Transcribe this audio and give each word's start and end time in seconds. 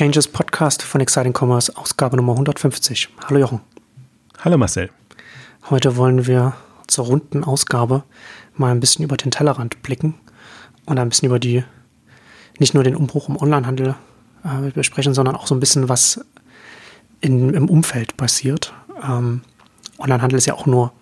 Exchanges 0.00 0.28
Podcast 0.28 0.82
von 0.82 1.02
Exciting 1.02 1.34
Commerce, 1.38 1.76
Ausgabe 1.76 2.16
Nummer 2.16 2.32
150. 2.32 3.10
Hallo 3.26 3.38
Jochen. 3.38 3.60
Hallo 4.38 4.56
Marcel. 4.56 4.88
Heute 5.68 5.98
wollen 5.98 6.26
wir 6.26 6.54
zur 6.86 7.04
runden 7.04 7.44
Ausgabe 7.44 8.04
mal 8.54 8.70
ein 8.72 8.80
bisschen 8.80 9.04
über 9.04 9.18
den 9.18 9.30
Tellerrand 9.30 9.82
blicken 9.82 10.14
und 10.86 10.98
ein 10.98 11.10
bisschen 11.10 11.26
über 11.26 11.38
die, 11.38 11.64
nicht 12.58 12.72
nur 12.72 12.82
den 12.82 12.96
Umbruch 12.96 13.28
im 13.28 13.36
Onlinehandel 13.36 13.94
äh, 14.42 14.70
besprechen, 14.70 15.12
sondern 15.12 15.36
auch 15.36 15.46
so 15.46 15.54
ein 15.54 15.60
bisschen, 15.60 15.90
was 15.90 16.24
in, 17.20 17.52
im 17.52 17.68
Umfeld 17.68 18.16
passiert. 18.16 18.72
Ähm, 19.06 19.42
Onlinehandel 19.98 20.38
ist 20.38 20.46
ja 20.46 20.54
auch 20.54 20.64
nur 20.64 20.94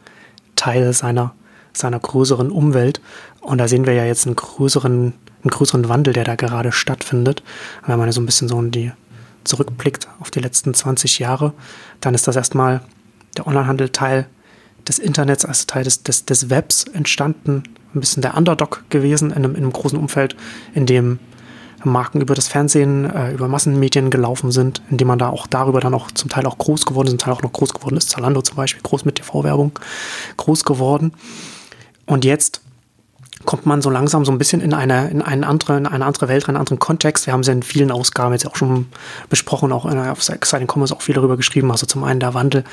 Teil 0.57 0.93
seiner, 0.93 1.37
seiner 1.73 2.01
größeren 2.01 2.51
Umwelt 2.51 3.01
und 3.43 3.59
da 3.59 3.69
sehen 3.69 3.87
wir 3.87 3.95
ja 3.95 4.05
jetzt 4.05 4.27
einen 4.27 4.35
größeren 4.35 5.15
einen 5.49 5.57
größeren 5.57 5.89
Wandel, 5.89 6.13
der 6.13 6.25
da 6.25 6.37
gerade 6.37 6.73
stattfindet. 6.73 7.43
Wenn 7.87 7.99
man 7.99 8.13
so 8.13 8.21
ein 8.21 8.27
bisschen 8.27 8.49
so 8.49 8.59
in 8.61 8.71
die 8.71 8.93
zurückblickt 9.45 10.09
auf 10.21 10.31
die 10.31 10.41
letzten 10.41 10.75
20 10.75 11.19
Jahre, 11.19 11.53
dann 12.01 12.15
ist 12.15 12.29
das 12.29 12.37
erstmal 12.37 12.83
der 13.37 13.47
Onlinehandel 13.47 13.89
Teil 13.89 14.27
des 14.87 14.99
Internets, 14.99 15.45
also 15.45 15.65
Teil 15.67 15.85
des, 15.85 16.03
des, 16.03 16.25
des 16.27 16.51
Webs 16.51 16.85
entstanden, 16.85 17.63
ein 17.95 18.01
bisschen 18.01 18.23
der 18.23 18.37
Underdog 18.37 18.85
gewesen 18.91 19.31
in 19.31 19.37
einem, 19.37 19.55
in 19.55 19.63
einem 19.63 19.73
großen 19.73 19.99
Umfeld, 19.99 20.37
in 20.75 20.87
dem 20.87 21.19
Marken 21.85 22.21
über 22.21 22.35
das 22.35 22.49
Fernsehen, 22.49 23.09
äh, 23.09 23.33
über 23.33 23.49
Massenmedien 23.49 24.11
gelaufen 24.11 24.51
sind, 24.51 24.83
in 24.91 24.99
dem 24.99 25.09
man 25.09 25.19
da 25.19 25.29
auch 25.29 25.47
darüber 25.47 25.81
dann 25.81 25.95
auch 25.95 26.11
zum 26.11 26.29
Teil 26.29 26.45
auch 26.47 26.59
groß 26.59 26.87
geworden 26.87 27.07
ist, 27.07 27.13
zum 27.13 27.19
Teil 27.19 27.35
auch 27.35 27.43
noch 27.43 27.53
groß 27.53 27.73
geworden 27.73 27.97
ist. 27.97 28.11
Zalando 28.11 28.43
zum 28.43 28.57
Beispiel, 28.57 28.83
groß 28.83 29.05
mit 29.05 29.17
TV-Werbung, 29.17 29.73
groß 30.37 30.65
geworden. 30.65 31.13
Und 32.05 32.25
jetzt 32.25 32.63
kommt 33.45 33.67
man 33.67 33.83
so 33.83 33.91
langsam 33.91 34.25
so 34.25 34.33
ein 34.33 34.39
bisschen 34.39 34.61
in 34.61 34.75
eine, 34.75 35.09
in 35.11 35.23
eine 35.23 35.47
andere, 35.47 35.77
in 35.77 35.87
eine 35.87 36.05
andere 36.05 36.29
Welt, 36.29 36.45
in 36.45 36.51
einen 36.51 36.57
anderen 36.57 36.79
Kontext. 36.79 37.27
Wir 37.27 37.33
haben 37.33 37.41
es 37.41 37.49
in 37.49 37.63
vielen 37.63 37.91
Ausgaben 37.91 38.33
jetzt 38.33 38.47
auch 38.47 38.57
schon 38.57 38.87
besprochen, 39.29 39.73
auch 39.73 39.87
in, 39.87 39.99
auf 39.99 40.29
Exciting 40.29 40.69
Commerce 40.71 40.95
auch 40.95 41.03
viel 41.03 41.15
darüber 41.15 41.37
geschrieben. 41.37 41.71
Also 41.71 41.87
zum 41.87 42.05
einen 42.05 42.21
der 42.21 42.35
Wandel 42.35 42.65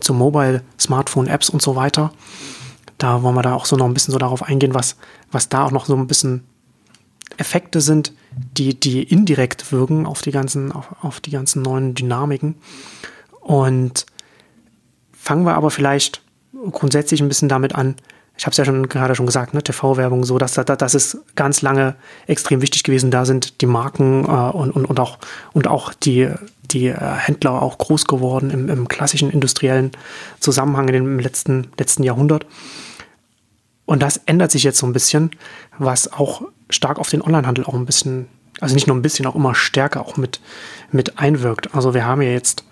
zu 0.00 0.14
Mobile, 0.14 0.62
Smartphone, 0.78 1.28
Apps 1.28 1.50
und 1.50 1.62
so 1.62 1.76
weiter. 1.76 2.12
Da 2.98 3.22
wollen 3.22 3.36
wir 3.36 3.42
da 3.42 3.54
auch 3.54 3.64
so 3.64 3.76
noch 3.76 3.86
ein 3.86 3.94
bisschen 3.94 4.12
so 4.12 4.18
darauf 4.18 4.42
eingehen, 4.42 4.74
was, 4.74 4.96
was 5.30 5.48
da 5.48 5.64
auch 5.64 5.70
noch 5.70 5.86
so 5.86 5.94
ein 5.94 6.08
bisschen 6.08 6.44
Effekte 7.36 7.80
sind, 7.80 8.12
die, 8.32 8.78
die 8.78 9.04
indirekt 9.04 9.70
wirken 9.70 10.04
auf 10.04 10.22
die 10.22 10.32
ganzen, 10.32 10.72
auf, 10.72 10.94
auf 11.00 11.20
die 11.20 11.30
ganzen 11.30 11.62
neuen 11.62 11.94
Dynamiken. 11.94 12.56
Und 13.40 14.06
fangen 15.12 15.44
wir 15.44 15.54
aber 15.54 15.70
vielleicht 15.70 16.22
grundsätzlich 16.72 17.20
ein 17.20 17.28
bisschen 17.28 17.48
damit 17.48 17.74
an, 17.74 17.94
ich 18.38 18.46
habe 18.46 18.52
es 18.52 18.56
ja 18.56 18.64
schon 18.64 18.88
gerade 18.88 19.16
schon 19.16 19.26
gesagt, 19.26 19.52
ne, 19.52 19.62
TV-Werbung, 19.62 20.22
so, 20.24 20.38
dass 20.38 20.54
das 20.54 20.94
ist 20.94 21.18
ganz 21.34 21.60
lange 21.60 21.96
extrem 22.28 22.62
wichtig 22.62 22.84
gewesen. 22.84 23.10
Da 23.10 23.26
sind 23.26 23.60
die 23.60 23.66
Marken 23.66 24.24
äh, 24.24 24.28
und, 24.28 24.70
und, 24.70 24.84
und 24.84 25.00
auch, 25.00 25.18
und 25.52 25.66
auch 25.66 25.92
die, 25.92 26.30
die 26.62 26.86
äh, 26.86 26.96
Händler 26.96 27.60
auch 27.60 27.78
groß 27.78 28.06
geworden 28.06 28.50
im, 28.50 28.68
im 28.68 28.86
klassischen 28.86 29.30
industriellen 29.30 29.90
Zusammenhang 30.38 30.86
in 30.86 30.94
dem 30.94 31.18
letzten, 31.18 31.66
letzten 31.78 32.04
Jahrhundert. 32.04 32.46
Und 33.86 34.04
das 34.04 34.18
ändert 34.26 34.52
sich 34.52 34.62
jetzt 34.62 34.78
so 34.78 34.86
ein 34.86 34.92
bisschen, 34.92 35.30
was 35.76 36.12
auch 36.12 36.42
stark 36.70 37.00
auf 37.00 37.10
den 37.10 37.22
Onlinehandel 37.22 37.64
auch 37.64 37.74
ein 37.74 37.86
bisschen, 37.86 38.28
also 38.60 38.72
nicht 38.72 38.86
nur 38.86 38.94
ein 38.94 39.02
bisschen, 39.02 39.26
auch 39.26 39.34
immer 39.34 39.56
stärker 39.56 40.02
auch 40.02 40.16
mit, 40.16 40.40
mit 40.92 41.18
einwirkt. 41.18 41.74
Also 41.74 41.92
wir 41.92 42.06
haben 42.06 42.22
ja 42.22 42.30
jetzt 42.30 42.62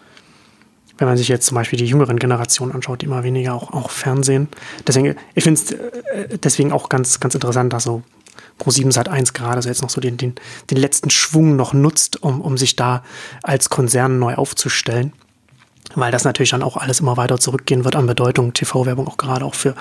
wenn 0.99 1.09
man 1.09 1.17
sich 1.17 1.29
jetzt 1.29 1.47
zum 1.47 1.55
Beispiel 1.55 1.79
die 1.79 1.87
jüngeren 1.87 2.19
Generationen 2.19 2.73
anschaut, 2.73 3.03
die 3.03 3.07
immer 3.07 3.23
weniger 3.23 3.55
auch, 3.55 3.73
auch 3.73 3.91
Fernsehen. 3.91 4.49
Deswegen, 4.87 5.17
ich 5.35 5.45
finde 5.45 5.61
es 5.61 5.73
äh, 5.73 6.39
deswegen 6.39 6.73
auch 6.73 6.89
ganz, 6.89 7.21
ganz 7.21 7.35
interessant, 7.35 7.73
dass 7.73 7.85
so 7.85 8.03
Pro7 8.61 8.93
Sat 8.93 9.09
1 9.09 9.33
gerade 9.33 9.61
so 9.61 9.69
jetzt 9.69 9.83
noch 9.83 9.91
so 9.91 10.01
den, 10.01 10.17
den, 10.17 10.35
den 10.71 10.79
letzten 10.79 11.11
Schwung 11.11 11.57
noch 11.57 11.73
nutzt, 11.75 12.23
um, 12.23 12.41
um 12.41 12.57
sich 12.57 12.77
da 12.77 13.03
als 13.43 13.69
Konzern 13.69 14.19
neu 14.19 14.35
aufzustellen. 14.35 15.13
Weil 15.95 16.11
das 16.11 16.25
natürlich 16.25 16.51
dann 16.51 16.65
auch 16.65 16.77
alles 16.77 17.01
immer 17.01 17.17
weiter 17.17 17.39
zurückgehen 17.39 17.85
wird 17.85 17.95
an 17.95 18.07
Bedeutung, 18.07 18.53
TV-Werbung 18.53 19.07
auch 19.07 19.17
gerade 19.17 19.45
auch 19.45 19.55
für, 19.55 19.75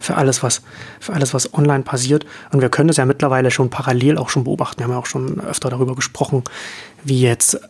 für 0.00 0.16
alles, 0.16 0.42
was, 0.42 0.62
für 0.98 1.12
alles, 1.12 1.34
was 1.34 1.54
online 1.54 1.84
passiert. 1.84 2.26
Und 2.50 2.60
wir 2.60 2.68
können 2.68 2.88
das 2.88 2.96
ja 2.96 3.06
mittlerweile 3.06 3.50
schon 3.50 3.70
parallel 3.70 4.18
auch 4.18 4.28
schon 4.28 4.44
beobachten. 4.44 4.80
Wir 4.80 4.84
haben 4.84 4.92
ja 4.92 4.98
auch 4.98 5.06
schon 5.06 5.40
öfter 5.40 5.70
darüber 5.70 5.94
gesprochen, 5.94 6.42
wie 7.04 7.20
jetzt 7.20 7.60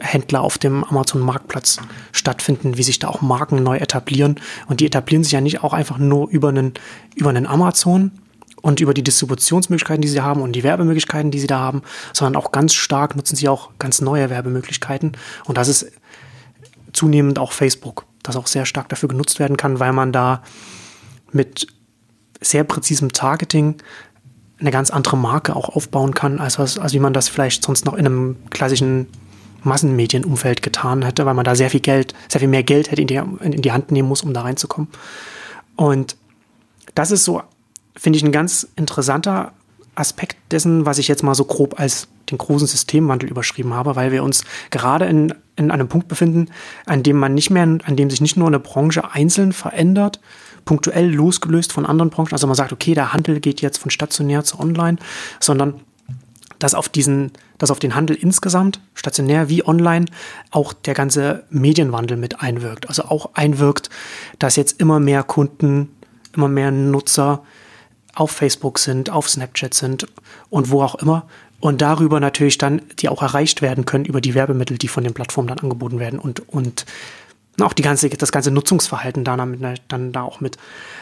Händler 0.00 0.42
auf 0.42 0.58
dem 0.58 0.84
Amazon-Marktplatz 0.84 1.78
stattfinden, 2.12 2.76
wie 2.76 2.82
sich 2.82 2.98
da 2.98 3.08
auch 3.08 3.22
Marken 3.22 3.62
neu 3.62 3.76
etablieren. 3.76 4.36
Und 4.66 4.80
die 4.80 4.86
etablieren 4.86 5.22
sich 5.22 5.32
ja 5.32 5.40
nicht 5.40 5.62
auch 5.62 5.72
einfach 5.72 5.98
nur 5.98 6.28
über 6.30 6.48
einen, 6.48 6.74
über 7.14 7.30
einen 7.30 7.46
Amazon 7.46 8.10
und 8.60 8.80
über 8.80 8.94
die 8.94 9.04
Distributionsmöglichkeiten, 9.04 10.02
die 10.02 10.08
sie 10.08 10.20
haben 10.20 10.40
und 10.40 10.52
die 10.52 10.62
Werbemöglichkeiten, 10.62 11.30
die 11.30 11.38
sie 11.38 11.46
da 11.46 11.58
haben, 11.58 11.82
sondern 12.12 12.42
auch 12.42 12.50
ganz 12.50 12.74
stark 12.74 13.14
nutzen 13.14 13.36
sie 13.36 13.48
auch 13.48 13.70
ganz 13.78 14.00
neue 14.00 14.30
Werbemöglichkeiten. 14.30 15.12
Und 15.44 15.58
das 15.58 15.68
ist 15.68 15.92
zunehmend 16.92 17.38
auch 17.38 17.52
Facebook, 17.52 18.06
das 18.22 18.36
auch 18.36 18.46
sehr 18.46 18.64
stark 18.64 18.88
dafür 18.88 19.08
genutzt 19.08 19.38
werden 19.38 19.56
kann, 19.56 19.80
weil 19.80 19.92
man 19.92 20.12
da 20.12 20.42
mit 21.30 21.66
sehr 22.40 22.64
präzisem 22.64 23.12
Targeting 23.12 23.76
eine 24.60 24.70
ganz 24.70 24.90
andere 24.90 25.16
Marke 25.16 25.54
auch 25.56 25.68
aufbauen 25.68 26.14
kann, 26.14 26.38
als, 26.38 26.58
was, 26.58 26.78
als 26.78 26.94
wie 26.94 27.00
man 27.00 27.12
das 27.12 27.28
vielleicht 27.28 27.64
sonst 27.64 27.84
noch 27.84 27.94
in 27.94 28.06
einem 28.06 28.36
klassischen 28.50 29.08
Massenmedienumfeld 29.64 30.62
getan 30.62 31.02
hätte, 31.02 31.26
weil 31.26 31.34
man 31.34 31.44
da 31.44 31.54
sehr 31.54 31.70
viel 31.70 31.80
Geld, 31.80 32.14
sehr 32.28 32.40
viel 32.40 32.48
mehr 32.48 32.62
Geld 32.62 32.90
hätte 32.90 33.02
in 33.02 33.08
die, 33.08 33.20
in 33.40 33.62
die 33.62 33.72
Hand 33.72 33.90
nehmen 33.90 34.08
muss, 34.08 34.22
um 34.22 34.32
da 34.34 34.42
reinzukommen. 34.42 34.88
Und 35.76 36.16
das 36.94 37.10
ist 37.10 37.24
so, 37.24 37.42
finde 37.96 38.18
ich, 38.18 38.24
ein 38.24 38.32
ganz 38.32 38.68
interessanter 38.76 39.52
Aspekt 39.94 40.36
dessen, 40.50 40.86
was 40.86 40.98
ich 40.98 41.08
jetzt 41.08 41.22
mal 41.22 41.34
so 41.34 41.44
grob 41.44 41.78
als 41.78 42.08
den 42.30 42.38
großen 42.38 42.66
Systemwandel 42.66 43.28
überschrieben 43.28 43.74
habe, 43.74 43.96
weil 43.96 44.10
wir 44.10 44.22
uns 44.24 44.44
gerade 44.70 45.04
in, 45.06 45.34
in 45.56 45.70
einem 45.70 45.88
Punkt 45.88 46.08
befinden, 46.08 46.48
an 46.86 47.02
dem 47.02 47.16
man 47.16 47.34
nicht 47.34 47.50
mehr, 47.50 47.62
an 47.62 47.96
dem 47.96 48.10
sich 48.10 48.20
nicht 48.20 48.36
nur 48.36 48.46
eine 48.46 48.58
Branche 48.58 49.12
einzeln 49.12 49.52
verändert, 49.52 50.20
punktuell 50.64 51.12
losgelöst 51.12 51.72
von 51.72 51.86
anderen 51.86 52.10
Branchen, 52.10 52.32
also 52.32 52.46
man 52.46 52.56
sagt, 52.56 52.72
okay, 52.72 52.94
der 52.94 53.12
Handel 53.12 53.40
geht 53.40 53.60
jetzt 53.60 53.78
von 53.78 53.90
stationär 53.90 54.44
zu 54.44 54.58
online, 54.58 54.98
sondern 55.38 55.80
dass 56.58 56.74
auf 56.74 56.88
diesen, 56.88 57.32
dass 57.58 57.70
auf 57.70 57.78
den 57.78 57.94
Handel 57.94 58.16
insgesamt, 58.16 58.80
stationär 58.94 59.48
wie 59.48 59.66
online, 59.66 60.06
auch 60.50 60.72
der 60.72 60.94
ganze 60.94 61.44
Medienwandel 61.50 62.16
mit 62.16 62.40
einwirkt. 62.40 62.88
Also 62.88 63.04
auch 63.04 63.30
einwirkt, 63.34 63.90
dass 64.38 64.56
jetzt 64.56 64.80
immer 64.80 65.00
mehr 65.00 65.22
Kunden, 65.22 65.94
immer 66.34 66.48
mehr 66.48 66.70
Nutzer 66.70 67.42
auf 68.14 68.30
Facebook 68.30 68.78
sind, 68.78 69.10
auf 69.10 69.28
Snapchat 69.28 69.74
sind 69.74 70.06
und 70.50 70.70
wo 70.70 70.82
auch 70.82 70.96
immer. 70.96 71.26
Und 71.60 71.80
darüber 71.80 72.20
natürlich 72.20 72.58
dann, 72.58 72.82
die 72.98 73.08
auch 73.08 73.22
erreicht 73.22 73.62
werden 73.62 73.86
können 73.86 74.04
über 74.04 74.20
die 74.20 74.34
Werbemittel, 74.34 74.76
die 74.76 74.88
von 74.88 75.04
den 75.04 75.14
Plattformen 75.14 75.48
dann 75.48 75.60
angeboten 75.60 75.98
werden 75.98 76.18
und, 76.18 76.46
und 76.48 76.84
auch 77.60 77.72
die 77.72 77.82
ganze, 77.82 78.08
das 78.10 78.32
ganze 78.32 78.50
Nutzungsverhalten 78.50 79.24
dann, 79.24 79.78
dann 79.88 80.12
da 80.12 80.22
auch 80.22 80.40
mit 80.40 80.58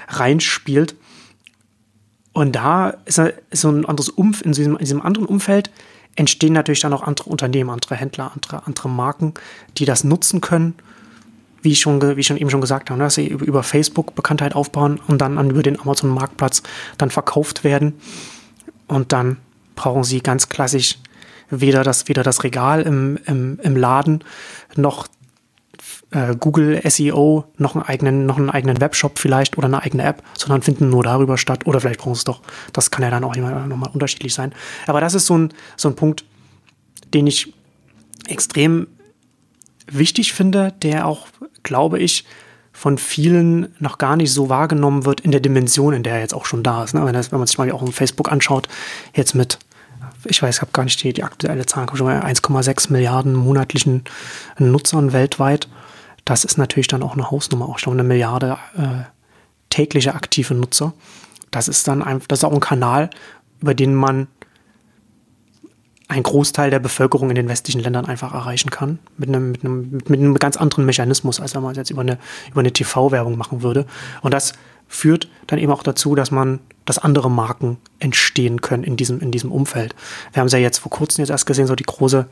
reinspielt. 0.09 0.95
Und 2.33 2.53
da 2.53 2.95
ist, 3.05 3.21
so 3.51 3.71
ein 3.71 3.85
anderes 3.87 4.09
Umfeld, 4.09 4.47
in 4.47 4.53
diesem, 4.53 4.73
in 4.75 4.79
diesem 4.79 5.03
anderen 5.03 5.27
Umfeld 5.27 5.71
entstehen 6.17 6.53
natürlich 6.53 6.81
dann 6.81 6.93
auch 6.93 7.03
andere 7.03 7.31
Unternehmen, 7.31 7.71
andere 7.71 7.95
Händler, 7.97 8.33
andere, 8.35 8.67
andere 8.67 8.89
Marken, 8.89 9.35
die 9.79 9.85
das 9.85 10.05
nutzen 10.05 10.41
können, 10.41 10.75
wie 11.63 11.73
ich 11.73 11.81
schon, 11.81 12.03
wie 12.17 12.21
ich 12.21 12.27
schon 12.27 12.37
eben 12.37 12.51
schon 12.51 12.61
gesagt 12.61 12.91
habe, 12.91 12.99
ne, 12.99 13.05
dass 13.05 13.15
sie 13.15 13.29
über 13.29 13.63
Facebook 13.63 14.15
Bekanntheit 14.15 14.55
aufbauen 14.55 15.01
und 15.07 15.19
dann 15.19 15.51
über 15.51 15.63
den 15.63 15.81
Amazon-Marktplatz 15.81 16.63
dann 16.99 17.11
verkauft 17.11 17.65
werden. 17.65 17.95
Und 18.89 19.13
dann 19.13 19.39
brauchen 19.75 20.05
sie 20.05 20.21
ganz 20.21 20.49
klassisch 20.49 20.99
weder 21.49 21.85
das, 21.85 22.09
weder 22.09 22.23
das 22.23 22.45
Regal 22.45 22.83
im, 22.83 23.19
im, 23.27 23.59
im 23.63 23.77
Laden 23.77 24.25
noch 24.77 25.07
äh, 26.13 26.37
Google 26.39 26.81
SEO 26.89 27.45
noch 27.57 27.75
einen 27.75 27.85
eigenen, 27.85 28.27
noch 28.27 28.37
einen 28.37 28.51
eigenen 28.51 28.81
Webshop 28.81 29.19
vielleicht 29.19 29.59
oder 29.59 29.67
eine 29.67 29.83
eigene 29.83 30.05
App, 30.05 30.23
sondern 30.37 30.63
finden 30.63 30.91
nur 30.91 31.03
darüber 31.03 31.39
statt. 31.39 31.67
Oder 31.67 31.81
vielleicht 31.81 32.01
brauchen 32.01 32.15
sie 32.15 32.21
es 32.21 32.25
doch. 32.25 32.43
Das 32.73 32.91
kann 32.91 33.03
ja 33.03 33.11
dann 33.11 33.25
auch 33.25 33.35
immer 33.35 33.67
nochmal 33.67 33.91
unterschiedlich 33.93 34.35
sein. 34.35 34.53
Aber 34.87 35.01
das 35.01 35.15
ist 35.15 35.27
so 35.27 35.37
ein, 35.37 35.53
so 35.77 35.89
ein 35.89 35.97
Punkt, 35.97 36.25
den 37.15 37.27
ich 37.27 37.53
extrem 38.29 38.87
wichtig 39.91 40.33
finde, 40.33 40.73
der 40.83 41.07
auch, 41.07 41.27
glaube 41.63 41.99
ich, 41.99 42.25
von 42.73 42.97
vielen 42.97 43.75
noch 43.79 43.99
gar 43.99 44.17
nicht 44.17 44.33
so 44.33 44.49
wahrgenommen 44.49 45.05
wird 45.05 45.21
in 45.21 45.31
der 45.31 45.41
Dimension, 45.41 45.93
in 45.93 46.03
der 46.03 46.15
er 46.15 46.21
jetzt 46.21 46.35
auch 46.35 46.47
schon 46.47 46.63
da 46.63 46.85
ist. 46.85 46.95
Ne? 46.95 47.05
Wenn, 47.05 47.13
das, 47.13 47.31
wenn 47.31 47.39
man 47.39 47.47
sich 47.47 47.59
mal 47.59 47.71
auch 47.71 47.83
auf 47.83 47.95
Facebook 47.95 48.33
anschaut, 48.33 48.69
jetzt 49.15 49.35
mit, 49.35 49.59
ich 50.25 50.43
weiß, 50.43 50.57
ich 50.57 50.61
habe 50.63 50.73
gar 50.73 50.85
nicht 50.85 51.03
die, 51.03 51.13
die 51.13 51.23
aktuelle 51.23 51.67
Zahl, 51.67 51.87
schon 51.95 52.07
mal 52.07 52.23
1,6 52.23 52.91
Milliarden 52.91 53.35
monatlichen 53.35 54.05
Nutzern 54.59 55.13
weltweit 55.13 55.69
das 56.25 56.45
ist 56.45 56.59
natürlich 56.59 56.89
dann 56.89 57.03
auch 57.03 57.15
eine 57.15 57.31
Hausnummer, 57.31 57.69
auch 57.69 57.79
schon 57.79 57.95
eine 57.95 58.05
Milliarde 58.05 58.59
äh, 58.77 59.05
tägliche 59.71 60.15
aktive 60.15 60.55
Nutzer. 60.55 60.93
Das 61.51 61.69
ist 61.69 61.89
dann 61.89 62.03
einfach, 62.03 62.29
das 62.29 62.41
ist 62.41 62.45
auch 62.45 62.53
ein 62.53 62.61
Kanal, 62.61 63.11
über 63.61 63.75
den 63.75 63.95
man 63.95 64.29
einen 66.09 66.23
Großteil 66.23 66.71
der 66.71 66.79
Bevölkerung 66.79 67.31
in 67.31 67.37
den 67.37 67.49
westlichen 67.49 67.81
Ländern 67.81 68.07
einfach 68.07 68.35
erreichen 68.35 68.71
kann. 68.71 68.99
Mit 69.17 69.29
einem, 69.29 69.53
mit 69.53 69.65
einem, 69.65 69.91
mit 69.91 70.21
einem 70.21 70.35
ganz 70.39 70.57
anderen 70.57 70.85
Mechanismus, 70.85 71.41
als 71.41 71.55
wenn 71.55 71.63
man 71.63 71.73
es 71.73 71.79
jetzt 71.79 71.91
über 71.91 72.03
eine, 72.03 72.19
über 72.51 72.61
eine 72.61 72.73
TV-Werbung 72.73 73.37
machen 73.39 73.63
würde. 73.63 73.87
Und 74.21 74.35
das 74.35 74.53
führt 74.89 75.29
dann 75.47 75.59
eben 75.59 75.73
auch 75.73 75.83
dazu, 75.83 76.15
dass 76.15 76.31
man, 76.31 76.61
dass 76.85 76.99
andere 76.99 77.31
Marken 77.31 77.79
entstehen 77.99 78.61
können 78.61 78.85
in 78.85 78.97
diesem, 78.97 79.21
in 79.21 79.31
diesem 79.31 79.51
Umfeld. 79.51 79.95
Wir 80.33 80.41
haben 80.41 80.49
es 80.49 80.53
ja 80.53 80.59
jetzt 80.59 80.79
vor 80.79 80.91
kurzem 80.91 81.23
jetzt 81.23 81.31
erst 81.31 81.47
gesehen, 81.47 81.67
so 81.67 81.75
die 81.75 81.85
große, 81.85 82.27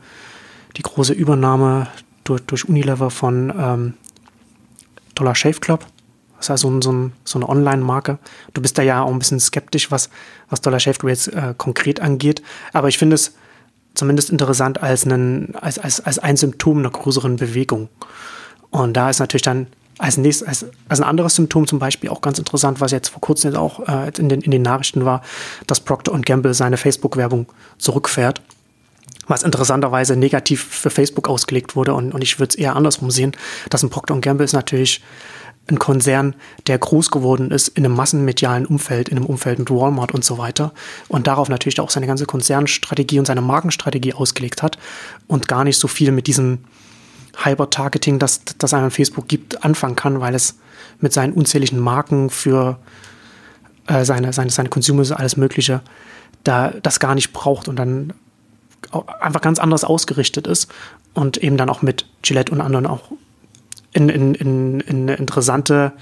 die 0.77 0.83
große 0.83 1.13
Übernahme 1.13 1.87
durch, 2.23 2.41
durch 2.41 2.67
Unilever 2.67 3.09
von 3.09 3.53
ähm, 3.57 3.93
Dollar 5.15 5.35
Shave 5.35 5.59
Club. 5.59 5.85
Das 6.37 6.45
ist 6.45 6.49
ja 6.49 6.57
so, 6.57 6.69
ein, 6.69 6.81
so, 6.81 6.91
ein, 6.91 7.13
so 7.23 7.37
eine 7.37 7.47
Online-Marke. 7.47 8.17
Du 8.53 8.61
bist 8.61 8.77
da 8.77 8.81
ja 8.81 9.03
auch 9.03 9.11
ein 9.11 9.19
bisschen 9.19 9.39
skeptisch, 9.39 9.91
was, 9.91 10.09
was 10.49 10.61
Dollar 10.61 10.79
Shave 10.79 10.97
Club 10.97 11.09
jetzt 11.09 11.27
äh, 11.27 11.53
konkret 11.57 11.99
angeht. 11.99 12.41
Aber 12.73 12.87
ich 12.87 12.97
finde 12.97 13.15
es 13.15 13.35
zumindest 13.93 14.29
interessant 14.29 14.81
als, 14.81 15.05
einen, 15.05 15.53
als, 15.55 15.77
als, 15.77 15.99
als 15.99 16.19
ein 16.19 16.37
Symptom 16.37 16.79
einer 16.79 16.89
größeren 16.89 17.35
Bewegung. 17.35 17.89
Und 18.71 18.93
da 18.93 19.09
ist 19.09 19.19
natürlich 19.19 19.43
dann 19.43 19.67
als, 19.97 20.17
nächstes, 20.17 20.47
als, 20.47 20.65
als 20.89 20.99
ein 20.99 21.07
anderes 21.07 21.35
Symptom 21.35 21.67
zum 21.67 21.77
Beispiel 21.77 22.09
auch 22.09 22.21
ganz 22.21 22.39
interessant, 22.39 22.81
was 22.81 22.91
jetzt 22.91 23.09
vor 23.09 23.21
kurzem 23.21 23.51
jetzt 23.51 23.57
auch 23.59 23.87
äh, 23.87 24.11
in, 24.17 24.29
den, 24.29 24.41
in 24.41 24.51
den 24.51 24.63
Nachrichten 24.63 25.05
war, 25.05 25.21
dass 25.67 25.79
Procter 25.79 26.17
Gamble 26.19 26.53
seine 26.53 26.77
Facebook-Werbung 26.77 27.45
zurückfährt. 27.77 28.41
Was 29.31 29.43
interessanterweise 29.43 30.17
negativ 30.17 30.61
für 30.61 30.89
Facebook 30.89 31.29
ausgelegt 31.29 31.77
wurde. 31.77 31.93
Und, 31.93 32.13
und 32.13 32.21
ich 32.21 32.37
würde 32.37 32.49
es 32.49 32.55
eher 32.55 32.75
andersrum 32.75 33.11
sehen, 33.11 33.31
dass 33.69 33.81
ein 33.81 33.89
Procter 33.89 34.19
Gamble 34.19 34.43
ist 34.43 34.51
natürlich 34.51 35.01
ein 35.69 35.79
Konzern, 35.79 36.35
der 36.67 36.77
groß 36.77 37.11
geworden 37.11 37.49
ist 37.49 37.69
in 37.69 37.85
einem 37.85 37.95
massenmedialen 37.95 38.65
Umfeld, 38.65 39.07
in 39.07 39.15
einem 39.15 39.27
Umfeld 39.27 39.57
mit 39.57 39.69
Walmart 39.69 40.11
und 40.11 40.25
so 40.25 40.37
weiter 40.37 40.73
und 41.07 41.27
darauf 41.27 41.47
natürlich 41.47 41.79
auch 41.79 41.91
seine 41.91 42.07
ganze 42.07 42.25
Konzernstrategie 42.25 43.19
und 43.19 43.25
seine 43.25 43.39
Markenstrategie 43.39 44.13
ausgelegt 44.13 44.63
hat 44.63 44.77
und 45.27 45.47
gar 45.47 45.63
nicht 45.63 45.77
so 45.77 45.87
viel 45.87 46.11
mit 46.11 46.27
diesem 46.27 46.65
Hyper-Targeting, 47.41 48.19
das, 48.19 48.41
das 48.57 48.73
einem 48.73 48.91
Facebook 48.91 49.29
gibt, 49.29 49.63
anfangen 49.63 49.95
kann, 49.95 50.19
weil 50.19 50.35
es 50.35 50.57
mit 50.99 51.13
seinen 51.13 51.31
unzähligen 51.31 51.79
Marken 51.79 52.29
für 52.29 52.79
äh, 53.87 54.03
seine, 54.03 54.33
seine, 54.33 54.49
seine 54.49 54.67
Consumers, 54.67 55.13
alles 55.13 55.37
Mögliche, 55.37 55.79
da 56.43 56.73
das 56.83 56.99
gar 56.99 57.15
nicht 57.15 57.31
braucht 57.31 57.69
und 57.69 57.77
dann 57.77 58.11
einfach 59.19 59.41
ganz 59.41 59.59
anders 59.59 59.83
ausgerichtet 59.83 60.47
ist 60.47 60.71
und 61.13 61.37
eben 61.37 61.57
dann 61.57 61.69
auch 61.69 61.81
mit 61.81 62.05
Gillette 62.21 62.51
und 62.51 62.61
anderen 62.61 62.85
auch 62.85 63.11
in, 63.93 64.09
in, 64.09 64.35
in, 64.35 64.79
in 64.81 65.07
interessante 65.07 65.93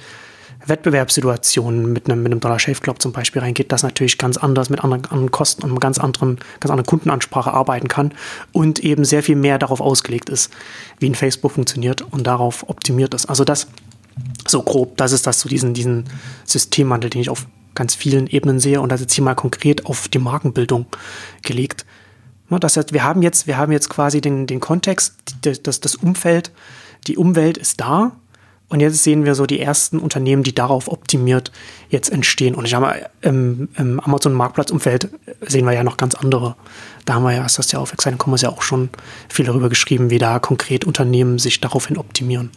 Wettbewerbssituation 0.65 1.91
mit 1.91 2.09
einem, 2.09 2.21
mit 2.21 2.31
einem 2.31 2.41
Dollar 2.41 2.59
Shave 2.59 2.79
Club 2.81 3.01
zum 3.01 3.11
Beispiel 3.11 3.41
reingeht, 3.41 3.71
das 3.71 3.83
natürlich 3.83 4.17
ganz 4.17 4.37
anders 4.37 4.69
mit 4.69 4.83
anderen, 4.83 5.05
anderen 5.05 5.31
Kosten 5.31 5.63
und 5.63 5.79
ganz 5.79 5.97
anderen, 5.97 6.37
ganz 6.59 6.71
anderen 6.71 6.85
Kundenansprache 6.85 7.51
arbeiten 7.51 7.87
kann 7.87 8.13
und 8.51 8.79
eben 8.79 9.05
sehr 9.05 9.23
viel 9.23 9.35
mehr 9.35 9.57
darauf 9.57 9.81
ausgelegt 9.81 10.29
ist, 10.29 10.51
wie 10.99 11.09
ein 11.09 11.15
Facebook 11.15 11.51
funktioniert 11.53 12.01
und 12.01 12.27
darauf 12.27 12.69
optimiert 12.69 13.13
ist. 13.13 13.25
Also 13.27 13.43
das 13.43 13.67
so 14.47 14.61
grob, 14.61 14.97
das 14.97 15.11
ist 15.11 15.25
das 15.27 15.39
zu 15.39 15.43
so 15.43 15.49
diesen, 15.49 15.73
diesen 15.73 16.05
Systemwandel, 16.45 17.09
den 17.09 17.21
ich 17.21 17.29
auf 17.29 17.45
ganz 17.73 17.95
vielen 17.95 18.27
Ebenen 18.27 18.59
sehe 18.59 18.81
und 18.81 18.91
das 18.91 18.99
jetzt 18.99 19.13
hier 19.13 19.23
mal 19.23 19.35
konkret 19.35 19.85
auf 19.85 20.09
die 20.09 20.19
Markenbildung 20.19 20.85
gelegt. 21.43 21.85
Das 22.57 22.77
heißt, 22.77 22.93
wir 22.93 23.03
haben 23.03 23.21
jetzt, 23.21 23.45
wir 23.45 23.57
haben 23.57 23.71
jetzt 23.71 23.89
quasi 23.89 24.21
den, 24.21 24.47
den 24.47 24.59
Kontext, 24.59 25.15
das, 25.41 25.79
das 25.79 25.95
Umfeld, 25.95 26.51
die 27.07 27.17
Umwelt 27.17 27.57
ist 27.57 27.79
da, 27.79 28.13
und 28.69 28.81
jetzt 28.81 29.03
sehen 29.03 29.25
wir 29.25 29.33
so 29.33 29.47
die 29.47 29.59
ersten 29.59 29.97
Unternehmen, 29.97 30.43
die 30.43 30.53
darauf 30.53 30.87
optimiert 30.87 31.51
jetzt 31.89 32.11
entstehen. 32.11 32.53
Und 32.53 32.65
ich 32.65 32.75
habe 32.75 33.07
im, 33.21 33.67
im 33.75 33.99
Amazon-Marktplatzumfeld 33.99 35.09
sehen 35.41 35.65
wir 35.65 35.73
ja 35.73 35.83
noch 35.83 35.97
ganz 35.97 36.13
andere. 36.13 36.55
Da 37.05 37.15
haben 37.15 37.23
wir 37.23 37.33
ja, 37.33 37.45
ist 37.45 37.57
das 37.57 37.71
ja 37.71 37.79
auf 37.79 37.91
Exciting 37.91 38.19
Commerce 38.23 38.45
ja 38.45 38.51
auch 38.51 38.61
schon 38.61 38.89
viel 39.27 39.45
darüber 39.45 39.69
geschrieben, 39.69 40.11
wie 40.11 40.19
da 40.19 40.37
konkret 40.37 40.85
Unternehmen 40.85 41.39
sich 41.39 41.59
daraufhin 41.59 41.97
optimieren. 41.97 42.51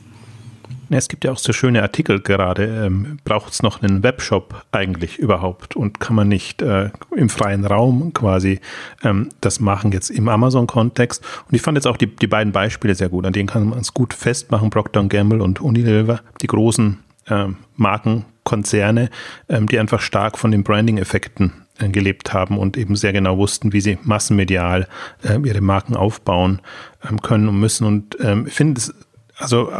Es 0.90 1.08
gibt 1.08 1.24
ja 1.24 1.32
auch 1.32 1.38
so 1.38 1.52
schöne 1.52 1.82
Artikel 1.82 2.20
gerade. 2.20 2.86
Ähm, 2.86 3.19
Braucht 3.24 3.52
es 3.52 3.62
noch 3.62 3.82
einen 3.82 4.02
Webshop 4.02 4.64
eigentlich 4.72 5.19
überhaupt? 5.19 5.76
Und 5.76 6.00
kann 6.00 6.16
man 6.16 6.28
nicht 6.28 6.62
äh, 6.62 6.90
im 7.16 7.28
freien 7.28 7.64
Raum 7.64 8.12
quasi 8.12 8.60
ähm, 9.02 9.28
das 9.40 9.60
machen, 9.60 9.92
jetzt 9.92 10.10
im 10.10 10.28
Amazon-Kontext? 10.28 11.24
Und 11.48 11.54
ich 11.54 11.62
fand 11.62 11.76
jetzt 11.76 11.86
auch 11.86 11.96
die, 11.96 12.06
die 12.06 12.26
beiden 12.26 12.52
Beispiele 12.52 12.94
sehr 12.94 13.08
gut. 13.08 13.26
An 13.26 13.32
denen 13.32 13.48
kann 13.48 13.69
man 13.69 13.78
es 13.78 13.94
gut 13.94 14.14
festmachen. 14.14 14.70
Procter 14.70 15.02
Gamble 15.04 15.42
und 15.42 15.60
Unilever, 15.60 16.20
die 16.40 16.46
großen 16.46 16.98
ähm, 17.28 17.56
Markenkonzerne, 17.76 19.10
ähm, 19.48 19.69
die 19.69 19.78
einfach 19.78 20.00
stark 20.00 20.38
von 20.38 20.50
den 20.50 20.64
Branding-Effekten 20.64 21.52
äh, 21.78 21.88
gelebt 21.88 22.32
haben 22.32 22.58
und 22.58 22.76
eben 22.76 22.96
sehr 22.96 23.12
genau 23.12 23.38
wussten, 23.38 23.72
wie 23.72 23.80
sie 23.80 23.98
massenmedial 24.02 24.88
äh, 25.22 25.38
ihre 25.42 25.60
Marken 25.60 25.96
aufbauen 25.96 26.60
ähm, 27.08 27.20
können 27.22 27.48
und 27.48 27.58
müssen. 27.58 27.86
Und 27.86 28.16
ähm, 28.20 28.46
ich 28.46 28.52
finde 28.52 28.78
es, 28.78 28.94
also 29.36 29.72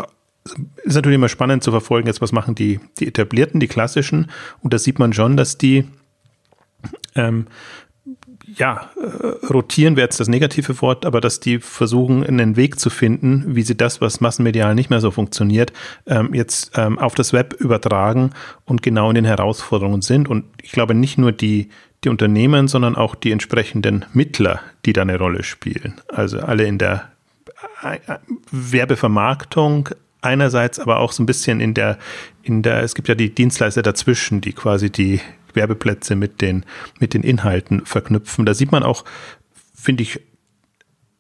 ist 0.83 0.95
natürlich 0.95 1.17
immer 1.17 1.29
spannend 1.29 1.63
zu 1.63 1.71
verfolgen, 1.71 2.09
jetzt 2.09 2.21
was 2.21 2.33
machen 2.33 2.55
die, 2.55 2.81
die 2.99 3.07
etablierten, 3.07 3.61
die 3.61 3.69
klassischen. 3.69 4.31
Und 4.61 4.73
da 4.73 4.79
sieht 4.79 4.99
man 4.99 5.13
schon, 5.13 5.37
dass 5.37 5.59
die 5.59 5.85
ähm, 7.15 7.47
ja, 8.57 8.91
äh, 8.97 9.47
rotieren 9.47 9.97
wäre 9.97 10.07
jetzt 10.07 10.21
das 10.21 10.29
negative 10.29 10.81
Wort, 10.83 11.07
aber 11.07 11.21
dass 11.21 11.41
die 11.41 11.59
versuchen, 11.59 12.25
einen 12.25 12.57
Weg 12.57 12.79
zu 12.79 12.91
finden, 12.91 13.55
wie 13.55 13.63
sie 13.63 13.77
das, 13.77 14.01
was 14.01 14.21
massenmedial 14.21 14.75
nicht 14.75 14.91
mehr 14.91 15.01
so 15.01 15.11
funktioniert, 15.11 15.73
ähm, 16.07 16.35
jetzt 16.35 16.73
ähm, 16.77 16.99
auf 16.99 17.15
das 17.15 17.33
Web 17.33 17.55
übertragen 17.55 18.31
und 18.65 18.83
genau 18.83 19.09
in 19.09 19.15
den 19.15 19.25
Herausforderungen 19.25 20.03
sind. 20.03 20.29
Und 20.29 20.45
ich 20.63 20.73
glaube 20.73 20.95
nicht 20.95 21.19
nur 21.19 21.33
die, 21.33 21.69
die 22.05 22.09
Unternehmen, 22.09 22.69
sondern 22.69 22.97
auch 22.97 23.15
die 23.15 23.31
entsprechenden 23.31 24.05
Mittler, 24.13 24.61
die 24.85 24.93
da 24.93 25.03
eine 25.03 25.19
Rolle 25.19 25.45
spielen. 25.45 26.01
Also 26.09 26.41
alle 26.41 26.65
in 26.65 26.79
der 26.79 27.11
äh, 27.83 27.97
äh, 28.07 28.19
Werbevermarktung, 28.51 29.91
einerseits 30.23 30.79
aber 30.79 31.01
auch 31.01 31.13
so 31.13 31.23
ein 31.23 31.27
bisschen 31.27 31.61
in 31.61 31.75
der, 31.75 31.99
in 32.43 32.63
der, 32.63 32.83
es 32.83 32.95
gibt 32.95 33.09
ja 33.09 33.15
die 33.15 33.35
Dienstleister 33.35 33.83
dazwischen, 33.83 34.41
die 34.41 34.53
quasi 34.53 34.91
die 34.91 35.21
Werbeplätze 35.55 36.17
mit 36.17 36.41
den, 36.41 36.65
mit 36.99 37.15
den 37.15 37.23
Inhalten 37.23 37.85
verknüpfen. 37.85 38.47
Da 38.47 38.55
sieht 38.55 38.73
man 38.73 38.83
auch, 38.83 39.05
finde 39.75 40.03
ich, 40.05 40.21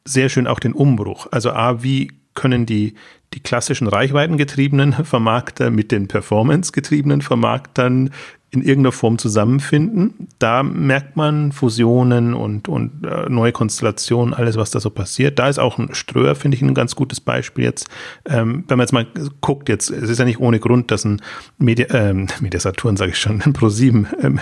sehr 0.04 0.28
schön 0.28 0.46
auch 0.46 0.58
den 0.58 0.72
Umbruch. 0.72 1.28
Also 1.31 1.52
A, 1.52 1.82
wie 1.82 2.12
können 2.34 2.64
die, 2.64 2.94
die 3.34 3.40
klassischen 3.40 3.87
reichweitengetriebenen 3.87 4.93
Vermarkter 5.05 5.70
mit 5.70 5.93
den 5.93 6.08
performancegetriebenen 6.08 7.22
Vermarktern 7.22 8.10
in 8.52 8.60
irgendeiner 8.60 8.93
Form 8.93 9.16
zusammenfinden. 9.16 10.28
Da 10.38 10.62
merkt 10.62 11.16
man 11.16 11.52
Fusionen 11.52 12.34
und, 12.34 12.69
und 12.69 13.04
äh, 13.04 13.28
neue 13.31 13.50
Konstellationen, 13.50 14.34
alles, 14.34 14.56
was 14.56 14.70
da 14.70 14.78
so 14.78 14.90
passiert. 14.90 15.38
Da 15.38 15.49
ist 15.49 15.58
auch 15.58 15.78
ein 15.78 15.94
Ströer, 15.94 16.34
finde 16.34 16.56
ich, 16.56 16.62
ein 16.62 16.75
ganz 16.75 16.94
gutes 16.94 17.19
Beispiel 17.19 17.64
jetzt. 17.64 17.88
Ähm, 18.26 18.64
wenn 18.69 18.76
man 18.76 18.84
jetzt 18.84 18.93
mal 18.93 19.06
guckt, 19.40 19.70
jetzt, 19.70 19.90
es 19.90 20.10
ist 20.10 20.19
ja 20.19 20.26
nicht 20.26 20.38
ohne 20.38 20.60
Grund, 20.60 20.90
dass 20.90 21.06
ein 21.06 21.22
Media, 21.56 21.87
ähm, 21.90 22.26
Media 22.40 22.60
Saturn, 22.60 22.99
sage 22.99 23.12
ich 23.12 23.19
schon, 23.19 23.40
ein 23.44 23.54
Pro7, 23.54 24.06
ähm, 24.22 24.38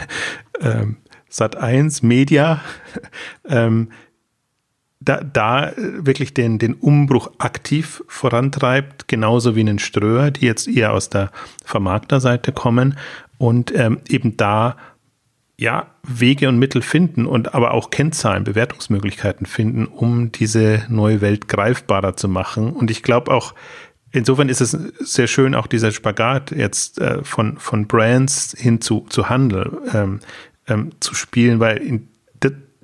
ähm, 0.60 0.96
Sat 1.28 1.54
1, 1.54 2.02
Media, 2.02 2.60
ähm, 3.48 3.90
da, 4.98 5.22
da 5.22 5.72
wirklich 5.76 6.34
den, 6.34 6.58
den 6.58 6.74
Umbruch 6.74 7.30
aktiv 7.38 8.02
vorantreibt, 8.08 9.06
genauso 9.06 9.54
wie 9.54 9.60
einen 9.60 9.78
Ströer, 9.78 10.32
die 10.32 10.44
jetzt 10.44 10.66
eher 10.66 10.92
aus 10.92 11.08
der 11.08 11.30
Vermarkterseite 11.64 12.50
kommen 12.52 12.96
und 13.40 13.74
ähm, 13.74 14.00
eben 14.06 14.36
da 14.36 14.76
ja 15.56 15.86
Wege 16.02 16.46
und 16.50 16.58
Mittel 16.58 16.82
finden 16.82 17.24
und 17.24 17.54
aber 17.54 17.72
auch 17.72 17.88
Kennzahlen, 17.88 18.44
Bewertungsmöglichkeiten 18.44 19.46
finden, 19.46 19.86
um 19.86 20.30
diese 20.30 20.84
neue 20.90 21.22
Welt 21.22 21.48
greifbarer 21.48 22.16
zu 22.16 22.28
machen. 22.28 22.74
Und 22.74 22.90
ich 22.90 23.02
glaube 23.02 23.32
auch, 23.32 23.54
insofern 24.12 24.50
ist 24.50 24.60
es 24.60 24.72
sehr 24.72 25.26
schön, 25.26 25.54
auch 25.54 25.66
dieser 25.66 25.90
Spagat 25.90 26.50
jetzt 26.50 27.00
äh, 27.00 27.24
von, 27.24 27.56
von 27.56 27.86
Brands 27.86 28.54
hin 28.58 28.82
zu, 28.82 29.06
zu 29.08 29.30
Handel 29.30 29.72
ähm, 29.94 30.20
ähm, 30.68 30.90
zu 31.00 31.14
spielen, 31.14 31.60
weil 31.60 31.78
in, 31.78 32.08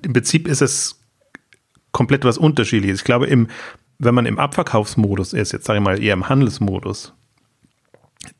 im 0.01 0.13
Prinzip 0.13 0.47
ist 0.47 0.63
es 0.63 0.99
komplett 1.91 2.25
was 2.25 2.39
Unterschiedliches. 2.39 3.01
Ich 3.01 3.05
glaube, 3.05 3.27
im, 3.27 3.47
wenn 3.99 4.15
man 4.15 4.25
im 4.25 4.39
Abverkaufsmodus 4.39 5.33
ist, 5.33 5.51
jetzt 5.51 5.65
sage 5.65 5.77
ich 5.77 5.85
mal 5.85 6.01
eher 6.01 6.13
im 6.13 6.29
Handelsmodus, 6.29 7.13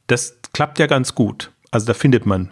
das 0.08 0.40
klappt 0.52 0.80
ja 0.80 0.88
ganz 0.88 1.14
gut. 1.14 1.52
Also 1.72 1.86
da 1.88 1.94
findet 1.94 2.26
man 2.26 2.52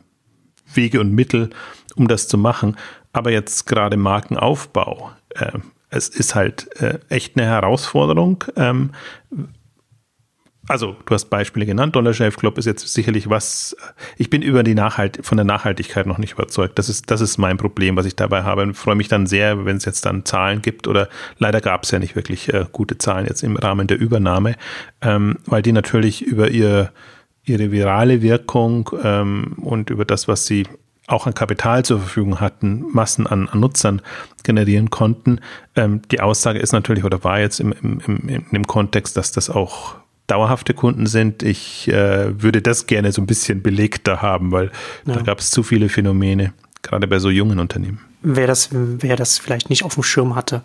Wege 0.74 1.00
und 1.00 1.12
Mittel, 1.12 1.50
um 1.96 2.08
das 2.08 2.28
zu 2.28 2.38
machen. 2.38 2.76
Aber 3.14 3.32
jetzt 3.32 3.66
gerade 3.66 3.98
Markenaufbau, 3.98 5.12
äh, 5.36 5.52
es 5.90 6.10
ist 6.10 6.36
halt 6.36 6.68
äh, 6.82 7.00
echt 7.10 7.38
eine 7.38 7.48
Herausforderung. 7.48 8.44
Ähm, 8.56 8.92
also, 10.68 10.96
du 11.06 11.14
hast 11.14 11.26
Beispiele 11.30 11.68
genannt. 11.68 11.96
Dollar 11.96 12.14
Shave 12.14 12.36
Club 12.36 12.58
ist 12.58 12.66
jetzt 12.66 12.88
sicherlich 12.92 13.30
was. 13.30 13.78
Ich 14.18 14.32
bin 14.32 14.42
über 14.42 14.64
die 14.64 14.74
Nachhalt 14.74 15.20
von 15.22 15.38
der 15.38 15.46
Nachhaltigkeit 15.46 16.08
noch 16.08 16.18
nicht 16.18 16.34
überzeugt. 16.34 16.80
Das 16.80 16.90
ist, 16.90 17.12
das 17.12 17.22
ist 17.22 17.38
mein 17.38 17.58
Problem, 17.58 17.96
was 17.96 18.08
ich 18.08 18.16
dabei 18.16 18.42
habe. 18.44 18.68
Ich 18.72 18.78
freue 18.78 18.96
mich 18.96 19.08
dann 19.08 19.28
sehr, 19.28 19.66
wenn 19.66 19.78
es 19.78 19.86
jetzt 19.86 20.06
dann 20.08 20.26
Zahlen 20.26 20.64
gibt 20.64 20.88
oder 20.88 21.08
leider 21.38 21.62
gab 21.62 21.84
es 21.84 21.92
ja 21.92 22.00
nicht 22.00 22.16
wirklich 22.16 22.52
äh, 22.52 22.66
gute 22.72 22.98
Zahlen 22.98 23.28
jetzt 23.28 23.44
im 23.44 23.58
Rahmen 23.58 23.86
der 23.86 24.00
Übernahme, 24.00 24.56
ähm, 25.02 25.38
weil 25.46 25.62
die 25.62 25.72
natürlich 25.72 26.24
über 26.24 26.50
ihr 26.50 26.92
ihre 27.46 27.72
virale 27.72 28.22
Wirkung 28.22 28.90
ähm, 29.04 29.54
und 29.62 29.90
über 29.90 30.06
das, 30.06 30.28
was 30.28 30.46
sie 30.46 30.66
auch 31.08 31.28
an 31.28 31.34
Kapital 31.34 31.86
zur 31.86 32.00
Verfügung 32.00 32.40
hatten, 32.40 32.86
Massen 32.92 33.28
an, 33.28 33.48
an 33.48 33.60
Nutzern 33.60 34.02
generieren 34.44 34.90
konnten. 34.90 35.40
Ähm, 35.76 36.02
die 36.12 36.20
Aussage 36.20 36.60
ist 36.60 36.72
natürlich 36.72 37.04
oder 37.04 37.24
war 37.24 37.40
jetzt 37.40 37.60
im, 37.60 37.74
im, 37.74 38.02
im, 38.06 38.30
in 38.30 38.46
dem 38.52 38.68
Kontext, 38.68 39.16
dass 39.16 39.32
das 39.32 39.50
auch 39.50 39.96
dauerhafte 40.28 40.74
Kunden 40.74 41.06
sind. 41.06 41.44
Ich 41.44 41.88
äh, 41.88 42.42
würde 42.42 42.62
das 42.62 42.88
gerne 42.88 43.12
so 43.12 43.22
ein 43.22 43.28
bisschen 43.28 43.62
belegter 43.62 44.22
haben, 44.22 44.52
weil 44.52 44.72
ja. 45.06 45.14
da 45.14 45.22
gab 45.22 45.40
es 45.40 45.52
zu 45.52 45.62
viele 45.62 45.90
Phänomene, 45.90 46.54
gerade 46.82 47.08
bei 47.08 47.20
so 47.20 47.30
jungen 47.30 47.60
Unternehmen. 47.60 48.00
Wer 48.24 48.48
das, 48.48 48.70
wer 48.72 49.16
das 49.16 49.38
vielleicht 49.38 49.70
nicht 49.70 49.84
auf 49.84 49.94
dem 49.94 50.04
Schirm 50.04 50.36
hatte, 50.36 50.64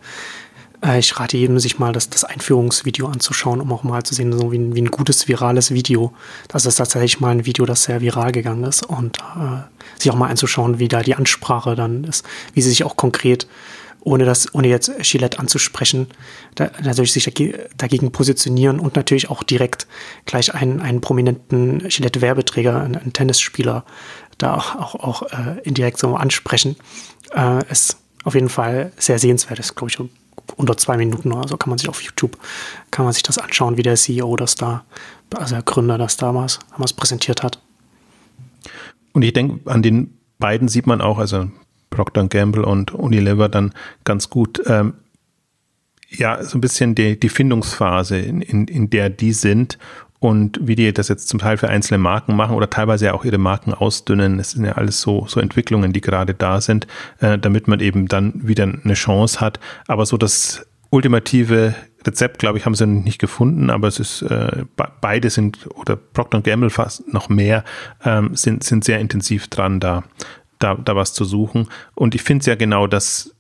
ich 0.99 1.19
rate 1.19 1.37
jedem, 1.37 1.59
sich 1.59 1.79
mal 1.79 1.93
das, 1.93 2.09
das 2.09 2.25
Einführungsvideo 2.25 3.07
anzuschauen, 3.07 3.61
um 3.61 3.73
auch 3.73 3.83
mal 3.83 4.03
zu 4.03 4.15
sehen, 4.15 4.33
so 4.33 4.51
wie 4.51 4.59
ein, 4.59 4.75
wie 4.75 4.83
ein 4.83 4.91
gutes 4.91 5.29
virales 5.29 5.73
Video. 5.73 6.13
Das 6.49 6.65
ist 6.65 6.77
tatsächlich 6.77 7.21
mal 7.21 7.31
ein 7.31 7.45
Video, 7.45 7.67
das 7.67 7.85
sehr 7.85 8.01
viral 8.01 8.33
gegangen 8.33 8.65
ist 8.65 8.85
und 8.85 9.19
äh, 9.19 10.01
sich 10.01 10.11
auch 10.11 10.17
mal 10.17 10.31
anzuschauen, 10.31 10.79
wie 10.79 10.89
da 10.89 11.03
die 11.03 11.15
Ansprache 11.15 11.75
dann 11.75 12.05
ist, 12.05 12.25
wie 12.55 12.63
sie 12.63 12.71
sich 12.71 12.85
auch 12.85 12.97
konkret 12.97 13.47
ohne 14.03 14.25
das, 14.25 14.55
ohne 14.55 14.69
jetzt 14.69 14.91
Gillette 15.03 15.39
anzusprechen, 15.39 16.09
da, 16.55 16.71
natürlich 16.83 17.13
sich 17.13 17.31
dagegen 17.77 18.13
positionieren 18.13 18.81
und 18.81 18.97
natürlich 18.97 19.31
auch 19.31 19.43
direkt 19.43 19.87
gleich 20.25 20.55
einen, 20.55 20.81
einen 20.81 21.01
prominenten 21.01 21.87
Gillette-Werbeträger, 21.89 22.81
einen, 22.81 22.97
einen, 22.97 23.13
Tennisspieler, 23.13 23.85
da 24.39 24.55
auch, 24.55 24.75
auch, 24.77 24.95
auch 24.95 25.23
äh, 25.33 25.61
indirekt 25.65 25.99
so 25.99 26.17
ansprechen. 26.17 26.77
Äh, 27.35 27.71
ist 27.71 27.99
auf 28.25 28.35
jeden 28.35 28.49
Fall 28.49 28.93
sehr 28.97 29.19
sehenswert, 29.19 29.59
ist, 29.59 29.75
glaube 29.75 29.91
ich, 29.91 29.99
unter 30.57 30.77
zwei 30.77 30.97
Minuten 30.97 31.33
oder 31.33 31.49
so 31.49 31.57
kann 31.57 31.71
man 31.71 31.79
sich 31.79 31.89
auf 31.89 32.03
YouTube, 32.03 32.39
kann 32.91 33.05
man 33.05 33.13
sich 33.13 33.23
das 33.23 33.39
anschauen, 33.39 33.77
wie 33.77 33.83
der 33.83 33.97
CEO 33.97 34.37
das 34.37 34.55
da, 34.55 34.85
also 35.35 35.55
der 35.55 35.63
Gründer 35.63 35.99
das 35.99 36.17
damals, 36.17 36.59
damals 36.73 36.93
präsentiert 36.93 37.43
hat. 37.43 37.61
Und 39.13 39.23
ich 39.23 39.33
denke, 39.33 39.71
an 39.71 39.83
den 39.83 40.17
beiden 40.39 40.69
sieht 40.69 40.87
man 40.87 41.01
auch, 41.01 41.19
also 41.19 41.51
Procter 41.91 42.27
Gamble 42.29 42.65
und 42.65 42.93
Unilever 42.93 43.49
dann 43.49 43.75
ganz 44.05 44.31
gut, 44.31 44.63
ähm, 44.67 44.95
ja, 46.09 46.43
so 46.43 46.59
ein 46.59 46.61
bisschen 46.61 46.95
die, 46.95 47.19
die 47.19 47.29
Findungsphase, 47.29 48.19
in, 48.19 48.41
in, 48.41 48.67
in 48.67 48.91
der 48.91 49.11
die 49.11 49.33
sind 49.33 49.79
und 50.21 50.61
wie 50.63 50.77
die 50.77 50.93
das 50.93 51.09
jetzt 51.09 51.29
zum 51.29 51.41
Teil 51.41 51.57
für 51.57 51.69
einzelne 51.69 51.99
Marken 51.99 52.37
machen 52.37 52.55
oder 52.55 52.69
teilweise 52.69 53.07
ja 53.07 53.15
auch 53.15 53.25
ihre 53.25 53.39
Marken 53.39 53.73
ausdünnen. 53.73 54.37
Das 54.37 54.51
sind 54.51 54.67
ja 54.67 54.73
alles 54.73 55.01
so, 55.01 55.27
so 55.27 55.41
Entwicklungen, 55.41 55.95
die 55.95 56.03
gerade 56.03 56.35
da 56.35 56.61
sind, 56.61 56.87
äh, 57.21 57.39
damit 57.39 57.69
man 57.69 57.81
eben 57.81 58.07
dann 58.07 58.35
wieder 58.47 58.65
eine 58.65 58.95
Chance 58.95 59.41
hat. 59.41 59.59
Aber 59.89 60.05
so 60.05 60.19
das 60.19 60.67
ultimative 60.91 61.75
Rezept, 62.07 62.39
glaube 62.39 62.59
ich, 62.59 62.67
haben 62.67 62.75
sie 62.75 62.87
nicht 62.87 63.19
gefunden, 63.19 63.71
aber 63.71 63.89
es 63.89 63.99
ist 63.99 64.23
äh, 64.23 64.65
beide 65.01 65.31
sind 65.31 65.67
oder 65.75 65.97
Procter 65.97 66.43
Gamble 66.43 66.71
fast 66.71 67.13
noch 67.13 67.29
mehr 67.29 67.65
ähm, 68.05 68.35
sind 68.35 68.63
sind 68.63 68.85
sehr 68.85 69.01
intensiv 69.01 69.49
dran, 69.49 69.81
da 69.81 70.05
da 70.59 70.75
da 70.75 70.97
was 70.97 71.15
zu 71.15 71.25
suchen. 71.25 71.69
Und 71.95 72.15
ich 72.15 72.23
finde 72.23 72.41
es 72.41 72.47
ja 72.47 72.57
genau 72.57 72.87
das 72.87 73.35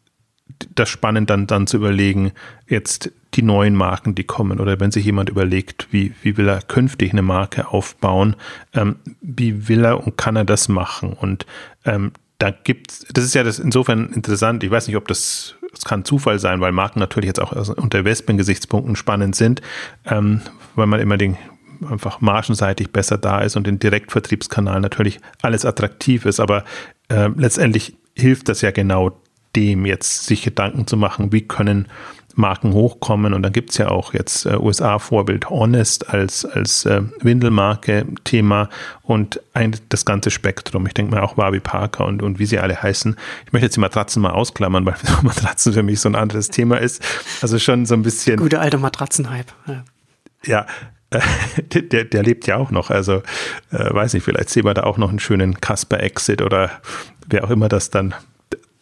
das 0.74 0.88
spannend 0.88 1.30
dann, 1.30 1.46
dann 1.46 1.66
zu 1.66 1.76
überlegen, 1.76 2.32
jetzt 2.68 3.12
die 3.34 3.42
neuen 3.42 3.74
Marken, 3.74 4.14
die 4.14 4.24
kommen, 4.24 4.60
oder 4.60 4.80
wenn 4.80 4.90
sich 4.90 5.04
jemand 5.04 5.30
überlegt, 5.30 5.88
wie, 5.90 6.12
wie 6.22 6.36
will 6.36 6.48
er 6.48 6.62
künftig 6.62 7.12
eine 7.12 7.22
Marke 7.22 7.68
aufbauen, 7.68 8.36
ähm, 8.74 8.96
wie 9.20 9.68
will 9.68 9.84
er 9.84 10.04
und 10.04 10.16
kann 10.16 10.36
er 10.36 10.44
das 10.44 10.68
machen? 10.68 11.12
Und 11.12 11.46
ähm, 11.84 12.12
da 12.38 12.50
gibt 12.50 13.16
das 13.16 13.24
ist 13.24 13.34
ja 13.34 13.44
das 13.44 13.58
insofern 13.58 14.08
interessant, 14.08 14.64
ich 14.64 14.70
weiß 14.70 14.86
nicht, 14.88 14.96
ob 14.96 15.06
das, 15.06 15.54
das 15.72 15.84
kann 15.84 16.04
Zufall 16.04 16.38
sein, 16.38 16.60
weil 16.60 16.72
Marken 16.72 16.98
natürlich 16.98 17.28
jetzt 17.28 17.40
auch 17.40 17.52
unter 17.76 17.98
Investment-Gesichtspunkten 17.98 18.96
spannend 18.96 19.36
sind, 19.36 19.60
ähm, 20.06 20.40
weil 20.74 20.86
man 20.86 21.00
immer 21.00 21.18
den 21.18 21.36
einfach 21.88 22.20
margenseitig 22.20 22.90
besser 22.90 23.16
da 23.16 23.40
ist 23.40 23.56
und 23.56 23.66
den 23.66 23.78
Direktvertriebskanal 23.78 24.80
natürlich 24.80 25.20
alles 25.42 25.64
attraktiv 25.64 26.26
ist, 26.26 26.40
aber 26.40 26.64
äh, 27.08 27.28
letztendlich 27.36 27.96
hilft 28.14 28.48
das 28.48 28.60
ja 28.60 28.70
genau 28.70 29.20
dem 29.56 29.86
jetzt 29.86 30.26
sich 30.26 30.42
Gedanken 30.42 30.86
zu 30.86 30.96
machen, 30.96 31.32
wie 31.32 31.42
können 31.42 31.88
Marken 32.34 32.72
hochkommen. 32.72 33.34
Und 33.34 33.42
dann 33.42 33.52
gibt 33.52 33.70
es 33.70 33.78
ja 33.78 33.88
auch 33.88 34.14
jetzt 34.14 34.46
äh, 34.46 34.56
USA-Vorbild 34.56 35.50
Honest 35.50 36.10
als, 36.10 36.44
als 36.44 36.84
äh, 36.86 37.02
Windelmarke-Thema 37.20 38.68
und 39.02 39.40
ein, 39.52 39.76
das 39.88 40.04
ganze 40.04 40.30
Spektrum. 40.30 40.86
Ich 40.86 40.94
denke 40.94 41.14
mal 41.14 41.22
auch 41.22 41.34
Barbie 41.34 41.60
Parker 41.60 42.06
und, 42.06 42.22
und 42.22 42.38
wie 42.38 42.46
sie 42.46 42.58
alle 42.58 42.80
heißen. 42.80 43.16
Ich 43.46 43.52
möchte 43.52 43.66
jetzt 43.66 43.76
die 43.76 43.80
Matratzen 43.80 44.22
mal 44.22 44.30
ausklammern, 44.30 44.84
weil 44.86 44.94
Matratzen 45.22 45.72
für 45.72 45.82
mich 45.82 46.00
so 46.00 46.08
ein 46.08 46.16
anderes 46.16 46.48
Thema 46.48 46.78
ist. 46.78 47.02
Also 47.42 47.58
schon 47.58 47.86
so 47.86 47.94
ein 47.94 48.02
bisschen. 48.02 48.36
Gute 48.36 48.60
alte 48.60 48.78
Matratzenhype. 48.78 49.52
Ja. 49.66 49.84
ja 50.44 50.66
der, 51.72 52.04
der 52.04 52.22
lebt 52.22 52.46
ja 52.46 52.56
auch 52.56 52.70
noch. 52.70 52.90
Also 52.90 53.22
äh, 53.72 53.92
weiß 53.94 54.14
nicht, 54.14 54.22
vielleicht 54.22 54.50
sehen 54.50 54.64
wir 54.64 54.74
da 54.74 54.84
auch 54.84 54.96
noch 54.96 55.10
einen 55.10 55.18
schönen 55.18 55.60
Casper-Exit 55.60 56.40
oder 56.42 56.70
wer 57.28 57.44
auch 57.44 57.50
immer 57.50 57.68
das 57.68 57.90
dann 57.90 58.14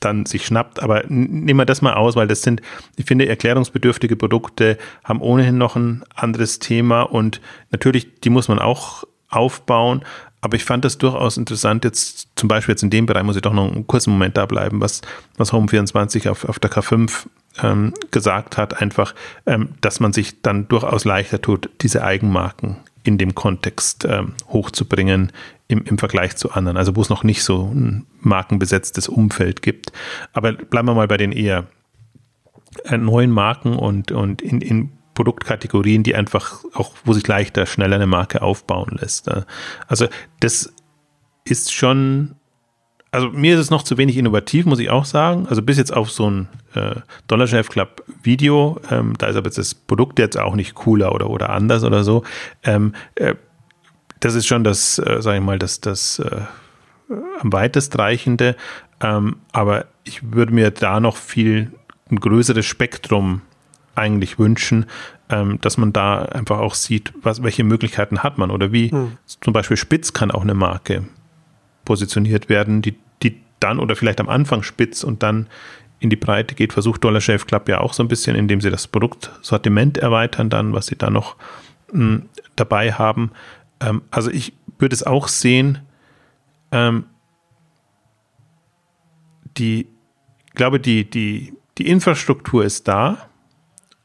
dann 0.01 0.27
sich 0.27 0.47
schnappt. 0.47 0.83
Aber 0.83 1.05
nehmen 1.09 1.59
wir 1.59 1.67
das 1.67 1.83
mal 1.83 1.95
aus, 1.95 2.17
weil 2.17 2.29
das 2.29 2.43
sind, 2.43 2.63
ich 2.97 3.07
finde, 3.07 3.29
erklärungsbedürftige 3.29 4.17
Produkte 4.17 4.79
haben 5.05 5.21
ohnehin 5.21 5.59
noch 5.59 5.77
ein 5.77 6.05
anderes 6.15 6.59
Thema 6.59 7.03
und 7.03 7.41
natürlich, 7.71 8.21
die 8.21 8.31
muss 8.31 8.49
man 8.49 8.59
auch 8.59 9.05
aufbauen. 9.29 10.03
Aber 10.41 10.57
ich 10.57 10.65
fand 10.65 10.85
das 10.85 10.99
durchaus 10.99 11.37
interessant, 11.37 11.85
jetzt 11.85 12.29
zum 12.37 12.49
Beispiel 12.49 12.73
jetzt 12.73 12.85
in 12.85 12.91
dem 12.91 13.07
Bereich 13.07 13.25
muss 13.25 13.37
ich 13.37 13.43
doch 13.43 13.53
noch 13.53 13.73
einen 13.73 13.87
kurzen 13.89 14.13
Moment 14.13 14.37
da 14.37 14.47
bleiben, 14.47 14.81
was, 14.81 15.03
was 15.37 15.53
Home24 15.53 16.29
auf, 16.31 16.45
auf 16.45 16.61
der 16.61 16.71
K5 16.71 17.27
ähm, 17.63 17.93
gesagt 18.13 18.57
hat, 18.57 18.81
einfach, 18.81 19.15
ähm, 19.47 19.71
dass 19.81 19.99
man 19.99 20.13
sich 20.13 20.41
dann 20.43 20.69
durchaus 20.69 21.05
leichter 21.05 21.43
tut, 21.43 21.71
diese 21.81 22.05
Eigenmarken 22.05 22.77
in 23.03 23.19
dem 23.19 23.35
Kontext 23.35 24.05
ähm, 24.09 24.35
hochzubringen 24.49 25.33
im, 25.69 25.85
im 25.85 25.99
Vergleich 25.99 26.37
zu 26.37 26.51
anderen. 26.53 26.77
Also 26.77 26.97
wo 26.97 27.03
es 27.03 27.09
noch 27.09 27.25
nicht 27.25 27.43
so 27.43 27.71
ein 27.73 28.07
markenbesetztes 28.21 29.09
Umfeld 29.09 29.63
gibt. 29.63 29.93
Aber 30.33 30.53
bleiben 30.53 30.89
wir 30.89 30.95
mal 30.95 31.09
bei 31.09 31.19
den 31.19 31.33
eher 31.33 31.67
äh, 32.85 32.97
neuen 32.97 33.31
Marken 33.31 33.77
und, 33.77 34.11
und 34.11 34.43
in, 34.43 34.61
in 34.61 34.91
Produktkategorien, 35.15 36.03
die 36.03 36.15
einfach 36.15 36.65
auch, 36.75 36.93
wo 37.05 37.13
sich 37.13 37.27
leichter, 37.27 37.67
schneller 37.67 37.97
eine 37.97 38.07
Marke 38.07 38.41
aufbauen 38.41 38.97
lässt. 39.01 39.31
Also 39.89 40.07
das 40.41 40.73
ist 41.45 41.73
schon 41.73 42.37
also 43.11 43.31
mir 43.31 43.55
ist 43.55 43.61
es 43.61 43.71
noch 43.71 43.83
zu 43.83 43.97
wenig 43.97 44.17
innovativ, 44.17 44.67
muss 44.67 44.79
ich 44.79 44.91
auch 44.91 45.05
sagen. 45.05 45.47
Also 45.49 45.63
bis 45.63 45.79
jetzt 45.79 45.95
auf 45.95 46.11
so 46.11 46.31
ein 46.31 46.49
äh, 46.75 46.97
Dollar 47.27 47.47
Chef 47.47 47.69
Club 47.69 48.05
Video, 48.23 48.81
ähm, 48.91 49.15
da 49.19 49.29
ist 49.29 49.37
aber 49.37 49.47
jetzt 49.47 49.59
das 49.59 49.75
Produkt 49.75 50.19
jetzt 50.19 50.39
auch 50.39 50.55
nicht 50.55 50.75
cooler 50.75 51.15
oder, 51.15 51.31
oder 51.31 51.51
anders 51.51 51.85
oder 51.85 52.05
so. 52.05 52.23
Ähm, 52.63 52.95
äh, 53.15 53.35
das 54.21 54.35
ist 54.35 54.47
schon 54.47 54.65
das, 54.65 54.99
äh, 54.99 55.21
sage 55.21 55.39
ich 55.39 55.45
mal, 55.45 55.59
das, 55.59 55.81
das 55.81 56.19
äh, 56.19 56.41
am 57.41 57.53
weitest 57.53 57.99
reichende. 57.99 58.57
Ähm, 59.01 59.37
aber 59.53 59.87
ich 60.05 60.33
würde 60.33 60.53
mir 60.53 60.71
da 60.71 61.01
noch 61.01 61.17
viel 61.17 61.73
ein 62.11 62.21
größeres 62.21 62.67
Spektrum 62.67 63.43
eigentlich 63.95 64.39
wünschen, 64.39 64.87
ähm, 65.29 65.61
dass 65.61 65.77
man 65.77 65.93
da 65.93 66.23
einfach 66.23 66.59
auch 66.59 66.75
sieht, 66.75 67.13
was, 67.23 67.43
welche 67.43 67.65
Möglichkeiten 67.65 68.23
hat 68.23 68.39
man 68.39 68.51
oder 68.51 68.73
wie 68.73 68.91
hm. 68.91 69.19
zum 69.27 69.53
Beispiel 69.53 69.77
Spitz 69.77 70.13
kann 70.13 70.31
auch 70.31 70.43
eine 70.43 70.55
Marke 70.55 71.05
positioniert 71.85 72.49
werden, 72.49 72.83
die, 72.83 72.97
die 73.23 73.41
dann 73.61 73.79
oder 73.79 73.97
vielleicht 73.97 74.21
am 74.21 74.29
Anfang 74.29 74.63
spitz 74.63 75.05
und 75.05 75.23
dann 75.23 75.49
in 76.01 76.11
die 76.11 76.17
Breite 76.17 76.55
geht, 76.55 76.73
versucht 76.73 77.03
Dollar 77.03 77.21
Shave 77.21 77.45
Club 77.45 77.69
ja 77.69 77.81
auch 77.81 77.93
so 77.93 78.05
ein 78.05 78.09
bisschen, 78.09 78.37
indem 78.37 78.61
sie 78.61 78.71
das 78.71 78.87
Produktsortiment 78.87 79.99
erweitern, 79.99 80.49
dann, 80.49 80.73
was 80.73 80.87
sie 80.87 80.97
da 80.97 81.11
noch 81.11 81.37
mh, 81.93 81.99
hm, 81.99 82.29
dabei 82.55 82.93
haben. 82.93 83.33
Ähm, 83.81 84.03
also 84.11 84.31
ich 84.31 84.53
würde 84.79 84.95
es 84.95 85.03
auch 85.03 85.29
sehen, 85.29 85.81
ähm, 86.73 87.05
die, 89.57 89.89
glaube, 90.55 90.81
die, 90.81 91.09
die, 91.09 91.55
die 91.79 91.89
Infrastruktur 91.89 92.65
ist 92.65 92.89
da. 92.89 93.29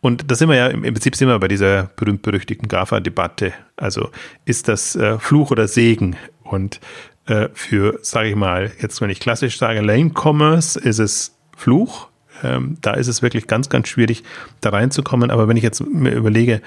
Und 0.02 0.30
da 0.30 0.36
sind 0.36 0.50
wir 0.50 0.56
ja, 0.56 0.68
im 0.68 0.82
Prinzip 0.82 1.16
sind 1.16 1.30
wir 1.30 1.40
bei 1.40 1.48
dieser 1.48 1.84
berühmt-berüchtigten 1.96 2.68
GAFA-Debatte. 2.68 3.54
Also 3.78 4.10
ist 4.46 4.68
das 4.68 4.96
äh, 4.96 5.18
Fluch 5.18 5.52
oder 5.52 5.68
Segen? 5.68 6.18
Und 6.44 6.82
äh, 7.26 7.48
für, 7.54 8.00
sage 8.02 8.30
ich 8.30 8.36
mal, 8.36 8.72
jetzt 8.82 9.00
wenn 9.00 9.10
ich 9.10 9.22
klassisch 9.22 9.58
sage, 9.58 9.80
Lane 9.80 10.12
Commerce 10.14 10.78
ist 10.78 11.00
es 11.00 11.38
Fluch. 11.56 12.10
Ähm, 12.44 12.78
da 12.82 12.96
ist 12.96 13.08
es 13.08 13.22
wirklich 13.22 13.48
ganz, 13.48 13.70
ganz 13.70 13.88
schwierig, 13.88 14.24
da 14.60 14.72
reinzukommen. 14.72 15.32
Aber 15.32 15.48
wenn 15.48 15.56
ich 15.56 15.64
jetzt 15.64 15.80
mir 15.86 16.12
überlege, 16.12 16.62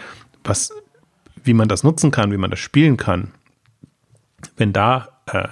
was, 0.44 0.72
wie 1.44 1.54
man 1.54 1.68
das 1.68 1.82
nutzen 1.84 2.10
kann, 2.10 2.32
wie 2.32 2.36
man 2.36 2.50
das 2.50 2.58
spielen 2.58 2.96
kann, 2.96 3.32
wenn 4.56 4.72
da 4.72 5.08
äh, 5.26 5.48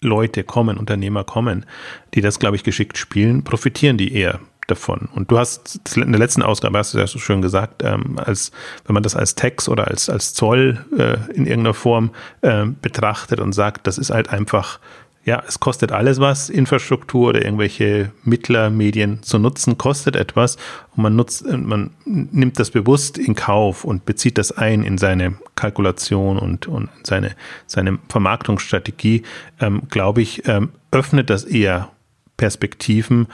Leute 0.00 0.44
kommen, 0.44 0.76
Unternehmer 0.78 1.24
kommen, 1.24 1.66
die 2.14 2.20
das, 2.20 2.38
glaube 2.38 2.56
ich, 2.56 2.64
geschickt 2.64 2.98
spielen, 2.98 3.44
profitieren 3.44 3.96
die 3.96 4.14
eher 4.14 4.40
davon. 4.66 5.08
Und 5.14 5.30
du 5.30 5.38
hast 5.38 5.80
in 5.96 6.10
der 6.10 6.18
letzten 6.18 6.42
Ausgabe 6.42 6.78
hast 6.78 6.94
du 6.94 6.98
ja 6.98 7.06
so 7.06 7.18
schön 7.18 7.40
gesagt, 7.40 7.82
ähm, 7.84 8.18
als 8.18 8.50
wenn 8.84 8.94
man 8.94 9.02
das 9.02 9.14
als 9.14 9.34
Tax 9.34 9.68
oder 9.68 9.88
als, 9.88 10.10
als 10.10 10.34
Zoll 10.34 10.84
äh, 10.98 11.14
in 11.32 11.46
irgendeiner 11.46 11.74
Form 11.74 12.10
äh, 12.40 12.66
betrachtet 12.66 13.40
und 13.40 13.52
sagt, 13.52 13.86
das 13.86 13.98
ist 13.98 14.10
halt 14.10 14.30
einfach, 14.30 14.80
ja, 15.26 15.42
es 15.46 15.58
kostet 15.58 15.90
alles 15.90 16.20
was, 16.20 16.48
Infrastruktur 16.48 17.30
oder 17.30 17.44
irgendwelche 17.44 18.12
Mittlermedien 18.22 19.24
zu 19.24 19.40
nutzen, 19.40 19.76
kostet 19.76 20.14
etwas 20.14 20.56
und 20.94 21.02
man 21.02 21.16
nutzt, 21.16 21.44
man 21.44 21.90
nimmt 22.04 22.60
das 22.60 22.70
bewusst 22.70 23.18
in 23.18 23.34
Kauf 23.34 23.82
und 23.82 24.06
bezieht 24.06 24.38
das 24.38 24.52
ein 24.52 24.84
in 24.84 24.98
seine 24.98 25.34
Kalkulation 25.56 26.38
und, 26.38 26.68
und 26.68 26.90
seine, 27.02 27.34
seine 27.66 27.98
Vermarktungsstrategie, 28.08 29.24
ähm, 29.60 29.82
glaube 29.90 30.22
ich, 30.22 30.46
ähm, 30.46 30.70
öffnet 30.92 31.28
das 31.28 31.42
eher 31.42 31.90
Perspektiven 32.36 33.26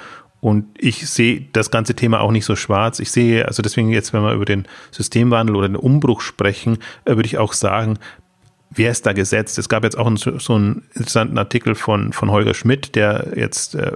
und 0.43 0.65
ich 0.77 1.09
sehe 1.09 1.47
das 1.53 1.71
ganze 1.71 1.95
Thema 1.95 2.21
auch 2.21 2.33
nicht 2.33 2.47
so 2.47 2.57
schwarz. 2.57 2.99
Ich 2.99 3.13
sehe, 3.13 3.47
also 3.47 3.63
deswegen 3.63 3.91
jetzt, 3.91 4.13
wenn 4.13 4.23
wir 4.23 4.33
über 4.33 4.45
den 4.45 4.67
Systemwandel 4.91 5.55
oder 5.55 5.69
den 5.69 5.77
Umbruch 5.77 6.21
sprechen, 6.21 6.79
äh, 7.05 7.15
würde 7.15 7.27
ich 7.27 7.39
auch 7.39 7.53
sagen, 7.53 7.99
wer 8.75 8.91
ist 8.91 9.07
da 9.07 9.13
gesetzt? 9.13 9.59
Es 9.59 9.69
gab 9.69 9.85
jetzt 9.85 9.99
auch 9.99 10.07
einen, 10.07 10.17
so 10.17 10.55
einen 10.55 10.83
interessanten 10.95 11.39
Artikel 11.39 11.75
von, 11.75 12.13
von 12.13 12.31
Holger 12.31 12.55
Schmidt, 12.55 12.95
der 12.95 13.33
jetzt 13.37 13.75
äh, 13.75 13.93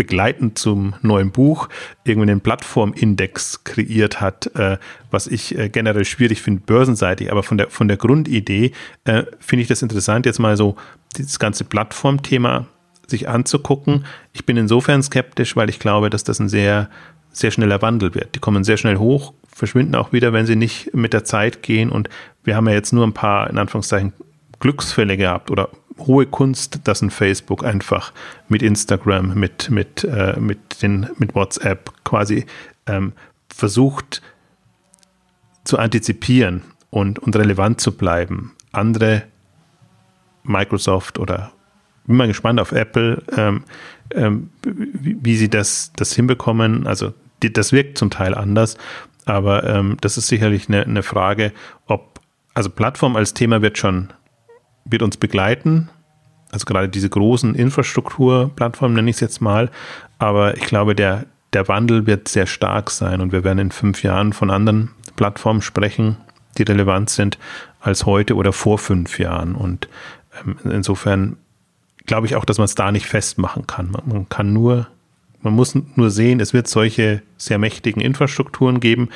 begleitend 0.00 0.58
zum 0.58 0.94
neuen 1.02 1.30
Buch 1.30 1.68
irgendwie 2.04 2.30
einen 2.30 2.40
Plattformindex 2.40 3.64
kreiert 3.64 4.20
hat, 4.20 4.46
äh, 4.56 4.78
was 5.10 5.26
ich 5.26 5.58
äh, 5.58 5.68
generell 5.68 6.06
schwierig 6.06 6.40
finde, 6.40 6.62
börsenseitig, 6.64 7.30
aber 7.30 7.42
von 7.42 7.58
der, 7.58 7.68
von 7.68 7.86
der 7.86 7.98
Grundidee 7.98 8.72
äh, 9.04 9.24
finde 9.40 9.62
ich 9.62 9.68
das 9.68 9.82
interessant, 9.82 10.24
jetzt 10.24 10.38
mal 10.38 10.56
so 10.56 10.76
dieses 11.18 11.38
ganze 11.38 11.64
Plattformthema 11.64 12.66
sich 13.06 13.28
anzugucken. 13.28 14.06
Ich 14.32 14.46
bin 14.46 14.56
insofern 14.56 15.02
skeptisch, 15.02 15.54
weil 15.54 15.68
ich 15.68 15.78
glaube, 15.78 16.08
dass 16.08 16.24
das 16.24 16.40
ein 16.40 16.48
sehr, 16.48 16.88
sehr 17.30 17.50
schneller 17.50 17.82
Wandel 17.82 18.14
wird. 18.14 18.34
Die 18.34 18.38
kommen 18.38 18.64
sehr 18.64 18.78
schnell 18.78 18.96
hoch, 18.96 19.34
verschwinden 19.52 19.96
auch 19.96 20.14
wieder, 20.14 20.32
wenn 20.32 20.46
sie 20.46 20.56
nicht 20.56 20.94
mit 20.94 21.12
der 21.12 21.24
Zeit 21.24 21.62
gehen. 21.62 21.90
Und 21.90 22.08
wir 22.44 22.56
haben 22.56 22.68
ja 22.68 22.74
jetzt 22.74 22.92
nur 22.92 23.06
ein 23.06 23.12
paar, 23.12 23.50
in 23.50 23.58
Anführungszeichen, 23.58 24.12
Glücksfälle 24.60 25.16
gehabt 25.16 25.50
oder 25.50 25.70
hohe 25.98 26.26
Kunst, 26.26 26.80
dass 26.84 27.02
ein 27.02 27.10
Facebook 27.10 27.64
einfach 27.64 28.12
mit 28.48 28.62
Instagram, 28.62 29.34
mit, 29.34 29.70
mit, 29.70 30.04
äh, 30.04 30.38
mit, 30.38 30.82
den, 30.82 31.08
mit 31.18 31.34
WhatsApp 31.34 31.92
quasi 32.04 32.46
ähm, 32.86 33.12
versucht 33.48 34.22
zu 35.64 35.78
antizipieren 35.78 36.62
und, 36.90 37.18
und 37.18 37.36
relevant 37.36 37.80
zu 37.80 37.96
bleiben. 37.96 38.54
Andere, 38.72 39.24
Microsoft 40.42 41.18
oder 41.18 41.52
bin 42.06 42.16
mal 42.16 42.26
gespannt 42.26 42.60
auf 42.60 42.72
Apple, 42.72 43.22
ähm, 43.36 43.64
ähm, 44.12 44.50
wie, 44.62 45.16
wie, 45.20 45.36
sie 45.36 45.48
das, 45.48 45.92
das 45.94 46.12
hinbekommen. 46.12 46.86
Also 46.86 47.14
die, 47.42 47.52
das 47.52 47.72
wirkt 47.72 47.98
zum 47.98 48.10
Teil 48.10 48.34
anders, 48.34 48.76
aber 49.26 49.64
ähm, 49.64 49.96
das 50.00 50.16
ist 50.16 50.28
sicherlich 50.28 50.68
eine, 50.68 50.82
eine 50.82 51.02
Frage, 51.02 51.52
ob, 51.86 52.09
also 52.54 52.70
Plattform 52.70 53.16
als 53.16 53.34
Thema 53.34 53.62
wird 53.62 53.78
schon 53.78 54.12
wird 54.84 55.02
uns 55.02 55.16
begleiten. 55.16 55.88
Also 56.50 56.64
gerade 56.64 56.88
diese 56.88 57.08
großen 57.08 57.54
Infrastrukturplattformen 57.54 58.96
nenne 58.96 59.10
ich 59.10 59.16
es 59.16 59.20
jetzt 59.20 59.40
mal. 59.40 59.70
Aber 60.18 60.56
ich 60.56 60.64
glaube, 60.64 60.94
der, 60.94 61.26
der 61.52 61.68
Wandel 61.68 62.06
wird 62.06 62.28
sehr 62.28 62.46
stark 62.46 62.90
sein 62.90 63.20
und 63.20 63.32
wir 63.32 63.44
werden 63.44 63.58
in 63.58 63.70
fünf 63.70 64.02
Jahren 64.02 64.32
von 64.32 64.50
anderen 64.50 64.90
Plattformen 65.16 65.62
sprechen, 65.62 66.16
die 66.58 66.64
relevant 66.64 67.10
sind, 67.10 67.38
als 67.80 68.04
heute 68.04 68.34
oder 68.34 68.52
vor 68.52 68.78
fünf 68.78 69.18
Jahren. 69.18 69.54
Und 69.54 69.88
ähm, 70.44 70.56
insofern 70.64 71.36
glaube 72.06 72.26
ich 72.26 72.34
auch, 72.34 72.44
dass 72.44 72.58
man 72.58 72.64
es 72.64 72.74
da 72.74 72.90
nicht 72.90 73.06
festmachen 73.06 73.66
kann. 73.66 73.90
Man, 73.90 74.02
man, 74.06 74.28
kann 74.28 74.52
nur, 74.52 74.88
man 75.42 75.54
muss 75.54 75.76
nur 75.94 76.10
sehen, 76.10 76.40
es 76.40 76.52
wird 76.52 76.66
solche 76.66 77.22
sehr 77.36 77.58
mächtigen 77.58 78.02
Infrastrukturen 78.02 78.80
geben. 78.80 79.08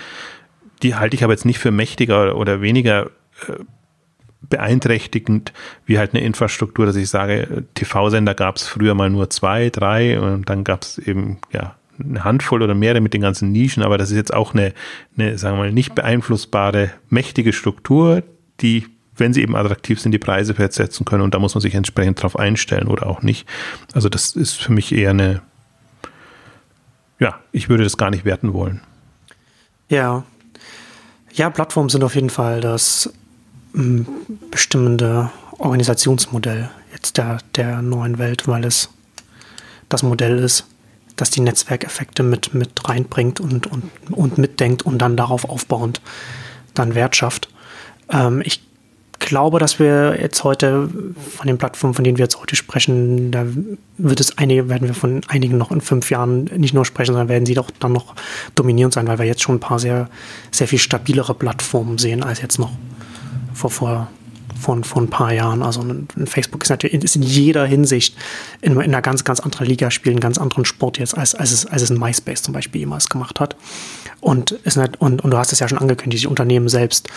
Die 0.83 0.95
halte 0.95 1.17
ich 1.17 1.25
aber 1.25 1.33
jetzt 1.33 1.47
nicht 1.47 1.59
für 1.59 1.73
mächtiger 1.73 2.37
oder 2.37 2.61
weniger 2.61 3.11
beeinträchtigend 4.49 5.53
wie 5.87 5.99
halt 5.99 6.15
eine 6.15 6.23
Infrastruktur, 6.23 6.87
dass 6.87 6.97
ich 6.97 7.09
sage, 7.09 7.65
TV-Sender 7.75 8.35
gab 8.35 8.57
es 8.57 8.67
früher 8.67 8.95
mal 8.95 9.11
nur 9.11 9.31
zwei, 9.31 9.71
drei 9.71 10.21
und 10.21 10.49
dann 10.49 10.65
gab 10.65 10.83
es 10.83 10.99
eben 10.99 11.39
ja 11.53 11.77
eine 11.99 12.25
Handvoll 12.25 12.63
oder 12.63 12.75
mehrere 12.75 13.01
mit 13.01 13.15
den 13.15 13.21
ganzen 13.21 13.53
Nischen, 13.53 13.83
aber 13.83 13.99
das 13.99 14.11
ist 14.11 14.17
jetzt 14.17 14.35
auch 14.35 14.53
eine, 14.53 14.73
eine, 15.17 15.39
sagen 15.39 15.57
wir 15.57 15.65
mal, 15.65 15.73
nicht 15.73 15.95
beeinflussbare, 15.95 16.91
mächtige 17.09 17.53
Struktur, 17.53 18.23
die, 18.61 18.87
wenn 19.17 19.33
sie 19.33 19.43
eben 19.43 19.55
attraktiv 19.55 20.01
sind, 20.01 20.13
die 20.13 20.19
Preise 20.19 20.55
festsetzen 20.55 21.05
können 21.07 21.23
und 21.23 21.35
da 21.35 21.39
muss 21.39 21.55
man 21.55 21.63
sich 21.63 21.75
entsprechend 21.75 22.21
drauf 22.21 22.39
einstellen 22.39 22.89
oder 22.89 23.07
auch 23.07 23.23
nicht. 23.23 23.49
Also 23.93 24.09
das 24.09 24.35
ist 24.35 24.61
für 24.61 24.73
mich 24.73 24.93
eher 24.93 25.11
eine, 25.11 25.43
ja, 27.21 27.39
ich 27.53 27.69
würde 27.69 27.85
das 27.85 27.97
gar 27.97 28.11
nicht 28.11 28.25
werten 28.25 28.53
wollen. 28.53 28.81
Ja. 29.89 30.25
Ja, 31.33 31.51
Plattformen 31.51 31.89
sind 31.89 32.03
auf 32.05 32.15
jeden 32.15 32.31
Fall 32.31 32.61
das 32.61 33.13
bestimmende 34.51 35.31
Organisationsmodell 35.59 36.71
jetzt 36.93 37.17
der, 37.17 37.39
der 37.57 37.83
neuen 37.83 38.19
Welt, 38.19 38.47
weil 38.47 38.65
es 38.65 38.89
das 39.89 40.03
Modell 40.03 40.39
ist, 40.39 40.67
das 41.17 41.31
die 41.31 41.41
Netzwerkeffekte 41.41 42.23
mit, 42.23 42.55
mit 42.55 42.89
reinbringt 42.89 43.41
und, 43.41 43.67
und, 43.67 43.91
und 44.11 44.39
mitdenkt 44.39 44.83
und 44.83 44.99
dann 44.99 45.17
darauf 45.17 45.49
aufbauend 45.49 46.01
dann 46.75 46.95
Wert 46.95 47.17
schafft. 47.17 47.49
Ähm, 48.11 48.43
ich 48.45 48.63
glaube, 49.21 49.59
dass 49.59 49.79
wir 49.79 50.21
jetzt 50.21 50.45
heute 50.45 50.89
von 51.37 51.47
den 51.47 51.57
Plattformen, 51.59 51.95
von 51.95 52.05
denen 52.05 52.19
wir 52.19 52.25
jetzt 52.25 52.41
heute 52.41 52.57
sprechen, 52.57 53.31
da 53.31 53.47
wird 53.97 54.21
es 54.21 54.39
einige, 54.39 54.69
werden 54.69 54.89
wir 54.89 54.95
von 54.95 55.23
einigen 55.29 55.57
noch 55.57 55.71
in 55.71 55.81
fünf 55.81 56.11
Jahren 56.11 56.45
nicht 56.57 56.75
nur 56.75 56.85
sprechen, 56.85 57.13
sondern 57.13 57.29
werden 57.29 57.47
sie 57.47 57.55
doch 57.55 57.71
dann 57.79 57.93
noch 57.93 58.15
dominierend 58.55 58.95
sein, 58.95 59.07
weil 59.07 59.19
wir 59.19 59.27
jetzt 59.27 59.43
schon 59.43 59.57
ein 59.57 59.61
paar 59.61 59.79
sehr, 59.79 60.09
sehr 60.51 60.69
viel 60.69 60.79
stabilere 60.79 61.35
Plattformen 61.35 61.99
sehen 61.99 62.23
als 62.23 62.43
jetzt 62.43 62.59
noch 62.59 62.73
vor, 63.55 63.71
vor, 63.71 64.09
vor, 64.61 64.83
vor 64.85 65.03
ein 65.03 65.11
paar 65.11 65.33
Jahren. 65.33 65.63
Also 65.63 65.85
Facebook 66.27 66.63
ist 66.63 66.71
natürlich 66.71 67.03
ist 67.03 67.17
in 67.17 67.23
jeder 67.23 67.67
Hinsicht 67.67 68.17
in, 68.61 68.73
in, 68.73 68.81
einer 68.81 69.03
ganz, 69.03 69.25
ganz 69.25 69.41
anderen 69.41 69.67
Liga, 69.67 69.91
spielt 69.91 70.15
einen 70.15 70.21
ganz 70.21 70.39
anderen 70.39 70.65
Sport 70.65 70.99
jetzt, 70.99 71.17
als, 71.17 71.35
als, 71.35 71.53
es, 71.53 71.67
als 71.67 71.83
es 71.83 71.91
ein 71.91 71.99
MySpace 71.99 72.43
zum 72.43 72.55
Beispiel 72.55 72.81
jemals 72.81 73.09
gemacht 73.09 73.41
hat. 73.41 73.57
Und, 74.21 74.53
ist 74.53 74.77
nicht, 74.77 75.01
und, 75.01 75.23
und 75.23 75.31
du 75.31 75.37
hast 75.37 75.53
es 75.53 75.61
ja 75.61 75.69
schon 75.69 75.79
angekündigt, 75.79 76.25
die 76.25 76.29
Unternehmen 76.29 76.69
selbst 76.69 77.09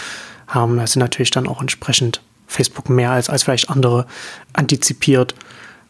haben, 0.48 0.86
sind 0.88 1.00
natürlich 1.00 1.32
dann 1.32 1.48
auch 1.48 1.62
entsprechend 1.62 2.22
Facebook 2.48 2.90
mehr 2.90 3.12
als, 3.12 3.30
als 3.30 3.44
vielleicht 3.44 3.70
andere 3.70 4.08
antizipiert 4.54 5.36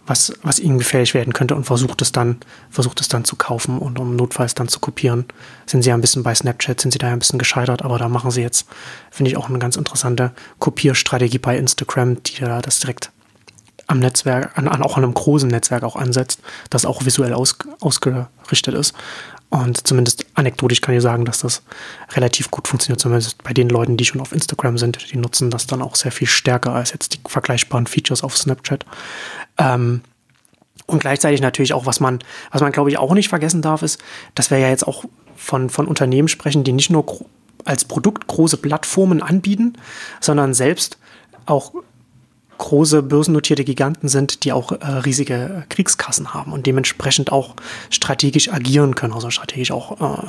was, 0.07 0.33
was 0.41 0.59
ihnen 0.59 0.79
gefährlich 0.79 1.13
werden 1.13 1.33
könnte 1.33 1.55
und 1.55 1.65
versucht 1.65 2.01
es 2.01 2.11
dann, 2.11 2.37
versucht 2.69 3.01
es 3.01 3.09
dann 3.09 3.25
zu 3.25 3.35
kaufen 3.35 3.77
und 3.77 3.99
um 3.99 4.15
notfalls 4.15 4.55
dann 4.55 4.67
zu 4.67 4.79
kopieren. 4.79 5.25
Sind 5.65 5.83
sie 5.83 5.89
ja 5.89 5.95
ein 5.95 6.01
bisschen 6.01 6.23
bei 6.23 6.33
Snapchat, 6.33 6.81
sind 6.81 6.91
sie 6.91 6.97
da 6.97 7.07
ein 7.07 7.19
bisschen 7.19 7.39
gescheitert, 7.39 7.83
aber 7.83 7.99
da 7.99 8.09
machen 8.09 8.31
sie 8.31 8.41
jetzt, 8.41 8.67
finde 9.11 9.29
ich, 9.29 9.37
auch 9.37 9.49
eine 9.49 9.59
ganz 9.59 9.75
interessante 9.75 10.31
Kopierstrategie 10.59 11.39
bei 11.39 11.57
Instagram, 11.57 12.23
die 12.23 12.39
da 12.39 12.61
das 12.61 12.79
direkt 12.79 13.11
am 13.87 13.99
Netzwerk, 13.99 14.57
an, 14.57 14.67
an 14.67 14.81
auch 14.81 14.97
an 14.97 15.03
einem 15.03 15.13
großen 15.13 15.49
Netzwerk 15.49 15.83
auch 15.83 15.95
ansetzt, 15.95 16.41
das 16.69 16.85
auch 16.85 17.05
visuell 17.05 17.33
aus, 17.33 17.57
ausgerichtet 17.79 18.75
ist. 18.75 18.93
Und 19.49 19.87
zumindest 19.87 20.25
anekdotisch 20.37 20.81
kann 20.81 20.95
ich 20.95 21.01
sagen, 21.01 21.25
dass 21.25 21.39
das 21.39 21.63
relativ 22.11 22.51
gut 22.51 22.67
funktioniert, 22.67 22.99
zumindest 22.99 23.43
bei 23.43 23.53
den 23.53 23.69
Leuten, 23.69 23.97
die 23.97 24.05
schon 24.05 24.21
auf 24.21 24.31
Instagram 24.31 24.77
sind. 24.77 25.11
Die 25.11 25.17
nutzen 25.17 25.49
das 25.49 25.65
dann 25.65 25.81
auch 25.81 25.95
sehr 25.95 26.11
viel 26.11 26.27
stärker 26.27 26.73
als 26.73 26.93
jetzt 26.93 27.15
die 27.15 27.19
vergleichbaren 27.27 27.87
Features 27.87 28.23
auf 28.23 28.37
Snapchat. 28.37 28.85
Ähm, 29.57 30.01
und 30.85 30.99
gleichzeitig 30.99 31.41
natürlich 31.41 31.73
auch, 31.73 31.87
was 31.87 31.99
man, 31.99 32.19
was 32.51 32.61
man 32.61 32.71
glaube 32.71 32.91
ich 32.91 32.97
auch 32.99 33.13
nicht 33.13 33.29
vergessen 33.29 33.61
darf, 33.61 33.81
ist, 33.81 34.01
dass 34.35 34.51
wir 34.51 34.59
ja 34.59 34.69
jetzt 34.69 34.87
auch 34.87 35.05
von, 35.35 35.69
von 35.69 35.87
Unternehmen 35.87 36.27
sprechen, 36.27 36.63
die 36.63 36.71
nicht 36.71 36.91
nur 36.91 37.05
als 37.65 37.83
Produkt 37.83 38.27
große 38.27 38.57
Plattformen 38.57 39.23
anbieten, 39.23 39.73
sondern 40.21 40.53
selbst 40.53 40.97
auch 41.47 41.73
große 42.57 43.03
börsennotierte 43.03 43.63
Giganten 43.63 44.07
sind, 44.07 44.43
die 44.43 44.51
auch 44.51 44.71
äh, 44.71 44.85
riesige 44.85 45.63
Kriegskassen 45.69 46.33
haben 46.33 46.51
und 46.51 46.65
dementsprechend 46.65 47.31
auch 47.31 47.55
strategisch 47.89 48.51
agieren 48.51 48.95
können, 48.95 49.13
also 49.13 49.29
strategisch 49.29 49.71
auch 49.71 50.23
äh, 50.23 50.27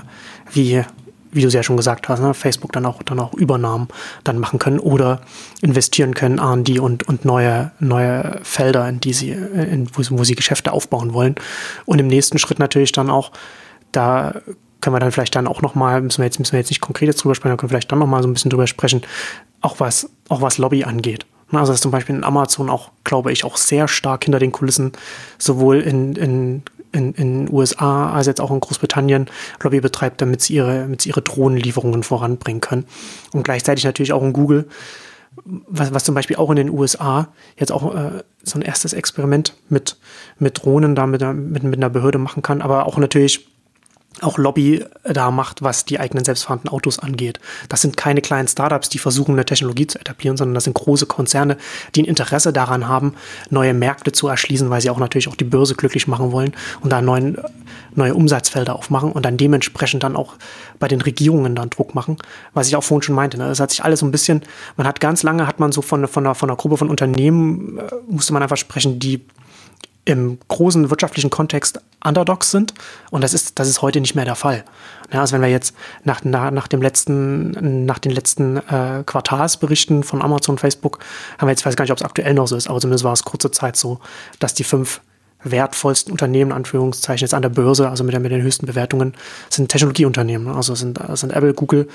wie 0.53 0.85
wie 1.31 1.43
du 1.43 1.49
es 1.49 1.55
ja 1.55 1.63
schon 1.63 1.77
gesagt 1.77 2.09
hast, 2.09 2.21
ne, 2.21 2.35
Facebook 2.35 2.73
dann 2.73 2.87
auch, 2.87 3.03
dann 3.03 3.21
auch 3.21 3.35
Übernahmen 3.35 3.89
dann 4.25 4.39
machen 4.39 4.59
können 4.59 4.79
oder 4.79 5.21
investieren 5.61 6.15
können, 6.15 6.39
R&D 6.39 6.79
und, 6.79 7.07
und 7.09 7.25
neue, 7.25 7.73
neue 7.81 8.41
Felder, 8.43 8.89
in 8.89 9.01
die 9.01 9.13
sie, 9.13 9.31
in, 9.31 9.89
wo, 9.93 10.03
wo 10.19 10.25
sie 10.25 10.35
Geschäfte 10.35 10.73
aufbauen 10.73 11.13
wollen. 11.13 11.35
Und 11.85 11.99
im 11.99 12.07
nächsten 12.07 12.39
Schritt 12.39 12.59
natürlich 12.59 12.93
dann 12.93 13.11
auch, 13.11 13.33
da 13.93 14.41
können 14.81 14.95
wir 14.95 15.01
dann 15.01 15.13
vielleicht 15.13 15.35
dann 15.35 15.47
auch 15.47 15.61
nochmal, 15.61 16.01
müssen 16.01 16.19
wir 16.19 16.25
jetzt, 16.25 16.39
müssen 16.39 16.53
wir 16.53 16.61
jetzt 16.61 16.71
nicht 16.71 16.81
konkret 16.81 17.09
jetzt 17.09 17.23
drüber 17.23 17.35
sprechen, 17.35 17.53
da 17.53 17.57
können 17.57 17.71
wir 17.71 17.75
vielleicht 17.75 17.93
dann 17.93 17.99
nochmal 17.99 18.23
so 18.23 18.29
ein 18.29 18.33
bisschen 18.33 18.51
drüber 18.51 18.67
sprechen, 18.67 19.03
auch 19.61 19.81
was, 19.81 20.11
auch 20.29 20.41
was 20.41 20.59
Lobby 20.59 20.85
angeht. 20.85 21.27
Also 21.51 21.73
dass 21.73 21.81
zum 21.81 21.91
Beispiel 21.91 22.17
in 22.17 22.25
Amazon 22.25 22.69
auch, 22.69 22.91
glaube 23.05 23.33
ich, 23.33 23.45
auch 23.45 23.57
sehr 23.57 23.89
stark 23.89 24.25
hinter 24.25 24.39
den 24.39 24.53
Kulissen 24.53 24.93
sowohl 25.39 25.81
in, 25.81 26.15
in 26.17 26.63
in 26.93 27.13
den 27.13 27.53
USA 27.53 28.13
als 28.13 28.27
jetzt 28.27 28.41
auch 28.41 28.51
in 28.51 28.61
Großbritannien 28.61 29.27
Lobby 29.63 29.81
betreibt, 29.81 30.23
damit 30.23 30.41
sie 30.41 30.55
ihre, 30.55 30.81
damit 30.81 31.03
sie 31.03 31.11
ihre 31.11 31.23
Drohnenlieferungen 31.23 32.03
voranbringen 32.03 32.61
können. 32.61 32.87
Und 33.33 33.45
gleichzeitig 33.45 33.85
natürlich 33.85 34.13
auch 34.13 34.23
in 34.23 34.33
Google, 34.33 34.69
was, 35.45 35.93
was 35.93 36.05
zum 36.05 36.15
Beispiel 36.15 36.37
auch 36.37 36.51
in 36.51 36.57
den 36.57 36.71
USA 36.71 37.29
jetzt 37.57 37.73
auch 37.73 37.95
äh, 37.95 38.23
so 38.43 38.59
ein 38.59 38.63
erstes 38.63 38.93
Experiment 38.93 39.55
mit, 39.69 39.97
mit 40.39 40.63
Drohnen 40.63 40.95
da 40.95 41.07
mit, 41.07 41.21
mit, 41.21 41.63
mit 41.63 41.77
einer 41.77 41.91
Behörde 41.91 42.19
machen 42.19 42.43
kann, 42.43 42.63
aber 42.63 42.87
auch 42.87 42.97
natürlich 42.99 43.48
auch 44.23 44.39
Lobby 44.39 44.85
da 45.05 45.31
macht, 45.31 45.63
was 45.63 45.85
die 45.85 46.01
eigenen 46.01 46.25
selbstfahrenden 46.25 46.71
Autos 46.71 46.99
angeht. 46.99 47.41
Das 47.69 47.83
sind 47.83 47.97
keine 47.97 48.21
kleinen 48.21 48.49
Startups, 48.49 48.89
die 48.89 48.99
versuchen, 48.99 49.33
eine 49.33 49.45
Technologie 49.45 49.87
zu 49.87 49.99
etablieren, 49.99 50.37
sondern 50.37 50.55
das 50.55 50.65
sind 50.65 50.75
große 50.75 51.07
Konzerne, 51.07 51.57
die 51.95 52.03
ein 52.03 52.07
Interesse 52.07 52.53
daran 52.53 52.89
haben, 52.89 53.15
neue 53.51 53.75
Märkte 53.75 54.13
zu 54.13 54.29
erschließen, 54.29 54.71
weil 54.71 54.81
sie 54.81 54.91
auch 54.91 54.99
natürlich 54.99 55.29
auch 55.29 55.37
die 55.37 55.45
Börse 55.45 55.75
glücklich 55.75 56.09
machen 56.09 56.33
wollen 56.33 56.53
und 56.81 56.93
da 56.93 57.01
neuen, 57.01 57.39
neue 57.95 58.15
Umsatzfelder 58.15 58.75
aufmachen 58.75 59.13
und 59.13 59.25
dann 59.25 59.37
dementsprechend 59.37 60.03
dann 60.03 60.17
auch 60.17 60.35
bei 60.79 60.89
den 60.89 61.01
Regierungen 61.01 61.55
dann 61.55 61.71
Druck 61.71 61.95
machen, 61.95 62.17
was 62.55 62.69
ich 62.69 62.77
auch 62.77 62.85
vorhin 62.85 63.03
schon 63.03 63.15
meinte. 63.15 63.39
Ne? 63.39 63.49
Das 63.49 63.61
hat 63.61 63.71
sich 63.71 63.85
alles 63.85 64.01
so 64.01 64.07
ein 64.07 64.11
bisschen, 64.11 64.43
man 64.77 64.87
hat 64.87 65.01
ganz 65.01 65.23
lange, 65.23 65.47
hat 65.47 65.61
man 65.61 65.73
so 65.73 65.83
von, 65.83 66.07
von, 66.07 66.27
einer, 66.27 66.35
von 66.35 66.49
einer 66.49 66.57
Gruppe 66.57 66.77
von 66.77 66.91
Unternehmen, 66.91 67.79
äh, 67.79 67.83
musste 68.09 68.33
man 68.33 68.43
einfach 68.43 68.57
sprechen, 68.57 68.99
die 68.99 69.25
im 70.09 70.39
großen 70.49 70.89
wirtschaftlichen 70.89 71.29
Kontext 71.29 71.81
Underdogs 72.03 72.51
sind. 72.51 72.73
Und 73.11 73.23
das 73.23 73.35
ist, 73.35 73.59
das 73.59 73.69
ist 73.69 73.83
heute 73.83 74.01
nicht 74.01 74.15
mehr 74.15 74.25
der 74.25 74.37
Fall. 74.37 74.65
Ja, 75.13 75.21
also 75.21 75.35
wenn 75.35 75.43
wir 75.43 75.51
jetzt 75.51 75.75
nach, 76.03 76.25
nach, 76.25 76.51
nach 76.51 76.67
dem 76.67 76.81
letzten, 76.81 77.85
nach 77.85 77.99
den 77.99 78.13
letzten 78.13 78.57
äh, 78.57 79.03
Quartalsberichten 79.05 80.03
von 80.03 80.23
Amazon 80.23 80.55
und 80.55 80.61
Facebook 80.61 81.01
haben 81.37 81.47
wir 81.47 81.51
jetzt, 81.51 81.67
weiß 81.67 81.77
gar 81.77 81.85
nicht, 81.85 81.93
ob 81.93 81.99
es 81.99 82.05
aktuell 82.05 82.33
noch 82.33 82.49
so 82.49 82.57
ist, 82.57 82.71
aber 82.71 82.81
zumindest 82.81 83.05
war 83.05 83.13
es 83.13 83.23
kurze 83.23 83.51
Zeit 83.51 83.77
so, 83.77 84.01
dass 84.39 84.55
die 84.55 84.65
fünf 84.65 85.03
wertvollsten 85.45 86.11
Unternehmen, 86.11 86.53
Anführungszeichen, 86.53 87.27
jetzt 87.27 87.35
an 87.35 87.43
der 87.43 87.51
Börse, 87.51 87.91
also 87.91 88.03
mit, 88.03 88.19
mit 88.19 88.33
den 88.33 88.43
höchsten 88.43 88.65
Bewertungen, 88.65 89.13
sind 89.51 89.69
Technologieunternehmen. 89.69 90.49
Also 90.49 90.75
sind, 90.75 90.99
sind 91.15 91.35
Apple, 91.35 91.53
Google, 91.53 91.87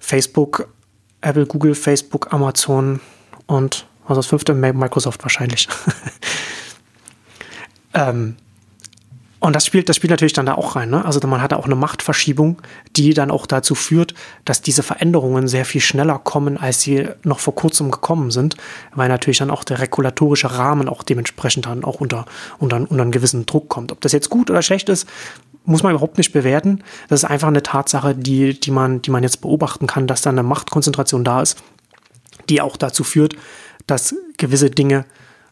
Facebook, 0.00 0.68
Apple, 1.20 1.46
Google, 1.46 1.76
Facebook, 1.76 2.32
Amazon 2.32 2.98
und 3.46 3.86
was 4.08 4.16
das 4.16 4.26
fünfte? 4.26 4.54
Microsoft 4.54 5.22
wahrscheinlich. 5.22 5.68
ähm, 7.96 8.36
und 9.38 9.54
das 9.54 9.66
spielt, 9.66 9.88
das 9.88 9.96
spielt 9.96 10.10
natürlich 10.10 10.32
dann 10.32 10.46
da 10.46 10.54
auch 10.54 10.76
rein. 10.76 10.90
Ne? 10.90 11.04
Also 11.04 11.24
man 11.26 11.42
hat 11.42 11.52
da 11.52 11.56
auch 11.56 11.66
eine 11.66 11.76
Machtverschiebung, 11.76 12.60
die 12.96 13.12
dann 13.12 13.30
auch 13.30 13.46
dazu 13.46 13.74
führt, 13.74 14.14
dass 14.44 14.62
diese 14.62 14.82
Veränderungen 14.82 15.46
sehr 15.46 15.64
viel 15.64 15.80
schneller 15.80 16.18
kommen, 16.18 16.56
als 16.56 16.80
sie 16.80 17.08
noch 17.22 17.38
vor 17.38 17.54
kurzem 17.54 17.90
gekommen 17.90 18.30
sind, 18.30 18.56
weil 18.94 19.08
natürlich 19.08 19.38
dann 19.38 19.50
auch 19.50 19.62
der 19.62 19.78
regulatorische 19.78 20.56
Rahmen 20.56 20.88
auch 20.88 21.02
dementsprechend 21.02 21.66
dann 21.66 21.84
auch 21.84 22.00
unter, 22.00 22.24
unter, 22.58 22.78
unter 22.78 23.02
einen 23.02 23.12
gewissen 23.12 23.44
Druck 23.46 23.68
kommt. 23.68 23.92
Ob 23.92 24.00
das 24.00 24.12
jetzt 24.12 24.30
gut 24.30 24.50
oder 24.50 24.62
schlecht 24.62 24.88
ist, 24.88 25.06
muss 25.64 25.82
man 25.82 25.92
überhaupt 25.92 26.16
nicht 26.16 26.32
bewerten. 26.32 26.82
Das 27.08 27.22
ist 27.22 27.28
einfach 27.28 27.48
eine 27.48 27.62
Tatsache, 27.62 28.14
die, 28.14 28.58
die, 28.58 28.70
man, 28.70 29.02
die 29.02 29.10
man 29.10 29.22
jetzt 29.22 29.42
beobachten 29.42 29.86
kann, 29.86 30.06
dass 30.06 30.22
da 30.22 30.30
eine 30.30 30.44
Machtkonzentration 30.44 31.24
da 31.24 31.42
ist, 31.42 31.62
die 32.48 32.60
auch 32.60 32.76
dazu 32.76 33.04
führt, 33.04 33.36
dass 33.86 34.14
gewisse 34.38 34.70
Dinge 34.70 35.04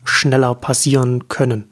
schneller 0.04 0.54
passieren 0.54 1.28
können. 1.28 1.68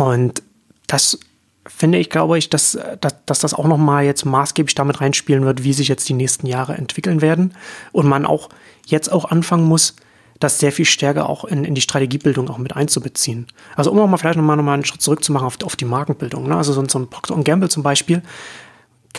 Und 0.00 0.42
das 0.86 1.18
finde 1.66 1.98
ich, 1.98 2.08
glaube 2.08 2.38
ich, 2.38 2.48
dass, 2.48 2.78
dass, 3.00 3.14
dass 3.26 3.40
das 3.40 3.54
auch 3.54 3.66
nochmal 3.66 4.04
jetzt 4.04 4.24
maßgeblich 4.24 4.74
damit 4.74 5.00
reinspielen 5.02 5.44
wird, 5.44 5.62
wie 5.62 5.74
sich 5.74 5.88
jetzt 5.88 6.08
die 6.08 6.14
nächsten 6.14 6.46
Jahre 6.46 6.74
entwickeln 6.74 7.20
werden. 7.20 7.54
Und 7.92 8.08
man 8.08 8.24
auch 8.24 8.48
jetzt 8.86 9.12
auch 9.12 9.26
anfangen 9.26 9.64
muss, 9.64 9.94
das 10.38 10.58
sehr 10.58 10.72
viel 10.72 10.86
stärker 10.86 11.28
auch 11.28 11.44
in, 11.44 11.64
in 11.64 11.74
die 11.74 11.82
Strategiebildung 11.82 12.48
auch 12.48 12.56
mit 12.56 12.74
einzubeziehen. 12.74 13.46
Also 13.76 13.92
um 13.92 13.98
auch 13.98 14.06
mal 14.06 14.16
vielleicht 14.16 14.38
nochmal 14.38 14.56
noch 14.56 14.66
einen 14.66 14.86
Schritt 14.86 15.02
zurückzumachen 15.02 15.46
auf, 15.46 15.58
auf 15.62 15.76
die 15.76 15.84
Markenbildung. 15.84 16.48
Ne? 16.48 16.56
Also 16.56 16.72
so, 16.72 16.82
so 16.88 16.98
ein 16.98 17.10
Procter 17.10 17.36
Gamble 17.44 17.68
zum 17.68 17.82
Beispiel 17.82 18.22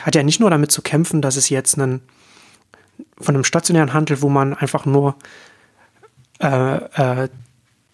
hat 0.02 0.16
ja 0.16 0.24
nicht 0.24 0.40
nur 0.40 0.50
damit 0.50 0.72
zu 0.72 0.82
kämpfen, 0.82 1.22
dass 1.22 1.36
es 1.36 1.50
jetzt 1.50 1.78
einen, 1.78 2.02
von 3.20 3.36
einem 3.36 3.44
stationären 3.44 3.94
Handel, 3.94 4.24
wo 4.24 4.30
man 4.30 4.56
einfach 4.56 4.88
nur 4.88 5.16
äh, 6.40 6.76
äh, 6.76 7.30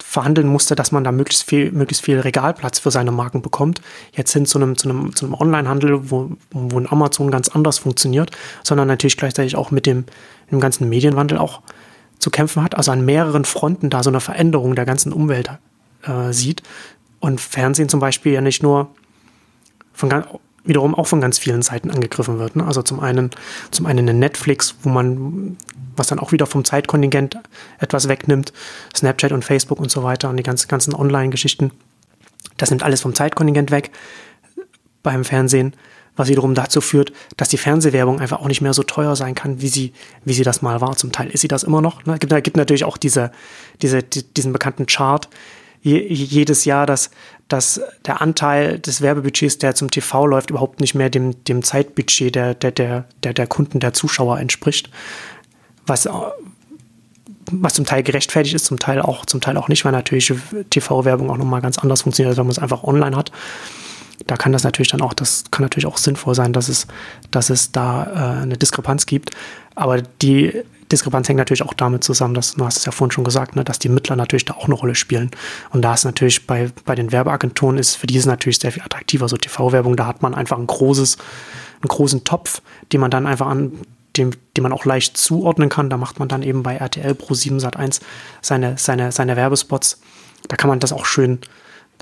verhandeln 0.02 0.48
musste, 0.48 0.74
dass 0.74 0.92
man 0.92 1.04
da 1.04 1.12
möglichst 1.12 1.42
viel, 1.42 1.72
möglichst 1.72 2.04
viel 2.04 2.20
Regalplatz 2.20 2.78
für 2.78 2.90
seine 2.90 3.12
Marken 3.12 3.42
bekommt, 3.42 3.80
jetzt 4.12 4.32
hin 4.32 4.46
zu 4.46 4.58
einem, 4.58 4.76
zu 4.76 4.88
einem, 4.88 5.14
zu 5.14 5.26
einem 5.26 5.34
Online-Handel, 5.34 6.10
wo, 6.10 6.30
wo 6.50 6.78
ein 6.78 6.90
Amazon 6.90 7.30
ganz 7.30 7.48
anders 7.48 7.78
funktioniert, 7.78 8.30
sondern 8.62 8.88
natürlich 8.88 9.16
gleichzeitig 9.16 9.56
auch 9.56 9.70
mit 9.70 9.86
dem, 9.86 10.04
dem 10.50 10.60
ganzen 10.60 10.88
Medienwandel 10.88 11.38
auch 11.38 11.62
zu 12.18 12.30
kämpfen 12.30 12.62
hat, 12.62 12.76
also 12.76 12.90
an 12.90 13.04
mehreren 13.04 13.44
Fronten 13.44 13.90
da 13.90 14.02
so 14.02 14.10
eine 14.10 14.20
Veränderung 14.20 14.74
der 14.74 14.84
ganzen 14.84 15.12
Umwelt 15.12 15.50
äh, 16.02 16.32
sieht. 16.32 16.62
Und 17.20 17.40
Fernsehen 17.40 17.88
zum 17.88 18.00
Beispiel 18.00 18.32
ja 18.32 18.40
nicht 18.40 18.62
nur 18.62 18.90
von 19.92 20.10
wiederum 20.64 20.94
auch 20.94 21.06
von 21.06 21.20
ganz 21.20 21.38
vielen 21.38 21.62
Seiten 21.62 21.90
angegriffen 21.90 22.38
wird. 22.38 22.54
Ne? 22.56 22.64
Also 22.64 22.82
zum 22.82 23.00
einen, 23.00 23.30
zum 23.70 23.86
einen 23.86 24.08
eine 24.08 24.14
Netflix, 24.18 24.76
wo 24.82 24.90
man, 24.90 25.56
was 25.98 26.06
dann 26.06 26.18
auch 26.18 26.32
wieder 26.32 26.46
vom 26.46 26.64
Zeitkontingent 26.64 27.38
etwas 27.78 28.08
wegnimmt, 28.08 28.52
Snapchat 28.96 29.32
und 29.32 29.44
Facebook 29.44 29.80
und 29.80 29.90
so 29.90 30.02
weiter 30.02 30.30
und 30.30 30.36
die 30.36 30.42
ganzen, 30.42 30.68
ganzen 30.68 30.94
Online-Geschichten. 30.94 31.72
Das 32.56 32.70
nimmt 32.70 32.82
alles 32.82 33.00
vom 33.00 33.14
Zeitkontingent 33.14 33.70
weg 33.70 33.90
beim 35.02 35.24
Fernsehen, 35.24 35.74
was 36.16 36.28
wiederum 36.28 36.54
dazu 36.54 36.80
führt, 36.80 37.12
dass 37.36 37.48
die 37.48 37.58
Fernsehwerbung 37.58 38.20
einfach 38.20 38.40
auch 38.40 38.48
nicht 38.48 38.60
mehr 38.60 38.74
so 38.74 38.82
teuer 38.82 39.16
sein 39.16 39.34
kann, 39.34 39.60
wie 39.60 39.68
sie, 39.68 39.92
wie 40.24 40.32
sie 40.32 40.42
das 40.42 40.62
mal 40.62 40.80
war. 40.80 40.96
Zum 40.96 41.12
Teil 41.12 41.30
ist 41.30 41.40
sie 41.40 41.48
das 41.48 41.62
immer 41.62 41.80
noch. 41.80 42.04
Ne? 42.04 42.14
Es 42.14 42.20
gibt, 42.20 42.44
gibt 42.44 42.56
natürlich 42.56 42.84
auch 42.84 42.96
diese, 42.96 43.30
diese, 43.80 44.02
diesen 44.02 44.52
bekannten 44.52 44.86
Chart, 44.86 45.28
je, 45.82 46.00
jedes 46.06 46.64
Jahr, 46.64 46.86
dass, 46.86 47.10
dass 47.46 47.80
der 48.04 48.20
Anteil 48.20 48.78
des 48.78 49.00
Werbebudgets, 49.00 49.58
der 49.58 49.74
zum 49.74 49.90
TV 49.90 50.26
läuft, 50.26 50.50
überhaupt 50.50 50.80
nicht 50.80 50.94
mehr 50.94 51.10
dem, 51.10 51.44
dem 51.44 51.62
Zeitbudget 51.62 52.34
der, 52.34 52.54
der, 52.54 52.72
der, 52.72 53.04
der, 53.22 53.32
der 53.32 53.46
Kunden, 53.46 53.80
der 53.80 53.92
Zuschauer 53.92 54.38
entspricht. 54.38 54.90
Was, 55.88 56.08
was 57.50 57.74
zum 57.74 57.86
Teil 57.86 58.02
gerechtfertigt 58.02 58.54
ist, 58.54 58.66
zum 58.66 58.78
Teil 58.78 59.00
auch, 59.00 59.26
zum 59.26 59.40
Teil 59.40 59.56
auch 59.56 59.68
nicht, 59.68 59.84
weil 59.84 59.92
natürlich 59.92 60.32
TV-Werbung 60.70 61.30
auch 61.30 61.36
nochmal 61.36 61.60
ganz 61.60 61.78
anders 61.78 62.02
funktioniert, 62.02 62.30
als 62.30 62.38
wenn 62.38 62.46
man 62.46 62.52
es 62.52 62.58
einfach 62.58 62.84
online 62.84 63.16
hat. 63.16 63.32
Da 64.26 64.36
kann 64.36 64.52
das 64.52 64.64
natürlich 64.64 64.90
dann 64.90 65.00
auch, 65.00 65.14
das 65.14 65.44
kann 65.50 65.62
natürlich 65.62 65.86
auch 65.86 65.96
sinnvoll 65.96 66.34
sein, 66.34 66.52
dass 66.52 66.68
es, 66.68 66.86
dass 67.30 67.50
es 67.50 67.72
da 67.72 68.04
äh, 68.04 68.42
eine 68.42 68.56
Diskrepanz 68.56 69.06
gibt. 69.06 69.30
Aber 69.74 70.02
die 70.02 70.52
Diskrepanz 70.90 71.28
hängt 71.28 71.38
natürlich 71.38 71.62
auch 71.62 71.74
damit 71.74 72.02
zusammen, 72.02 72.34
dass, 72.34 72.54
du 72.54 72.64
hast 72.64 72.78
es 72.78 72.84
ja 72.84 72.92
vorhin 72.92 73.12
schon 73.12 73.24
gesagt, 73.24 73.56
ne, 73.56 73.64
dass 73.64 73.78
die 73.78 73.88
Mittler 73.88 74.16
natürlich 74.16 74.44
da 74.44 74.54
auch 74.54 74.64
eine 74.64 74.74
Rolle 74.74 74.94
spielen. 74.94 75.30
Und 75.70 75.82
da 75.82 75.94
ist 75.94 76.04
natürlich 76.04 76.46
bei, 76.46 76.70
bei 76.84 76.94
den 76.94 77.12
Werbeagenturen 77.12 77.78
ist 77.78 77.94
für 77.94 78.06
die 78.06 78.16
ist 78.16 78.26
natürlich 78.26 78.58
sehr 78.58 78.72
viel 78.72 78.82
attraktiver, 78.82 79.28
so 79.28 79.36
TV-Werbung, 79.36 79.96
da 79.96 80.06
hat 80.06 80.22
man 80.22 80.34
einfach 80.34 80.58
ein 80.58 80.66
großes, 80.66 81.16
einen 81.80 81.88
großen 81.88 82.24
Topf, 82.24 82.62
den 82.92 83.00
man 83.00 83.10
dann 83.10 83.26
einfach 83.26 83.46
an, 83.46 83.72
dem, 84.16 84.30
den 84.56 84.62
man 84.62 84.72
auch 84.72 84.84
leicht 84.84 85.16
zuordnen 85.16 85.68
kann. 85.68 85.90
Da 85.90 85.96
macht 85.96 86.18
man 86.18 86.28
dann 86.28 86.42
eben 86.42 86.62
bei 86.62 86.76
RTL 86.76 87.14
Pro 87.14 87.34
7 87.34 87.60
Sat 87.60 87.76
1 87.76 88.00
seine, 88.42 88.78
seine, 88.78 89.12
seine 89.12 89.36
Werbespots. 89.36 90.00
Da 90.48 90.56
kann 90.56 90.68
man 90.68 90.80
das 90.80 90.92
auch 90.92 91.04
schön 91.04 91.40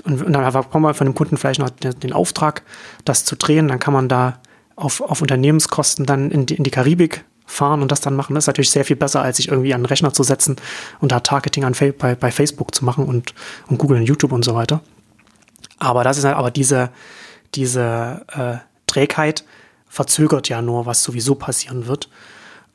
und, 0.05 0.23
und 0.23 0.33
dann 0.33 0.51
bekommt 0.51 0.83
man 0.83 0.93
von 0.93 1.05
dem 1.05 1.15
Kunden 1.15 1.37
vielleicht 1.37 1.59
noch 1.59 1.69
den, 1.69 1.99
den, 1.99 2.13
Auftrag, 2.13 2.63
das 3.05 3.25
zu 3.25 3.35
drehen. 3.35 3.67
Dann 3.67 3.79
kann 3.79 3.93
man 3.93 4.07
da 4.07 4.39
auf, 4.75 5.01
auf 5.01 5.21
Unternehmenskosten 5.21 6.05
dann 6.05 6.31
in 6.31 6.45
die, 6.45 6.55
in 6.55 6.63
die 6.63 6.71
Karibik 6.71 7.25
fahren 7.45 7.81
und 7.81 7.91
das 7.91 8.01
dann 8.01 8.15
machen. 8.15 8.35
Das 8.35 8.43
ist 8.43 8.47
natürlich 8.47 8.69
sehr 8.69 8.85
viel 8.85 8.95
besser, 8.95 9.21
als 9.21 9.37
sich 9.37 9.49
irgendwie 9.49 9.73
an 9.73 9.81
den 9.81 9.87
Rechner 9.87 10.13
zu 10.13 10.23
setzen 10.23 10.57
und 10.99 11.11
da 11.11 11.21
Targeting 11.21 11.63
an, 11.63 11.75
bei, 11.97 12.15
bei 12.15 12.31
Facebook 12.31 12.75
zu 12.75 12.85
machen 12.85 13.05
und, 13.05 13.33
und 13.67 13.77
Google 13.77 13.97
und 13.97 14.03
YouTube 14.03 14.31
und 14.31 14.43
so 14.43 14.53
weiter. 14.53 14.81
Aber 15.79 16.03
das 16.03 16.17
ist 16.17 16.25
halt, 16.25 16.35
aber 16.35 16.51
diese, 16.51 16.89
diese 17.55 18.25
äh, 18.33 18.57
Trägheit 18.87 19.43
verzögert 19.97 20.47
ja 20.47 20.61
nur, 20.61 20.85
was 20.85 21.01
sowieso 21.01 21.33
passieren 21.33 21.87
wird. 21.87 22.07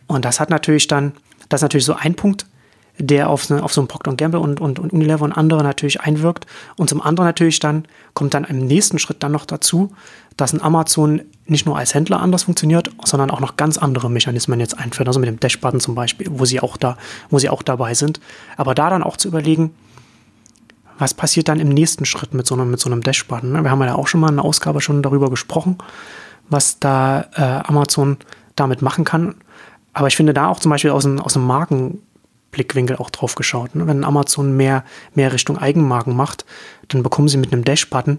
Und 0.09 0.25
das 0.25 0.41
hat 0.41 0.51
natürlich 0.51 0.89
dann, 0.89 1.13
das 1.49 1.59
ist 1.59 1.63
natürlich 1.63 1.87
so 1.87 1.95
ein 1.95 2.17
Punkt, 2.17 2.47
der 2.99 3.31
auf, 3.31 3.45
so, 3.45 3.57
auf 3.57 3.73
so 3.73 3.81
einen 3.81 3.87
Procter 3.87 4.15
Gamble 4.15 4.41
und, 4.41 4.61
und, 4.61 4.81
und 4.81 4.93
Unilever 4.93 5.25
und 5.25 5.33
andere 5.33 5.63
natürlich 5.63 6.01
einwirkt. 6.01 6.47
Und 6.77 6.91
zum 6.91 7.01
anderen 7.01 7.29
natürlich 7.29 7.61
dann 7.61 7.87
kommt 8.13 8.35
dann 8.35 8.43
im 8.45 8.59
nächsten 8.67 8.99
Schritt 8.99 9.23
dann 9.23 9.31
noch 9.31 9.47
dazu, 9.47 9.93
dass 10.37 10.53
ein 10.53 10.61
Amazon 10.61 11.23
nicht 11.47 11.65
nur 11.65 11.79
als 11.79 11.95
Händler 11.95 12.21
anders 12.21 12.43
funktioniert, 12.43 12.91
sondern 13.05 13.31
auch 13.31 13.41
noch 13.41 13.57
ganz 13.57 13.79
andere 13.79 14.11
Mechanismen 14.11 14.59
jetzt 14.59 14.77
einführt, 14.77 15.07
also 15.07 15.21
mit 15.21 15.29
dem 15.29 15.39
Dash-Button 15.39 15.79
zum 15.79 15.95
Beispiel, 15.95 16.27
wo 16.29 16.45
sie 16.45 16.61
auch 16.61 16.77
da, 16.77 16.97
wo 17.31 17.39
sie 17.39 17.49
auch 17.49 17.63
dabei 17.63 17.95
sind. 17.95 18.21
Aber 18.57 18.75
da 18.75 18.91
dann 18.91 19.05
auch 19.05 19.17
zu 19.17 19.29
überlegen, 19.29 19.71
was 20.99 21.15
passiert 21.15 21.49
dann 21.49 21.61
im 21.61 21.69
nächsten 21.69 22.05
Schritt 22.05 22.35
mit 22.35 22.47
so 22.47 22.55
einem, 22.55 22.71
mit 22.71 22.81
so 22.81 22.91
einem 22.91 23.03
Dash-Button? 23.03 23.53
Ne? 23.53 23.63
Wir 23.63 23.71
haben 23.71 23.81
ja 23.83 23.95
auch 23.95 24.09
schon 24.09 24.21
mal 24.21 24.29
in 24.29 24.39
einer 24.39 24.45
Ausgabe 24.45 24.81
schon 24.81 25.03
darüber 25.03 25.31
gesprochen, 25.31 25.79
was 26.53 26.79
da 26.79 27.27
äh, 27.35 27.69
Amazon 27.69 28.19
damit 28.57 28.83
machen 28.83 29.05
kann. 29.05 29.37
Aber 29.93 30.09
ich 30.09 30.17
finde 30.17 30.35
da 30.35 30.49
auch 30.49 30.61
zum 30.61 30.71
Beispiel 30.71 30.91
aus 30.91 31.05
einem, 31.05 31.21
aus 31.21 31.37
einem 31.37 31.47
Markenblickwinkel 31.47 32.97
auch 32.97 33.11
drauf 33.11 33.35
geschaut. 33.35 33.75
Ne? 33.75 33.87
Wenn 33.87 34.05
Amazon 34.05 34.57
mehr, 34.57 34.85
mehr 35.15 35.33
Richtung 35.33 35.59
Eigenmarken 35.59 36.17
macht, 36.17 36.45
dann 36.89 37.03
bekommen 37.03 37.29
sie 37.29 37.37
mit 37.37 37.53
einem 37.53 37.65
Dash-Button 37.65 38.19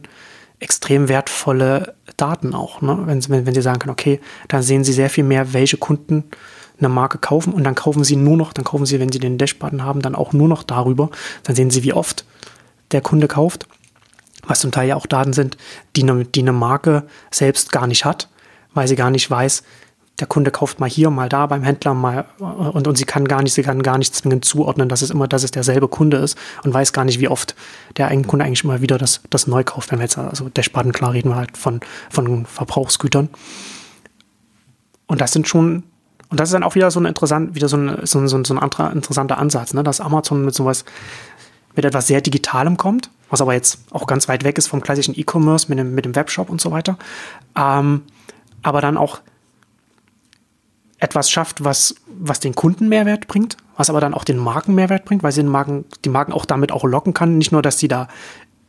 extrem 0.60 1.10
wertvolle 1.10 1.96
Daten 2.17 2.54
auch. 2.54 2.82
Ne? 2.82 2.98
Wenn, 3.06 3.28
wenn, 3.30 3.46
wenn 3.46 3.54
Sie 3.54 3.62
sagen 3.62 3.80
können, 3.80 3.91
okay, 3.91 4.19
dann 4.48 4.63
sehen 4.63 4.84
Sie 4.84 4.93
sehr 4.93 5.10
viel 5.10 5.24
mehr, 5.24 5.54
welche 5.54 5.78
Kunden 5.78 6.24
eine 6.80 6.89
Marke 6.89 7.17
kaufen 7.17 7.54
und 7.54 7.63
dann 7.63 7.76
kaufen 7.76 8.04
Sie 8.04 8.15
nur 8.15 8.38
noch, 8.38 8.54
dann 8.54 8.63
kaufen 8.63 8.86
Sie, 8.86 9.00
wenn 9.00 9.12
Sie 9.12 9.19
den 9.19 9.38
Dashbutton 9.38 9.84
haben, 9.84 10.02
dann 10.02 10.15
auch 10.15 10.34
nur 10.34 10.48
noch 10.48 10.63
darüber. 10.63 11.10
Dann 11.43 11.56
sehen 11.56 11.69
Sie, 11.69 11.84
wie 11.84 11.93
oft 11.93 12.26
der 12.91 13.02
Kunde 13.02 13.28
kauft, 13.28 13.67
was 14.45 14.60
zum 14.60 14.71
Teil 14.71 14.88
ja 14.88 14.95
auch 14.95 15.06
Daten 15.06 15.34
sind, 15.34 15.58
die 15.95 16.03
eine, 16.03 16.25
die 16.25 16.41
eine 16.41 16.53
Marke 16.53 17.03
selbst 17.32 17.71
gar 17.71 17.88
nicht 17.88 18.06
hat, 18.06 18.29
weil 18.73 18.88
sie 18.88 18.95
gar 18.95 19.10
nicht 19.10 19.29
weiß, 19.29 19.63
der 20.19 20.27
Kunde 20.27 20.51
kauft 20.51 20.79
mal 20.79 20.89
hier, 20.89 21.10
mal 21.10 21.27
da 21.27 21.47
beim 21.47 21.63
Händler, 21.63 21.93
mal 21.93 22.25
und, 22.38 22.88
und 22.88 22.97
sie 22.97 23.06
kann 23.06 23.27
gar 23.27 23.41
nicht, 23.41 23.53
sie 23.53 23.63
kann 23.63 23.82
gar 23.82 23.97
nicht 23.97 24.13
zwingend 24.13 24.45
zuordnen, 24.45 24.88
dass 24.88 25.01
es 25.01 25.10
immer, 25.10 25.27
dass 25.27 25.43
es 25.43 25.51
derselbe 25.51 25.88
Kunde 25.88 26.17
ist 26.17 26.38
und 26.63 26.73
weiß 26.73 26.93
gar 26.93 27.03
nicht, 27.03 27.19
wie 27.19 27.27
oft 27.27 27.56
der 27.97 28.10
eigene 28.10 28.27
Kunde 28.27 28.45
eigentlich 28.45 28.63
immer 28.63 28.82
wieder 28.82 28.97
das, 28.97 29.21
das 29.29 29.47
neu 29.47 29.63
kauft. 29.63 29.91
Wenn 29.91 29.99
wir 29.99 30.03
jetzt, 30.03 30.17
also 30.17 30.49
der 30.49 30.62
Spaten, 30.62 30.91
klar 30.91 31.13
reden 31.13 31.29
wir 31.29 31.36
halt 31.36 31.58
von, 31.58 31.79
von 32.12 32.45
Verbrauchsgütern. 32.45 33.29
Und 35.08 35.19
das 35.19 35.32
sind 35.32 35.47
schon, 35.47 35.84
und 36.29 36.39
das 36.39 36.49
ist 36.49 36.53
dann 36.53 36.63
auch 36.63 36.75
wieder 36.75 36.91
so 36.91 36.99
ein 36.99 37.06
interessant, 37.06 37.56
wieder 37.56 37.67
so 37.67 37.77
ein, 37.77 38.06
so 38.06 38.19
ein, 38.19 38.27
so 38.27 38.38
ein, 38.38 38.60
anderer 38.60 38.91
interessanter 38.91 39.39
Ansatz, 39.39 39.73
ne? 39.73 39.84
dass 39.84 39.99
Amazon 39.99 40.45
mit 40.45 40.53
sowas, 40.53 40.86
mit 41.75 41.86
etwas 41.86 42.07
sehr 42.07 42.21
Digitalem 42.21 42.77
kommt, 42.77 43.09
was 43.29 43.41
aber 43.41 43.53
jetzt 43.53 43.79
auch 43.91 44.07
ganz 44.07 44.27
weit 44.27 44.43
weg 44.43 44.57
ist 44.57 44.67
vom 44.67 44.81
klassischen 44.81 45.17
E-Commerce 45.17 45.67
mit 45.69 45.79
dem, 45.79 45.95
mit 45.95 46.05
dem 46.05 46.15
Webshop 46.15 46.49
und 46.49 46.62
so 46.62 46.71
weiter. 46.71 46.97
Ähm, 47.55 48.03
aber 48.62 48.81
dann 48.81 48.97
auch 48.97 49.19
etwas 50.99 51.29
schafft, 51.29 51.63
was, 51.63 51.95
was 52.07 52.39
den 52.39 52.55
Kunden 52.55 52.88
Mehrwert 52.88 53.27
bringt, 53.27 53.57
was 53.75 53.89
aber 53.89 53.99
dann 53.99 54.13
auch 54.13 54.23
den 54.23 54.38
Marken 54.38 54.73
Mehrwert 54.73 55.03
bringt, 55.03 55.21
weil 55.21 55.33
sie 55.33 55.41
den 55.41 55.51
Marken, 55.51 55.86
die 56.05 56.09
Marken 56.09 56.31
auch 56.31 56.45
damit 56.45 56.71
auch 56.71 56.86
locken 56.86 57.13
kann. 57.13 57.38
Nicht 57.38 57.51
nur, 57.51 57.62
dass 57.62 57.77
sie 57.77 57.89
da 57.89 58.07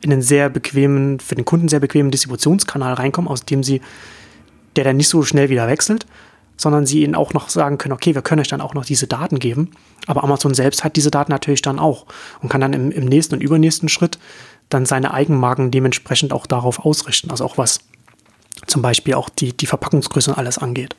in 0.01 0.11
einen 0.11 0.21
sehr 0.21 0.49
bequemen, 0.49 1.19
für 1.19 1.35
den 1.35 1.45
Kunden 1.45 1.69
sehr 1.69 1.79
bequemen 1.79 2.11
Distributionskanal 2.11 2.93
reinkommen, 2.93 3.29
aus 3.29 3.45
dem 3.45 3.63
sie, 3.63 3.81
der 4.75 4.83
dann 4.83 4.97
nicht 4.97 5.07
so 5.07 5.23
schnell 5.23 5.49
wieder 5.49 5.67
wechselt, 5.67 6.05
sondern 6.57 6.85
sie 6.85 7.03
ihnen 7.03 7.15
auch 7.15 7.33
noch 7.33 7.49
sagen 7.49 7.77
können, 7.77 7.93
okay, 7.93 8.15
wir 8.15 8.21
können 8.21 8.41
euch 8.41 8.47
dann 8.47 8.61
auch 8.61 8.73
noch 8.73 8.85
diese 8.85 9.07
Daten 9.07 9.39
geben. 9.39 9.71
Aber 10.07 10.23
Amazon 10.23 10.53
selbst 10.53 10.83
hat 10.83 10.95
diese 10.95 11.11
Daten 11.11 11.31
natürlich 11.31 11.61
dann 11.61 11.79
auch 11.79 12.05
und 12.41 12.49
kann 12.49 12.61
dann 12.61 12.73
im, 12.73 12.91
im 12.91 13.05
nächsten 13.05 13.35
und 13.35 13.41
übernächsten 13.41 13.89
Schritt 13.89 14.19
dann 14.69 14.85
seine 14.85 15.13
Eigenmarken 15.13 15.71
dementsprechend 15.71 16.33
auch 16.33 16.47
darauf 16.47 16.85
ausrichten. 16.85 17.29
Also 17.29 17.45
auch 17.45 17.57
was 17.57 17.79
zum 18.67 18.81
Beispiel 18.81 19.13
auch 19.15 19.29
die, 19.29 19.55
die 19.55 19.65
Verpackungsgröße 19.65 20.31
und 20.31 20.37
alles 20.37 20.57
angeht. 20.57 20.95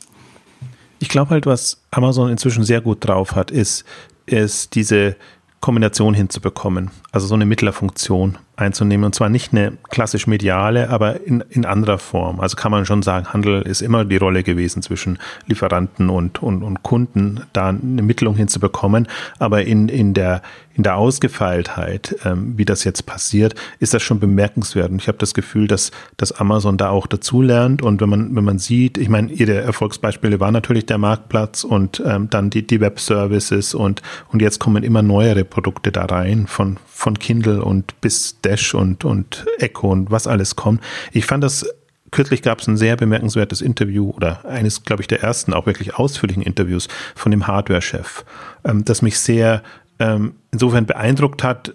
Ich 0.99 1.09
glaube 1.09 1.31
halt, 1.31 1.47
was 1.47 1.79
Amazon 1.91 2.31
inzwischen 2.31 2.65
sehr 2.65 2.81
gut 2.81 3.07
drauf 3.07 3.35
hat, 3.35 3.51
ist, 3.51 3.85
ist 4.27 4.75
diese 4.75 5.17
Kombination 5.61 6.15
hinzubekommen. 6.15 6.91
Also 7.13 7.27
so 7.27 7.35
eine 7.35 7.47
Mittlerfunktion 7.47 8.39
einzunehmen. 8.57 9.05
Und 9.05 9.15
zwar 9.15 9.29
nicht 9.29 9.53
eine 9.53 9.73
klassisch 9.91 10.27
mediale, 10.27 10.91
aber 10.91 11.21
in, 11.27 11.45
in 11.51 11.65
anderer 11.65 11.99
Form. 11.99 12.41
Also 12.41 12.57
kann 12.57 12.73
man 12.73 12.87
schon 12.87 13.03
sagen, 13.03 13.33
Handel 13.33 13.63
ist 13.63 13.83
immer 13.83 14.05
die 14.05 14.17
Rolle 14.17 14.43
gewesen 14.43 14.83
zwischen 14.83 15.19
Lieferanten 15.47 16.09
und, 16.09 16.43
und, 16.43 16.63
und 16.63 16.83
Kunden, 16.83 17.43
da 17.53 17.69
eine 17.69 18.03
Mittlung 18.03 18.35
hinzubekommen. 18.35 19.09
Aber 19.39 19.65
in, 19.65 19.89
in, 19.89 20.15
der, 20.15 20.43
in 20.75 20.83
der 20.83 20.97
Ausgefeiltheit, 20.97 22.17
ähm, 22.25 22.55
wie 22.57 22.65
das 22.65 22.85
jetzt 22.85 23.05
passiert, 23.05 23.55
ist 23.79 23.93
das 23.93 24.03
schon 24.03 24.21
bemerkenswert. 24.21 24.91
Und 24.91 25.03
ich 25.03 25.09
habe 25.09 25.19
das 25.19 25.35
Gefühl, 25.35 25.69
dass, 25.69 25.91
dass 26.17 26.33
Amazon 26.33 26.79
da 26.79 26.89
auch 26.89 27.07
dazulernt. 27.07 27.83
Und 27.83 28.01
wenn 28.01 28.09
man, 28.09 28.35
wenn 28.37 28.45
man 28.45 28.59
sieht, 28.59 28.97
ich 28.97 29.11
meine, 29.11 29.31
ihre 29.31 29.55
Erfolgsbeispiele 29.55 30.41
waren 30.41 30.55
natürlich 30.55 30.87
der 30.87 30.99
Marktplatz 30.99 31.63
und 31.63 32.03
ähm, 32.07 32.31
dann 32.31 32.49
die, 32.49 32.67
die 32.67 32.81
Web-Services 32.81 33.75
und, 33.75 34.01
und 34.33 34.41
jetzt 34.41 34.61
kommen 34.61 34.83
immer 34.83 35.03
neuere 35.03 35.45
Produkte 35.45 35.93
da 35.93 36.07
rein, 36.07 36.47
von, 36.47 36.79
von 36.87 37.19
Kindle 37.19 37.63
und 37.63 38.01
bis 38.01 38.41
Dash 38.47 38.75
und, 38.75 39.05
und 39.05 39.47
Echo 39.59 39.91
und 39.91 40.11
was 40.11 40.27
alles 40.27 40.57
kommt. 40.57 40.81
Ich 41.13 41.27
fand 41.27 41.43
das 41.45 41.67
kürzlich 42.11 42.43
gab 42.43 42.61
es 42.61 42.67
ein 42.67 42.77
sehr 42.77 42.97
bemerkenswertes 42.97 43.61
Interview 43.61 44.11
oder 44.11 44.45
eines, 44.45 44.85
glaube 44.85 45.03
ich, 45.03 45.09
der 45.09 45.23
ersten 45.23 45.53
auch 45.53 45.67
wirklich 45.67 45.97
ausführlichen 45.97 46.43
Interviews 46.43 46.89
von 47.15 47.31
dem 47.31 47.47
Hardware-Chef, 47.47 48.25
ähm, 48.65 48.85
das 48.85 49.03
mich 49.03 49.19
sehr 49.19 49.63
ähm, 49.99 50.35
insofern 50.51 50.87
beeindruckt 50.87 51.43
hat. 51.43 51.75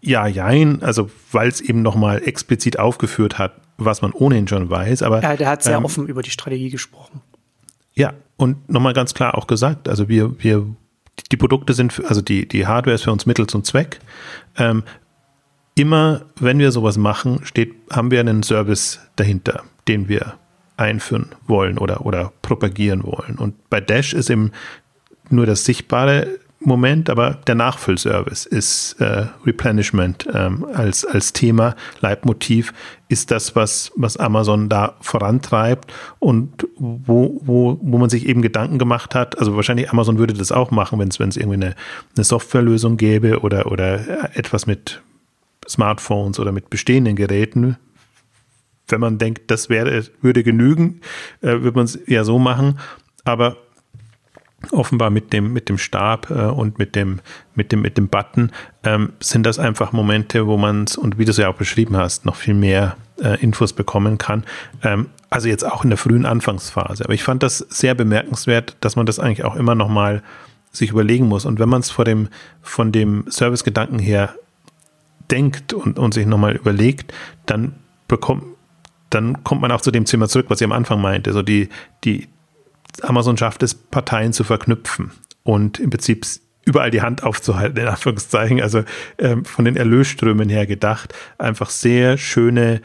Ja, 0.00 0.26
jein, 0.26 0.82
also 0.82 1.10
weil 1.30 1.48
es 1.48 1.60
eben 1.60 1.82
nochmal 1.82 2.22
explizit 2.24 2.78
aufgeführt 2.78 3.38
hat, 3.38 3.52
was 3.76 4.02
man 4.02 4.12
ohnehin 4.12 4.48
schon 4.48 4.68
weiß. 4.68 5.02
Aber 5.02 5.22
ja, 5.22 5.36
der 5.36 5.48
hat 5.48 5.62
sehr 5.62 5.76
ähm, 5.76 5.84
offen 5.84 6.08
über 6.08 6.22
die 6.22 6.30
Strategie 6.30 6.70
gesprochen. 6.70 7.20
Ja, 7.94 8.14
und 8.36 8.68
nochmal 8.68 8.94
ganz 8.94 9.14
klar 9.14 9.36
auch 9.36 9.46
gesagt, 9.46 9.88
also 9.88 10.08
wir, 10.08 10.42
wir, 10.42 10.66
die 11.30 11.36
Produkte 11.36 11.74
sind, 11.74 12.02
also 12.06 12.22
die, 12.22 12.48
die 12.48 12.66
Hardware 12.66 12.94
ist 12.94 13.02
für 13.02 13.12
uns 13.12 13.26
Mittel 13.26 13.46
zum 13.46 13.62
Zweck. 13.62 14.00
Ähm, 14.56 14.82
immer, 15.74 16.22
wenn 16.36 16.58
wir 16.58 16.72
sowas 16.72 16.96
machen, 16.96 17.40
steht, 17.44 17.74
haben 17.90 18.10
wir 18.10 18.20
einen 18.20 18.42
Service 18.42 19.00
dahinter, 19.16 19.62
den 19.88 20.08
wir 20.08 20.34
einführen 20.76 21.30
wollen 21.46 21.78
oder, 21.78 22.04
oder 22.06 22.32
propagieren 22.42 23.04
wollen. 23.04 23.36
Und 23.38 23.68
bei 23.70 23.80
Dash 23.80 24.12
ist 24.12 24.30
eben 24.30 24.52
nur 25.30 25.46
das 25.46 25.64
sichtbare 25.64 26.26
Moment, 26.64 27.10
aber 27.10 27.38
der 27.46 27.56
Nachfüllservice 27.56 28.46
ist 28.46 28.94
äh, 29.00 29.26
Replenishment 29.44 30.28
ähm, 30.32 30.64
als, 30.72 31.04
als 31.04 31.32
Thema, 31.32 31.74
Leitmotiv, 32.00 32.72
ist 33.08 33.30
das, 33.30 33.56
was, 33.56 33.90
was 33.96 34.16
Amazon 34.16 34.68
da 34.68 34.94
vorantreibt 35.00 35.92
und 36.20 36.68
wo, 36.76 37.40
wo, 37.44 37.78
wo 37.82 37.98
man 37.98 38.10
sich 38.10 38.26
eben 38.26 38.42
Gedanken 38.42 38.78
gemacht 38.78 39.14
hat. 39.14 39.38
Also 39.38 39.56
wahrscheinlich 39.56 39.90
Amazon 39.90 40.18
würde 40.18 40.34
das 40.34 40.52
auch 40.52 40.70
machen, 40.70 41.00
wenn 41.00 41.08
es 41.08 41.18
irgendwie 41.18 41.54
eine, 41.54 41.74
eine 42.16 42.24
Softwarelösung 42.24 42.96
gäbe 42.96 43.40
oder, 43.40 43.70
oder 43.70 44.36
etwas 44.36 44.66
mit, 44.66 45.02
Smartphones 45.68 46.38
oder 46.38 46.52
mit 46.52 46.70
bestehenden 46.70 47.16
Geräten. 47.16 47.76
Wenn 48.88 49.00
man 49.00 49.18
denkt, 49.18 49.50
das 49.50 49.68
wäre, 49.68 50.04
würde 50.20 50.42
genügen, 50.42 51.00
äh, 51.40 51.60
würde 51.60 51.72
man 51.72 51.84
es 51.84 51.96
eher 51.96 52.24
so 52.24 52.38
machen. 52.38 52.78
Aber 53.24 53.56
offenbar 54.70 55.10
mit 55.10 55.32
dem, 55.32 55.52
mit 55.52 55.68
dem 55.68 55.78
Stab 55.78 56.30
äh, 56.30 56.34
und 56.34 56.78
mit 56.78 56.94
dem, 56.94 57.20
mit 57.54 57.72
dem, 57.72 57.82
mit 57.82 57.96
dem 57.96 58.08
Button 58.08 58.52
ähm, 58.84 59.12
sind 59.20 59.44
das 59.44 59.58
einfach 59.58 59.92
Momente, 59.92 60.46
wo 60.46 60.56
man 60.56 60.84
es, 60.84 60.96
und 60.96 61.18
wie 61.18 61.24
du 61.24 61.30
es 61.30 61.36
ja 61.36 61.48
auch 61.48 61.56
beschrieben 61.56 61.96
hast, 61.96 62.24
noch 62.24 62.36
viel 62.36 62.54
mehr 62.54 62.96
äh, 63.20 63.42
Infos 63.42 63.72
bekommen 63.72 64.18
kann. 64.18 64.44
Ähm, 64.82 65.08
also 65.30 65.48
jetzt 65.48 65.64
auch 65.64 65.82
in 65.84 65.90
der 65.90 65.96
frühen 65.96 66.26
Anfangsphase. 66.26 67.04
Aber 67.04 67.14
ich 67.14 67.22
fand 67.22 67.42
das 67.42 67.58
sehr 67.58 67.94
bemerkenswert, 67.94 68.76
dass 68.80 68.96
man 68.96 69.06
das 69.06 69.18
eigentlich 69.18 69.44
auch 69.44 69.56
immer 69.56 69.74
noch 69.74 69.88
mal 69.88 70.22
sich 70.70 70.90
überlegen 70.90 71.26
muss. 71.26 71.44
Und 71.44 71.58
wenn 71.58 71.68
man 71.68 71.80
es 71.80 71.90
vor 71.90 72.04
dem, 72.04 72.28
von 72.62 72.92
dem 72.92 73.24
Servicegedanken 73.28 73.98
her 73.98 74.34
denkt 75.32 75.72
und, 75.72 75.98
und 75.98 76.14
sich 76.14 76.26
nochmal 76.26 76.54
überlegt, 76.54 77.12
dann 77.46 77.74
bekommt, 78.06 78.44
dann 79.10 79.42
kommt 79.42 79.62
man 79.62 79.72
auch 79.72 79.80
zu 79.80 79.90
dem 79.90 80.04
Thema 80.04 80.28
zurück, 80.28 80.46
was 80.48 80.60
ich 80.60 80.64
am 80.64 80.72
Anfang 80.72 81.00
meinte. 81.00 81.30
Also 81.30 81.42
die, 81.42 81.68
die 82.04 82.28
Amazon 83.00 83.36
schafft 83.36 83.62
es, 83.62 83.74
Parteien 83.74 84.32
zu 84.32 84.44
verknüpfen 84.44 85.10
und 85.42 85.80
im 85.80 85.90
Prinzip 85.90 86.26
überall 86.64 86.90
die 86.90 87.02
Hand 87.02 87.24
aufzuhalten, 87.24 87.78
in 87.78 87.88
Anführungszeichen, 87.88 88.60
also 88.60 88.84
ähm, 89.18 89.44
von 89.44 89.64
den 89.64 89.76
Erlösströmen 89.76 90.48
her 90.48 90.66
gedacht, 90.66 91.14
einfach 91.38 91.70
sehr 91.70 92.18
schöne, 92.18 92.80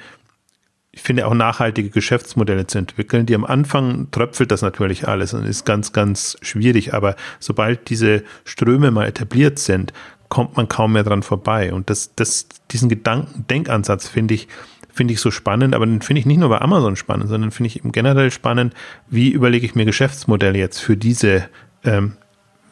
ich 0.91 1.03
finde 1.03 1.27
auch 1.27 1.35
nachhaltige 1.35 1.91
Geschäftsmodelle 1.91 2.65
zu 2.65 2.79
entwickeln. 2.79 3.27
Die 3.27 3.35
am 3.35 3.45
Anfang 3.45 4.09
tröpfelt 4.09 4.49
das 4.49 4.63
natürlich 4.63 5.07
alles 5.07 5.35
und 5.35 5.45
ist 5.45 5.63
ganz, 5.63 5.93
ganz 5.93 6.37
schwierig, 6.41 6.95
aber 6.95 7.15
sobald 7.39 7.89
diese 7.89 8.23
Ströme 8.45 8.89
mal 8.89 9.05
etabliert 9.05 9.59
sind, 9.59 9.93
kommt 10.29 10.57
man 10.57 10.67
kaum 10.67 10.93
mehr 10.93 11.03
dran 11.03 11.23
vorbei. 11.23 11.73
Und 11.73 11.89
das, 11.89 12.13
das, 12.15 12.47
diesen 12.71 12.89
Gedanken, 12.89 13.45
Denkansatz 13.49 14.07
finde 14.07 14.33
ich, 14.33 14.47
finde 14.91 15.13
ich 15.13 15.21
so 15.21 15.31
spannend, 15.31 15.75
aber 15.75 15.85
den 15.85 16.01
finde 16.01 16.19
ich 16.19 16.25
nicht 16.25 16.39
nur 16.39 16.49
bei 16.49 16.59
Amazon 16.59 16.95
spannend, 16.95 17.29
sondern 17.29 17.51
finde 17.51 17.67
ich 17.67 17.77
eben 17.77 17.91
generell 17.91 18.31
spannend, 18.31 18.73
wie 19.09 19.29
überlege 19.29 19.65
ich 19.65 19.75
mir 19.75 19.85
Geschäftsmodelle 19.85 20.57
jetzt 20.57 20.79
für 20.79 20.97
diese 20.97 21.47
ähm, 21.83 22.13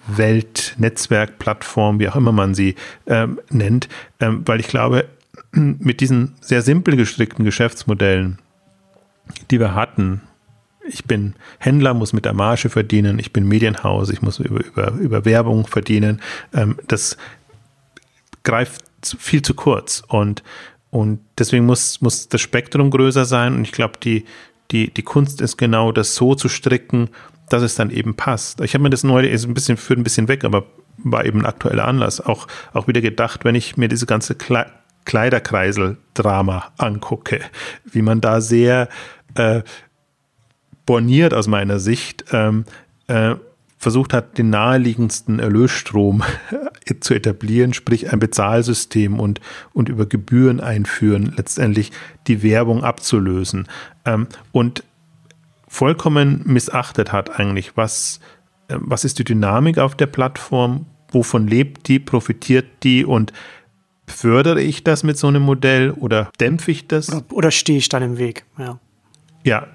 Welt, 0.07 0.75
Netzwerk, 0.77 1.39
Plattform, 1.39 1.99
wie 1.99 2.09
auch 2.09 2.15
immer 2.15 2.31
man 2.31 2.53
sie 2.53 2.75
ähm, 3.07 3.39
nennt, 3.49 3.87
ähm, 4.19 4.43
weil 4.45 4.59
ich 4.59 4.67
glaube, 4.67 5.05
mit 5.51 6.01
diesen 6.01 6.35
sehr 6.41 6.61
simpel 6.61 6.95
gestrickten 6.95 7.45
Geschäftsmodellen, 7.45 8.39
die 9.49 9.59
wir 9.59 9.73
hatten, 9.73 10.21
ich 10.87 11.05
bin 11.05 11.33
Händler, 11.57 11.93
muss 11.93 12.13
mit 12.13 12.25
der 12.25 12.33
Marge 12.33 12.69
verdienen, 12.69 13.17
ich 13.19 13.33
bin 13.33 13.47
Medienhaus, 13.47 14.09
ich 14.09 14.21
muss 14.21 14.39
über, 14.39 14.63
über, 14.63 14.91
über 14.91 15.25
Werbung 15.25 15.67
verdienen. 15.67 16.21
Ähm, 16.53 16.77
das 16.87 17.17
greift 18.45 18.83
viel 19.19 19.41
zu 19.41 19.53
kurz. 19.53 20.01
Und, 20.07 20.43
und 20.89 21.19
deswegen 21.37 21.65
muss, 21.65 21.99
muss 21.99 22.29
das 22.29 22.39
Spektrum 22.39 22.89
größer 22.89 23.25
sein. 23.25 23.55
Und 23.55 23.65
ich 23.65 23.73
glaube, 23.73 23.99
die, 24.01 24.23
die, 24.71 24.93
die 24.93 25.03
Kunst 25.03 25.41
ist 25.41 25.57
genau, 25.57 25.91
das 25.91 26.15
so 26.15 26.35
zu 26.35 26.47
stricken, 26.47 27.09
dass 27.49 27.61
es 27.61 27.75
dann 27.75 27.91
eben 27.91 28.15
passt. 28.15 28.61
Ich 28.61 28.73
habe 28.73 28.83
mir 28.83 28.89
das 28.89 29.03
neue 29.03 29.27
ist 29.27 29.45
ein 29.45 29.53
bisschen 29.53 29.77
führt 29.77 29.99
ein 29.99 30.03
bisschen 30.03 30.27
weg, 30.27 30.43
aber 30.43 30.65
war 30.97 31.25
eben 31.25 31.41
ein 31.41 31.45
aktueller 31.45 31.85
Anlass. 31.85 32.21
Auch, 32.21 32.47
auch 32.73 32.87
wieder 32.87 33.01
gedacht, 33.01 33.43
wenn 33.43 33.55
ich 33.55 33.77
mir 33.77 33.89
diese 33.89 34.05
ganze 34.05 34.35
Kle 34.35 34.65
Kleiderkreisel-Drama 35.05 36.71
angucke, 36.77 37.41
wie 37.83 38.01
man 38.01 38.21
da 38.21 38.41
sehr 38.41 38.89
äh, 39.35 39.61
borniert 40.87 41.35
aus 41.35 41.45
meiner 41.45 41.77
Sicht 41.77 42.25
ähm, 42.31 42.65
äh, 43.05 43.35
versucht 43.77 44.13
hat, 44.13 44.37
den 44.37 44.49
naheliegendsten 44.49 45.39
Erlösstrom 45.39 46.23
zu 46.99 47.13
etablieren, 47.13 47.73
sprich 47.73 48.11
ein 48.11 48.19
Bezahlsystem 48.19 49.19
und, 49.19 49.41
und 49.73 49.89
über 49.89 50.05
Gebühren 50.05 50.59
einführen, 50.59 51.33
letztendlich 51.35 51.91
die 52.27 52.41
Werbung 52.41 52.83
abzulösen. 52.83 53.67
Ähm, 54.05 54.27
und 54.51 54.83
vollkommen 55.67 56.41
missachtet 56.45 57.11
hat 57.11 57.39
eigentlich, 57.39 57.75
was, 57.75 58.19
äh, 58.67 58.77
was 58.79 59.03
ist 59.03 59.19
die 59.19 59.23
Dynamik 59.23 59.77
auf 59.77 59.95
der 59.95 60.07
Plattform, 60.07 60.85
wovon 61.11 61.47
lebt 61.47 61.87
die, 61.87 61.99
profitiert 61.99 62.65
die 62.83 63.05
und 63.05 63.33
fördere 64.07 64.61
ich 64.61 64.83
das 64.83 65.03
mit 65.03 65.17
so 65.17 65.27
einem 65.27 65.41
Modell 65.41 65.91
oder 65.91 66.31
dämpfe 66.39 66.71
ich 66.71 66.87
das? 66.87 67.11
Oder, 67.31 67.51
stehe 67.51 67.79
ich 67.79 67.89
dann 67.89 68.03
im 68.03 68.17
Weg? 68.17 68.45
Ja. 68.57 68.79
Ja, 69.43 69.67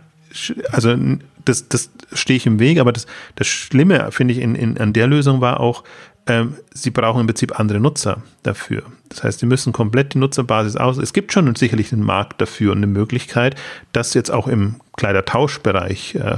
also 0.73 0.97
das, 1.45 1.69
das 1.69 1.91
stehe 2.13 2.37
ich 2.37 2.47
im 2.47 2.59
Weg, 2.59 2.79
aber 2.79 2.93
das, 2.93 3.07
das 3.37 3.47
Schlimme, 3.47 4.11
finde 4.13 4.35
ich, 4.35 4.41
in, 4.41 4.55
in, 4.55 4.79
an 4.79 4.93
der 4.93 5.07
Lösung 5.07 5.41
war 5.41 5.61
auch, 5.61 5.85
ähm, 6.27 6.55
sie 6.73 6.91
brauchen 6.91 7.21
im 7.21 7.27
Prinzip 7.27 7.59
andere 7.59 7.81
Nutzer 7.81 8.23
dafür. 8.43 8.83
Das 9.09 9.25
heißt, 9.25 9.41
sie 9.41 9.47
müssen 9.47 9.73
komplett 9.73 10.15
die 10.15 10.19
Nutzerbasis 10.19 10.77
aus. 10.77 10.99
Es 10.99 11.13
gibt 11.13 11.33
schon 11.33 11.53
sicherlich 11.55 11.93
einen 11.93 12.05
Markt 12.05 12.41
dafür 12.41 12.73
und 12.73 12.79
eine 12.79 12.87
Möglichkeit, 12.87 13.57
das 13.93 14.15
jetzt 14.15 14.31
auch 14.31 14.47
im 14.47 14.77
Kleidertauschbereich 14.97 16.15
äh, 16.17 16.37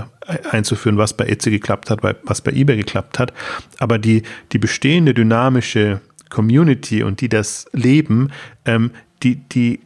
einzuführen, 0.50 0.98
was 0.98 1.14
bei 1.14 1.26
Etsy 1.26 1.50
geklappt 1.50 1.90
hat, 1.90 2.00
was 2.02 2.40
bei 2.40 2.52
eBay 2.52 2.76
geklappt 2.76 3.18
hat. 3.18 3.32
Aber 3.78 3.98
die, 3.98 4.22
die 4.52 4.58
bestehende 4.58 5.14
dynamische 5.14 6.00
Community 6.30 7.02
und 7.02 7.20
die 7.20 7.28
das 7.28 7.66
leben, 7.72 8.30
ähm, 8.64 8.92
die, 9.22 9.36
die, 9.36 9.80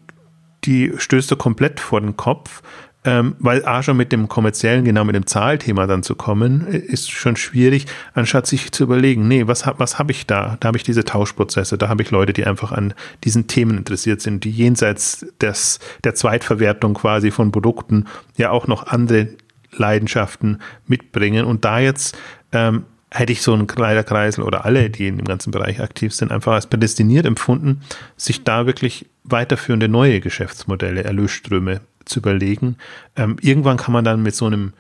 die 0.65 0.93
stößt 0.97 1.31
du 1.31 1.37
komplett 1.37 1.81
vor 1.81 2.01
den 2.01 2.17
Kopf 2.17 2.63
ähm, 3.07 3.37
weil 3.39 3.65
A 3.65 3.85
schon 3.85 3.97
mit 3.97 4.11
dem 4.11 4.29
kommerziellen, 4.29 4.85
genau 4.85 5.05
mit 5.05 5.15
dem 5.15 5.27
Zahlthema 5.27 5.87
dann 5.87 6.03
zu 6.03 6.17
kommen, 6.17 6.67
ist 6.67 7.09
schon 7.11 7.37
schwierig, 7.37 7.87
anstatt 8.15 8.49
sich 8.49 8.73
zu 8.73 8.83
überlegen, 8.83 9.29
nee, 9.29 9.47
was, 9.47 9.65
was 9.79 10.01
habe 10.01 10.11
ich 10.11 10.27
da? 10.27 10.57
Da 10.59 10.69
habe 10.69 10.77
ich 10.77 10.83
diese 10.83 11.05
Tauschprozesse, 11.05 11.79
da 11.79 11.89
habe 11.89 12.03
ich 12.03 12.11
Leute, 12.11 12.33
die 12.33 12.45
einfach 12.45 12.73
an 12.73 12.95
diesen 13.23 13.47
Themen 13.47 13.79
interessiert 13.79 14.21
sind, 14.21 14.43
die 14.43 14.51
jenseits 14.51 15.25
des, 15.41 15.79
der 16.03 16.17
Zweitverwertung 16.17 16.95
quasi 16.95 17.31
von 17.31 17.53
Produkten 17.53 18.07
ja 18.37 18.51
auch 18.51 18.67
noch 18.67 18.89
andere 18.89 19.29
Leidenschaften 19.71 20.61
mitbringen 20.89 21.45
und 21.45 21.65
da 21.65 21.79
jetzt 21.79 22.19
ähm, 22.51 22.87
hätte 23.13 23.33
ich 23.33 23.41
so 23.41 23.53
einen 23.53 23.69
Kleiderkreisel 23.69 24.43
oder 24.43 24.65
alle, 24.65 24.91
die 24.91 25.07
in 25.07 25.17
dem 25.17 25.27
ganzen 25.27 25.53
Bereich 25.53 25.81
aktiv 25.81 26.13
sind, 26.13 26.33
einfach 26.33 26.55
als 26.55 26.67
prädestiniert 26.67 27.25
empfunden, 27.25 27.83
sich 28.17 28.43
da 28.43 28.67
wirklich 28.67 29.07
weiterführende 29.23 29.89
neue 29.89 30.21
Geschäftsmodelle, 30.21 31.05
Erlösströme 31.05 31.83
zu 32.07 32.21
überlegen. 32.21 32.77
Ähm, 33.15 33.37
irgendwann 33.41 33.77
kann 33.77 33.93
man 33.93 34.05
dann 34.05 34.23
mit 34.23 34.35
so 34.35 34.47
einem 34.47 34.73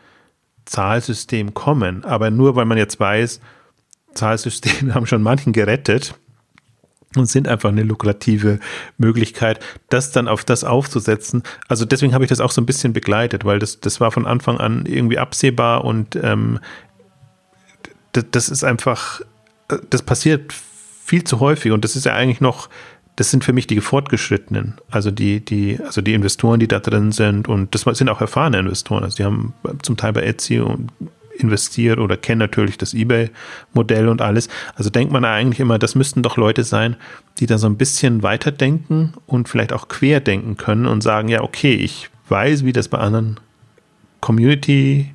Zahlsystem 0.64 1.54
kommen, 1.54 2.04
aber 2.04 2.30
nur 2.30 2.56
weil 2.56 2.64
man 2.64 2.78
jetzt 2.78 2.98
weiß, 2.98 3.40
Zahlsysteme 4.14 4.94
haben 4.94 5.06
schon 5.06 5.22
manchen 5.22 5.52
gerettet 5.52 6.14
und 7.14 7.26
sind 7.26 7.48
einfach 7.48 7.70
eine 7.70 7.82
lukrative 7.82 8.58
Möglichkeit, 8.98 9.60
das 9.88 10.12
dann 10.12 10.28
auf 10.28 10.44
das 10.44 10.64
aufzusetzen. 10.64 11.42
Also 11.68 11.84
deswegen 11.84 12.14
habe 12.14 12.24
ich 12.24 12.28
das 12.28 12.40
auch 12.40 12.50
so 12.50 12.60
ein 12.60 12.66
bisschen 12.66 12.92
begleitet, 12.92 13.44
weil 13.44 13.58
das, 13.58 13.80
das 13.80 14.00
war 14.00 14.10
von 14.10 14.26
Anfang 14.26 14.58
an 14.58 14.86
irgendwie 14.86 15.18
absehbar 15.18 15.84
und 15.84 16.16
ähm, 16.16 16.58
das, 18.12 18.24
das 18.30 18.48
ist 18.48 18.64
einfach, 18.64 19.20
das 19.90 20.02
passiert 20.02 20.52
viel 20.52 21.24
zu 21.24 21.40
häufig 21.40 21.72
und 21.72 21.84
das 21.84 21.96
ist 21.96 22.04
ja 22.04 22.14
eigentlich 22.14 22.40
noch, 22.40 22.68
das 23.16 23.31
sind 23.31 23.44
für 23.44 23.52
mich 23.52 23.66
die 23.66 23.81
Fortgeschrittenen, 23.81 24.74
also 24.90 25.11
die, 25.11 25.44
die, 25.44 25.79
also 25.85 26.02
die 26.02 26.14
Investoren, 26.14 26.61
die 26.61 26.68
da 26.68 26.81
drin 26.81 27.12
sind 27.12 27.48
und 27.48 27.74
das 27.74 27.83
sind 27.83 28.09
auch 28.09 28.20
erfahrene 28.20 28.59
Investoren, 28.59 29.05
also 29.05 29.16
die 29.16 29.24
haben 29.24 29.55
zum 29.83 29.96
Teil 29.96 30.12
bei 30.12 30.22
Etsy 30.22 30.62
investiert 31.38 31.98
oder 31.98 32.16
kennen 32.16 32.38
natürlich 32.38 32.79
das 32.79 32.94
eBay-Modell 32.94 34.09
und 34.09 34.22
alles. 34.22 34.48
Also 34.74 34.90
denkt 34.90 35.12
man 35.12 35.24
eigentlich 35.24 35.61
immer, 35.61 35.79
das 35.79 35.94
müssten 35.94 36.22
doch 36.22 36.37
Leute 36.37 36.64
sein, 36.64 36.96
die 37.38 37.46
da 37.46 37.59
so 37.59 37.66
ein 37.66 37.76
bisschen 37.76 38.22
weiterdenken 38.22 39.14
und 39.26 39.48
vielleicht 39.48 39.72
auch 39.72 39.88
querdenken 39.88 40.57
können 40.57 40.87
und 40.87 41.02
sagen, 41.02 41.29
ja, 41.29 41.42
okay, 41.42 41.74
ich 41.74 42.11
weiß, 42.29 42.64
wie 42.64 42.72
das 42.72 42.88
bei 42.88 42.98
anderen 42.98 43.38
Community 44.20 45.14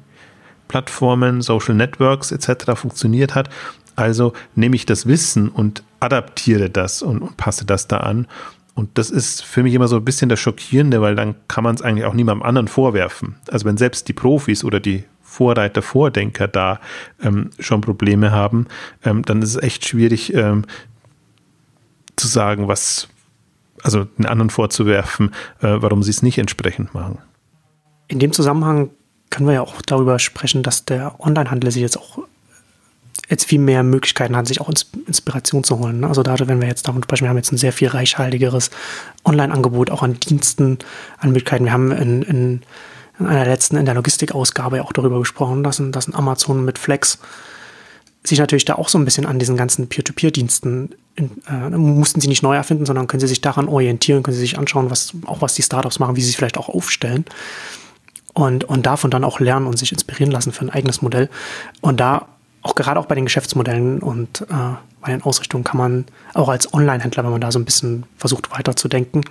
Plattformen, 0.68 1.42
Social 1.42 1.76
Networks 1.76 2.32
etc. 2.32 2.72
funktioniert 2.76 3.36
hat. 3.36 3.50
Also 3.96 4.34
nehme 4.56 4.76
ich 4.76 4.86
das 4.86 5.06
Wissen 5.06 5.50
und 5.50 5.84
adaptiere 6.02 6.70
das 6.70 7.02
und, 7.02 7.22
und 7.22 7.38
passe 7.38 7.66
das 7.66 7.88
da 7.88 7.98
an. 7.98 8.28
Und 8.74 8.98
das 8.98 9.10
ist 9.10 9.44
für 9.44 9.64
mich 9.64 9.74
immer 9.74 9.88
so 9.88 9.98
ein 9.98 10.06
bisschen 10.06 10.30
das 10.30 10.40
Schockierende, 10.40 11.02
weil 11.02 11.16
dann 11.16 11.36
kann 11.48 11.64
man 11.64 11.76
es 11.76 11.82
eigentlich 11.82 12.06
auch 12.06 12.14
niemandem 12.14 12.44
anderen 12.46 12.68
vorwerfen. 12.68 13.36
Also 13.50 13.66
wenn 13.66 13.78
selbst 13.78 14.08
die 14.08 14.14
Profis 14.14 14.64
oder 14.64 14.80
die 14.80 15.04
Vorreiter, 15.22 15.82
Vordenker 15.82 16.48
da 16.48 16.80
ähm, 17.22 17.52
schon 17.60 17.82
Probleme 17.82 18.32
haben, 18.32 18.68
ähm, 19.04 19.24
dann 19.24 19.42
ist 19.42 19.56
es 19.56 19.64
echt 19.64 19.88
schwierig 19.88 20.34
ähm, 20.34 20.66
zu 22.16 22.28
sagen, 22.28 22.68
was, 22.68 23.08
also 23.84 24.06
den 24.06 24.26
anderen 24.26 24.50
vorzuwerfen, 24.50 25.32
äh, 25.62 25.78
warum 25.80 26.04
sie 26.04 26.12
es 26.12 26.22
nicht 26.22 26.38
entsprechend 26.38 26.94
machen. 26.94 27.20
In 28.08 28.20
dem 28.20 28.34
Zusammenhang 28.34 28.90
können 29.30 29.48
wir 29.48 29.54
ja 29.54 29.62
auch 29.62 29.82
darüber 29.82 30.20
sprechen, 30.20 30.64
dass 30.64 30.86
der 30.86 31.20
Onlinehandel 31.20 31.72
sich 31.72 31.82
jetzt 31.82 31.98
auch 31.98 32.20
jetzt 33.32 33.46
viel 33.46 33.60
mehr 33.60 33.82
Möglichkeiten 33.82 34.36
hat, 34.36 34.46
sich 34.46 34.62
auch 34.62 34.70
Inspiration 35.08 35.64
zu 35.64 35.80
holen. 35.80 36.02
Ne? 36.02 36.08
Also 36.08 36.22
da, 36.22 36.36
wenn 36.40 36.62
wir 36.62 36.68
jetzt 36.68 36.88
davon 36.88 37.02
sprechen, 37.02 37.24
wir 37.24 37.30
haben 37.30 37.38
jetzt 37.38 37.52
ein 37.52 37.58
sehr 37.58 37.74
viel 37.74 37.88
reichhaltigeres 37.88 38.70
Online-Angebot, 39.26 39.90
auch 39.90 40.04
an 40.04 40.20
Diensten, 40.20 40.78
an 41.18 41.30
Möglichkeiten. 41.30 41.66
Wir 41.66 41.74
haben 41.74 41.92
in, 41.92 42.22
in, 42.22 42.62
in 43.20 43.26
einer 43.26 43.46
letzten, 43.46 43.78
in 43.78 43.86
der 43.86 43.96
Logistikausgabe 43.96 44.84
auch 44.84 44.92
darüber 44.92 45.20
gesprochen, 45.20 45.64
dass 45.64 45.80
ein, 45.80 45.92
dass 45.92 46.08
ein 46.08 46.14
Amazon 46.14 46.66
mit 46.66 46.78
Flex 46.78 47.20
sich 48.24 48.38
natürlich 48.38 48.66
da 48.66 48.76
auch 48.76 48.90
so 48.90 49.00
ein 49.00 49.06
bisschen 49.06 49.26
an 49.26 49.40
diesen 49.40 49.58
ganzen 49.58 49.88
Peer-to-Peer-Diensten 49.88 50.92
äh, 51.16 51.70
mussten 51.70 52.22
sie 52.22 52.28
nicht 52.28 52.44
neu 52.44 52.56
erfinden, 52.56 52.86
sondern 52.86 53.08
können 53.08 53.22
sie 53.22 53.28
sich 53.28 53.42
daran 53.42 53.68
orientieren, 53.68 54.24
können 54.24 54.36
sie 54.36 54.42
sich 54.42 54.60
anschauen, 54.60 54.92
was 54.92 55.14
auch 55.26 55.42
was 55.42 55.56
die 55.56 55.64
Startups 55.64 56.00
machen, 56.00 56.16
wie 56.16 56.22
sie 56.22 56.28
sich 56.28 56.38
vielleicht 56.38 56.58
auch 56.58 56.70
aufstellen 56.70 57.26
und, 58.34 58.64
und 58.66 58.86
davon 58.86 59.10
dann 59.10 59.24
auch 59.24 59.40
lernen 59.40 59.68
und 59.68 59.78
sich 59.78 59.92
inspirieren 59.92 60.32
lassen 60.32 60.52
für 60.52 60.66
ein 60.66 60.70
eigenes 60.70 61.02
Modell. 61.02 61.30
Und 61.82 62.00
da 62.00 62.28
auch 62.62 62.76
gerade 62.76 63.00
auch 63.00 63.06
bei 63.06 63.16
den 63.16 63.26
Geschäftsmodellen 63.26 64.00
und 64.00 64.42
äh, 64.42 64.46
bei 65.02 65.12
den 65.12 65.24
Ausrichtungen 65.24 65.64
kann 65.64 65.78
man 65.78 66.06
auch 66.34 66.50
als 66.50 66.74
Online-Händler, 66.74 67.24
wenn 67.24 67.32
man 67.32 67.42
da 67.42 67.52
so 67.52 67.60
ein 67.60 67.66
bisschen 67.66 68.06
versucht 68.18 68.52
weiterzudenken 68.52 69.24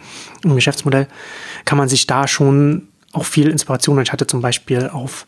im 0.43 0.55
Geschäftsmodell, 0.55 1.07
kann 1.65 1.79
man 1.79 1.89
sich 1.89 2.07
da 2.07 2.27
schon 2.27 2.89
auch 3.13 3.25
viel 3.25 3.49
Inspiration. 3.49 4.01
Ich 4.03 4.13
hatte 4.13 4.27
zum 4.27 4.41
Beispiel 4.41 4.89
auf 4.89 5.27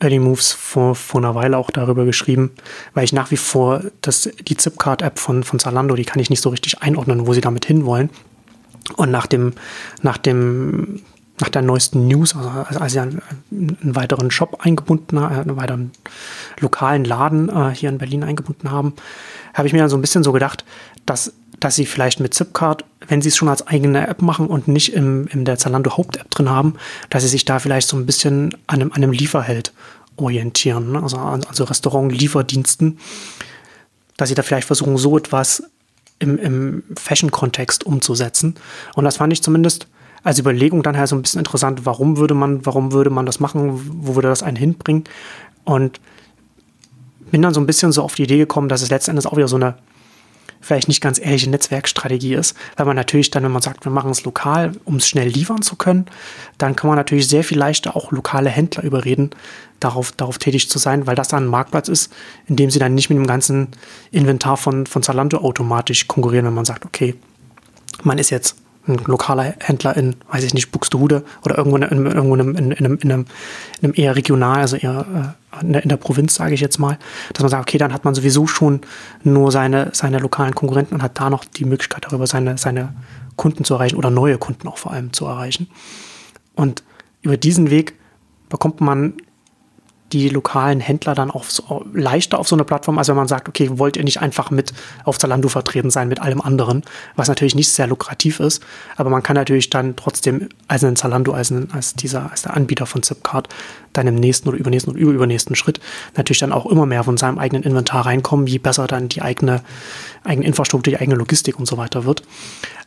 Early 0.00 0.18
Moves 0.18 0.52
vor, 0.52 0.94
vor 0.94 1.20
einer 1.20 1.34
Weile 1.34 1.58
auch 1.58 1.70
darüber 1.70 2.04
geschrieben, 2.04 2.52
weil 2.94 3.04
ich 3.04 3.12
nach 3.12 3.30
wie 3.30 3.36
vor 3.36 3.82
das, 4.00 4.30
die 4.46 4.56
Zipcard-App 4.56 5.18
von, 5.18 5.44
von 5.44 5.58
Zalando, 5.58 5.94
die 5.94 6.04
kann 6.04 6.20
ich 6.20 6.30
nicht 6.30 6.40
so 6.40 6.48
richtig 6.48 6.80
einordnen, 6.82 7.26
wo 7.26 7.34
sie 7.34 7.40
damit 7.40 7.66
hinwollen. 7.66 8.10
Und 8.96 9.10
nach 9.10 9.26
dem, 9.26 9.52
nach 10.02 10.16
dem 10.16 11.02
nach 11.40 11.48
der 11.48 11.62
neuesten 11.62 12.06
News, 12.06 12.34
also 12.36 12.48
als 12.48 12.92
sie 12.92 13.00
einen, 13.00 13.22
weiteren 13.82 14.30
Shop 14.30 14.58
eingebunden 14.60 15.20
haben, 15.20 15.34
einen 15.34 15.56
weiteren 15.56 15.90
lokalen 16.60 17.04
Laden 17.04 17.48
äh, 17.48 17.74
hier 17.74 17.88
in 17.88 17.98
Berlin 17.98 18.24
eingebunden 18.24 18.70
haben, 18.70 18.94
habe 19.54 19.66
ich 19.66 19.72
mir 19.72 19.80
dann 19.80 19.88
so 19.88 19.96
ein 19.96 20.00
bisschen 20.00 20.22
so 20.22 20.32
gedacht, 20.32 20.64
dass, 21.06 21.32
dass 21.58 21.76
sie 21.76 21.86
vielleicht 21.86 22.20
mit 22.20 22.34
Zipcard, 22.34 22.84
wenn 23.08 23.22
sie 23.22 23.28
es 23.28 23.36
schon 23.36 23.48
als 23.48 23.66
eigene 23.66 24.06
App 24.06 24.22
machen 24.22 24.46
und 24.46 24.68
nicht 24.68 24.92
im, 24.92 25.26
in 25.28 25.44
der 25.44 25.58
Zalando 25.58 25.96
Haupt-App 25.96 26.30
drin 26.30 26.48
haben, 26.48 26.74
dass 27.08 27.22
sie 27.22 27.28
sich 27.28 27.44
da 27.44 27.58
vielleicht 27.58 27.88
so 27.88 27.96
ein 27.96 28.06
bisschen 28.06 28.54
an 28.66 28.80
einem, 28.80 28.92
an 28.92 29.02
einem 29.02 29.12
Lieferheld 29.12 29.72
orientieren, 30.16 30.92
ne? 30.92 31.02
also, 31.02 31.16
also 31.18 31.64
Restaurant-Lieferdiensten, 31.64 32.98
dass 34.16 34.28
sie 34.28 34.34
da 34.34 34.42
vielleicht 34.42 34.66
versuchen, 34.66 34.98
so 34.98 35.16
etwas 35.16 35.62
im, 36.18 36.38
im 36.38 36.82
Fashion-Kontext 36.96 37.84
umzusetzen. 37.84 38.54
Und 38.94 39.04
das 39.04 39.16
fand 39.16 39.32
ich 39.32 39.42
zumindest 39.42 39.86
als 40.22 40.38
Überlegung 40.38 40.82
dann 40.82 40.96
halt 40.96 41.08
so 41.08 41.16
ein 41.16 41.22
bisschen 41.22 41.38
interessant, 41.38 41.86
warum 41.86 42.16
würde 42.16 42.34
man, 42.34 42.64
warum 42.66 42.92
würde 42.92 43.10
man 43.10 43.26
das 43.26 43.40
machen, 43.40 43.80
wo 44.04 44.14
würde 44.14 44.28
das 44.28 44.42
einen 44.42 44.56
hinbringen? 44.56 45.04
Und 45.64 46.00
bin 47.30 47.42
dann 47.42 47.54
so 47.54 47.60
ein 47.60 47.66
bisschen 47.66 47.92
so 47.92 48.02
auf 48.02 48.14
die 48.14 48.24
Idee 48.24 48.38
gekommen, 48.38 48.68
dass 48.68 48.82
es 48.82 48.90
letztendlich 48.90 49.26
auch 49.26 49.36
wieder 49.36 49.48
so 49.48 49.56
eine 49.56 49.76
vielleicht 50.60 50.88
nicht 50.88 51.00
ganz 51.00 51.18
ehrliche 51.18 51.48
Netzwerkstrategie 51.48 52.34
ist, 52.34 52.54
weil 52.76 52.86
man 52.86 52.96
natürlich 52.96 53.30
dann, 53.30 53.42
wenn 53.42 53.52
man 53.52 53.62
sagt, 53.62 53.84
wir 53.84 53.92
machen 53.92 54.10
es 54.10 54.24
lokal, 54.24 54.72
um 54.84 54.96
es 54.96 55.08
schnell 55.08 55.28
liefern 55.28 55.62
zu 55.62 55.76
können, 55.76 56.06
dann 56.58 56.76
kann 56.76 56.88
man 56.88 56.96
natürlich 56.96 57.28
sehr 57.28 57.44
viel 57.44 57.58
leichter 57.58 57.96
auch 57.96 58.12
lokale 58.12 58.50
Händler 58.50 58.84
überreden, 58.84 59.30
darauf, 59.80 60.12
darauf 60.12 60.38
tätig 60.38 60.68
zu 60.68 60.78
sein, 60.78 61.06
weil 61.06 61.16
das 61.16 61.28
dann 61.28 61.44
ein 61.44 61.48
Marktplatz 61.48 61.88
ist, 61.88 62.12
in 62.46 62.56
dem 62.56 62.70
sie 62.70 62.78
dann 62.78 62.94
nicht 62.94 63.08
mit 63.08 63.16
dem 63.16 63.26
ganzen 63.26 63.68
Inventar 64.10 64.58
von, 64.58 64.86
von 64.86 65.02
Zalando 65.02 65.38
automatisch 65.38 66.06
konkurrieren, 66.06 66.44
wenn 66.44 66.54
man 66.54 66.66
sagt, 66.66 66.84
okay, 66.84 67.14
man 68.02 68.18
ist 68.18 68.30
jetzt 68.30 68.56
ein 68.86 68.96
lokaler 69.06 69.54
Händler 69.60 69.96
in, 69.96 70.16
weiß 70.30 70.44
ich 70.44 70.54
nicht, 70.54 70.72
Buxtehude 70.72 71.24
oder 71.42 71.58
irgendwo 71.58 71.76
in, 71.76 71.82
in, 71.82 72.06
in, 72.06 72.72
in, 72.72 72.72
in, 72.72 72.86
einem, 72.86 72.98
in 73.02 73.12
einem 73.12 73.94
eher 73.94 74.16
regional, 74.16 74.60
also 74.60 74.76
eher 74.76 75.34
äh, 75.60 75.64
in, 75.64 75.72
der, 75.72 75.82
in 75.82 75.88
der 75.88 75.96
Provinz, 75.96 76.34
sage 76.34 76.54
ich 76.54 76.60
jetzt 76.60 76.78
mal, 76.78 76.98
dass 77.32 77.42
man 77.42 77.50
sagt, 77.50 77.68
okay, 77.68 77.78
dann 77.78 77.92
hat 77.92 78.04
man 78.04 78.14
sowieso 78.14 78.46
schon 78.46 78.80
nur 79.22 79.52
seine, 79.52 79.90
seine 79.92 80.18
lokalen 80.18 80.54
Konkurrenten 80.54 80.94
und 80.94 81.02
hat 81.02 81.18
da 81.20 81.30
noch 81.30 81.44
die 81.44 81.64
Möglichkeit 81.64 82.06
darüber, 82.06 82.26
seine, 82.26 82.56
seine 82.58 82.94
Kunden 83.36 83.64
zu 83.64 83.74
erreichen 83.74 83.96
oder 83.96 84.10
neue 84.10 84.38
Kunden 84.38 84.66
auch 84.68 84.78
vor 84.78 84.92
allem 84.92 85.12
zu 85.12 85.26
erreichen. 85.26 85.68
Und 86.54 86.82
über 87.22 87.36
diesen 87.36 87.70
Weg 87.70 87.94
bekommt 88.48 88.80
man 88.80 89.14
die 90.12 90.28
lokalen 90.28 90.80
Händler 90.80 91.14
dann 91.14 91.30
auch 91.30 91.44
so 91.44 91.84
leichter 91.92 92.38
auf 92.38 92.48
so 92.48 92.56
eine 92.56 92.64
Plattform, 92.64 92.98
als 92.98 93.08
wenn 93.08 93.16
man 93.16 93.28
sagt, 93.28 93.48
okay, 93.48 93.70
wollt 93.78 93.96
ihr 93.96 94.04
nicht 94.04 94.20
einfach 94.20 94.50
mit 94.50 94.72
auf 95.04 95.18
Zalando 95.18 95.48
vertreten 95.48 95.90
sein 95.90 96.08
mit 96.08 96.20
allem 96.20 96.40
anderen, 96.40 96.82
was 97.16 97.28
natürlich 97.28 97.54
nicht 97.54 97.70
sehr 97.70 97.86
lukrativ 97.86 98.40
ist, 98.40 98.62
aber 98.96 99.10
man 99.10 99.22
kann 99.22 99.36
natürlich 99.36 99.70
dann 99.70 99.96
trotzdem 99.96 100.48
als 100.68 100.84
ein 100.84 100.96
Zalando, 100.96 101.32
als, 101.32 101.50
ein, 101.50 101.70
als 101.72 101.94
dieser, 101.94 102.30
als 102.30 102.42
der 102.42 102.54
Anbieter 102.54 102.86
von 102.86 103.02
Zipcard 103.02 103.48
dann 103.92 104.06
im 104.06 104.14
nächsten 104.14 104.48
oder 104.48 104.58
übernächsten 104.58 104.92
oder 104.92 105.00
überübernächsten 105.00 105.56
Schritt 105.56 105.80
natürlich 106.16 106.38
dann 106.40 106.52
auch 106.52 106.66
immer 106.66 106.86
mehr 106.86 107.04
von 107.04 107.16
seinem 107.16 107.38
eigenen 107.38 107.62
Inventar 107.62 108.06
reinkommen, 108.06 108.46
je 108.46 108.58
besser 108.58 108.86
dann 108.86 109.08
die 109.08 109.22
eigene, 109.22 109.62
eigene 110.24 110.46
Infrastruktur, 110.46 110.92
die 110.92 111.00
eigene 111.00 111.16
Logistik 111.16 111.58
und 111.58 111.66
so 111.66 111.76
weiter 111.76 112.04
wird. 112.04 112.22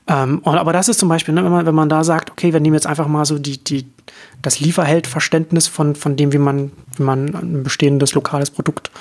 Ähm, 0.07 0.39
und, 0.39 0.57
aber 0.57 0.73
das 0.73 0.89
ist 0.89 0.99
zum 0.99 1.09
Beispiel, 1.09 1.33
ne, 1.33 1.43
wenn, 1.43 1.51
man, 1.51 1.65
wenn 1.65 1.75
man 1.75 1.89
da 1.89 2.03
sagt, 2.03 2.31
okay, 2.31 2.53
wir 2.53 2.59
nehmen 2.59 2.75
jetzt 2.75 2.87
einfach 2.87 3.07
mal 3.07 3.25
so 3.25 3.39
die, 3.39 3.63
die, 3.63 3.87
das 4.41 4.59
Lieferheld-Verständnis 4.59 5.67
von, 5.67 5.95
von 5.95 6.15
dem, 6.15 6.33
wie 6.33 6.37
man, 6.37 6.71
wie 6.97 7.03
man 7.03 7.33
ein 7.35 7.63
bestehendes 7.63 8.13
lokales 8.13 8.51
Produkt 8.51 8.91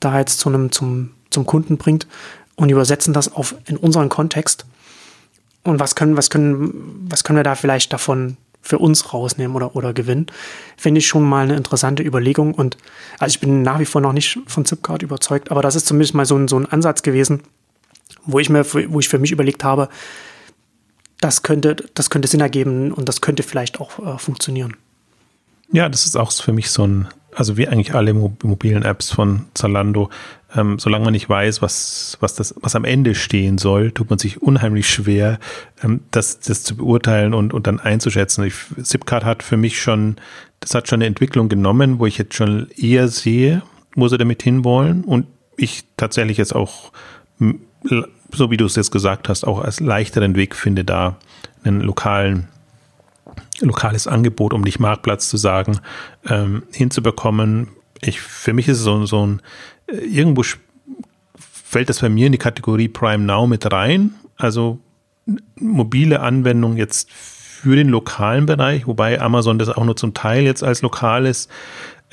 da 0.00 0.18
jetzt 0.18 0.38
zu 0.40 0.48
einem, 0.48 0.72
zum, 0.72 1.10
zum 1.30 1.46
Kunden 1.46 1.76
bringt 1.76 2.06
und 2.56 2.68
übersetzen 2.68 3.14
das 3.14 3.32
auf 3.32 3.54
in 3.66 3.76
unseren 3.76 4.08
Kontext. 4.08 4.66
Und 5.62 5.78
was 5.78 5.94
können, 5.94 6.16
was 6.16 6.30
können, 6.30 7.06
was 7.08 7.24
können 7.24 7.38
wir 7.38 7.44
da 7.44 7.54
vielleicht 7.54 7.92
davon 7.92 8.36
für 8.62 8.78
uns 8.78 9.12
rausnehmen 9.12 9.56
oder, 9.56 9.74
oder 9.74 9.92
gewinnen, 9.92 10.26
finde 10.76 10.98
ich 10.98 11.06
schon 11.06 11.28
mal 11.28 11.44
eine 11.44 11.56
interessante 11.56 12.02
Überlegung. 12.02 12.54
Und 12.54 12.76
also 13.18 13.32
ich 13.34 13.40
bin 13.40 13.62
nach 13.62 13.78
wie 13.80 13.86
vor 13.86 14.00
noch 14.00 14.12
nicht 14.12 14.38
von 14.46 14.64
Zipcard 14.64 15.02
überzeugt, 15.02 15.50
aber 15.50 15.62
das 15.62 15.76
ist 15.76 15.86
zumindest 15.86 16.14
mal 16.14 16.26
so 16.26 16.36
ein, 16.36 16.48
so 16.48 16.58
ein 16.58 16.66
Ansatz 16.66 17.02
gewesen, 17.02 17.42
wo 18.24 18.38
ich 18.38 18.50
mir, 18.50 18.64
wo 18.64 19.00
ich 19.00 19.08
für 19.08 19.18
mich 19.18 19.32
überlegt 19.32 19.64
habe, 19.64 19.88
das 21.20 21.42
könnte, 21.42 21.76
das 21.94 22.10
könnte 22.10 22.28
Sinn 22.28 22.40
ergeben 22.40 22.92
und 22.92 23.08
das 23.08 23.20
könnte 23.20 23.42
vielleicht 23.42 23.80
auch 23.80 23.98
äh, 23.98 24.18
funktionieren. 24.18 24.76
Ja, 25.72 25.88
das 25.88 26.06
ist 26.06 26.16
auch 26.16 26.32
für 26.32 26.52
mich 26.52 26.70
so 26.70 26.86
ein, 26.86 27.08
also 27.34 27.56
wie 27.56 27.68
eigentlich 27.68 27.94
alle 27.94 28.12
mobilen 28.12 28.82
Apps 28.82 29.10
von 29.10 29.46
Zalando, 29.54 30.10
ähm, 30.54 30.78
solange 30.78 31.04
man 31.04 31.12
nicht 31.12 31.28
weiß, 31.28 31.62
was, 31.62 32.16
was, 32.20 32.34
das, 32.34 32.54
was 32.60 32.74
am 32.74 32.84
Ende 32.84 33.14
stehen 33.14 33.58
soll, 33.58 33.92
tut 33.92 34.10
man 34.10 34.18
sich 34.18 34.42
unheimlich 34.42 34.88
schwer, 34.88 35.38
ähm, 35.82 36.00
das, 36.10 36.40
das 36.40 36.64
zu 36.64 36.76
beurteilen 36.76 37.34
und, 37.34 37.52
und 37.54 37.66
dann 37.66 37.80
einzuschätzen. 37.80 38.44
Ich, 38.44 38.54
Zipcard 38.82 39.24
hat 39.24 39.42
für 39.42 39.56
mich 39.56 39.80
schon, 39.80 40.16
das 40.60 40.74
hat 40.74 40.88
schon 40.88 40.98
eine 40.98 41.06
Entwicklung 41.06 41.48
genommen, 41.48 41.98
wo 41.98 42.06
ich 42.06 42.18
jetzt 42.18 42.34
schon 42.34 42.68
eher 42.76 43.08
sehe, 43.08 43.62
wo 43.94 44.08
sie 44.08 44.18
damit 44.18 44.42
hinwollen 44.42 45.04
und 45.04 45.26
ich 45.56 45.84
tatsächlich 45.96 46.38
jetzt 46.38 46.54
auch, 46.54 46.92
so 48.32 48.50
wie 48.50 48.56
du 48.56 48.64
es 48.64 48.76
jetzt 48.76 48.90
gesagt 48.90 49.28
hast, 49.28 49.44
auch 49.44 49.60
als 49.60 49.80
leichteren 49.80 50.36
Weg 50.36 50.56
finde, 50.56 50.84
da 50.84 51.16
einen 51.64 51.80
lokalen 51.80 52.48
lokales 53.60 54.06
Angebot, 54.06 54.52
um 54.52 54.62
nicht 54.62 54.80
Marktplatz 54.80 55.28
zu 55.28 55.36
sagen, 55.36 55.80
ähm, 56.26 56.62
hinzubekommen. 56.72 57.68
Ich, 58.02 58.20
für 58.20 58.52
mich 58.52 58.68
ist 58.68 58.78
es 58.78 58.84
so, 58.84 59.04
so 59.06 59.26
ein, 59.26 59.42
äh, 59.86 59.96
irgendwo 59.96 60.42
fällt 61.38 61.88
das 61.88 62.00
bei 62.00 62.08
mir 62.08 62.26
in 62.26 62.32
die 62.32 62.38
Kategorie 62.38 62.88
Prime 62.88 63.24
Now 63.24 63.46
mit 63.46 63.70
rein. 63.70 64.14
Also 64.36 64.78
mobile 65.56 66.20
Anwendung 66.20 66.76
jetzt 66.76 67.10
für 67.10 67.76
den 67.76 67.88
lokalen 67.88 68.46
Bereich, 68.46 68.86
wobei 68.86 69.20
Amazon 69.20 69.58
das 69.58 69.68
auch 69.68 69.84
nur 69.84 69.96
zum 69.96 70.14
Teil 70.14 70.44
jetzt 70.44 70.64
als 70.64 70.80
lokales 70.82 71.48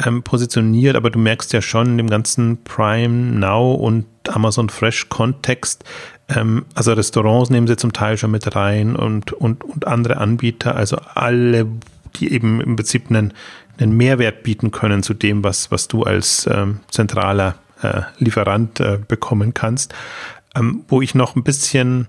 ähm, 0.05 0.21
positioniert, 0.21 0.95
aber 0.95 1.09
du 1.09 1.19
merkst 1.19 1.53
ja 1.53 1.61
schon 1.61 1.87
in 1.87 1.97
dem 1.97 2.09
ganzen 2.09 2.63
Prime 2.63 3.39
Now 3.39 3.73
und 3.73 4.05
Amazon 4.27 4.69
Fresh 4.69 5.09
Kontext, 5.09 5.83
ähm, 6.27 6.65
also 6.75 6.93
Restaurants 6.93 7.49
nehmen 7.49 7.67
sie 7.67 7.77
zum 7.77 7.93
Teil 7.93 8.17
schon 8.17 8.31
mit 8.31 8.55
rein 8.55 8.95
und, 8.95 9.31
und, 9.31 9.63
und 9.63 9.87
andere 9.87 10.17
Anbieter, 10.17 10.75
also 10.75 10.97
alle, 11.15 11.65
die 12.17 12.31
eben 12.31 12.61
im 12.61 12.75
Prinzip 12.75 13.09
einen, 13.09 13.33
einen 13.79 13.95
Mehrwert 13.95 14.43
bieten 14.43 14.71
können 14.71 15.03
zu 15.03 15.13
dem, 15.13 15.43
was, 15.43 15.71
was 15.71 15.87
du 15.87 16.03
als 16.03 16.47
ähm, 16.51 16.79
zentraler 16.89 17.55
äh, 17.81 18.01
Lieferant 18.17 18.79
äh, 18.79 18.99
bekommen 19.07 19.53
kannst. 19.53 19.93
Ähm, 20.55 20.83
wo 20.87 21.01
ich 21.01 21.15
noch 21.15 21.35
ein 21.35 21.43
bisschen, 21.43 22.07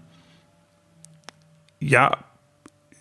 ja, 1.80 2.16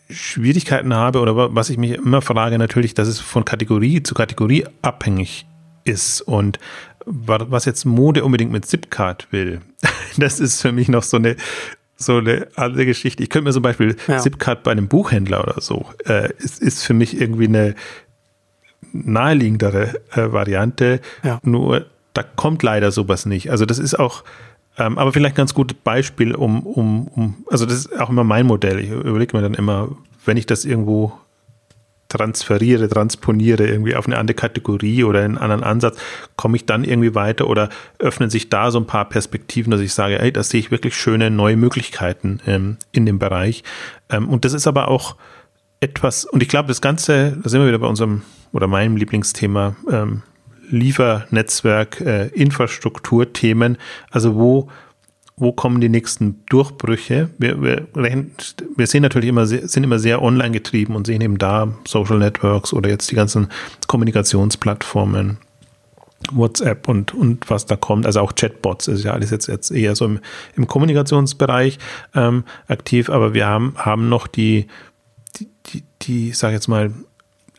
Schwierigkeiten 0.10 0.94
habe 0.94 1.20
oder 1.20 1.54
was 1.54 1.70
ich 1.70 1.78
mich 1.78 1.92
immer 1.94 2.22
frage, 2.22 2.58
natürlich, 2.58 2.94
dass 2.94 3.08
es 3.08 3.20
von 3.20 3.44
Kategorie 3.44 4.04
zu 4.04 4.14
Kategorie 4.14 4.66
abhängig 4.82 5.46
ist 5.84 6.22
und 6.22 6.60
was 7.06 7.66
jetzt 7.66 7.86
Mode 7.86 8.24
unbedingt 8.24 8.52
mit 8.52 8.66
Zipcard 8.66 9.28
will, 9.32 9.62
das 10.18 10.40
ist 10.40 10.62
für 10.62 10.72
mich 10.72 10.88
noch 10.88 11.04
so 11.04 11.18
eine 11.18 11.36
so 12.00 12.18
eine 12.18 12.48
andere 12.56 12.86
Geschichte. 12.86 13.24
Ich 13.24 13.30
könnte 13.30 13.46
mir 13.46 13.54
zum 13.54 13.64
Beispiel 13.64 13.96
ja. 14.08 14.20
Zipcard 14.20 14.62
bei 14.62 14.72
einem 14.72 14.88
Buchhändler 14.88 15.42
oder 15.42 15.60
so, 15.60 15.88
äh, 16.06 16.32
ist, 16.38 16.62
ist 16.62 16.84
für 16.84 16.94
mich 16.94 17.20
irgendwie 17.20 17.48
eine 17.48 17.74
naheliegendere 18.94 20.02
äh, 20.12 20.32
Variante. 20.32 21.02
Ja. 21.24 21.40
Nur 21.44 21.86
da 22.14 22.24
kommt 22.24 22.64
leider 22.64 22.92
sowas 22.92 23.26
nicht. 23.26 23.52
Also 23.52 23.66
das 23.66 23.80
ist 23.80 23.98
auch, 23.98 24.24
ähm, 24.78 24.98
aber 24.98 25.14
vielleicht 25.14 25.36
ein 25.36 25.38
ganz 25.38 25.54
gutes 25.54 25.78
Beispiel, 25.84 26.34
um, 26.34 26.66
um, 26.66 27.08
um, 27.08 27.46
also 27.50 27.66
das 27.66 27.76
ist 27.76 28.00
auch 28.00 28.10
immer 28.10 28.24
mein 28.24 28.46
Modell. 28.46 28.80
Ich 28.80 28.90
überlege 28.90 29.36
mir 29.36 29.44
dann 29.44 29.54
immer, 29.54 29.90
wenn 30.26 30.38
ich 30.38 30.46
das 30.46 30.66
irgendwo 30.66 31.14
transferiere, 32.10 32.88
transponiere 32.88 33.68
irgendwie 33.68 33.96
auf 33.96 34.08
eine 34.08 34.18
andere 34.18 34.36
Kategorie 34.36 35.04
oder 35.04 35.24
einen 35.24 35.38
anderen 35.38 35.64
Ansatz, 35.64 35.98
komme 36.36 36.56
ich 36.56 36.66
dann 36.66 36.84
irgendwie 36.84 37.16
weiter 37.16 37.48
oder 37.48 37.70
öffnen 38.00 38.30
sich 38.30 38.50
da 38.50 38.72
so 38.72 38.80
ein 38.80 38.88
paar 38.88 39.10
Perspektiven, 39.10 39.72
dass 39.72 39.82
ich 39.82 39.94
sage, 39.94 40.20
ey, 40.20 40.32
da 40.32 40.44
sehe 40.44 40.60
ich 40.60 40.72
wirklich 40.72 40.96
schöne 40.96 41.30
neue 41.30 41.58
Möglichkeiten 41.58 42.40
ähm, 42.48 42.78
in 42.92 43.06
dem 43.06 43.20
Bereich. 43.20 43.64
Ähm, 44.10 44.30
und 44.30 44.46
das 44.46 44.54
ist 44.54 44.68
aber 44.68 44.88
auch 44.88 45.16
etwas, 45.80 46.26
und 46.26 46.42
ich 46.42 46.50
glaube, 46.50 46.70
das 46.70 46.82
Ganze, 46.82 47.38
da 47.44 47.50
sind 47.50 47.62
wir 47.62 47.68
wieder 47.68 47.80
bei 47.80 47.88
unserem 47.88 48.22
oder 48.52 48.68
meinem 48.68 48.98
Lieblingsthema, 48.98 49.76
ähm, 49.92 50.24
Liefernetzwerk, 50.70 52.02
äh, 52.02 52.28
Infrastrukturthemen, 52.28 53.78
also 54.12 54.36
wo 54.36 54.70
wo 55.40 55.52
kommen 55.52 55.80
die 55.80 55.90
nächsten 55.90 56.44
Durchbrüche? 56.48 57.30
Wir, 57.38 57.62
wir, 57.62 57.88
wir 57.94 58.88
sehen 58.88 59.04
natürlich 59.04 59.30
immer, 59.30 59.46
sind 59.46 59.84
immer 59.84 60.00
sehr 60.00 60.22
online 60.24 60.50
getrieben 60.50 60.96
und 60.96 61.06
sehen 61.06 61.22
eben 61.22 61.38
da 61.38 61.72
Social 61.88 62.18
Networks 62.18 62.74
oder 62.74 62.90
jetzt 62.90 63.12
die 63.12 63.16
ganzen 63.16 63.50
Kommunikationsplattformen, 63.86 65.38
WhatsApp 66.32 66.88
und, 66.88 67.14
und 67.14 67.48
was 67.52 67.68
da 67.68 67.76
kommt. 67.76 68.08
Also 68.08 68.22
auch 68.22 68.34
Chatbots 68.34 68.88
ist 68.88 69.04
ja 69.04 69.14
alles 69.14 69.30
jetzt, 69.30 69.48
jetzt 69.48 69.70
eher 69.70 69.96
so 69.96 70.06
im, 70.06 70.20
im 70.56 70.66
Kommunikationsbereich 70.66 71.78
ähm, 72.16 72.44
aktiv, 72.68 73.12
aber 73.12 73.36
wir 73.36 73.46
haben, 73.46 73.76
haben 73.78 74.10
noch 74.10 74.26
die, 74.26 74.66
die, 75.36 75.50
die, 75.68 75.84
die 76.02 76.32
sag 76.32 76.52
jetzt 76.52 76.68
mal, 76.68 76.92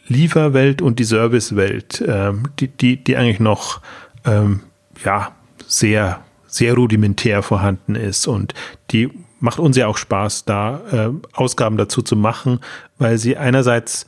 Lieferwelt 0.08 0.82
und 0.82 0.98
die 0.98 1.04
Servicewelt, 1.04 2.02
ähm, 2.06 2.44
die, 2.58 2.68
die, 2.68 3.02
die 3.02 3.16
eigentlich 3.16 3.40
noch 3.40 3.80
ähm, 4.24 4.60
ja, 5.04 5.32
sehr 5.66 6.20
sehr 6.48 6.74
rudimentär 6.74 7.42
vorhanden 7.42 7.94
ist 7.94 8.26
und 8.26 8.54
die 8.90 9.10
macht 9.38 9.58
uns 9.60 9.76
ja 9.76 9.86
auch 9.86 9.98
Spaß, 9.98 10.46
da 10.46 10.80
äh, 10.90 11.10
Ausgaben 11.32 11.76
dazu 11.76 12.02
zu 12.02 12.16
machen, 12.16 12.60
weil 12.98 13.18
sie 13.18 13.36
einerseits 13.36 14.06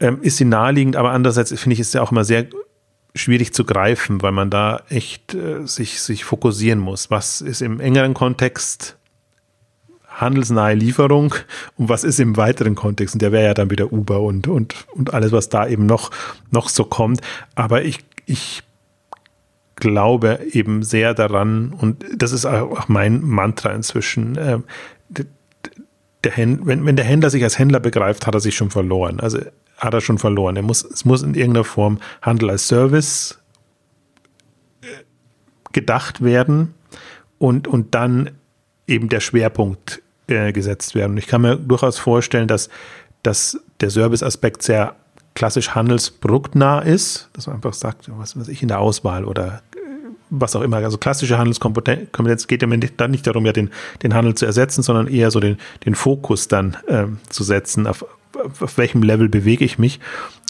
ähm, 0.00 0.22
ist 0.22 0.38
sie 0.38 0.44
naheliegend, 0.44 0.96
aber 0.96 1.10
andererseits 1.10 1.50
finde 1.60 1.74
ich 1.74 1.80
ist 1.80 1.94
ja 1.94 2.02
auch 2.02 2.12
immer 2.12 2.24
sehr 2.24 2.46
schwierig 3.14 3.52
zu 3.52 3.64
greifen, 3.64 4.22
weil 4.22 4.32
man 4.32 4.48
da 4.48 4.82
echt 4.88 5.34
äh, 5.34 5.66
sich, 5.66 6.00
sich 6.00 6.24
fokussieren 6.24 6.78
muss. 6.78 7.10
Was 7.10 7.42
ist 7.42 7.60
im 7.60 7.78
engeren 7.78 8.14
Kontext 8.14 8.96
handelsnahe 10.20 10.74
Lieferung 10.74 11.34
und 11.76 11.88
was 11.88 12.04
ist 12.04 12.20
im 12.20 12.36
weiteren 12.36 12.74
Kontext? 12.74 13.14
Und 13.14 13.22
der 13.22 13.32
wäre 13.32 13.44
ja 13.44 13.54
dann 13.54 13.70
wieder 13.70 13.92
Uber 13.92 14.20
und, 14.20 14.48
und, 14.48 14.74
und 14.94 15.14
alles, 15.14 15.32
was 15.32 15.48
da 15.48 15.66
eben 15.66 15.86
noch, 15.86 16.10
noch 16.50 16.68
so 16.68 16.84
kommt. 16.84 17.20
Aber 17.54 17.82
ich, 17.82 18.00
ich 18.26 18.62
glaube 19.76 20.40
eben 20.52 20.82
sehr 20.82 21.14
daran, 21.14 21.72
und 21.72 22.04
das 22.14 22.32
ist 22.32 22.46
auch 22.46 22.88
mein 22.88 23.22
Mantra 23.22 23.70
inzwischen, 23.70 24.36
äh, 24.36 24.58
der 26.24 26.32
wenn, 26.36 26.86
wenn 26.86 26.96
der 26.96 27.04
Händler 27.04 27.30
sich 27.30 27.42
als 27.42 27.58
Händler 27.58 27.80
begreift, 27.80 28.26
hat 28.26 28.34
er 28.34 28.40
sich 28.40 28.54
schon 28.54 28.70
verloren. 28.70 29.20
Also 29.20 29.40
hat 29.76 29.94
er 29.94 30.00
schon 30.00 30.18
verloren. 30.18 30.56
Er 30.56 30.62
muss, 30.62 30.84
es 30.84 31.04
muss 31.04 31.22
in 31.22 31.34
irgendeiner 31.34 31.64
Form 31.64 31.98
Handel 32.20 32.50
als 32.50 32.68
Service 32.68 33.40
äh, 34.82 34.86
gedacht 35.72 36.22
werden 36.22 36.74
und, 37.38 37.66
und 37.66 37.94
dann 37.94 38.30
eben 38.92 39.08
der 39.08 39.20
Schwerpunkt 39.20 40.02
äh, 40.28 40.52
gesetzt 40.52 40.94
werden. 40.94 41.12
Und 41.12 41.18
ich 41.18 41.26
kann 41.26 41.42
mir 41.42 41.56
durchaus 41.56 41.98
vorstellen, 41.98 42.46
dass, 42.46 42.68
dass 43.22 43.58
der 43.80 43.90
Service-Aspekt 43.90 44.62
sehr 44.62 44.94
klassisch 45.34 45.70
handelsproduktnah 45.70 46.80
ist, 46.80 47.28
dass 47.32 47.46
man 47.46 47.56
einfach 47.56 47.72
sagt, 47.72 48.10
was 48.18 48.38
weiß 48.38 48.48
ich, 48.48 48.62
in 48.62 48.68
der 48.68 48.80
Auswahl 48.80 49.24
oder 49.24 49.62
was 50.30 50.56
auch 50.56 50.62
immer. 50.62 50.78
Also 50.78 50.98
klassische 50.98 51.38
Handelskompetenz 51.38 52.46
geht 52.46 52.62
ja 52.62 52.68
dann 52.68 53.10
nicht 53.10 53.26
darum, 53.26 53.46
ja 53.46 53.52
den, 53.52 53.70
den 54.02 54.14
Handel 54.14 54.34
zu 54.34 54.46
ersetzen, 54.46 54.82
sondern 54.82 55.06
eher 55.06 55.30
so 55.30 55.40
den, 55.40 55.58
den 55.84 55.94
Fokus 55.94 56.48
dann 56.48 56.76
ähm, 56.88 57.18
zu 57.28 57.44
setzen, 57.44 57.86
auf, 57.86 58.04
auf 58.60 58.78
welchem 58.78 59.02
Level 59.02 59.28
bewege 59.28 59.64
ich 59.64 59.78
mich. 59.78 60.00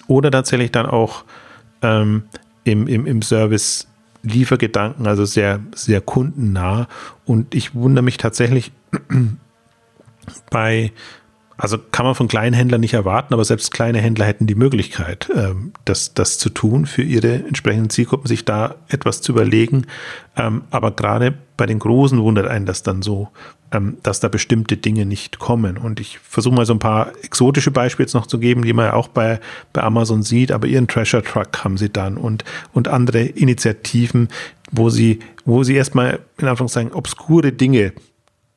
Oder 0.07 0.30
tatsächlich 0.30 0.70
dann 0.72 0.86
auch 0.86 1.24
ähm, 1.82 2.24
im, 2.64 2.86
im, 2.86 3.07
im 3.07 3.22
Service 3.22 3.88
Liefergedanken, 4.23 5.07
also 5.07 5.25
sehr, 5.25 5.61
sehr 5.75 6.01
kundennah. 6.01 6.89
Und 7.25 7.55
ich 7.55 7.75
wundere 7.75 8.05
mich 8.05 8.16
tatsächlich 8.16 8.73
bei 10.51 10.93
also 11.57 11.79
kann 11.79 12.07
man 12.07 12.15
von 12.15 12.29
kleinen 12.29 12.55
Händlern 12.55 12.81
nicht 12.81 12.95
erwarten, 12.95 13.35
aber 13.35 13.45
selbst 13.45 13.73
kleine 13.73 14.01
Händler 14.01 14.27
hätten 14.27 14.47
die 14.47 14.55
Möglichkeit, 14.55 15.31
ähm, 15.35 15.73
das, 15.85 16.15
das 16.15 16.39
zu 16.39 16.51
tun, 16.51 16.87
für 16.87 17.03
ihre 17.03 17.35
entsprechenden 17.35 17.91
Zielgruppen, 17.91 18.27
sich 18.27 18.45
da 18.45 18.77
etwas 18.89 19.21
zu 19.21 19.33
überlegen. 19.33 19.87
Ähm, 20.37 20.63
aber 20.71 20.93
gerade 20.93 21.35
bei 21.57 21.67
den 21.67 21.79
Großen 21.79 22.21
wundert 22.21 22.47
einen 22.47 22.67
das 22.67 22.83
dann 22.83 23.03
so, 23.03 23.29
ähm, 23.71 23.99
dass 24.03 24.21
da 24.21 24.29
bestimmte 24.29 24.77
Dinge 24.77 25.07
nicht 25.07 25.39
kommen. 25.39 25.77
Und 25.77 26.01
ich 26.01 26.19
versuche 26.19 26.55
mal 26.55 26.67
so 26.67 26.73
ein 26.73 26.79
paar 26.79 27.13
exotische 27.23 27.71
Beispiele 27.71 28.07
jetzt 28.07 28.15
noch 28.15 28.27
zu 28.27 28.39
geben, 28.39 28.63
die 28.63 28.73
man 28.73 28.87
ja 28.87 28.93
auch 28.95 29.09
bei, 29.09 29.39
bei 29.73 29.83
Amazon 29.83 30.23
sieht, 30.23 30.53
aber 30.53 30.67
ihren 30.67 30.89
Treasure 30.89 31.23
Truck 31.23 31.65
haben 31.65 31.77
sie 31.77 31.91
dann 31.91 32.17
und, 32.17 32.45
und 32.73 32.89
andere 32.89 33.23
Initiativen, 33.23 34.29
wo 34.71 34.91
sie, 34.91 35.21
wo 35.45 35.65
sie 35.65 35.75
erstmal 35.75 36.21
in 36.39 36.49
Anführungszeichen 36.49 36.93
obskure 36.93 37.53
Dinge 37.53 37.93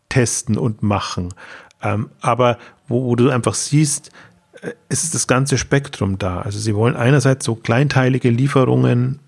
testen 0.09 0.57
und 0.57 0.81
machen. 0.81 1.33
Aber 2.21 2.57
wo, 2.87 3.05
wo 3.05 3.15
du 3.15 3.29
einfach 3.29 3.53
siehst, 3.53 4.11
äh, 4.61 4.71
es 4.89 5.03
ist 5.03 5.15
das 5.15 5.27
ganze 5.27 5.57
Spektrum 5.57 6.17
da. 6.17 6.41
Also 6.41 6.59
sie 6.59 6.75
wollen 6.75 6.95
einerseits 6.95 7.45
so 7.45 7.55
kleinteilige 7.55 8.29
Lieferungen 8.29 9.19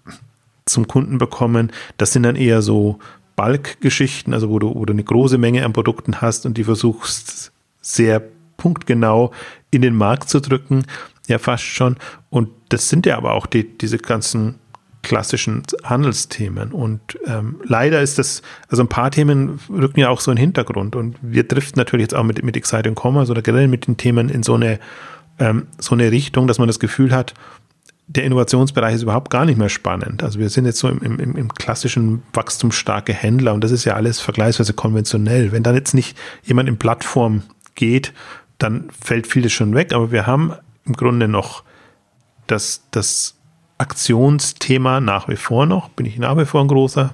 zum 0.66 0.88
Kunden 0.88 1.18
bekommen. 1.18 1.72
Das 1.98 2.14
sind 2.14 2.24
dann 2.24 2.36
eher 2.36 2.62
so 2.62 3.00
Bulk-Geschichten, 3.36 4.34
also 4.34 4.50
wo 4.50 4.60
du, 4.60 4.76
wo 4.76 4.86
du 4.86 4.94
eine 4.94 5.04
große 5.04 5.38
Menge 5.38 5.64
an 5.64 5.74
Produkten 5.74 6.22
hast 6.22 6.46
und 6.46 6.58
die 6.58 6.64
versuchst 6.64 7.52
sehr 7.82 8.22
punktgenau 8.58 9.32
in 9.72 9.82
den 9.82 9.96
Markt 9.96 10.30
zu 10.30 10.42
drücken. 10.42 10.86
Ja, 11.28 11.38
fast 11.40 11.64
schon. 11.64 11.98
Und 12.30 12.50
das 12.70 12.90
sind 12.90 13.06
ja 13.06 13.18
aber 13.18 13.34
auch 13.34 13.46
die, 13.46 13.78
diese 13.78 13.98
ganzen 13.98 14.56
klassischen 15.08 15.64
Handelsthemen. 15.84 16.74
Und 16.74 17.18
ähm, 17.26 17.62
leider 17.64 18.02
ist 18.02 18.20
das, 18.20 18.42
also 18.68 18.84
ein 18.84 18.90
paar 18.90 19.10
Themen 19.10 19.60
rücken 19.70 20.02
ja 20.02 20.10
auch 20.10 20.20
so 20.20 20.32
in 20.32 20.36
den 20.36 20.42
Hintergrund. 20.42 20.98
Und 20.98 21.16
wir 21.22 21.48
driften 21.48 21.80
natürlich 21.80 22.06
jetzt 22.06 22.16
auch 22.16 22.24
mit, 22.24 22.44
mit 22.44 22.58
Exciting 22.58 22.94
Commerce 22.94 23.32
oder 23.32 23.42
generell 23.42 23.70
mit 23.70 23.88
den 23.88 23.96
Themen 23.96 24.28
in 24.28 24.44
so 24.44 24.56
eine, 24.56 24.80
ähm, 25.40 25.68
so 25.80 25.96
eine 25.96 26.12
Richtung, 26.12 26.46
dass 26.48 26.60
man 26.60 26.68
das 26.68 26.80
Gefühl 26.80 27.14
hat, 27.14 27.34
der 28.08 28.26
Innovationsbereich 28.26 28.96
ist 28.96 29.04
überhaupt 29.04 29.30
gar 29.30 29.46
nicht 29.46 29.58
mehr 29.58 29.70
spannend. 29.70 30.24
Also 30.24 30.40
wir 30.40 30.50
sind 30.50 30.66
jetzt 30.66 30.80
so 30.80 30.90
im, 30.90 31.20
im, 31.20 31.36
im 31.38 31.54
klassischen 31.54 32.24
wachstumsstarke 32.34 33.14
Händler 33.14 33.54
und 33.54 33.64
das 33.64 33.72
ist 33.72 33.86
ja 33.86 33.94
alles 33.94 34.20
vergleichsweise 34.20 34.74
konventionell. 34.74 35.54
Wenn 35.54 35.64
dann 35.64 35.76
jetzt 35.76 35.94
nicht 35.94 36.18
jemand 36.44 36.68
in 36.68 36.78
Plattform 36.78 37.44
geht, 37.76 38.14
dann 38.58 38.90
fällt 39.02 39.28
vieles 39.28 39.54
schon 39.54 39.74
weg, 39.74 39.94
aber 39.94 40.12
wir 40.12 40.26
haben 40.28 40.54
im 40.86 40.94
Grunde 40.94 41.28
noch 41.28 41.64
das, 42.48 42.84
das 42.92 43.37
Aktionsthema 43.78 45.00
nach 45.00 45.28
wie 45.28 45.36
vor 45.36 45.66
noch, 45.66 45.90
bin 45.90 46.06
ich 46.06 46.18
nach 46.18 46.38
wie 46.38 46.46
vor 46.46 46.62
ein 46.62 46.68
großer, 46.68 47.12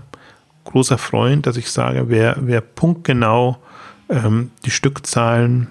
großer 0.65 0.97
Freund, 0.97 1.45
dass 1.45 1.57
ich 1.57 1.71
sage, 1.71 2.05
wer, 2.07 2.37
wer 2.39 2.61
punktgenau 2.61 3.57
ähm, 4.09 4.51
die 4.65 4.71
Stückzahlen 4.71 5.67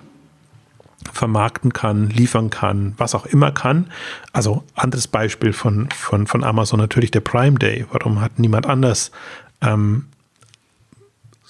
vermarkten 1.12 1.72
kann, 1.72 2.08
liefern 2.10 2.50
kann, 2.50 2.94
was 2.96 3.14
auch 3.14 3.26
immer 3.26 3.50
kann. 3.50 3.90
Also 4.32 4.64
anderes 4.74 5.08
Beispiel 5.08 5.52
von, 5.52 5.88
von, 5.90 6.26
von 6.26 6.44
Amazon 6.44 6.78
natürlich 6.78 7.10
der 7.10 7.20
Prime 7.20 7.58
Day. 7.58 7.86
Warum 7.90 8.20
hat 8.20 8.38
niemand 8.38 8.66
anders 8.66 9.10
ähm, 9.60 10.06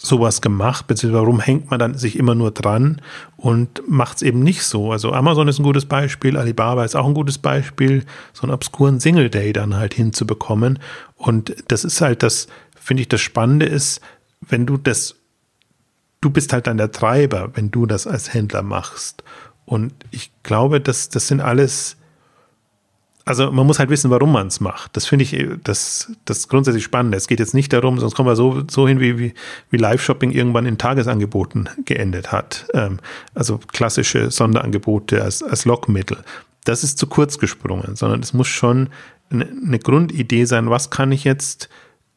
sowas 0.02 0.40
gemacht, 0.40 0.88
beziehungsweise 0.88 1.22
warum 1.22 1.40
hängt 1.40 1.70
man 1.70 1.78
dann 1.78 1.94
sich 1.94 2.18
immer 2.18 2.34
nur 2.34 2.50
dran 2.50 3.00
und 3.36 3.82
macht 3.88 4.16
es 4.16 4.22
eben 4.22 4.40
nicht 4.40 4.64
so. 4.64 4.90
Also 4.90 5.12
Amazon 5.12 5.46
ist 5.46 5.60
ein 5.60 5.62
gutes 5.62 5.86
Beispiel, 5.86 6.36
Alibaba 6.36 6.84
ist 6.84 6.96
auch 6.96 7.06
ein 7.06 7.14
gutes 7.14 7.38
Beispiel, 7.38 8.04
so 8.32 8.42
einen 8.42 8.52
obskuren 8.52 8.98
Single 8.98 9.30
Day 9.30 9.52
dann 9.52 9.76
halt 9.76 9.94
hinzubekommen. 9.94 10.80
Und 11.14 11.54
das 11.68 11.84
ist 11.84 12.00
halt 12.00 12.24
das, 12.24 12.48
finde 12.74 13.02
ich, 13.02 13.08
das 13.08 13.20
Spannende 13.20 13.66
ist, 13.66 14.00
wenn 14.40 14.66
du 14.66 14.76
das, 14.76 15.14
du 16.20 16.30
bist 16.30 16.52
halt 16.52 16.66
dann 16.66 16.78
der 16.78 16.90
Treiber, 16.90 17.50
wenn 17.54 17.70
du 17.70 17.86
das 17.86 18.08
als 18.08 18.34
Händler 18.34 18.62
machst. 18.62 19.22
Und 19.64 19.94
ich 20.10 20.32
glaube, 20.42 20.80
dass 20.80 21.10
das 21.10 21.28
sind 21.28 21.40
alles, 21.40 21.96
also 23.24 23.52
man 23.52 23.66
muss 23.66 23.78
halt 23.78 23.90
wissen, 23.90 24.10
warum 24.10 24.32
man 24.32 24.48
es 24.48 24.60
macht. 24.60 24.96
Das 24.96 25.06
finde 25.06 25.24
ich 25.24 25.46
das, 25.62 26.10
das 26.24 26.48
grundsätzlich 26.48 26.84
spannend. 26.84 27.14
Es 27.14 27.28
geht 27.28 27.40
jetzt 27.40 27.54
nicht 27.54 27.72
darum, 27.72 27.98
sonst 27.98 28.14
kommen 28.14 28.28
wir 28.28 28.36
so, 28.36 28.62
so 28.68 28.88
hin, 28.88 29.00
wie, 29.00 29.18
wie, 29.18 29.34
wie 29.70 29.76
Live-Shopping 29.76 30.32
irgendwann 30.32 30.66
in 30.66 30.78
Tagesangeboten 30.78 31.68
geendet 31.84 32.32
hat. 32.32 32.66
Ähm, 32.74 32.98
also 33.34 33.58
klassische 33.72 34.30
Sonderangebote 34.30 35.22
als, 35.22 35.42
als 35.42 35.64
Lockmittel. 35.64 36.18
Das 36.64 36.84
ist 36.84 36.98
zu 36.98 37.06
kurz 37.06 37.38
gesprungen, 37.38 37.96
sondern 37.96 38.20
es 38.20 38.32
muss 38.32 38.48
schon 38.48 38.88
eine, 39.30 39.46
eine 39.46 39.78
Grundidee 39.78 40.44
sein, 40.44 40.70
was 40.70 40.90
kann 40.90 41.12
ich 41.12 41.24
jetzt 41.24 41.68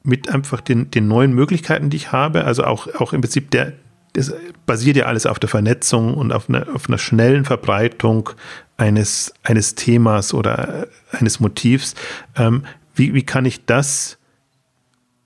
mit 0.03 0.29
einfach 0.29 0.61
den, 0.61 0.91
den 0.91 1.07
neuen 1.07 1.33
Möglichkeiten, 1.33 1.89
die 1.89 1.97
ich 1.97 2.11
habe, 2.11 2.45
also 2.45 2.63
auch, 2.63 2.87
auch 2.99 3.13
im 3.13 3.21
Prinzip 3.21 3.51
der, 3.51 3.73
das 4.13 4.33
basiert 4.65 4.97
ja 4.97 5.05
alles 5.05 5.25
auf 5.25 5.39
der 5.39 5.49
Vernetzung 5.49 6.13
und 6.13 6.31
auf 6.31 6.47
einer, 6.47 6.67
auf 6.73 6.87
einer 6.87 6.97
schnellen 6.97 7.43
Verbreitung 7.43 8.29
eines, 8.78 9.34
eines 9.43 9.76
Themas 9.76 10.34
oder 10.34 10.88
eines 11.11 11.39
Motivs. 11.39 11.95
Ähm, 12.36 12.63
wie, 12.95 13.13
wie 13.13 13.23
kann 13.23 13.45
ich 13.45 13.65
das 13.65 14.17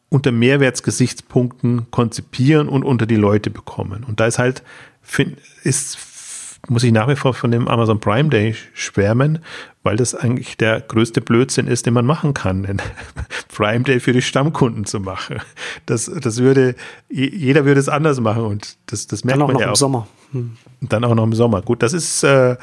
unter 0.09 0.31
Mehrwertsgesichtspunkten 0.31 1.91
konzipieren 1.91 2.67
und 2.67 2.83
unter 2.83 3.05
die 3.05 3.15
Leute 3.15 3.49
bekommen? 3.49 4.03
Und 4.03 4.19
da 4.19 4.25
ist 4.25 4.39
halt, 4.39 4.63
ist 5.63 5.97
muss 6.67 6.83
ich 6.83 6.91
nach 6.91 7.07
wie 7.07 7.15
vor 7.15 7.33
von 7.33 7.51
dem 7.51 7.67
Amazon 7.67 7.99
Prime 7.99 8.29
Day 8.29 8.55
schwärmen, 8.73 9.39
weil 9.83 9.95
das 9.95 10.13
eigentlich 10.13 10.57
der 10.57 10.81
größte 10.81 11.21
Blödsinn 11.21 11.67
ist, 11.67 11.85
den 11.85 11.93
man 11.93 12.05
machen 12.05 12.33
kann, 12.33 12.63
den 12.67 12.81
Prime 13.47 13.83
Day 13.83 13.99
für 13.99 14.13
die 14.13 14.21
Stammkunden 14.21 14.85
zu 14.85 14.99
machen. 14.99 15.39
Das, 15.85 16.05
das 16.05 16.37
würde, 16.39 16.75
jeder 17.09 17.65
würde 17.65 17.79
es 17.79 17.89
anders 17.89 18.19
machen 18.19 18.43
und 18.43 18.77
das, 18.87 19.07
das 19.07 19.23
merkt 19.23 19.39
man 19.39 19.49
ja 19.49 19.55
auch. 19.55 19.59
Dann 19.59 19.63
auch 19.63 19.65
noch 19.65 19.71
im 19.71 19.75
Sommer. 19.75 20.07
Hm. 20.31 20.57
Dann 20.81 21.03
auch 21.03 21.15
noch 21.15 21.23
im 21.23 21.33
Sommer. 21.33 21.61
Gut, 21.61 21.81
das 21.81 21.93
ist, 21.93 22.23
äh, 22.23 22.57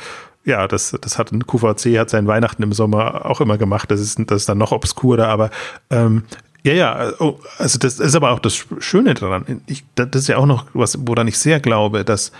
ja, 0.46 0.68
das, 0.68 0.96
das 1.00 1.18
hat 1.18 1.32
ein 1.32 1.46
QVC, 1.46 1.98
hat 1.98 2.08
sein 2.08 2.28
Weihnachten 2.28 2.62
im 2.62 2.72
Sommer 2.72 3.26
auch 3.26 3.40
immer 3.40 3.58
gemacht. 3.58 3.90
Das 3.90 4.00
ist, 4.00 4.18
das 4.26 4.42
ist 4.42 4.48
dann 4.48 4.58
noch 4.58 4.72
obskurer, 4.72 5.26
aber 5.26 5.50
ähm, 5.90 6.22
ja, 6.62 6.72
ja, 6.72 7.12
oh, 7.18 7.38
also 7.58 7.78
das 7.78 7.98
ist 7.98 8.14
aber 8.14 8.30
auch 8.30 8.38
das 8.38 8.64
Schöne 8.78 9.14
daran. 9.14 9.62
Ich, 9.66 9.84
das 9.96 10.08
ist 10.14 10.28
ja 10.28 10.36
auch 10.36 10.46
noch 10.46 10.66
was, 10.72 10.98
woran 11.06 11.26
ich 11.26 11.38
sehr 11.38 11.58
glaube, 11.60 12.04
dass, 12.04 12.30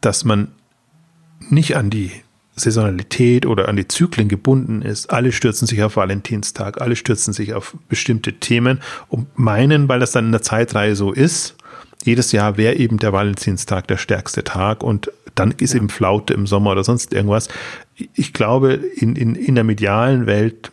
dass 0.00 0.24
man 0.24 0.48
nicht 1.48 1.76
an 1.76 1.90
die 1.90 2.10
Saisonalität 2.56 3.46
oder 3.46 3.68
an 3.68 3.76
die 3.76 3.86
Zyklen 3.86 4.28
gebunden 4.28 4.82
ist. 4.82 5.10
Alle 5.10 5.30
stürzen 5.30 5.68
sich 5.68 5.82
auf 5.84 5.96
Valentinstag, 5.96 6.80
alle 6.80 6.96
stürzen 6.96 7.32
sich 7.32 7.54
auf 7.54 7.76
bestimmte 7.88 8.34
Themen 8.34 8.80
und 9.08 9.38
meinen, 9.38 9.88
weil 9.88 10.00
das 10.00 10.10
dann 10.10 10.26
in 10.26 10.32
der 10.32 10.42
Zeitreihe 10.42 10.96
so 10.96 11.12
ist, 11.12 11.56
jedes 12.04 12.32
Jahr 12.32 12.56
wäre 12.56 12.74
eben 12.74 12.98
der 12.98 13.12
Valentinstag 13.12 13.88
der 13.88 13.96
stärkste 13.96 14.44
Tag 14.44 14.82
und 14.82 15.10
dann 15.34 15.52
ist 15.52 15.74
eben 15.74 15.88
Flaute 15.88 16.34
im 16.34 16.46
Sommer 16.46 16.72
oder 16.72 16.84
sonst 16.84 17.12
irgendwas. 17.12 17.48
Ich 18.14 18.32
glaube, 18.32 18.74
in, 18.74 19.16
in, 19.16 19.34
in 19.34 19.54
der 19.54 19.64
medialen 19.64 20.26
Welt 20.26 20.72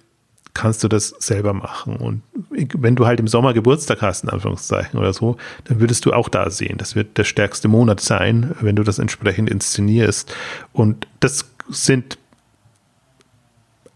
kannst 0.56 0.84
du 0.84 0.88
das 0.88 1.10
selber 1.20 1.54
machen. 1.54 1.98
Und 1.98 2.24
wenn 2.50 2.96
du 2.96 3.06
halt 3.06 3.20
im 3.20 3.28
Sommer 3.28 3.54
Geburtstag 3.54 4.02
hast, 4.02 4.24
in 4.24 4.30
Anführungszeichen 4.30 4.98
oder 4.98 5.14
so, 5.14 5.38
dann 5.66 5.80
würdest 5.80 6.06
du 6.06 6.14
auch 6.14 6.30
da 6.30 6.50
sehen. 6.50 6.78
Das 6.78 6.96
wird 6.96 7.18
der 7.18 7.26
stärkste 7.26 7.68
Monat 7.68 8.00
sein, 8.00 8.56
wenn 8.62 8.76
du 8.76 8.84
das 8.84 8.98
entsprechend 8.98 9.50
inszenierst. 9.50 10.34
Und 10.72 11.08
das 11.20 11.46
sind, 11.70 12.18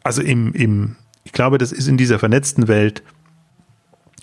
also 0.04 0.22
im, 0.22 0.54
im, 0.54 0.98
ich 1.24 1.32
glaube, 1.32 1.58
das 1.58 1.72
ist 1.72 1.88
in 1.88 1.98
dieser 1.98 2.20
vernetzten 2.20 2.68
Welt 2.68 3.02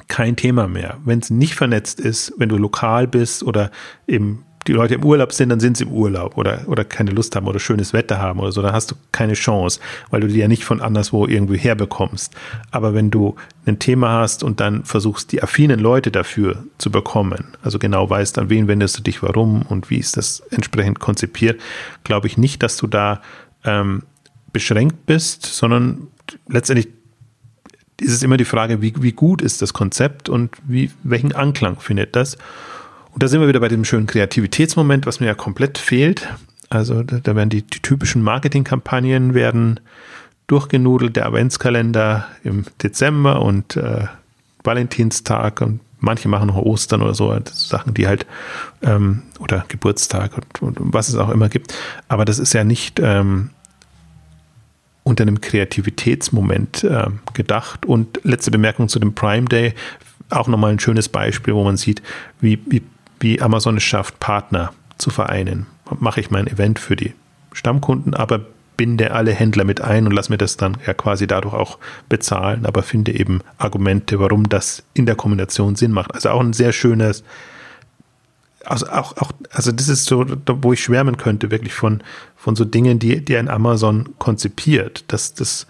kein 0.09 0.36
Thema 0.36 0.68
mehr. 0.68 0.98
Wenn 1.04 1.18
es 1.18 1.30
nicht 1.30 1.54
vernetzt 1.54 2.00
ist, 2.00 2.32
wenn 2.38 2.48
du 2.48 2.57
lokal 2.57 3.07
bist 3.07 3.42
oder 3.42 3.70
eben 4.07 4.44
die 4.66 4.72
Leute 4.72 4.94
im 4.94 5.04
Urlaub 5.04 5.32
sind, 5.32 5.48
dann 5.50 5.61
sind 5.61 5.76
sie 5.76 5.84
im 5.84 5.92
Urlaub 5.92 6.36
oder, 6.36 6.62
oder 6.66 6.84
keine 6.84 7.11
Lust 7.11 7.36
haben 7.36 7.46
oder 7.46 7.59
schönes 7.59 7.92
Wetter 7.92 8.18
haben 8.18 8.40
oder 8.40 8.52
so, 8.52 8.62
dann 8.62 8.72
hast 8.72 8.90
du 8.90 8.94
keine 9.12 9.34
Chance, 9.34 9.80
weil 10.11 10.20
du 10.20 10.28
die 10.28 10.38
ja 10.38 10.48
nicht 10.48 10.64
von 10.64 10.80
anderswo 10.80 11.26
irgendwie 11.26 11.59
herbekommst. 11.59 12.34
Aber 12.70 12.94
wenn 12.94 13.11
du 13.11 13.36
ein 13.64 13.78
Thema 13.78 14.20
hast 14.20 14.42
und 14.42 14.61
dann 14.61 14.84
versuchst, 14.84 15.32
die 15.32 15.42
affinen 15.42 15.78
Leute 15.78 16.11
dafür 16.11 16.64
zu 16.78 16.90
bekommen, 16.90 17.57
also 17.62 17.78
genau 17.78 18.09
weißt, 18.09 18.38
an 18.38 18.50
wen 18.50 18.68
wendest 18.68 18.98
du 18.98 19.02
dich, 19.02 19.22
warum 19.22 19.62
und 19.62 19.90
wie 19.90 19.98
ist 19.98 20.16
das 20.16 20.40
entsprechend 20.50 20.98
konzipiert, 20.98 21.61
glaube 22.04 22.26
ich 22.26 22.36
nicht, 22.36 22.62
dass 22.62 22.76
du 22.76 22.86
da 22.86 23.22
ähm, 23.64 24.02
beschränkt 24.52 25.07
bist, 25.07 25.46
sondern 25.46 26.09
letztendlich 26.48 26.88
ist 28.01 28.12
es 28.12 28.22
immer 28.22 28.36
die 28.36 28.44
Frage, 28.44 28.82
wie, 28.82 28.94
wie 28.99 29.12
gut 29.12 29.42
ist 29.42 29.62
das 29.62 29.72
Konzept 29.72 30.28
und 30.28 30.57
wie, 30.66 30.90
welchen 31.03 31.34
Anklang 31.34 31.80
findet 31.80 32.14
das. 32.16 32.36
Und 33.12 33.22
da 33.22 33.28
sind 33.28 33.40
wir 33.40 33.49
wieder 33.49 33.61
bei 33.61 33.68
dem 33.68 33.84
schönen 33.84 34.07
Kreativitätsmoment, 34.07 35.07
was 35.07 35.20
mir 35.20 35.26
ja 35.26 35.34
komplett 35.34 35.78
fehlt. 35.78 36.28
Also 36.68 37.03
da, 37.03 37.36
werden 37.36 37.49
die, 37.49 37.62
die 37.62 37.80
typischen 37.80 38.22
Marketingkampagnen 38.22 39.34
werden 39.34 39.80
durchgenudelt, 40.47 41.16
der 41.16 41.26
Adventskalender 41.26 42.26
im 42.44 42.64
Dezember 42.82 43.42
und 43.42 43.76
äh, 43.76 44.07
Valentinstag 44.62 45.61
und 45.61 45.80
manche 45.99 46.28
machen 46.28 46.49
noch 46.49 46.57
Ostern 46.57 47.03
oder 47.03 47.14
so, 47.14 47.36
Sachen, 47.53 47.94
die 47.94 48.07
halt, 48.07 48.26
ähm, 48.82 49.22
oder 49.38 49.64
Geburtstag 49.68 50.36
und, 50.36 50.62
und, 50.62 50.76
was 50.92 51.09
es 51.09 51.16
auch 51.16 51.30
immer 51.30 51.49
gibt. 51.49 51.74
Aber 52.09 52.24
das 52.24 52.38
ist 52.38 52.53
ja 52.53 52.64
nicht 52.64 53.01
ähm, 53.03 53.51
unter 55.07 55.22
einem 55.22 55.40
Kreativitätsmoment 55.40 56.82
äh, 56.84 57.07
gedacht. 57.32 57.86
Und 57.86 58.20
letzte 58.24 58.50
Bemerkung 58.50 58.88
zu 58.88 58.98
dem 58.98 59.14
Prime 59.14 59.46
Day, 59.46 59.74
auch 60.30 60.48
nochmal 60.48 60.72
ein 60.72 60.80
schönes 60.80 61.09
Beispiel, 61.09 61.54
wo 61.54 61.62
man 61.62 61.76
sieht, 61.76 62.02
wie, 62.40 62.59
wie 62.66 62.82
wie 63.20 63.40
Amazon 63.40 63.76
es 63.76 63.82
schafft, 63.82 64.20
Partner 64.20 64.72
zu 64.98 65.11
vereinen. 65.11 65.66
Mache 65.98 66.20
ich 66.20 66.30
mein 66.30 66.46
Event 66.46 66.78
für 66.78 66.96
die 66.96 67.14
Stammkunden, 67.52 68.14
aber 68.14 68.40
binde 68.76 69.12
alle 69.12 69.32
Händler 69.32 69.64
mit 69.64 69.80
ein 69.80 70.07
und 70.07 70.12
lass 70.12 70.28
mir 70.28 70.36
das 70.36 70.59
dann 70.59 70.76
ja 70.86 70.92
quasi 70.92 71.26
dadurch 71.26 71.54
auch 71.54 71.78
bezahlen, 72.11 72.66
aber 72.66 72.82
finde 72.82 73.14
eben 73.14 73.40
Argumente, 73.57 74.20
warum 74.20 74.48
das 74.48 74.82
in 74.92 75.07
der 75.07 75.14
Kombination 75.14 75.76
Sinn 75.76 75.92
macht. 75.92 76.14
Also 76.14 76.28
auch 76.28 76.40
ein 76.40 76.52
sehr 76.52 76.72
schönes, 76.72 77.24
also 78.66 78.86
auch, 78.88 79.16
auch, 79.16 79.32
also 79.50 79.72
das 79.72 79.88
ist 79.88 80.04
so, 80.04 80.26
wo 80.46 80.72
ich 80.72 80.82
schwärmen 80.82 81.16
könnte, 81.16 81.50
wirklich 81.50 81.72
von, 81.72 82.02
von 82.36 82.56
so 82.56 82.64
Dingen, 82.64 82.98
die, 82.98 83.24
die 83.24 83.36
ein 83.36 83.48
Amazon 83.48 84.10
konzipiert, 84.18 85.04
dass 85.08 85.34
das 85.34 85.66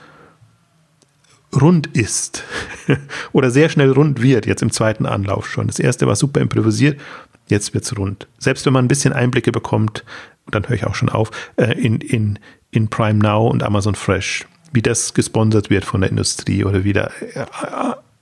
rund 1.54 1.86
ist 1.88 2.42
oder 3.32 3.50
sehr 3.50 3.68
schnell 3.68 3.92
rund 3.92 4.22
wird, 4.22 4.46
jetzt 4.46 4.62
im 4.62 4.70
zweiten 4.70 5.06
Anlauf 5.06 5.48
schon. 5.48 5.66
Das 5.66 5.78
erste 5.78 6.06
war 6.06 6.16
super 6.16 6.40
improvisiert, 6.40 7.00
jetzt 7.48 7.74
wird's 7.74 7.96
rund. 7.96 8.26
Selbst 8.38 8.66
wenn 8.66 8.72
man 8.72 8.84
ein 8.84 8.88
bisschen 8.88 9.12
Einblicke 9.12 9.52
bekommt, 9.52 10.04
dann 10.50 10.68
höre 10.68 10.76
ich 10.76 10.86
auch 10.86 10.94
schon 10.94 11.08
auf, 11.08 11.30
äh, 11.56 11.72
in, 11.80 12.00
in, 12.00 12.38
in 12.70 12.88
Prime 12.88 13.18
Now 13.18 13.48
und 13.48 13.62
Amazon 13.62 13.94
Fresh, 13.94 14.46
wie 14.72 14.82
das 14.82 15.14
gesponsert 15.14 15.70
wird 15.70 15.84
von 15.84 16.00
der 16.00 16.10
Industrie 16.10 16.64
oder 16.64 16.84
wie 16.84 16.92
da 16.92 17.10
äh, 17.34 17.44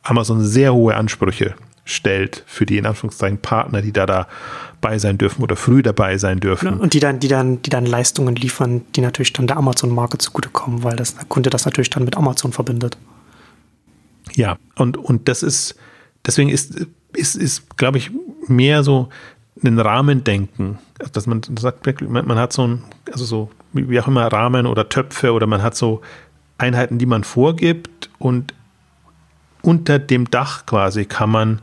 Amazon 0.02 0.44
sehr 0.44 0.74
hohe 0.74 0.94
Ansprüche 0.94 1.54
stellt 1.85 2.43
für 2.47 2.66
die 2.66 2.78
in 2.78 2.87
Anführungszeichen 2.87 3.39
Partner, 3.39 3.82
die 3.82 3.93
da 3.93 4.07
dabei 4.07 4.99
sein 4.99 5.18
dürfen 5.18 5.43
oder 5.43 5.57
früh 5.57 5.82
dabei 5.82 6.18
sein 6.18 6.41
dürfen. 6.41 6.80
Und 6.80 6.95
die 6.95 7.01
dann, 7.01 7.20
die 7.20 7.28
dann, 7.28 7.62
die 7.62 7.70
dann 7.70 7.87
Leistungen 7.87 8.37
liefern, 8.37 8.82
die 8.97 9.01
natürlich 9.01 9.32
dann 9.32 9.47
der 9.47 9.57
Amazon-Marke 9.57 10.18
zugutekommen, 10.18 10.82
weil 10.82 10.97
das, 10.97 11.14
der 11.14 11.24
Kunde 11.26 11.51
das 11.51 11.64
natürlich 11.64 11.91
dann 11.91 12.05
mit 12.05 12.16
Amazon 12.16 12.53
verbindet. 12.53 12.97
Ja, 14.35 14.57
und, 14.76 14.97
und 14.97 15.28
das 15.28 15.43
ist, 15.43 15.76
deswegen 16.26 16.49
ist, 16.49 16.87
ist, 17.12 17.37
ist, 17.37 17.76
glaube 17.76 17.99
ich, 17.99 18.11
mehr 18.47 18.82
so 18.82 19.09
ein 19.62 19.78
Rahmendenken, 19.78 20.78
dass 21.12 21.26
man 21.26 21.43
sagt, 21.59 21.87
man, 22.03 22.26
man 22.26 22.39
hat 22.39 22.53
so 22.53 22.66
ein, 22.66 22.82
also 23.11 23.24
so, 23.24 23.51
wie 23.72 24.01
auch 24.01 24.09
immer, 24.09 24.26
Rahmen 24.26 24.66
oder 24.66 24.89
Töpfe 24.89 25.32
oder 25.32 25.47
man 25.47 25.62
hat 25.62 25.76
so 25.76 26.01
Einheiten, 26.59 26.99
die 26.99 27.07
man 27.07 27.24
vorgibt 27.24 28.11
und 28.18 28.55
unter 29.64 29.98
dem 29.98 30.30
Dach 30.30 30.66
quasi 30.66 31.04
kann 31.04 31.30
man 31.30 31.60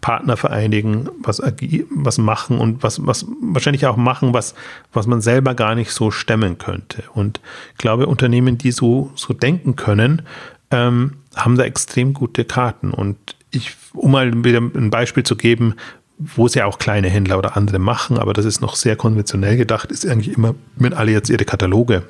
Partner 0.00 0.36
vereinigen, 0.36 1.08
was, 1.22 1.40
was 1.40 2.18
machen 2.18 2.58
und 2.58 2.82
was, 2.82 3.06
was 3.06 3.24
wahrscheinlich 3.40 3.86
auch 3.86 3.96
machen, 3.96 4.34
was, 4.34 4.54
was 4.92 5.06
man 5.06 5.20
selber 5.20 5.54
gar 5.54 5.74
nicht 5.74 5.92
so 5.92 6.10
stemmen 6.10 6.58
könnte. 6.58 7.04
Und 7.14 7.40
ich 7.72 7.78
glaube, 7.78 8.06
Unternehmen, 8.06 8.58
die 8.58 8.72
so, 8.72 9.12
so 9.14 9.32
denken 9.32 9.76
können, 9.76 10.22
ähm, 10.72 11.18
haben 11.36 11.56
da 11.56 11.62
extrem 11.62 12.14
gute 12.14 12.44
Karten. 12.44 12.90
Und 12.90 13.16
ich, 13.52 13.76
um 13.94 14.10
mal 14.10 14.44
wieder 14.44 14.58
ein 14.58 14.90
Beispiel 14.90 15.22
zu 15.22 15.36
geben, 15.36 15.76
wo 16.18 16.46
es 16.46 16.54
ja 16.54 16.66
auch 16.66 16.78
kleine 16.78 17.08
Händler 17.08 17.38
oder 17.38 17.56
andere 17.56 17.78
machen, 17.78 18.18
aber 18.18 18.32
das 18.32 18.44
ist 18.44 18.60
noch 18.60 18.74
sehr 18.74 18.96
konventionell 18.96 19.56
gedacht, 19.56 19.90
ist 19.90 20.06
eigentlich 20.06 20.36
immer, 20.36 20.54
wenn 20.76 20.94
alle 20.94 21.12
jetzt 21.12 21.30
ihre 21.30 21.44
Kataloge 21.44 22.02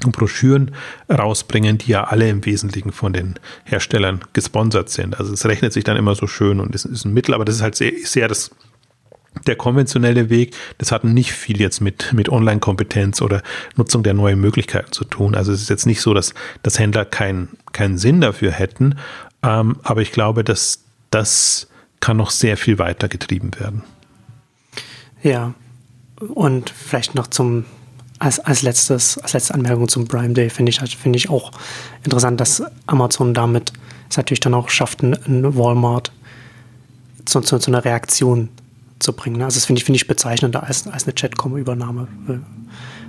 Broschüren 0.00 0.72
rausbringen, 1.10 1.78
die 1.78 1.92
ja 1.92 2.04
alle 2.04 2.28
im 2.28 2.44
Wesentlichen 2.44 2.92
von 2.92 3.12
den 3.12 3.38
Herstellern 3.64 4.20
gesponsert 4.32 4.90
sind. 4.90 5.18
Also 5.18 5.32
es 5.32 5.44
rechnet 5.46 5.72
sich 5.72 5.84
dann 5.84 5.96
immer 5.96 6.14
so 6.14 6.26
schön 6.26 6.60
und 6.60 6.74
es 6.74 6.84
ist 6.84 7.04
ein 7.04 7.14
Mittel, 7.14 7.34
aber 7.34 7.44
das 7.44 7.56
ist 7.56 7.62
halt 7.62 7.76
sehr, 7.76 7.92
sehr 8.04 8.28
das, 8.28 8.50
der 9.46 9.56
konventionelle 9.56 10.28
Weg. 10.28 10.54
Das 10.78 10.92
hat 10.92 11.04
nicht 11.04 11.32
viel 11.32 11.60
jetzt 11.60 11.80
mit, 11.80 12.12
mit 12.12 12.28
Online-Kompetenz 12.28 13.22
oder 13.22 13.42
Nutzung 13.76 14.02
der 14.02 14.14
neuen 14.14 14.40
Möglichkeiten 14.40 14.92
zu 14.92 15.04
tun. 15.04 15.34
Also 15.34 15.52
es 15.52 15.62
ist 15.62 15.70
jetzt 15.70 15.86
nicht 15.86 16.00
so, 16.00 16.12
dass, 16.14 16.34
dass 16.62 16.78
Händler 16.78 17.04
keinen 17.04 17.48
keinen 17.72 17.98
Sinn 17.98 18.20
dafür 18.20 18.52
hätten, 18.52 18.96
ähm, 19.42 19.76
aber 19.82 20.00
ich 20.02 20.12
glaube, 20.12 20.44
dass 20.44 20.84
das 21.10 21.68
kann 22.00 22.16
noch 22.16 22.30
sehr 22.30 22.56
viel 22.56 22.78
weiter 22.78 23.08
getrieben 23.08 23.50
werden. 23.58 23.82
Ja, 25.22 25.54
und 26.18 26.70
vielleicht 26.70 27.14
noch 27.14 27.26
zum 27.26 27.64
als, 28.18 28.38
als, 28.40 28.62
letztes, 28.62 29.18
als 29.18 29.32
letzte 29.34 29.54
Anmerkung 29.54 29.88
zum 29.88 30.08
Prime 30.08 30.32
Day 30.32 30.48
finde 30.50 30.70
ich, 30.70 30.80
find 30.96 31.16
ich 31.16 31.28
auch 31.28 31.50
interessant, 32.02 32.40
dass 32.40 32.62
Amazon 32.86 33.34
damit 33.34 33.72
es 34.08 34.16
natürlich 34.16 34.40
dann 34.40 34.54
auch 34.54 34.68
schafft, 34.68 35.02
ein 35.02 35.16
Walmart 35.56 36.12
zu, 37.24 37.40
zu, 37.40 37.58
zu, 37.58 37.70
einer 37.70 37.84
Reaktion 37.84 38.48
zu 38.98 39.12
bringen. 39.12 39.42
Also 39.42 39.56
das 39.56 39.66
finde 39.66 39.80
ich, 39.80 39.84
find 39.84 39.96
ich 39.96 40.06
bezeichnender 40.06 40.62
als, 40.62 40.86
als 40.86 41.04
eine 41.04 41.12
Chatcom-Übernahme. 41.12 42.08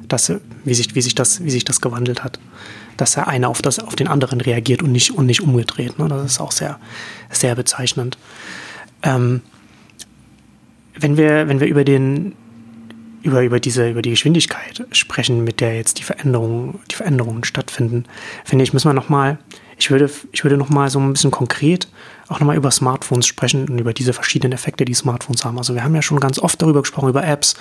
Dass, 0.08 0.32
wie, 0.64 0.74
sich, 0.74 0.96
wie, 0.96 1.02
sich 1.02 1.16
das, 1.16 1.44
wie 1.44 1.50
sich 1.50 1.66
das 1.66 1.82
gewandelt 1.82 2.24
hat. 2.24 2.40
Dass 2.96 3.12
der 3.12 3.28
eine 3.28 3.50
auf, 3.50 3.62
das, 3.62 3.80
auf 3.80 3.96
den 3.96 4.08
anderen 4.08 4.42
reagiert 4.42 4.82
und 4.82 4.92
nicht, 4.92 5.12
und 5.12 5.26
nicht 5.26 5.42
umgedreht. 5.42 6.00
Ne? 6.00 6.08
Das 6.08 6.26
ist 6.26 6.40
auch 6.40 6.52
sehr, 6.52 6.80
sehr 7.30 7.56
bezeichnend. 7.56 8.18
Ähm, 9.04 9.42
wenn, 10.96 11.18
wir, 11.18 11.48
wenn 11.48 11.60
wir 11.60 11.68
über 11.68 11.84
den 11.84 12.34
über, 13.24 13.44
über, 13.44 13.60
diese, 13.60 13.90
über 13.90 14.02
die 14.02 14.12
Geschwindigkeit 14.12 14.86
sprechen, 14.92 15.44
mit 15.44 15.60
der 15.60 15.76
jetzt 15.76 16.00
die 16.00 16.04
Veränderungen, 16.04 16.80
die 16.92 16.96
Veränderungen 16.96 17.44
stattfinden, 17.44 18.06
finde 18.46 18.64
ich, 18.64 18.74
müssen 18.74 18.90
wir 18.90 18.94
nochmal, 18.94 19.40
ich 19.78 19.92
würde, 19.92 20.10
ich 20.32 20.44
würde 20.44 20.58
nochmal 20.58 20.90
so 20.90 21.00
ein 21.00 21.14
bisschen 21.14 21.32
konkret 21.32 21.88
auch 22.30 22.40
nochmal 22.40 22.58
über 22.58 22.72
Smartphones 22.72 23.26
sprechen 23.26 23.68
und 23.70 23.80
über 23.80 23.94
diese 23.94 24.14
verschiedenen 24.14 24.54
Effekte, 24.54 24.86
die 24.86 24.94
Smartphones 24.94 25.46
haben. 25.46 25.58
Also 25.58 25.76
wir 25.76 25.84
haben 25.84 25.96
ja 25.96 26.02
schon 26.02 26.20
ganz 26.20 26.40
oft 26.40 26.62
darüber 26.62 26.82
gesprochen, 26.82 27.10
über 27.10 27.26
Apps, 27.26 27.56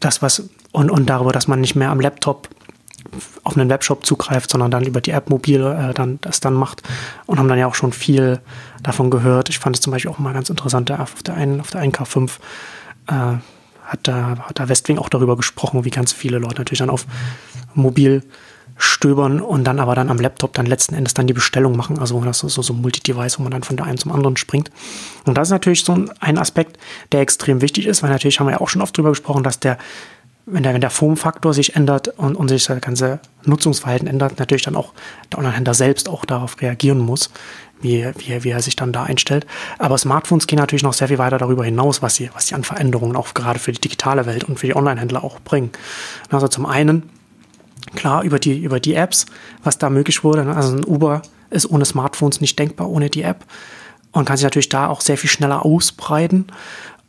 das 0.00 0.22
was, 0.22 0.48
und, 0.72 0.90
und 0.90 1.06
darüber, 1.10 1.32
dass 1.32 1.48
man 1.48 1.60
nicht 1.60 1.74
mehr 1.74 1.90
am 1.90 2.00
Laptop 2.00 2.48
auf 3.44 3.56
einen 3.56 3.68
Webshop 3.68 4.06
zugreift, 4.06 4.50
sondern 4.50 4.70
dann 4.70 4.84
über 4.84 5.00
die 5.00 5.10
App 5.10 5.30
mobil 5.30 5.62
äh, 5.62 5.92
dann 5.94 6.18
das 6.20 6.40
dann 6.40 6.54
macht 6.54 6.82
und 7.26 7.38
haben 7.38 7.48
dann 7.48 7.58
ja 7.58 7.66
auch 7.66 7.74
schon 7.74 7.92
viel 7.92 8.40
davon 8.82 9.10
gehört. 9.10 9.48
Ich 9.48 9.58
fand 9.58 9.76
es 9.76 9.82
zum 9.82 9.90
Beispiel 9.90 10.10
auch 10.10 10.18
mal 10.18 10.32
ganz 10.32 10.48
interessant, 10.48 10.90
auf 10.92 11.22
der 11.22 11.34
einen, 11.34 11.60
auf 11.60 11.70
der 11.70 11.82
1K5 11.82 12.30
äh, 13.08 13.38
hat 13.90 14.00
da, 14.04 14.38
hat 14.38 14.58
da 14.58 14.68
Westwing 14.68 14.98
auch 14.98 15.08
darüber 15.08 15.36
gesprochen, 15.36 15.84
wie 15.84 15.90
ganz 15.90 16.12
viele 16.12 16.38
Leute 16.38 16.58
natürlich 16.58 16.78
dann 16.78 16.90
auf 16.90 17.06
mobil 17.74 18.22
stöbern 18.76 19.40
und 19.40 19.64
dann 19.64 19.78
aber 19.78 19.94
dann 19.94 20.08
am 20.08 20.18
Laptop 20.18 20.54
dann 20.54 20.64
letzten 20.64 20.94
Endes 20.94 21.12
dann 21.12 21.26
die 21.26 21.34
Bestellung 21.34 21.76
machen, 21.76 21.98
also 21.98 22.22
das 22.24 22.42
ist 22.42 22.54
so, 22.54 22.62
so 22.62 22.72
Multi-Device, 22.72 23.38
wo 23.38 23.42
man 23.42 23.52
dann 23.52 23.62
von 23.62 23.76
der 23.76 23.84
einen 23.84 23.98
zum 23.98 24.10
anderen 24.10 24.38
springt. 24.38 24.70
Und 25.26 25.36
das 25.36 25.48
ist 25.48 25.52
natürlich 25.52 25.84
so 25.84 26.06
ein 26.20 26.38
Aspekt, 26.38 26.78
der 27.12 27.20
extrem 27.20 27.60
wichtig 27.60 27.86
ist, 27.86 28.02
weil 28.02 28.10
natürlich 28.10 28.40
haben 28.40 28.46
wir 28.46 28.52
ja 28.52 28.60
auch 28.60 28.70
schon 28.70 28.80
oft 28.80 28.96
darüber 28.96 29.10
gesprochen, 29.10 29.42
dass 29.42 29.60
der, 29.60 29.76
wenn 30.46 30.62
der, 30.62 30.74
wenn 30.74 30.80
der 30.80 30.90
Formfaktor 30.90 31.54
sich 31.54 31.76
ändert 31.76 32.08
und, 32.08 32.34
und 32.34 32.48
sich 32.48 32.64
das 32.64 32.80
ganze 32.80 33.20
Nutzungsverhalten 33.44 34.08
ändert, 34.08 34.38
natürlich 34.38 34.62
dann 34.62 34.76
auch 34.76 34.92
der 35.32 35.38
Online-Händler 35.38 35.74
selbst 35.74 36.08
auch 36.08 36.24
darauf 36.24 36.60
reagieren 36.60 36.98
muss 36.98 37.30
wie, 37.80 38.10
wie, 38.18 38.44
wie 38.44 38.50
er 38.50 38.62
sich 38.62 38.76
dann 38.76 38.92
da 38.92 39.04
einstellt. 39.04 39.46
Aber 39.78 39.98
Smartphones 39.98 40.46
gehen 40.46 40.58
natürlich 40.58 40.82
noch 40.82 40.92
sehr 40.92 41.08
viel 41.08 41.18
weiter 41.18 41.38
darüber 41.38 41.64
hinaus, 41.64 42.02
was 42.02 42.14
sie, 42.14 42.30
was 42.34 42.46
sie 42.46 42.54
an 42.54 42.64
Veränderungen 42.64 43.16
auch 43.16 43.34
gerade 43.34 43.58
für 43.58 43.72
die 43.72 43.80
digitale 43.80 44.26
Welt 44.26 44.44
und 44.44 44.58
für 44.58 44.66
die 44.66 44.76
Online-Händler 44.76 45.24
auch 45.24 45.40
bringen. 45.40 45.70
Also 46.30 46.48
zum 46.48 46.66
einen, 46.66 47.08
klar, 47.94 48.22
über 48.22 48.38
die, 48.38 48.58
über 48.58 48.80
die 48.80 48.94
Apps, 48.94 49.26
was 49.62 49.78
da 49.78 49.90
möglich 49.90 50.24
wurde. 50.24 50.44
Ne? 50.44 50.54
Also 50.54 50.76
ein 50.76 50.84
Uber 50.84 51.22
ist 51.50 51.70
ohne 51.70 51.84
Smartphones 51.84 52.40
nicht 52.40 52.58
denkbar, 52.58 52.88
ohne 52.88 53.10
die 53.10 53.22
App. 53.22 53.44
Und 54.12 54.24
kann 54.24 54.36
sich 54.36 54.44
natürlich 54.44 54.68
da 54.68 54.88
auch 54.88 55.00
sehr 55.00 55.16
viel 55.16 55.30
schneller 55.30 55.64
ausbreiten. 55.64 56.46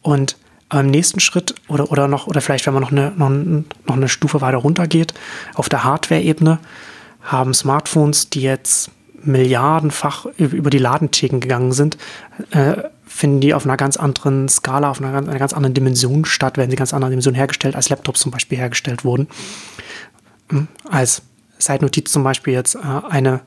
Und 0.01 0.37
im 0.79 0.87
nächsten 0.87 1.19
Schritt 1.19 1.55
oder, 1.67 1.91
oder 1.91 2.07
noch, 2.07 2.27
oder 2.27 2.41
vielleicht, 2.41 2.65
wenn 2.65 2.73
man 2.73 2.83
noch 2.83 2.91
eine, 2.91 3.11
noch, 3.15 3.29
noch 3.29 3.95
eine 3.95 4.07
Stufe 4.07 4.41
weiter 4.41 4.57
runter 4.57 4.87
geht, 4.87 5.13
auf 5.55 5.69
der 5.69 5.83
Hardware-Ebene 5.83 6.59
haben 7.21 7.53
Smartphones, 7.53 8.29
die 8.29 8.41
jetzt 8.41 8.91
milliardenfach 9.23 10.25
über 10.37 10.69
die 10.69 10.79
Ladentheken 10.79 11.39
gegangen 11.39 11.73
sind, 11.73 11.97
äh, 12.51 12.83
finden 13.05 13.41
die 13.41 13.53
auf 13.53 13.65
einer 13.65 13.77
ganz 13.77 13.97
anderen 13.97 14.47
Skala, 14.49 14.89
auf 14.89 15.01
einer, 15.01 15.15
einer 15.15 15.37
ganz 15.37 15.53
anderen 15.53 15.73
Dimension 15.73 16.25
statt, 16.25 16.57
werden 16.57 16.71
sie 16.71 16.77
ganz 16.77 16.93
anderen 16.93 17.11
Dimensionen 17.11 17.35
hergestellt, 17.35 17.75
als 17.75 17.89
Laptops 17.89 18.21
zum 18.21 18.31
Beispiel 18.31 18.57
hergestellt 18.57 19.03
wurden. 19.03 19.27
Hm, 20.49 20.67
als 20.89 21.21
Seitnotiz 21.59 22.11
zum 22.11 22.23
Beispiel 22.23 22.53
jetzt 22.53 22.75
äh, 22.75 22.79
eine, 23.09 23.41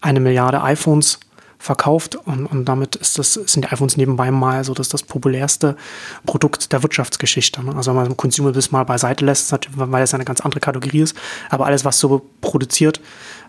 eine 0.00 0.20
Milliarde 0.20 0.62
iPhones 0.62 1.20
verkauft 1.58 2.14
und, 2.14 2.46
und 2.46 2.64
damit 2.66 2.94
ist 2.96 3.18
das, 3.18 3.34
sind 3.34 3.64
die 3.64 3.68
iPhones 3.68 3.96
nebenbei 3.96 4.30
mal 4.30 4.62
so 4.62 4.74
das, 4.74 4.88
das 4.88 5.02
populärste 5.02 5.76
Produkt 6.24 6.72
der 6.72 6.82
Wirtschaftsgeschichte. 6.82 7.64
Ne? 7.64 7.74
Also 7.74 7.90
wenn 7.90 8.02
man 8.02 8.16
Consumables 8.16 8.70
mal 8.70 8.84
beiseite 8.84 9.24
lässt, 9.24 9.52
weil 9.74 10.02
es 10.02 10.14
eine 10.14 10.24
ganz 10.24 10.40
andere 10.40 10.60
Kategorie 10.60 11.00
ist, 11.00 11.16
aber 11.50 11.66
alles, 11.66 11.84
was 11.84 11.98
so 11.98 12.24
produziert 12.40 13.00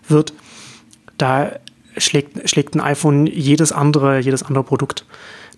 wird, 0.08 0.32
da 1.18 1.52
schlägt, 1.96 2.48
schlägt 2.48 2.74
ein 2.74 2.80
iPhone 2.80 3.26
jedes 3.26 3.70
andere, 3.70 4.18
jedes 4.18 4.42
andere 4.42 4.64
Produkt, 4.64 5.04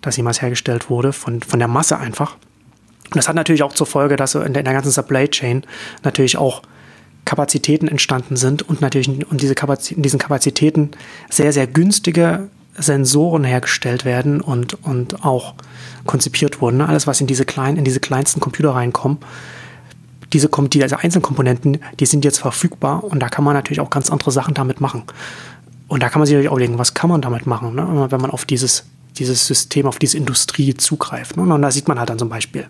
das 0.01 0.17
jemals 0.17 0.41
hergestellt 0.41 0.89
wurde, 0.89 1.11
von, 1.11 1.41
von 1.41 1.59
der 1.59 1.67
Masse 1.67 1.97
einfach. 1.97 2.35
Und 3.05 3.15
das 3.15 3.27
hat 3.27 3.35
natürlich 3.35 3.63
auch 3.63 3.73
zur 3.73 3.87
Folge, 3.87 4.15
dass 4.15 4.35
in 4.35 4.53
der, 4.53 4.61
in 4.61 4.65
der 4.65 4.73
ganzen 4.73 4.91
Supply 4.91 5.27
Chain 5.27 5.65
natürlich 6.03 6.37
auch 6.37 6.61
Kapazitäten 7.25 7.87
entstanden 7.87 8.35
sind 8.35 8.63
und 8.63 8.81
natürlich 8.81 9.09
und 9.29 9.41
diese 9.41 9.55
Kapazitä 9.55 9.95
in 9.95 10.03
diesen 10.03 10.19
Kapazitäten 10.19 10.91
sehr, 11.29 11.53
sehr 11.53 11.67
günstige 11.67 12.49
Sensoren 12.77 13.43
hergestellt 13.43 14.03
werden 14.03 14.41
und, 14.41 14.83
und 14.83 15.23
auch 15.23 15.53
konzipiert 16.05 16.59
wurden. 16.61 16.77
Ne? 16.77 16.89
Alles, 16.89 17.07
was 17.07 17.21
in 17.21 17.27
diese 17.27 17.45
kleinen, 17.45 17.77
in 17.77 17.85
diese 17.85 17.99
kleinsten 17.99 18.39
Computer 18.39 18.71
reinkommt, 18.71 19.23
diese, 20.33 20.49
diese 20.49 20.99
Einzelkomponenten, 20.99 21.79
die 21.99 22.05
sind 22.05 22.25
jetzt 22.25 22.39
verfügbar 22.39 23.03
und 23.03 23.19
da 23.19 23.29
kann 23.29 23.43
man 23.43 23.53
natürlich 23.53 23.79
auch 23.79 23.91
ganz 23.91 24.09
andere 24.09 24.31
Sachen 24.31 24.55
damit 24.55 24.81
machen. 24.81 25.03
Und 25.87 26.01
da 26.01 26.09
kann 26.09 26.19
man 26.19 26.25
sich 26.25 26.33
natürlich 26.33 26.49
auch 26.49 26.53
überlegen, 26.53 26.79
was 26.79 26.95
kann 26.95 27.09
man 27.09 27.21
damit 27.21 27.45
machen, 27.45 27.75
ne? 27.75 28.07
wenn 28.09 28.21
man 28.21 28.31
auf 28.31 28.45
dieses, 28.45 28.85
dieses 29.17 29.45
System, 29.45 29.85
auf 29.85 29.99
diese 29.99 30.17
Industrie 30.17 30.73
zugreift. 30.73 31.37
Ne? 31.37 31.43
Und 31.43 31.61
da 31.61 31.69
sieht 31.69 31.87
man 31.87 31.99
halt 31.99 32.09
dann 32.09 32.17
zum 32.17 32.29
Beispiel, 32.29 32.65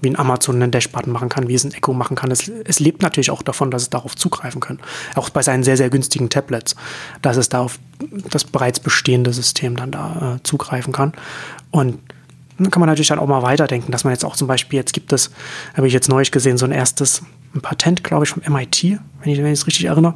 wie 0.00 0.10
ein 0.10 0.18
Amazon 0.18 0.62
einen 0.62 0.70
Dashbutton 0.70 1.12
machen 1.12 1.28
kann, 1.28 1.48
wie 1.48 1.54
es 1.54 1.64
ein 1.64 1.72
Echo 1.72 1.92
machen 1.92 2.16
kann. 2.16 2.30
Es, 2.30 2.48
es, 2.64 2.80
lebt 2.80 3.02
natürlich 3.02 3.30
auch 3.30 3.42
davon, 3.42 3.70
dass 3.70 3.82
es 3.82 3.90
darauf 3.90 4.14
zugreifen 4.14 4.60
kann. 4.60 4.78
Auch 5.14 5.30
bei 5.30 5.42
seinen 5.42 5.62
sehr, 5.62 5.76
sehr 5.76 5.90
günstigen 5.90 6.28
Tablets, 6.28 6.76
dass 7.22 7.36
es 7.36 7.48
da 7.48 7.60
auf 7.60 7.78
das 8.30 8.44
bereits 8.44 8.80
bestehende 8.80 9.32
System 9.32 9.76
dann 9.76 9.90
da 9.90 10.36
äh, 10.36 10.42
zugreifen 10.42 10.92
kann. 10.92 11.12
Und 11.70 11.98
dann 12.58 12.70
kann 12.70 12.80
man 12.80 12.88
natürlich 12.88 13.08
dann 13.08 13.18
auch 13.18 13.26
mal 13.26 13.42
weiterdenken, 13.42 13.92
dass 13.92 14.04
man 14.04 14.12
jetzt 14.12 14.24
auch 14.24 14.36
zum 14.36 14.48
Beispiel, 14.48 14.78
jetzt 14.78 14.92
gibt 14.92 15.12
es, 15.12 15.30
habe 15.74 15.86
ich 15.86 15.92
jetzt 15.92 16.08
neulich 16.08 16.30
gesehen, 16.30 16.56
so 16.58 16.64
ein 16.64 16.72
erstes 16.72 17.22
ein 17.54 17.60
Patent, 17.60 18.04
glaube 18.04 18.24
ich, 18.24 18.30
vom 18.30 18.42
MIT, 18.46 18.98
wenn 19.22 19.32
ich, 19.32 19.38
wenn 19.38 19.46
es 19.46 19.66
richtig 19.66 19.86
erinnere, 19.86 20.14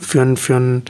für 0.00 0.22
ein, 0.22 0.36
für 0.36 0.56
ein 0.56 0.82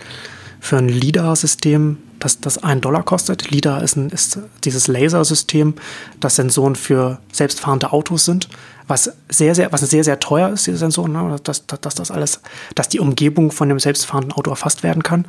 für 0.61 0.77
ein 0.77 0.89
LIDAR-System, 0.89 1.97
das, 2.21 2.41
das 2.41 2.63
einen 2.63 2.81
Dollar 2.81 3.03
kostet. 3.03 3.51
LIDAR 3.51 3.83
ist, 3.83 3.97
ein, 3.97 4.11
ist 4.11 4.39
dieses 4.65 4.87
Lasersystem, 4.87 5.75
das 6.21 6.37
Sensoren 6.37 6.77
für 6.77 7.19
selbstfahrende 7.33 7.93
Autos 7.93 8.25
sind, 8.25 8.49
was 8.87 9.13
sehr, 9.29 9.55
sehr, 9.55 9.73
was 9.73 9.81
sehr, 9.81 10.05
sehr 10.05 10.21
teuer 10.21 10.51
ist, 10.51 10.67
diese 10.67 10.79
Sensoren, 10.79 11.13
ne? 11.13 11.37
dass, 11.43 11.67
dass, 11.67 11.81
dass 11.81 11.95
das 11.95 12.11
alles, 12.11 12.41
dass 12.75 12.89
die 12.89 13.01
Umgebung 13.01 13.51
von 13.51 13.69
dem 13.69 13.81
selbstfahrenden 13.81 14.33
Auto 14.33 14.51
erfasst 14.51 14.83
werden 14.83 15.03
kann. 15.03 15.27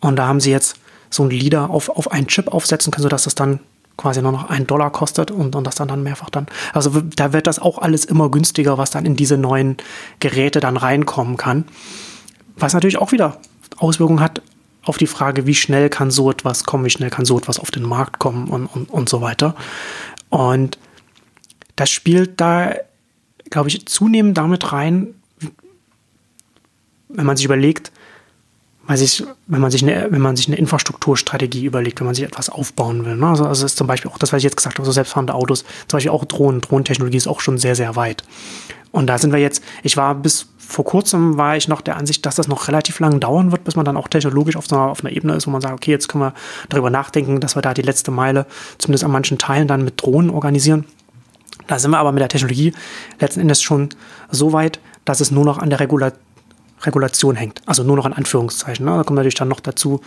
Und 0.00 0.16
da 0.16 0.26
haben 0.26 0.40
sie 0.40 0.50
jetzt 0.50 0.76
so 1.08 1.22
ein 1.22 1.30
LIDAR 1.30 1.70
auf, 1.70 1.88
auf 1.88 2.10
einen 2.10 2.26
Chip 2.26 2.48
aufsetzen 2.48 2.90
können, 2.90 3.04
sodass 3.04 3.24
das 3.24 3.34
dann 3.34 3.60
quasi 3.96 4.20
nur 4.20 4.32
noch 4.32 4.50
einen 4.50 4.66
Dollar 4.66 4.90
kostet 4.90 5.30
und, 5.30 5.54
und 5.54 5.64
das 5.64 5.76
dann, 5.76 5.86
dann 5.86 6.02
mehrfach 6.02 6.30
dann. 6.30 6.46
Also 6.72 7.00
da 7.14 7.32
wird 7.32 7.46
das 7.46 7.60
auch 7.60 7.78
alles 7.78 8.04
immer 8.04 8.28
günstiger, 8.28 8.76
was 8.76 8.90
dann 8.90 9.06
in 9.06 9.14
diese 9.14 9.36
neuen 9.36 9.76
Geräte 10.18 10.58
dann 10.58 10.76
reinkommen 10.76 11.36
kann. 11.36 11.64
Was 12.56 12.74
natürlich 12.74 12.98
auch 12.98 13.12
wieder 13.12 13.38
Auswirkungen 13.76 14.20
hat 14.20 14.42
auf 14.84 14.98
die 14.98 15.06
Frage, 15.06 15.46
wie 15.46 15.54
schnell 15.54 15.88
kann 15.88 16.10
so 16.10 16.30
etwas 16.30 16.64
kommen, 16.64 16.84
wie 16.84 16.90
schnell 16.90 17.10
kann 17.10 17.24
so 17.24 17.38
etwas 17.38 17.58
auf 17.58 17.70
den 17.70 17.84
Markt 17.84 18.18
kommen 18.18 18.48
und, 18.48 18.66
und, 18.66 18.90
und 18.90 19.08
so 19.08 19.20
weiter. 19.20 19.54
Und 20.28 20.78
das 21.76 21.90
spielt 21.90 22.40
da, 22.40 22.74
glaube 23.50 23.68
ich, 23.68 23.86
zunehmend 23.86 24.36
damit 24.36 24.72
rein, 24.72 25.14
wenn 27.08 27.26
man 27.26 27.36
sich 27.36 27.44
überlegt, 27.44 27.92
weil 28.86 28.98
sich, 28.98 29.24
wenn 29.46 29.60
man 29.60 29.70
sich 29.70 29.82
eine, 29.82 30.10
wenn 30.10 30.20
man 30.20 30.36
sich 30.36 30.46
eine 30.46 30.56
Infrastrukturstrategie 30.56 31.64
überlegt, 31.64 32.00
wenn 32.00 32.06
man 32.06 32.14
sich 32.14 32.24
etwas 32.24 32.50
aufbauen 32.50 33.04
will. 33.04 33.16
Ne? 33.16 33.26
Also, 33.26 33.44
also 33.44 33.64
ist 33.64 33.78
zum 33.78 33.86
Beispiel 33.86 34.10
auch 34.10 34.18
das, 34.18 34.32
was 34.32 34.38
ich 34.38 34.44
jetzt 34.44 34.56
gesagt 34.56 34.78
habe, 34.78 34.84
so 34.84 34.92
selbstfahrende 34.92 35.34
Autos, 35.34 35.64
zum 35.88 35.96
Beispiel 35.96 36.10
auch 36.10 36.24
Drohnen, 36.24 36.60
Drohnentechnologie 36.60 37.16
ist 37.16 37.26
auch 37.26 37.40
schon 37.40 37.56
sehr, 37.56 37.76
sehr 37.76 37.96
weit. 37.96 38.24
Und 38.92 39.06
da 39.06 39.18
sind 39.18 39.32
wir 39.32 39.40
jetzt, 39.40 39.62
ich 39.82 39.96
war 39.96 40.14
bis 40.14 40.48
vor 40.66 40.84
kurzem 40.84 41.36
war 41.36 41.56
ich 41.56 41.68
noch 41.68 41.80
der 41.80 41.96
Ansicht, 41.96 42.24
dass 42.26 42.36
das 42.36 42.48
noch 42.48 42.68
relativ 42.68 43.00
lange 43.00 43.18
dauern 43.18 43.52
wird, 43.52 43.64
bis 43.64 43.76
man 43.76 43.84
dann 43.84 43.96
auch 43.96 44.08
technologisch 44.08 44.56
auf, 44.56 44.66
so 44.66 44.76
einer, 44.76 44.90
auf 44.90 45.04
einer 45.04 45.14
Ebene 45.14 45.34
ist, 45.34 45.46
wo 45.46 45.50
man 45.50 45.60
sagt, 45.60 45.74
okay, 45.74 45.90
jetzt 45.90 46.08
können 46.08 46.24
wir 46.24 46.34
darüber 46.68 46.90
nachdenken, 46.90 47.40
dass 47.40 47.56
wir 47.56 47.62
da 47.62 47.74
die 47.74 47.82
letzte 47.82 48.10
Meile 48.10 48.46
zumindest 48.78 49.04
an 49.04 49.10
manchen 49.10 49.38
Teilen 49.38 49.68
dann 49.68 49.84
mit 49.84 50.02
Drohnen 50.02 50.30
organisieren. 50.30 50.84
Da 51.66 51.78
sind 51.78 51.90
wir 51.90 51.98
aber 51.98 52.12
mit 52.12 52.20
der 52.20 52.28
Technologie 52.28 52.72
letzten 53.20 53.40
Endes 53.40 53.62
schon 53.62 53.90
so 54.30 54.52
weit, 54.52 54.80
dass 55.04 55.20
es 55.20 55.30
nur 55.30 55.44
noch 55.44 55.58
an 55.58 55.70
der 55.70 55.80
Regula 55.80 56.12
Regulation 56.82 57.36
hängt. 57.36 57.62
Also 57.66 57.82
nur 57.82 57.96
noch 57.96 58.06
in 58.06 58.12
Anführungszeichen. 58.12 58.84
Ne? 58.84 58.96
Da 58.96 59.04
kommt 59.04 59.16
natürlich 59.16 59.34
dann 59.34 59.48
noch 59.48 59.60
dazu, 59.60 60.00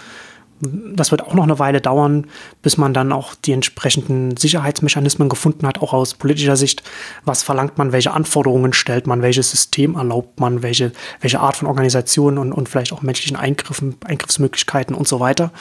das 0.60 1.12
wird 1.12 1.22
auch 1.22 1.34
noch 1.34 1.43
eine 1.43 1.60
Weile 1.60 1.82
dauern, 1.82 2.28
bis 2.62 2.78
man 2.78 2.93
dann 2.93 3.12
auch 3.12 3.36
die 3.36 3.51
entsprechenden 3.51 4.38
Sicherheitsmechanismen 4.38 5.30
gefunden 5.30 5.68
hat, 5.68 5.82
auch 5.82 5.93
aus 5.93 6.16
politischer 6.16 6.55
Sicht. 6.55 6.84
Was 7.26 7.43
verlangt 7.43 7.78
man, 7.78 7.91
welche 7.91 8.12
Anforderungen 8.12 8.74
stellt 8.74 9.05
man, 9.05 9.22
welches 9.22 9.51
System 9.51 9.95
erlaubt 9.95 10.39
man, 10.39 10.64
welche, 10.64 10.91
welche 11.22 11.39
Art 11.39 11.58
von 11.58 11.68
Organisation 11.68 12.38
und, 12.38 12.53
und 12.53 12.70
vielleicht 12.70 12.91
auch 12.91 13.01
menschlichen 13.01 13.38
Eingriffen, 13.38 13.95
Eingriffsmöglichkeiten 14.03 14.95
und 14.95 15.08
so 15.08 15.20
weiter. 15.20 15.51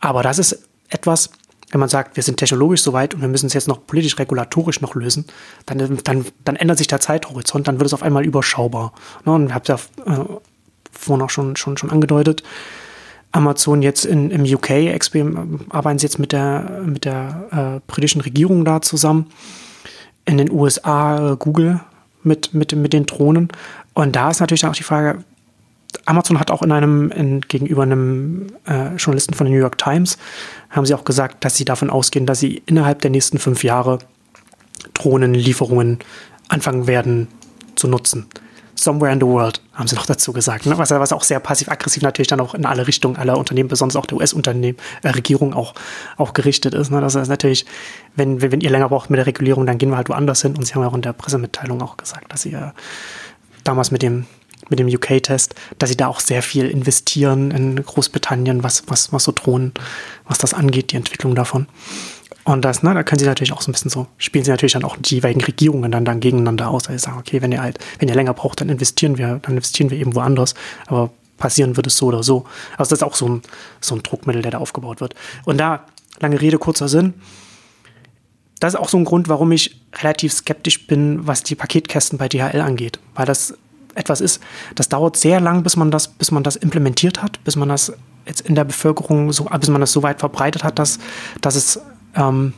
Aber 0.00 0.22
das 0.22 0.38
ist 0.38 0.62
etwas, 0.88 1.30
wenn 1.70 1.80
man 1.80 1.88
sagt, 1.88 2.16
wir 2.16 2.22
sind 2.22 2.38
technologisch 2.38 2.82
so 2.82 2.92
weit 2.92 3.14
und 3.14 3.20
wir 3.20 3.28
müssen 3.28 3.46
es 3.46 3.54
jetzt 3.54 3.68
noch 3.68 3.86
politisch, 3.86 4.18
regulatorisch 4.18 4.80
noch 4.80 4.94
lösen, 4.94 5.26
dann, 5.66 5.98
dann, 6.02 6.26
dann 6.44 6.56
ändert 6.56 6.78
sich 6.78 6.88
der 6.88 7.00
Zeithorizont, 7.00 7.68
dann 7.68 7.78
wird 7.78 7.86
es 7.86 7.94
auf 7.94 8.02
einmal 8.02 8.24
überschaubar. 8.24 8.92
Ne, 9.24 9.32
und 9.32 9.46
ich 9.46 9.54
habe 9.54 9.62
es 9.62 9.68
ja 9.68 10.12
äh, 10.12 10.24
vorhin 10.90 11.24
auch 11.24 11.30
schon, 11.30 11.56
schon, 11.56 11.76
schon 11.76 11.90
angedeutet, 11.90 12.42
Amazon 13.32 13.82
jetzt 13.82 14.04
in, 14.04 14.30
im 14.30 14.42
UK 14.42 14.70
arbeiten 15.68 15.98
sie 15.98 16.06
jetzt 16.06 16.18
mit 16.18 16.32
der, 16.32 16.82
mit 16.84 17.04
der 17.04 17.80
äh, 17.86 17.90
britischen 17.90 18.20
Regierung 18.20 18.64
da 18.64 18.82
zusammen. 18.82 19.26
In 20.24 20.38
den 20.38 20.50
USA 20.50 21.32
äh, 21.32 21.36
Google 21.36 21.80
mit, 22.22 22.54
mit, 22.54 22.74
mit 22.74 22.92
den 22.92 23.06
Drohnen. 23.06 23.48
Und 23.94 24.16
da 24.16 24.30
ist 24.30 24.40
natürlich 24.40 24.62
dann 24.62 24.70
auch 24.70 24.76
die 24.76 24.82
Frage, 24.82 25.24
Amazon 26.06 26.38
hat 26.38 26.50
auch 26.50 26.62
in 26.62 26.72
einem, 26.72 27.10
in, 27.10 27.40
gegenüber 27.42 27.82
einem 27.82 28.48
äh, 28.66 28.94
Journalisten 28.96 29.34
von 29.34 29.46
der 29.46 29.54
New 29.54 29.60
York 29.60 29.78
Times, 29.78 30.18
haben 30.70 30.86
sie 30.86 30.94
auch 30.94 31.04
gesagt, 31.04 31.44
dass 31.44 31.56
sie 31.56 31.64
davon 31.64 31.90
ausgehen, 31.90 32.26
dass 32.26 32.40
sie 32.40 32.62
innerhalb 32.66 33.00
der 33.00 33.10
nächsten 33.10 33.38
fünf 33.38 33.64
Jahre 33.64 33.98
Drohnenlieferungen 34.94 35.98
anfangen 36.48 36.86
werden 36.86 37.28
zu 37.74 37.88
nutzen. 37.88 38.26
Somewhere 38.80 39.12
in 39.12 39.20
the 39.20 39.26
World, 39.26 39.60
haben 39.74 39.88
sie 39.88 39.94
noch 39.94 40.06
dazu 40.06 40.32
gesagt. 40.32 40.64
Ne? 40.64 40.78
Was, 40.78 40.90
was 40.90 41.12
auch 41.12 41.22
sehr 41.22 41.38
passiv-aggressiv 41.38 42.02
natürlich 42.02 42.28
dann 42.28 42.40
auch 42.40 42.54
in 42.54 42.64
alle 42.64 42.86
Richtungen 42.86 43.16
aller 43.16 43.36
Unternehmen, 43.36 43.68
besonders 43.68 43.96
auch 43.96 44.06
der 44.06 44.16
US-Regierung 44.16 45.52
äh, 45.52 45.54
auch, 45.54 45.74
auch 46.16 46.32
gerichtet 46.32 46.72
ist. 46.72 46.90
Ne? 46.90 47.00
Das 47.02 47.14
ist 47.14 47.28
natürlich, 47.28 47.66
wenn, 48.16 48.40
wenn, 48.40 48.52
wenn 48.52 48.62
ihr 48.62 48.70
länger 48.70 48.88
braucht 48.88 49.10
mit 49.10 49.18
der 49.18 49.26
Regulierung, 49.26 49.66
dann 49.66 49.76
gehen 49.76 49.90
wir 49.90 49.98
halt 49.98 50.08
woanders 50.08 50.40
hin. 50.40 50.56
Und 50.56 50.66
sie 50.66 50.74
haben 50.74 50.82
ja 50.82 50.88
auch 50.88 50.94
in 50.94 51.02
der 51.02 51.12
Pressemitteilung 51.12 51.82
auch 51.82 51.98
gesagt, 51.98 52.32
dass 52.32 52.40
sie 52.40 52.54
äh, 52.54 52.70
damals 53.64 53.90
mit 53.90 54.00
dem 54.00 54.24
mit 54.68 54.78
dem 54.78 54.86
UK-Test, 54.86 55.56
dass 55.78 55.90
sie 55.90 55.96
da 55.96 56.06
auch 56.06 56.20
sehr 56.20 56.42
viel 56.42 56.66
investieren 56.66 57.50
in 57.50 57.82
Großbritannien, 57.82 58.62
was, 58.62 58.84
was, 58.86 59.12
was 59.12 59.24
so 59.24 59.32
Drohnen, 59.32 59.72
was 60.28 60.38
das 60.38 60.54
angeht, 60.54 60.92
die 60.92 60.96
Entwicklung 60.96 61.34
davon. 61.34 61.66
Und 62.44 62.64
das, 62.64 62.82
ne, 62.82 62.94
da 62.94 63.02
können 63.02 63.18
sie 63.18 63.26
natürlich 63.26 63.52
auch 63.52 63.60
so 63.60 63.70
ein 63.70 63.72
bisschen 63.72 63.90
so, 63.90 64.06
spielen 64.16 64.44
sie 64.44 64.50
natürlich 64.50 64.72
dann 64.72 64.84
auch 64.84 64.96
die 64.96 65.16
jeweiligen 65.16 65.42
Regierungen 65.42 65.90
dann, 65.92 66.04
dann 66.04 66.20
gegeneinander 66.20 66.70
aus. 66.70 66.88
Also 66.88 67.06
sagen, 67.06 67.18
okay, 67.18 67.42
wenn 67.42 67.52
ihr 67.52 67.62
halt, 67.62 67.78
wenn 67.98 68.08
ihr 68.08 68.14
länger 68.14 68.34
braucht, 68.34 68.60
dann 68.60 68.68
investieren 68.68 69.18
wir, 69.18 69.40
dann 69.42 69.52
investieren 69.52 69.90
wir 69.90 69.98
eben 69.98 70.14
woanders. 70.14 70.54
Aber 70.86 71.10
passieren 71.36 71.76
wird 71.76 71.86
es 71.86 71.96
so 71.96 72.06
oder 72.06 72.22
so. 72.22 72.44
Also 72.78 72.90
das 72.90 73.00
ist 73.00 73.02
auch 73.02 73.14
so 73.14 73.28
ein, 73.28 73.42
so 73.80 73.94
ein 73.94 74.02
Druckmittel, 74.02 74.42
der 74.42 74.52
da 74.52 74.58
aufgebaut 74.58 75.00
wird. 75.00 75.14
Und 75.44 75.58
da, 75.58 75.84
lange 76.20 76.40
Rede, 76.40 76.58
kurzer 76.58 76.88
Sinn. 76.88 77.14
Das 78.60 78.74
ist 78.74 78.80
auch 78.80 78.90
so 78.90 78.98
ein 78.98 79.04
Grund, 79.04 79.28
warum 79.28 79.52
ich 79.52 79.80
relativ 80.00 80.32
skeptisch 80.34 80.86
bin, 80.86 81.26
was 81.26 81.42
die 81.42 81.54
Paketkästen 81.54 82.18
bei 82.18 82.28
DHL 82.28 82.60
angeht. 82.60 83.00
Weil 83.14 83.26
das 83.26 83.54
etwas 83.94 84.20
ist, 84.20 84.40
das 84.74 84.88
dauert 84.88 85.16
sehr 85.16 85.40
lang, 85.40 85.62
bis 85.62 85.76
man 85.76 85.90
das, 85.90 86.08
bis 86.08 86.30
man 86.30 86.42
das 86.42 86.56
implementiert 86.56 87.22
hat, 87.22 87.42
bis 87.44 87.56
man 87.56 87.68
das 87.68 87.92
jetzt 88.26 88.42
in 88.42 88.54
der 88.54 88.64
Bevölkerung 88.64 89.32
so, 89.32 89.44
bis 89.44 89.68
man 89.68 89.80
das 89.80 89.92
so 89.92 90.02
weit 90.02 90.20
verbreitet 90.20 90.62
hat, 90.62 90.78
dass, 90.78 90.98
dass 91.40 91.56
es 91.56 91.80
ähm, 92.14 92.52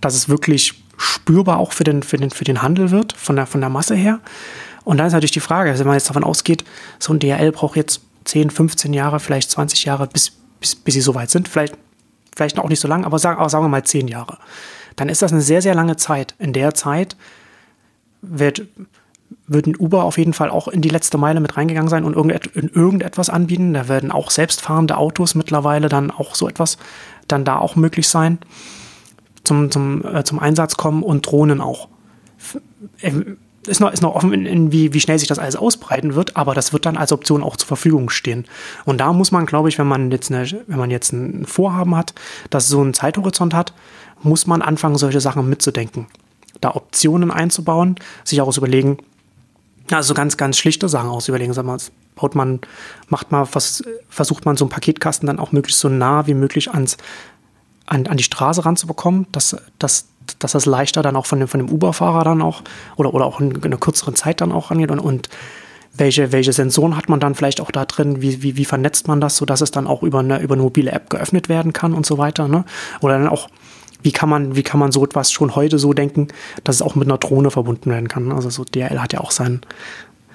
dass 0.00 0.14
es 0.14 0.28
wirklich 0.28 0.74
spürbar 0.96 1.58
auch 1.58 1.72
für 1.72 1.84
den, 1.84 2.02
für 2.02 2.16
den, 2.16 2.30
für 2.30 2.44
den 2.44 2.62
Handel 2.62 2.90
wird, 2.90 3.12
von 3.12 3.36
der, 3.36 3.46
von 3.46 3.60
der 3.60 3.70
Masse 3.70 3.94
her. 3.94 4.20
Und 4.84 4.98
dann 4.98 5.06
ist 5.06 5.12
natürlich 5.12 5.32
die 5.32 5.40
Frage, 5.40 5.70
also 5.70 5.80
wenn 5.80 5.88
man 5.88 5.96
jetzt 5.96 6.08
davon 6.08 6.24
ausgeht, 6.24 6.64
so 6.98 7.12
ein 7.12 7.18
DRL 7.18 7.52
braucht 7.52 7.76
jetzt 7.76 8.02
10, 8.24 8.50
15 8.50 8.92
Jahre, 8.92 9.20
vielleicht 9.20 9.50
20 9.50 9.84
Jahre, 9.84 10.06
bis, 10.06 10.32
bis, 10.60 10.74
bis 10.74 10.94
sie 10.94 11.00
so 11.00 11.14
weit 11.14 11.30
sind. 11.30 11.48
Vielleicht, 11.48 11.74
vielleicht 12.34 12.58
auch 12.58 12.68
nicht 12.68 12.80
so 12.80 12.88
lang, 12.88 13.04
aber 13.04 13.18
sagen, 13.18 13.46
sagen 13.48 13.64
wir 13.64 13.68
mal 13.68 13.84
10 13.84 14.08
Jahre. 14.08 14.38
Dann 14.96 15.08
ist 15.08 15.22
das 15.22 15.32
eine 15.32 15.40
sehr, 15.40 15.62
sehr 15.62 15.74
lange 15.74 15.96
Zeit. 15.96 16.34
In 16.38 16.52
der 16.52 16.74
Zeit 16.74 17.16
wird, 18.22 18.66
wird 19.46 19.66
ein 19.66 19.76
Uber 19.76 20.04
auf 20.04 20.18
jeden 20.18 20.32
Fall 20.32 20.50
auch 20.50 20.68
in 20.68 20.82
die 20.82 20.88
letzte 20.88 21.18
Meile 21.18 21.40
mit 21.40 21.56
reingegangen 21.56 21.88
sein 21.88 22.04
und 22.04 22.14
irgendet, 22.14 22.46
in 22.48 22.68
irgendetwas 22.68 23.30
anbieten. 23.30 23.72
Da 23.72 23.88
werden 23.88 24.10
auch 24.10 24.30
selbstfahrende 24.30 24.96
Autos 24.96 25.34
mittlerweile 25.34 25.88
dann 25.88 26.10
auch 26.10 26.34
so 26.34 26.48
etwas 26.48 26.76
dann 27.32 27.44
da 27.44 27.58
auch 27.58 27.76
möglich 27.76 28.08
sein, 28.08 28.38
zum, 29.44 29.70
zum, 29.70 30.04
äh, 30.04 30.24
zum 30.24 30.38
Einsatz 30.38 30.76
kommen 30.76 31.02
und 31.02 31.26
Drohnen 31.26 31.60
auch. 31.60 31.88
Ähm, 33.02 33.38
ist 33.66 33.80
noch, 33.80 33.92
ist 33.92 34.02
noch 34.02 34.14
offen, 34.14 34.32
in, 34.32 34.46
in 34.46 34.72
wie, 34.72 34.94
wie 34.94 35.00
schnell 35.00 35.18
sich 35.18 35.28
das 35.28 35.38
alles 35.38 35.56
ausbreiten 35.56 36.14
wird, 36.14 36.36
aber 36.36 36.54
das 36.54 36.72
wird 36.72 36.86
dann 36.86 36.96
als 36.96 37.12
Option 37.12 37.42
auch 37.42 37.56
zur 37.56 37.68
Verfügung 37.68 38.08
stehen. 38.08 38.46
Und 38.86 38.98
da 38.98 39.12
muss 39.12 39.32
man, 39.32 39.46
glaube 39.46 39.68
ich, 39.68 39.78
wenn 39.78 39.86
man 39.86 40.10
jetzt, 40.10 40.32
eine, 40.32 40.50
wenn 40.66 40.78
man 40.78 40.90
jetzt 40.90 41.12
ein 41.12 41.44
Vorhaben 41.44 41.94
hat, 41.94 42.14
das 42.48 42.68
so 42.68 42.80
einen 42.80 42.94
Zeithorizont 42.94 43.52
hat, 43.52 43.74
muss 44.22 44.46
man 44.46 44.62
anfangen, 44.62 44.96
solche 44.96 45.20
Sachen 45.20 45.48
mitzudenken. 45.48 46.06
Da 46.60 46.74
Optionen 46.74 47.30
einzubauen, 47.30 47.96
sich 48.24 48.40
auch 48.40 48.56
überlegen, 48.56 48.98
also 49.96 50.14
ganz, 50.14 50.36
ganz 50.36 50.56
schlichte 50.58 50.88
Sachen 50.88 51.08
aus 51.10 51.28
überlegen. 51.28 51.52
Sag 51.52 51.64
mal, 51.64 51.78
baut 52.14 52.34
man, 52.34 52.60
macht 53.08 53.32
mal, 53.32 53.46
was, 53.52 53.82
versucht 54.08 54.44
man 54.44 54.56
so 54.56 54.64
einen 54.64 54.70
Paketkasten 54.70 55.26
dann 55.26 55.38
auch 55.38 55.52
möglichst 55.52 55.80
so 55.80 55.88
nah 55.88 56.26
wie 56.26 56.34
möglich 56.34 56.70
ans, 56.70 56.96
an, 57.86 58.06
an 58.06 58.16
die 58.16 58.22
Straße 58.22 58.64
ranzubekommen, 58.64 59.26
dass, 59.32 59.56
dass, 59.78 60.08
dass 60.38 60.52
das 60.52 60.66
leichter 60.66 61.02
dann 61.02 61.16
auch 61.16 61.26
von 61.26 61.40
dem, 61.40 61.48
von 61.48 61.58
dem 61.58 61.70
Uber-Fahrer 61.70 62.24
dann 62.24 62.42
auch 62.42 62.62
oder, 62.96 63.14
oder 63.14 63.26
auch 63.26 63.40
in 63.40 63.62
einer 63.62 63.78
kürzeren 63.78 64.14
Zeit 64.14 64.40
dann 64.40 64.52
auch 64.52 64.70
angeht 64.70 64.90
und, 64.90 65.00
und 65.00 65.28
welche, 65.92 66.30
welche 66.32 66.52
Sensoren 66.52 66.96
hat 66.96 67.08
man 67.08 67.18
dann 67.20 67.34
vielleicht 67.34 67.60
auch 67.60 67.70
da 67.70 67.84
drin, 67.84 68.22
wie, 68.22 68.42
wie, 68.42 68.56
wie 68.56 68.64
vernetzt 68.64 69.08
man 69.08 69.20
das, 69.20 69.36
sodass 69.36 69.60
es 69.60 69.72
dann 69.72 69.86
auch 69.86 70.02
über 70.02 70.20
eine, 70.20 70.40
über 70.40 70.54
eine 70.54 70.62
mobile 70.62 70.92
App 70.92 71.10
geöffnet 71.10 71.48
werden 71.48 71.72
kann 71.72 71.94
und 71.94 72.06
so 72.06 72.16
weiter. 72.16 72.46
Ne? 72.46 72.64
Oder 73.00 73.18
dann 73.18 73.28
auch 73.28 73.48
wie 74.02 74.12
kann 74.12 74.28
man, 74.28 74.56
wie 74.56 74.62
kann 74.62 74.80
man 74.80 74.92
so 74.92 75.04
etwas 75.04 75.32
schon 75.32 75.54
heute 75.54 75.78
so 75.78 75.92
denken, 75.92 76.28
dass 76.64 76.76
es 76.76 76.82
auch 76.82 76.94
mit 76.94 77.08
einer 77.08 77.18
Drohne 77.18 77.50
verbunden 77.50 77.90
werden 77.90 78.08
kann? 78.08 78.32
Also 78.32 78.50
so 78.50 78.64
DRL 78.64 79.00
hat 79.00 79.12
ja 79.12 79.20
auch 79.20 79.30
seinen, 79.30 79.60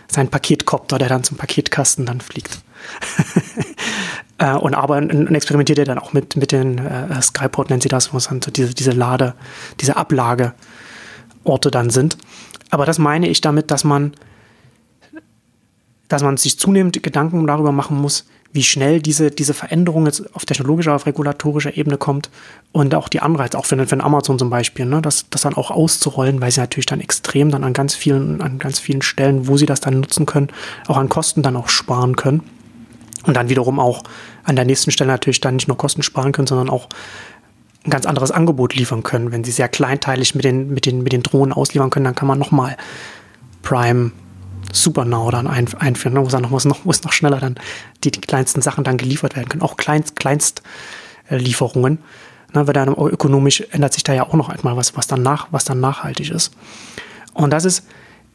seinen 0.08 0.30
Paketkopter, 0.30 0.98
der 0.98 1.10
dann 1.10 1.24
zum 1.24 1.38
Paketkasten 1.38 2.06
dann 2.06 2.22
fliegt. 2.22 2.60
äh, 4.38 4.54
und 4.54 4.76
aber 4.76 4.98
und 4.98 5.34
experimentiert 5.34 5.80
er 5.80 5.86
dann 5.86 6.00
auch 6.00 6.14
mit, 6.14 6.36
mit 6.36 6.52
den 6.52 6.78
äh, 6.78 7.22
Skyport 7.22 7.70
nennt 7.70 7.84
sie 7.84 7.90
das, 7.90 8.14
wo 8.14 8.18
es 8.18 8.28
dann 8.28 8.42
so 8.42 8.52
diese, 8.52 8.74
diese 8.74 8.92
Lade, 8.92 9.34
diese 9.82 9.98
Ablageorte 9.98 11.72
dann 11.72 11.90
sind. 11.90 12.18
Aber 12.70 12.86
das 12.86 13.00
meine 13.00 13.28
ich 13.28 13.42
damit, 13.42 13.72
dass 13.72 13.84
man, 13.84 14.14
dass 16.08 16.24
man 16.24 16.38
sich 16.38 16.60
zunehmend 16.60 17.02
Gedanken 17.02 17.46
darüber 17.48 17.72
machen 17.72 18.00
muss, 18.00 18.26
wie 18.56 18.64
schnell 18.64 19.02
diese, 19.02 19.32
diese 19.32 19.54
Veränderung 19.54 20.06
jetzt 20.06 20.34
auf 20.34 20.46
technologischer, 20.46 20.96
auf 20.96 21.06
regulatorischer 21.06 21.76
Ebene 21.76 21.98
kommt 21.98 22.30
und 22.72 22.96
auch 22.96 23.10
die 23.10 23.20
Anreize, 23.20 23.58
auch 23.58 23.66
für, 23.66 23.86
für 23.86 24.02
Amazon 24.02 24.40
zum 24.40 24.50
Beispiel, 24.50 24.86
ne, 24.86 25.02
das, 25.02 25.30
das 25.30 25.42
dann 25.42 25.56
auch 25.56 25.72
auszurollen, 25.72 26.40
weil 26.40 26.52
sie 26.52 26.62
natürlich 26.62 26.86
dann 26.86 27.02
extrem 27.02 27.52
dann 27.52 27.66
an 27.66 27.74
ganz 27.74 27.96
vielen, 27.96 28.42
an 28.42 28.58
ganz 28.58 28.80
vielen 28.80 29.02
Stellen, 29.02 29.50
wo 29.50 29.58
sie 29.58 29.66
das 29.66 29.82
dann 29.82 30.00
nutzen 30.00 30.26
können, 30.26 30.48
auch 30.88 30.98
an 30.98 31.10
Kosten 31.10 31.44
dann 31.44 31.58
auch 31.58 31.68
sparen 31.68 32.16
können. 32.16 32.44
Und 33.26 33.36
dann 33.36 33.50
wiederum 33.50 33.80
auch 33.80 34.04
an 34.44 34.56
der 34.56 34.66
nächsten 34.66 34.92
Stelle 34.92 35.12
natürlich 35.12 35.42
dann 35.42 35.56
nicht 35.56 35.68
nur 35.68 35.78
Kosten 35.78 36.02
sparen 36.02 36.32
können, 36.32 36.48
sondern 36.48 36.70
auch 36.70 36.88
ein 37.84 37.90
ganz 37.90 38.06
anderes 38.06 38.32
Angebot 38.32 38.74
liefern 38.74 39.04
können. 39.04 39.32
Wenn 39.32 39.44
sie 39.44 39.52
sehr 39.52 39.68
kleinteilig 39.68 40.34
mit 40.34 40.46
den, 40.46 40.74
mit 40.74 40.86
den, 40.86 41.04
mit 41.04 41.12
den 41.12 41.24
Drohnen 41.24 41.52
ausliefern 41.52 41.90
können, 41.90 42.06
dann 42.06 42.16
kann 42.16 42.28
man 42.28 42.40
nochmal 42.40 42.78
Prime 43.64 44.12
SuperNow 44.72 45.32
dann 45.32 45.48
ein, 45.48 45.74
einführen, 45.76 46.14
ne, 46.14 46.22
wo, 46.22 46.58
es 46.58 46.66
noch, 46.66 46.86
wo 46.86 46.92
es 46.92 47.04
noch 47.04 47.14
schneller 47.14 47.40
dann 47.40 47.56
die, 48.04 48.12
die 48.12 48.22
kleinsten 48.22 48.62
Sachen 48.62 48.84
dann 48.84 48.98
geliefert 48.98 49.36
werden 49.36 49.50
können. 49.50 49.64
Auch 49.64 49.78
Kleinst, 49.78 50.16
Kleinstlieferungen. 50.16 52.00
Ne, 52.54 52.68
weil 52.68 52.74
dann 52.74 52.90
ökonomisch 52.90 53.64
ändert 53.72 53.94
sich 53.94 54.04
da 54.04 54.14
ja 54.14 54.24
auch 54.24 54.34
noch 54.34 54.50
einmal 54.50 54.78
was, 54.78 54.96
was 54.96 55.08
dann, 55.08 55.22
nach, 55.22 55.48
was 55.52 55.66
dann 55.66 55.80
nachhaltig 55.80 56.32
ist. 56.32 56.52
Und 57.34 57.52
das 57.52 57.66
ist, 57.66 57.86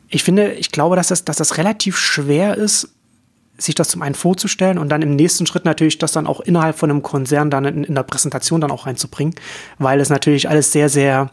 ich 0.09 0.23
finde, 0.23 0.53
ich 0.53 0.71
glaube, 0.73 0.97
dass 0.97 1.09
das, 1.09 1.25
dass 1.25 1.37
das 1.37 1.57
relativ 1.57 1.97
schwer 1.97 2.57
ist, 2.57 2.91
sich 3.57 3.75
das 3.75 3.89
zum 3.89 4.03
einen 4.03 4.15
vorzustellen 4.15 4.79
und 4.79 4.89
dann 4.89 5.03
im 5.03 5.17
nächsten 5.17 5.47
Schritt 5.47 5.65
natürlich 5.65 5.99
das 5.99 6.13
dann 6.13 6.27
auch 6.27 6.41
innerhalb 6.41 6.79
von 6.79 6.91
einem 6.91 7.03
Konzern 7.03 7.51
dann 7.51 7.65
in, 7.65 7.85
in 7.85 7.95
der 7.95 8.03
Präsentation 8.03 8.61
dann 8.61 8.71
auch 8.71 8.87
reinzubringen, 8.87 9.35
weil 9.79 10.01
es 10.01 10.09
natürlich 10.09 10.49
alles 10.49 10.73
sehr, 10.73 10.89
sehr 10.89 11.31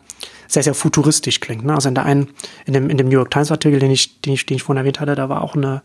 sehr, 0.48 0.64
sehr 0.64 0.74
futuristisch 0.74 1.40
klingt. 1.40 1.66
Ne? 1.66 1.74
Also 1.74 1.90
in 1.90 1.96
der 1.96 2.06
einen, 2.06 2.30
in 2.66 2.74
dem, 2.74 2.90
in 2.90 2.98
dem 2.98 3.08
New 3.08 3.14
York 3.14 3.32
Times 3.32 3.52
Artikel, 3.52 3.80
den 3.80 3.92
ich, 3.92 4.22
den 4.22 4.34
ich, 4.34 4.46
den 4.46 4.58
ich 4.58 4.64
vorhin 4.64 4.80
erwähnt 4.80 5.00
hatte, 5.00 5.16
da 5.16 5.30
war 5.30 5.42
auch 5.42 5.56
eine, 5.56 5.82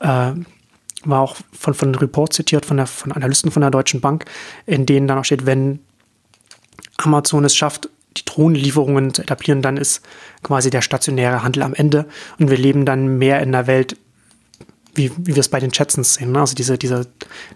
äh, 0.00 0.32
war 1.04 1.20
auch 1.20 1.36
von, 1.52 1.74
von 1.74 1.94
Report 1.94 2.32
zitiert, 2.32 2.66
von, 2.66 2.76
der, 2.76 2.86
von 2.86 3.12
Analysten 3.12 3.50
von 3.50 3.60
der 3.60 3.70
Deutschen 3.70 4.00
Bank, 4.00 4.24
in 4.66 4.86
denen 4.86 5.06
dann 5.06 5.18
auch 5.18 5.24
steht, 5.24 5.46
wenn 5.46 5.80
Amazon 6.96 7.44
es 7.44 7.54
schafft, 7.54 7.88
die 8.16 8.24
Drohnenlieferungen 8.24 9.12
zu 9.12 9.22
etablieren, 9.22 9.60
dann 9.60 9.76
ist 9.76 10.02
quasi 10.42 10.70
der 10.70 10.82
stationäre 10.82 11.42
Handel 11.42 11.62
am 11.62 11.74
Ende 11.74 12.06
und 12.38 12.50
wir 12.50 12.56
leben 12.56 12.86
dann 12.86 13.18
mehr 13.18 13.40
in 13.40 13.54
einer 13.54 13.66
Welt, 13.66 13.96
wie, 14.94 15.10
wie 15.18 15.34
wir 15.34 15.40
es 15.40 15.48
bei 15.48 15.58
den 15.58 15.70
Jetsons 15.72 16.14
sehen, 16.14 16.32
ne? 16.32 16.40
also 16.40 16.54
diese, 16.54 16.78
diese, 16.78 17.08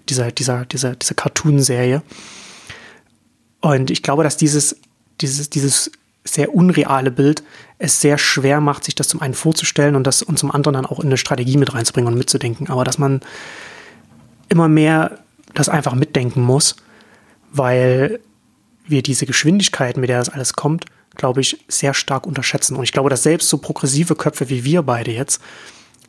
diese, 0.09 0.33
dieser, 0.33 0.65
diese, 0.65 0.97
diese 0.97 1.15
Cartoon-Serie. 1.15 2.03
Und 3.61 3.91
ich 3.91 4.03
glaube, 4.03 4.25
dass 4.25 4.37
dieses, 4.37 4.77
dieses, 5.21 5.49
dieses 5.51 5.93
sehr 6.29 6.55
unreale 6.55 7.11
Bild 7.11 7.43
es 7.79 8.01
sehr 8.01 8.19
schwer 8.19 8.61
macht, 8.61 8.85
sich 8.85 8.95
das 8.95 9.09
zum 9.09 9.23
einen 9.23 9.35
vorzustellen 9.35 9.95
und 9.95 10.07
das 10.07 10.23
und 10.23 10.39
zum 10.39 10.51
anderen 10.51 10.75
dann 10.75 10.87
auch 10.87 11.01
in 11.01 11.07
eine 11.07 11.17
Strategie 11.17 11.57
mit 11.57 11.75
reinzubringen 11.75 12.13
und 12.13 12.19
mitzudenken. 12.19 12.69
Aber 12.69 12.85
dass 12.85 12.99
man 12.99 13.21
immer 14.49 14.69
mehr 14.69 15.19
das 15.55 15.69
einfach 15.69 15.95
mitdenken 15.95 16.43
muss, 16.43 16.77
weil 17.53 18.21
wir 18.87 19.03
diese 19.03 19.27
Geschwindigkeit, 19.27 19.97
mit 19.97 20.09
der 20.09 20.19
das 20.19 20.29
alles 20.29 20.55
kommt, 20.55 20.87
glaube 21.15 21.41
ich, 21.41 21.65
sehr 21.69 21.95
stark 21.95 22.27
unterschätzen. 22.27 22.77
Und 22.77 22.85
ich 22.85 22.93
glaube, 22.93 23.11
dass 23.11 23.23
selbst 23.23 23.49
so 23.49 23.59
progressive 23.59 24.15
Köpfe 24.15 24.49
wie 24.49 24.65
wir 24.65 24.83
beide 24.83 25.13
jetzt, 25.13 25.41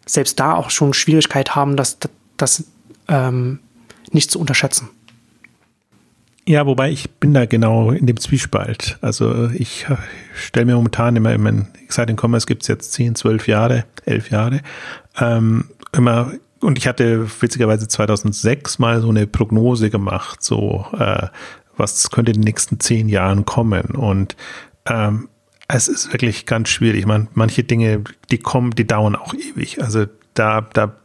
selbst 0.05 0.39
da 0.39 0.55
auch 0.55 0.69
schon 0.69 0.93
Schwierigkeit 0.93 1.55
haben, 1.55 1.75
das, 1.75 1.97
das, 2.37 2.63
ähm, 3.07 3.59
nicht 4.11 4.31
zu 4.31 4.39
unterschätzen. 4.39 4.89
Ja, 6.49 6.65
wobei 6.65 6.89
ich 6.89 7.11
bin 7.11 7.35
da 7.35 7.45
genau 7.45 7.91
in 7.91 8.07
dem 8.07 8.19
Zwiespalt. 8.19 8.97
Also 9.01 9.51
ich 9.53 9.85
stelle 10.33 10.65
mir 10.65 10.73
momentan 10.73 11.15
immer, 11.15 11.31
ich 11.31 11.37
meine, 11.37 11.67
Exciting 11.83 12.17
Commerce 12.19 12.47
gibt 12.47 12.63
es 12.63 12.67
jetzt 12.67 12.91
10, 12.93 13.13
12 13.13 13.47
Jahre, 13.47 13.85
11 14.05 14.31
Jahre, 14.31 14.61
ähm, 15.19 15.65
immer, 15.91 16.31
und 16.59 16.79
ich 16.79 16.87
hatte 16.87 17.27
witzigerweise 17.39 17.87
2006 17.87 18.79
mal 18.79 18.99
so 18.99 19.09
eine 19.09 19.27
Prognose 19.27 19.91
gemacht, 19.91 20.41
so 20.41 20.87
äh, 20.97 21.27
was 21.77 22.09
könnte 22.09 22.31
in 22.31 22.41
den 22.41 22.45
nächsten 22.45 22.79
10 22.79 23.09
Jahren 23.09 23.45
kommen 23.45 23.91
und 23.91 24.35
ähm, 24.87 25.29
es 25.67 25.87
ist 25.87 26.11
wirklich 26.13 26.47
ganz 26.47 26.69
schwierig. 26.69 27.05
Man, 27.05 27.27
manche 27.35 27.63
Dinge, 27.63 28.03
die 28.31 28.39
kommen, 28.39 28.71
die 28.71 28.87
dauern 28.87 29.15
auch 29.15 29.35
ewig. 29.35 29.83
Also 29.83 30.07
da, 30.33 30.61
da, 30.73 30.95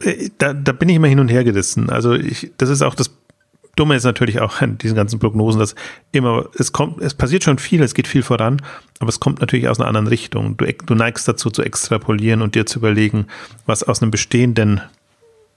äh, 0.00 0.30
da, 0.38 0.54
da 0.54 0.72
bin 0.72 0.88
ich 0.88 0.96
immer 0.96 1.08
hin 1.08 1.20
und 1.20 1.28
her 1.28 1.44
gerissen. 1.44 1.90
Also 1.90 2.14
ich, 2.14 2.50
das 2.56 2.70
ist 2.70 2.80
auch 2.80 2.94
das 2.94 3.10
Dumme 3.76 3.96
ist 3.96 4.04
natürlich 4.04 4.40
auch 4.40 4.60
an 4.60 4.78
diesen 4.78 4.96
ganzen 4.96 5.18
Prognosen, 5.18 5.58
dass 5.58 5.74
immer, 6.12 6.46
es 6.58 6.72
kommt, 6.72 7.00
es 7.02 7.14
passiert 7.14 7.44
schon 7.44 7.58
viel, 7.58 7.82
es 7.82 7.94
geht 7.94 8.06
viel 8.06 8.22
voran, 8.22 8.62
aber 9.00 9.08
es 9.08 9.20
kommt 9.20 9.40
natürlich 9.40 9.68
aus 9.68 9.80
einer 9.80 9.88
anderen 9.88 10.06
Richtung. 10.06 10.56
Du, 10.56 10.66
du 10.66 10.94
neigst 10.94 11.26
dazu 11.26 11.50
zu 11.50 11.62
extrapolieren 11.62 12.42
und 12.42 12.54
dir 12.54 12.66
zu 12.66 12.78
überlegen, 12.78 13.26
was 13.66 13.82
aus 13.82 14.02
einem 14.02 14.10
bestehenden 14.10 14.80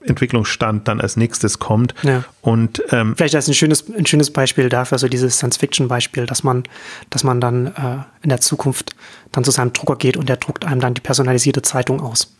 Entwicklungsstand 0.00 0.86
dann 0.86 1.00
als 1.00 1.16
nächstes 1.16 1.58
kommt. 1.58 1.94
Ja. 2.02 2.24
Und 2.40 2.82
ähm, 2.90 3.14
vielleicht 3.16 3.34
ist 3.34 3.48
ein 3.48 3.54
schönes, 3.54 3.84
ein 3.90 4.06
schönes 4.06 4.32
Beispiel 4.32 4.68
dafür, 4.68 4.96
also 4.96 5.08
dieses 5.08 5.36
Science-Fiction-Beispiel, 5.36 6.26
dass 6.26 6.44
man, 6.44 6.64
dass 7.10 7.24
man 7.24 7.40
dann 7.40 7.66
äh, 7.66 8.04
in 8.22 8.28
der 8.28 8.40
Zukunft 8.40 8.94
dann 9.32 9.44
zu 9.44 9.50
seinem 9.50 9.72
Drucker 9.72 9.96
geht 9.96 10.16
und 10.16 10.28
der 10.28 10.36
druckt 10.36 10.64
einem 10.64 10.80
dann 10.80 10.94
die 10.94 11.00
personalisierte 11.00 11.62
Zeitung 11.62 12.00
aus. 12.00 12.32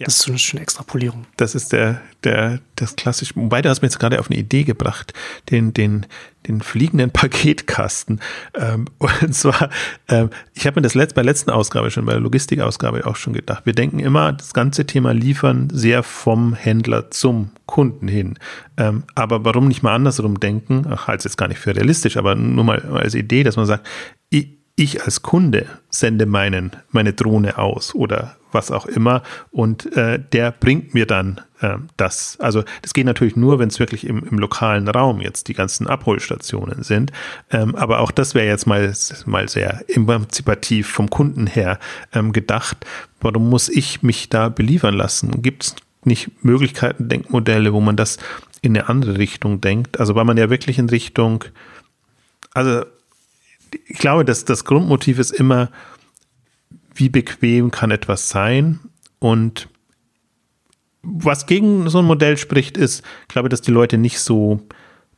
Ja. 0.00 0.06
Das 0.06 0.16
ist 0.16 0.22
so 0.22 0.30
eine 0.30 0.38
schöne 0.38 0.62
Extrapolierung. 0.62 1.26
Das 1.36 1.54
ist 1.54 1.72
der, 1.72 2.00
der, 2.24 2.60
das 2.74 2.96
klassische. 2.96 3.36
Wobei, 3.36 3.60
du 3.60 3.68
hast 3.68 3.82
mir 3.82 3.86
jetzt 3.86 3.98
gerade 3.98 4.18
auf 4.18 4.30
eine 4.30 4.40
Idee 4.40 4.64
gebracht, 4.64 5.12
den, 5.50 5.74
den, 5.74 6.06
den 6.48 6.62
fliegenden 6.62 7.10
Paketkasten. 7.12 8.18
Ähm, 8.54 8.86
und 8.98 9.34
zwar, 9.34 9.68
ähm, 10.08 10.30
ich 10.54 10.66
habe 10.66 10.80
mir 10.80 10.84
das 10.84 10.94
letzt, 10.94 11.14
bei 11.14 11.20
der 11.20 11.30
letzten 11.30 11.50
Ausgabe 11.50 11.90
schon, 11.90 12.06
bei 12.06 12.12
der 12.12 12.22
Logistikausgabe 12.22 13.06
auch 13.06 13.16
schon 13.16 13.34
gedacht. 13.34 13.66
Wir 13.66 13.74
denken 13.74 13.98
immer, 13.98 14.32
das 14.32 14.54
ganze 14.54 14.86
Thema 14.86 15.12
Liefern 15.12 15.68
sehr 15.70 16.02
vom 16.02 16.54
Händler 16.54 17.10
zum 17.10 17.50
Kunden 17.66 18.08
hin. 18.08 18.38
Ähm, 18.78 19.04
aber 19.14 19.44
warum 19.44 19.68
nicht 19.68 19.82
mal 19.82 19.94
andersrum 19.94 20.40
denken? 20.40 20.86
Ach, 20.88 21.08
halte 21.08 21.18
es 21.18 21.24
jetzt 21.24 21.36
gar 21.36 21.48
nicht 21.48 21.60
für 21.60 21.76
realistisch, 21.76 22.16
aber 22.16 22.36
nur 22.36 22.64
mal 22.64 22.80
als 22.86 23.14
Idee, 23.14 23.42
dass 23.42 23.56
man 23.56 23.66
sagt, 23.66 23.86
ich, 24.30 24.59
ich 24.80 25.04
als 25.04 25.22
Kunde 25.22 25.66
sende 25.90 26.24
meinen, 26.24 26.72
meine 26.90 27.12
Drohne 27.12 27.58
aus 27.58 27.94
oder 27.94 28.36
was 28.50 28.70
auch 28.70 28.86
immer 28.86 29.22
und 29.50 29.94
äh, 29.96 30.18
der 30.32 30.50
bringt 30.50 30.94
mir 30.94 31.06
dann 31.06 31.40
äh, 31.60 31.76
das. 31.96 32.38
Also 32.40 32.64
das 32.82 32.94
geht 32.94 33.04
natürlich 33.04 33.36
nur, 33.36 33.58
wenn 33.58 33.68
es 33.68 33.78
wirklich 33.78 34.06
im, 34.06 34.24
im, 34.28 34.38
lokalen 34.38 34.88
Raum 34.88 35.20
jetzt 35.20 35.48
die 35.48 35.54
ganzen 35.54 35.86
Abholstationen 35.86 36.82
sind. 36.82 37.12
Ähm, 37.50 37.76
aber 37.76 38.00
auch 38.00 38.10
das 38.10 38.34
wäre 38.34 38.46
jetzt 38.46 38.66
mal, 38.66 38.92
mal 39.26 39.48
sehr 39.48 39.84
emanzipativ 39.88 40.88
vom 40.88 41.10
Kunden 41.10 41.46
her 41.46 41.78
ähm, 42.12 42.32
gedacht. 42.32 42.78
Warum 43.20 43.50
muss 43.50 43.68
ich 43.68 44.02
mich 44.02 44.30
da 44.30 44.48
beliefern 44.48 44.94
lassen? 44.94 45.42
Gibt 45.42 45.64
es 45.64 45.76
nicht 46.04 46.42
Möglichkeiten, 46.42 47.08
Denkmodelle, 47.08 47.72
wo 47.72 47.80
man 47.80 47.96
das 47.96 48.16
in 48.62 48.76
eine 48.76 48.88
andere 48.88 49.18
Richtung 49.18 49.60
denkt? 49.60 50.00
Also 50.00 50.14
weil 50.14 50.24
man 50.24 50.38
ja 50.38 50.48
wirklich 50.50 50.78
in 50.78 50.88
Richtung, 50.88 51.44
also 52.54 52.84
ich 53.86 53.98
glaube, 53.98 54.24
dass 54.24 54.44
das 54.44 54.64
Grundmotiv 54.64 55.18
ist 55.18 55.30
immer, 55.30 55.70
wie 56.94 57.08
bequem 57.08 57.70
kann 57.70 57.90
etwas 57.90 58.28
sein 58.28 58.80
und 59.18 59.68
was 61.02 61.46
gegen 61.46 61.88
so 61.88 61.98
ein 62.00 62.04
Modell 62.04 62.36
spricht, 62.36 62.76
ist, 62.76 63.02
glaube 63.28 63.48
ich, 63.48 63.50
dass 63.50 63.62
die 63.62 63.70
Leute 63.70 63.96
nicht 63.96 64.20
so 64.20 64.60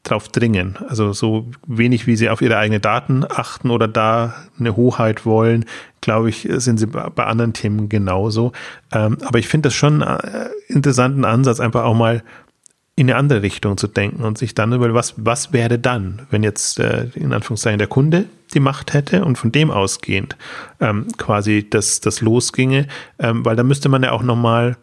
drauf 0.04 0.28
dringen. 0.28 0.78
Also 0.88 1.12
so 1.12 1.50
wenig, 1.66 2.06
wie 2.06 2.16
sie 2.16 2.28
auf 2.28 2.42
ihre 2.42 2.56
eigenen 2.56 2.80
Daten 2.80 3.24
achten 3.28 3.70
oder 3.70 3.88
da 3.88 4.34
eine 4.58 4.76
Hoheit 4.76 5.24
wollen, 5.24 5.64
glaube 6.00 6.28
ich, 6.28 6.48
sind 6.50 6.78
sie 6.78 6.86
bei 6.86 7.24
anderen 7.24 7.52
Themen 7.52 7.88
genauso. 7.88 8.52
Ähm, 8.92 9.18
aber 9.24 9.38
ich 9.38 9.48
finde 9.48 9.68
das 9.68 9.74
schon 9.74 10.02
einen 10.02 10.18
äh, 10.18 10.48
interessanten 10.68 11.24
Ansatz, 11.24 11.60
einfach 11.60 11.84
auch 11.84 11.94
mal 11.94 12.22
in 12.94 13.08
eine 13.08 13.16
andere 13.16 13.42
Richtung 13.42 13.78
zu 13.78 13.86
denken 13.86 14.22
und 14.22 14.36
sich 14.36 14.54
dann 14.54 14.72
über 14.72 14.92
was, 14.92 15.14
was 15.16 15.52
wäre 15.52 15.78
dann, 15.78 16.26
wenn 16.30 16.42
jetzt 16.42 16.78
äh, 16.78 17.06
in 17.14 17.32
Anführungszeichen 17.32 17.78
der 17.78 17.88
Kunde 17.88 18.26
die 18.52 18.60
Macht 18.60 18.92
hätte 18.92 19.24
und 19.24 19.36
von 19.36 19.50
dem 19.50 19.70
ausgehend 19.70 20.36
ähm, 20.78 21.06
quasi 21.16 21.66
das, 21.68 22.00
das 22.00 22.20
losginge, 22.20 22.86
ähm, 23.18 23.44
weil 23.44 23.56
da 23.56 23.62
müsste 23.62 23.88
man 23.88 24.02
ja 24.02 24.12
auch 24.12 24.22
nochmal, 24.22 24.76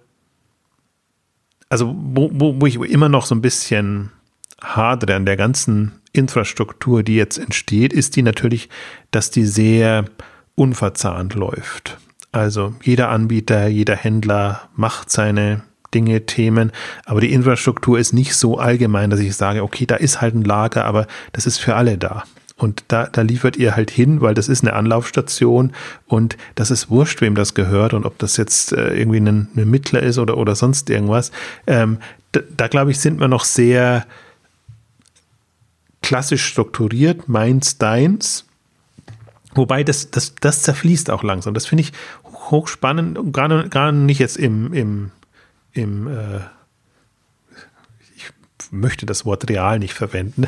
also 1.70 1.96
wo, 1.96 2.32
wo, 2.34 2.60
wo 2.60 2.66
ich 2.66 2.76
immer 2.76 3.10
noch 3.10 3.28
so 3.28 3.36
ein 3.36 3.42
bisschen 3.42 4.12
hadere 4.60 5.16
an 5.16 5.26
der 5.26 5.38
ganzen 5.38 5.92
Infrastruktur, 6.12 7.04
die 7.04 7.16
jetzt 7.16 7.38
entsteht, 7.38 7.94
ist 7.94 8.16
die 8.16 8.24
natürlich, 8.24 8.70
dass 9.12 9.30
die 9.30 9.46
sehr 9.46 10.06
unverzahnt 10.56 11.36
läuft. 11.36 11.98
Also 12.32 12.74
jeder 12.84 13.10
Anbieter, 13.10 13.68
jeder 13.68 13.96
Händler 13.96 14.70
macht 14.76 15.12
seine 15.12 15.62
Dinge, 15.94 16.26
Themen, 16.26 16.72
aber 17.06 17.22
die 17.22 17.32
Infrastruktur 17.32 18.00
ist 18.00 18.14
nicht 18.14 18.36
so 18.36 18.58
allgemein, 18.58 19.10
dass 19.10 19.20
ich 19.20 19.36
sage, 19.36 19.64
okay, 19.64 19.86
da 19.86 19.96
ist 19.96 20.22
halt 20.22 20.36
ein 20.36 20.44
Lager, 20.44 20.86
aber 20.86 21.08
das 21.34 21.46
ist 21.46 21.58
für 21.58 21.76
alle 21.76 21.98
da. 21.98 22.24
Und 22.60 22.84
da, 22.90 23.08
da 23.08 23.22
liefert 23.22 23.56
ihr 23.56 23.76
halt 23.76 23.90
hin, 23.90 24.20
weil 24.20 24.34
das 24.34 24.50
ist 24.50 24.64
eine 24.64 24.74
Anlaufstation 24.74 25.72
und 26.08 26.36
das 26.56 26.72
ist 26.72 26.90
wurscht, 26.90 27.22
wem 27.22 27.34
das 27.34 27.54
gehört 27.54 27.94
und 27.94 28.06
ob 28.06 28.18
das 28.20 28.36
jetzt 28.36 28.74
äh, 28.74 28.96
irgendwie 28.96 29.22
ein, 29.22 29.48
ein 29.56 29.70
Mittler 29.70 30.04
ist 30.04 30.18
oder, 30.18 30.38
oder 30.38 30.56
sonst 30.56 30.90
irgendwas. 30.90 31.32
Ähm, 31.68 32.00
da, 32.34 32.42
da 32.56 32.68
glaube 32.68 32.92
ich, 32.92 33.00
sind 33.00 33.20
wir 33.20 33.30
noch 33.30 33.46
sehr 33.46 34.06
klassisch 36.02 36.46
strukturiert, 36.46 37.30
meins, 37.30 37.78
deins. 37.78 38.46
Wobei 39.56 39.86
das, 39.86 40.12
das, 40.12 40.36
das 40.42 40.62
zerfließt 40.62 41.10
auch 41.12 41.24
langsam. 41.24 41.54
Das 41.54 41.66
finde 41.66 41.84
ich 41.84 41.94
hochspannend 42.24 43.34
gar, 43.34 43.70
gar 43.70 43.92
nicht 43.94 44.20
jetzt 44.20 44.38
im, 44.38 44.74
im 44.74 45.12
im, 45.74 46.08
äh, 46.08 46.40
ich 48.16 48.32
möchte 48.72 49.06
das 49.06 49.26
Wort 49.26 49.50
real 49.50 49.80
nicht 49.80 49.94
verwenden, 49.94 50.48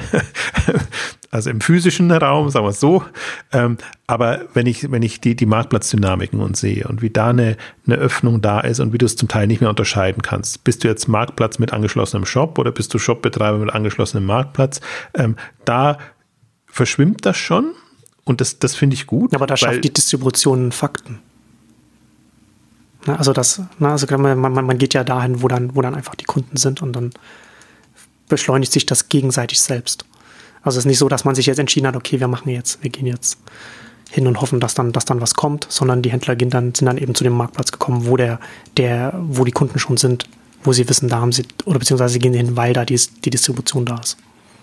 also 1.31 1.49
im 1.49 1.61
physischen 1.61 2.11
Raum, 2.11 2.49
sagen 2.49 2.65
wir 2.65 2.71
es 2.71 2.79
so. 2.79 3.03
Ähm, 3.51 3.77
aber 4.05 4.41
wenn 4.53 4.67
ich, 4.67 4.91
wenn 4.91 5.01
ich 5.01 5.21
die, 5.21 5.35
die 5.35 5.45
Marktplatzdynamiken 5.45 6.39
und 6.41 6.57
sehe 6.57 6.87
und 6.87 7.01
wie 7.01 7.09
da 7.09 7.29
eine, 7.29 7.57
eine 7.87 7.95
Öffnung 7.95 8.41
da 8.41 8.59
ist 8.59 8.79
und 8.79 8.93
wie 8.93 8.97
du 8.97 9.05
es 9.05 9.15
zum 9.15 9.29
Teil 9.29 9.47
nicht 9.47 9.61
mehr 9.61 9.69
unterscheiden 9.69 10.21
kannst, 10.21 10.63
bist 10.63 10.83
du 10.83 10.87
jetzt 10.87 11.07
Marktplatz 11.07 11.57
mit 11.57 11.73
angeschlossenem 11.73 12.25
Shop 12.25 12.59
oder 12.59 12.71
bist 12.71 12.93
du 12.93 12.99
Shopbetreiber 12.99 13.57
mit 13.57 13.73
angeschlossenem 13.73 14.25
Marktplatz, 14.25 14.81
ähm, 15.13 15.35
da 15.65 15.97
verschwimmt 16.67 17.25
das 17.25 17.37
schon. 17.37 17.73
Und 18.23 18.39
das, 18.39 18.59
das 18.59 18.75
finde 18.75 18.93
ich 18.93 19.07
gut. 19.07 19.33
Aber 19.33 19.47
da 19.47 19.57
schafft 19.57 19.83
die 19.83 19.91
Distribution 19.91 20.71
Fakten. 20.71 21.19
Ne, 23.07 23.17
also 23.17 23.33
das, 23.33 23.61
ne, 23.79 23.89
also 23.89 24.05
man, 24.17 24.37
man, 24.37 24.53
man 24.53 24.77
geht 24.77 24.93
ja 24.93 25.03
dahin, 25.03 25.41
wo 25.41 25.47
dann, 25.47 25.75
wo 25.75 25.81
dann 25.81 25.95
einfach 25.95 26.15
die 26.15 26.25
Kunden 26.25 26.57
sind 26.57 26.81
und 26.81 26.93
dann 26.93 27.11
beschleunigt 28.29 28.71
sich 28.71 28.85
das 28.85 29.09
gegenseitig 29.09 29.59
selbst. 29.59 30.05
Also 30.63 30.77
es 30.77 30.85
ist 30.85 30.87
nicht 30.87 30.99
so, 30.99 31.09
dass 31.09 31.25
man 31.25 31.35
sich 31.35 31.47
jetzt 31.47 31.59
entschieden 31.59 31.87
hat, 31.87 31.95
okay, 31.95 32.19
wir 32.19 32.27
machen 32.27 32.49
jetzt, 32.49 32.83
wir 32.83 32.91
gehen 32.91 33.07
jetzt 33.07 33.39
hin 34.11 34.27
und 34.27 34.41
hoffen, 34.41 34.59
dass 34.59 34.73
dann, 34.73 34.91
dass 34.91 35.05
dann 35.05 35.21
was 35.21 35.35
kommt, 35.35 35.65
sondern 35.69 36.01
die 36.01 36.11
Händler 36.11 36.35
gehen 36.35 36.49
dann, 36.49 36.75
sind 36.75 36.85
dann 36.85 36.97
eben 36.97 37.15
zu 37.15 37.23
dem 37.23 37.33
Marktplatz 37.33 37.71
gekommen, 37.71 38.05
wo 38.05 38.17
der, 38.17 38.39
der, 38.77 39.13
wo 39.17 39.45
die 39.45 39.51
Kunden 39.51 39.79
schon 39.79 39.97
sind, 39.97 40.25
wo 40.63 40.73
sie 40.73 40.87
wissen, 40.87 41.09
da 41.09 41.19
haben 41.19 41.31
sie, 41.31 41.45
oder 41.65 41.79
beziehungsweise 41.79 42.13
sie 42.13 42.19
gehen 42.19 42.33
hin, 42.33 42.57
weil 42.57 42.73
da 42.73 42.85
die, 42.85 42.99
die 43.25 43.29
Distribution 43.29 43.85
da 43.85 43.97
ist. 43.97 44.17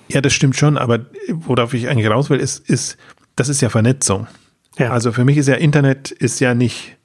Ja, 0.08 0.20
das 0.20 0.32
stimmt 0.32 0.56
schon, 0.56 0.78
aber 0.78 1.06
worauf 1.28 1.74
ich 1.74 1.88
eigentlich 1.88 2.08
raus 2.08 2.30
will, 2.30 2.38
ist, 2.38 2.68
ist, 2.68 2.96
das 3.36 3.48
ist 3.48 3.60
ja 3.60 3.68
Vernetzung. 3.68 4.26
Ja. 4.78 4.90
Also 4.90 5.12
für 5.12 5.24
mich 5.24 5.36
ist 5.36 5.48
ja 5.48 5.54
Internet 5.54 6.10
ist 6.10 6.40
ja 6.40 6.54
nicht 6.54 6.97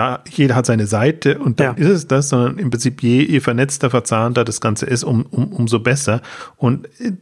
da 0.00 0.24
jeder 0.30 0.54
hat 0.54 0.64
seine 0.64 0.86
Seite 0.86 1.38
und 1.38 1.60
dann 1.60 1.76
ja. 1.76 1.84
ist 1.84 1.90
es 1.90 2.06
das, 2.08 2.30
sondern 2.30 2.58
im 2.58 2.70
Prinzip 2.70 3.02
je, 3.02 3.22
je 3.22 3.40
vernetzter, 3.40 3.90
verzahnter 3.90 4.46
das 4.46 4.62
Ganze 4.62 4.86
ist, 4.86 5.04
um, 5.04 5.26
um, 5.30 5.52
umso 5.52 5.78
besser. 5.78 6.22
Und 6.56 6.86
äh, 7.00 7.12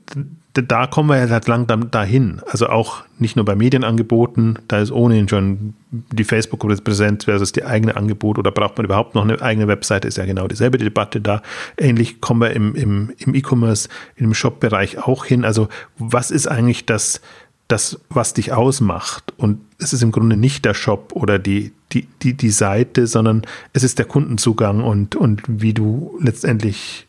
da 0.53 0.87
kommen 0.87 1.09
wir 1.09 1.18
ja 1.18 1.29
halt 1.29 1.49
langsam 1.49 1.91
dahin. 1.91 2.41
Also 2.47 2.68
auch 2.68 3.03
nicht 3.18 3.35
nur 3.35 3.45
bei 3.45 3.57
Medienangeboten, 3.57 4.61
da 4.68 4.79
ist 4.79 4.93
ohnehin 4.93 5.29
schon 5.29 5.74
die 5.91 6.22
Facebook-Präsenz 6.22 7.24
versus 7.24 7.51
die 7.51 7.64
eigene 7.64 7.97
Angebot 7.97 8.39
oder 8.39 8.53
braucht 8.53 8.76
man 8.76 8.85
überhaupt 8.85 9.16
noch 9.16 9.24
eine 9.24 9.43
eigene 9.43 9.66
Webseite, 9.66 10.07
ist 10.07 10.16
ja 10.16 10.24
genau 10.24 10.47
dieselbe 10.47 10.79
Debatte 10.79 11.20
da. 11.20 11.43
Ähnlich 11.76 12.20
kommen 12.20 12.41
wir 12.41 12.53
im, 12.53 12.76
im, 12.76 13.12
im 13.18 13.35
E-Commerce, 13.35 13.89
im 14.14 14.35
Shop-Bereich 14.35 14.99
auch 14.99 15.24
hin. 15.24 15.45
Also 15.45 15.68
was 15.99 16.31
ist 16.31 16.47
eigentlich 16.47 16.87
das, 16.87 17.22
das, 17.69 18.01
was 18.09 18.35
dich 18.35 18.53
ausmacht? 18.53 19.33
Und 19.37 19.61
es 19.79 19.93
ist 19.93 20.03
im 20.03 20.11
Grunde 20.11 20.37
nicht 20.37 20.64
der 20.64 20.75
Shop 20.75 21.12
oder 21.12 21.39
die, 21.39 21.73
die, 21.93 22.09
die, 22.23 22.35
die 22.35 22.51
Seite, 22.51 23.07
sondern 23.07 23.43
es 23.73 23.85
ist 23.85 23.99
der 23.99 24.07
Kundenzugang 24.07 24.83
und, 24.83 25.16
und 25.16 25.43
wie 25.47 25.75
du 25.75 26.19
letztendlich 26.21 27.07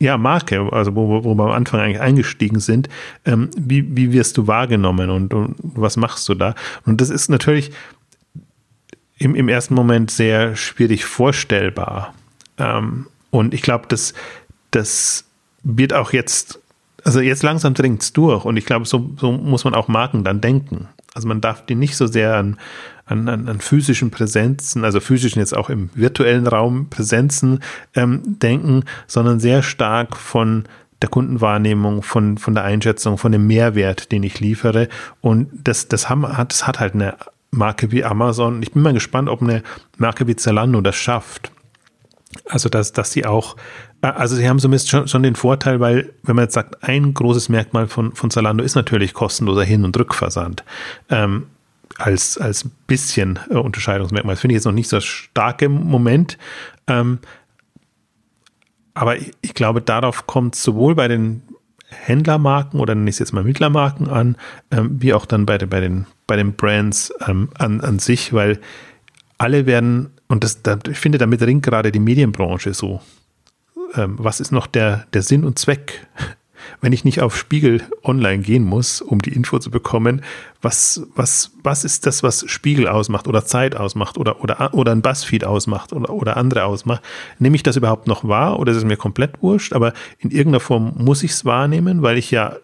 ja, 0.00 0.16
Marke, 0.16 0.72
also 0.72 0.94
wo, 0.94 1.24
wo 1.24 1.34
wir 1.34 1.44
am 1.44 1.50
Anfang 1.50 1.80
eigentlich 1.80 2.00
eingestiegen 2.00 2.60
sind, 2.60 2.88
ähm, 3.24 3.50
wie, 3.56 3.96
wie 3.96 4.12
wirst 4.12 4.36
du 4.36 4.46
wahrgenommen 4.46 5.10
und, 5.10 5.34
und, 5.34 5.56
was 5.60 5.96
machst 5.96 6.28
du 6.28 6.34
da? 6.34 6.54
Und 6.86 7.00
das 7.00 7.10
ist 7.10 7.28
natürlich 7.28 7.72
im, 9.18 9.34
im 9.34 9.48
ersten 9.48 9.74
Moment 9.74 10.10
sehr 10.10 10.54
schwierig 10.54 11.04
vorstellbar. 11.04 12.14
Ähm, 12.58 13.06
und 13.30 13.54
ich 13.54 13.62
glaube, 13.62 13.86
das, 13.88 14.14
das 14.70 15.24
wird 15.64 15.92
auch 15.92 16.12
jetzt, 16.12 16.60
also 17.04 17.20
jetzt 17.20 17.42
langsam 17.42 17.74
dringt 17.74 18.02
es 18.02 18.12
durch 18.12 18.44
und 18.44 18.56
ich 18.56 18.66
glaube, 18.66 18.86
so, 18.86 19.10
so 19.16 19.32
muss 19.32 19.64
man 19.64 19.74
auch 19.74 19.88
Marken 19.88 20.24
dann 20.24 20.40
denken. 20.40 20.88
Also 21.14 21.28
man 21.28 21.40
darf 21.40 21.64
die 21.64 21.74
nicht 21.74 21.96
so 21.96 22.06
sehr 22.06 22.36
an, 22.36 22.58
an, 23.06 23.28
an, 23.28 23.60
physischen 23.60 24.10
Präsenzen, 24.10 24.84
also 24.84 25.00
physischen 25.00 25.40
jetzt 25.40 25.56
auch 25.56 25.70
im 25.70 25.90
virtuellen 25.94 26.46
Raum 26.46 26.90
Präsenzen 26.90 27.60
ähm, 27.94 28.38
denken, 28.38 28.84
sondern 29.06 29.40
sehr 29.40 29.62
stark 29.62 30.16
von 30.16 30.64
der 31.00 31.08
Kundenwahrnehmung, 31.08 32.02
von, 32.02 32.38
von 32.38 32.54
der 32.54 32.64
Einschätzung, 32.64 33.18
von 33.18 33.32
dem 33.32 33.46
Mehrwert, 33.46 34.12
den 34.12 34.22
ich 34.22 34.40
liefere. 34.40 34.88
Und 35.20 35.48
das, 35.64 35.88
das, 35.88 36.08
haben, 36.08 36.36
hat, 36.36 36.52
das 36.52 36.66
hat 36.66 36.80
halt 36.80 36.94
eine 36.94 37.16
Marke 37.50 37.92
wie 37.92 38.04
Amazon. 38.04 38.62
Ich 38.62 38.72
bin 38.72 38.82
mal 38.82 38.92
gespannt, 38.92 39.28
ob 39.28 39.40
eine 39.40 39.62
Marke 39.96 40.26
wie 40.26 40.36
Zalando 40.36 40.80
das 40.80 40.96
schafft. 40.96 41.52
Also, 42.46 42.68
dass, 42.68 42.92
dass 42.92 43.12
sie 43.12 43.24
auch, 43.24 43.56
also 44.00 44.36
sie 44.36 44.48
haben 44.48 44.58
zumindest 44.58 44.88
schon, 44.88 45.08
schon 45.08 45.22
den 45.22 45.34
Vorteil, 45.34 45.80
weil, 45.80 46.12
wenn 46.22 46.36
man 46.36 46.44
jetzt 46.44 46.54
sagt, 46.54 46.84
ein 46.84 47.14
großes 47.14 47.48
Merkmal 47.48 47.88
von, 47.88 48.14
von 48.14 48.30
Zalando 48.30 48.62
ist 48.62 48.74
natürlich 48.74 49.14
kostenloser 49.14 49.64
Hin- 49.64 49.84
und 49.84 49.98
Rückversand. 49.98 50.64
Ähm, 51.08 51.46
als, 51.96 52.38
als 52.38 52.68
bisschen 52.86 53.38
äh, 53.50 53.54
Unterscheidungsmerkmal. 53.54 54.34
Das 54.34 54.40
finde 54.40 54.54
ich 54.54 54.58
jetzt 54.58 54.66
noch 54.66 54.72
nicht 54.72 54.88
so 54.88 55.00
stark 55.00 55.62
im 55.62 55.72
Moment. 55.72 56.38
Ähm, 56.86 57.18
aber 58.94 59.16
ich, 59.16 59.32
ich, 59.40 59.54
glaube, 59.54 59.80
darauf 59.80 60.26
kommt 60.26 60.54
sowohl 60.54 60.94
bei 60.94 61.08
den 61.08 61.42
Händlermarken 61.88 62.80
oder 62.80 62.94
nenne 62.94 63.08
ich 63.08 63.14
es 63.14 63.20
jetzt 63.20 63.32
mal 63.32 63.44
Mittlermarken 63.44 64.08
an, 64.08 64.36
ähm, 64.70 65.00
wie 65.00 65.14
auch 65.14 65.26
dann 65.26 65.46
bei, 65.46 65.58
bei, 65.58 65.80
den, 65.80 66.06
bei 66.26 66.36
den 66.36 66.54
Brands 66.54 67.12
ähm, 67.26 67.48
an, 67.58 67.80
an 67.80 67.98
sich, 67.98 68.32
weil 68.32 68.60
alle 69.38 69.66
werden, 69.66 70.10
und 70.28 70.44
das, 70.44 70.62
da, 70.62 70.78
ich 70.88 70.98
finde, 70.98 71.18
damit 71.18 71.42
ringt 71.42 71.64
gerade 71.64 71.90
die 71.90 72.00
Medienbranche 72.00 72.74
so. 72.74 73.00
Ähm, 73.94 74.16
was 74.18 74.40
ist 74.40 74.52
noch 74.52 74.66
der, 74.66 75.06
der 75.12 75.22
Sinn 75.22 75.44
und 75.44 75.58
Zweck 75.58 76.06
wenn 76.80 76.92
ich 76.92 77.04
nicht 77.04 77.20
auf 77.20 77.36
Spiegel 77.36 77.82
online 78.02 78.42
gehen 78.42 78.64
muss, 78.64 79.00
um 79.00 79.20
die 79.20 79.32
Info 79.32 79.58
zu 79.58 79.70
bekommen, 79.70 80.22
was, 80.60 81.06
was, 81.14 81.52
was 81.62 81.84
ist 81.84 82.06
das, 82.06 82.22
was 82.22 82.44
Spiegel 82.48 82.88
ausmacht 82.88 83.26
oder 83.26 83.44
Zeit 83.44 83.76
ausmacht 83.76 84.18
oder, 84.18 84.42
oder, 84.42 84.74
oder 84.74 84.92
ein 84.92 85.02
Buzzfeed 85.02 85.44
ausmacht 85.44 85.92
oder, 85.92 86.10
oder 86.10 86.36
andere 86.36 86.64
ausmacht, 86.64 87.02
nehme 87.38 87.56
ich 87.56 87.62
das 87.62 87.76
überhaupt 87.76 88.06
noch 88.06 88.26
wahr 88.26 88.58
oder 88.58 88.72
ist 88.72 88.78
es 88.78 88.84
mir 88.84 88.96
komplett 88.96 89.42
wurscht? 89.42 89.72
Aber 89.72 89.92
in 90.18 90.30
irgendeiner 90.30 90.60
Form 90.60 90.92
muss 90.96 91.22
ich 91.22 91.32
es 91.32 91.44
wahrnehmen, 91.44 92.02
weil 92.02 92.18
ich 92.18 92.30
ja 92.30 92.56